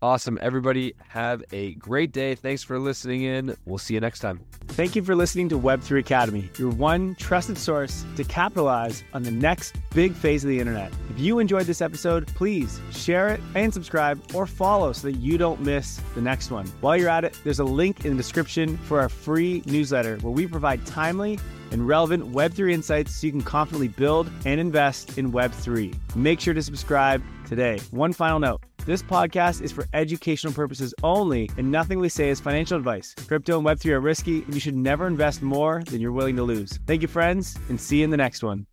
Awesome 0.02 0.38
everybody 0.42 0.94
have 1.08 1.44
a 1.52 1.74
great 1.76 2.12
day 2.12 2.36
thanks 2.36 2.64
for 2.64 2.80
listening 2.80 3.24
in 3.24 3.56
we'll 3.66 3.78
see 3.78 3.94
you 3.94 4.00
next 4.00 4.20
time 4.20 4.40
Thank 4.76 4.94
you 4.94 5.04
for 5.04 5.16
listening 5.16 5.48
to 5.50 5.58
Web3 5.58 6.00
Academy, 6.00 6.50
your 6.58 6.70
one 6.70 7.16
trusted 7.16 7.58
source 7.58 8.04
to 8.18 8.26
capitalize 8.26 9.06
on 9.14 9.24
the 9.24 9.32
next 9.32 9.78
big 9.94 10.14
phase 10.14 10.44
of 10.44 10.50
the 10.50 10.60
internet. 10.60 10.92
If 11.10 11.18
you 11.18 11.40
enjoyed 11.40 11.66
this 11.66 11.82
episode, 11.82 12.28
please 12.28 12.82
share 12.92 13.30
it 13.30 13.40
and 13.54 13.74
subscribe 13.74 14.22
or 14.34 14.46
follow 14.46 14.92
so 14.92 15.08
that 15.08 15.18
you 15.20 15.38
don't 15.38 15.62
miss 15.62 16.02
the 16.14 16.22
next 16.22 16.52
one. 16.52 16.68
While 16.82 16.98
you're 16.98 17.08
at 17.08 17.24
it, 17.24 17.40
there's 17.46 17.60
a 17.60 17.64
link 17.64 18.04
in 18.04 18.12
the 18.12 18.18
description 18.18 18.76
for 18.80 19.00
our 19.00 19.08
free 19.08 19.64
newsletter 19.66 20.18
where 20.18 20.34
we 20.34 20.46
provide 20.46 20.86
timely 20.86 21.40
and 21.72 21.88
relevant 21.88 22.34
Web3 22.34 22.74
insights 22.74 23.16
so 23.16 23.28
you 23.28 23.32
can 23.32 23.44
confidently 23.44 23.88
build 23.88 24.30
and 24.44 24.60
invest 24.60 25.18
in 25.18 25.32
Web3. 25.32 25.96
Make 26.18 26.42
sure 26.42 26.54
to 26.54 26.62
subscribe 26.62 27.24
today. 27.48 27.80
One 27.92 28.12
final 28.12 28.40
note. 28.40 28.62
This 28.86 29.02
podcast 29.02 29.64
is 29.64 29.72
for 29.72 29.88
educational 29.96 30.54
purposes 30.54 30.94
only, 31.02 31.50
and 31.58 31.72
nothing 31.72 31.98
we 31.98 32.08
say 32.08 32.30
is 32.30 32.40
financial 32.40 32.78
advice. 32.78 33.16
Crypto 33.28 33.58
and 33.58 33.66
Web3 33.66 33.94
are 33.94 34.00
risky, 34.00 34.44
and 34.44 34.54
you 34.54 34.60
should 34.60 34.76
never 34.76 35.08
invest 35.08 35.42
more 35.42 35.82
than 35.90 36.02
you're 36.02 36.12
willing 36.12 36.36
to 36.36 36.44
lose. 36.44 36.78
Thank 36.86 37.02
you, 37.02 37.08
friends, 37.08 37.58
and 37.70 37.82
see 37.82 37.98
you 37.98 38.04
in 38.04 38.12
the 38.12 38.18
next 38.18 38.44
one. 38.44 38.64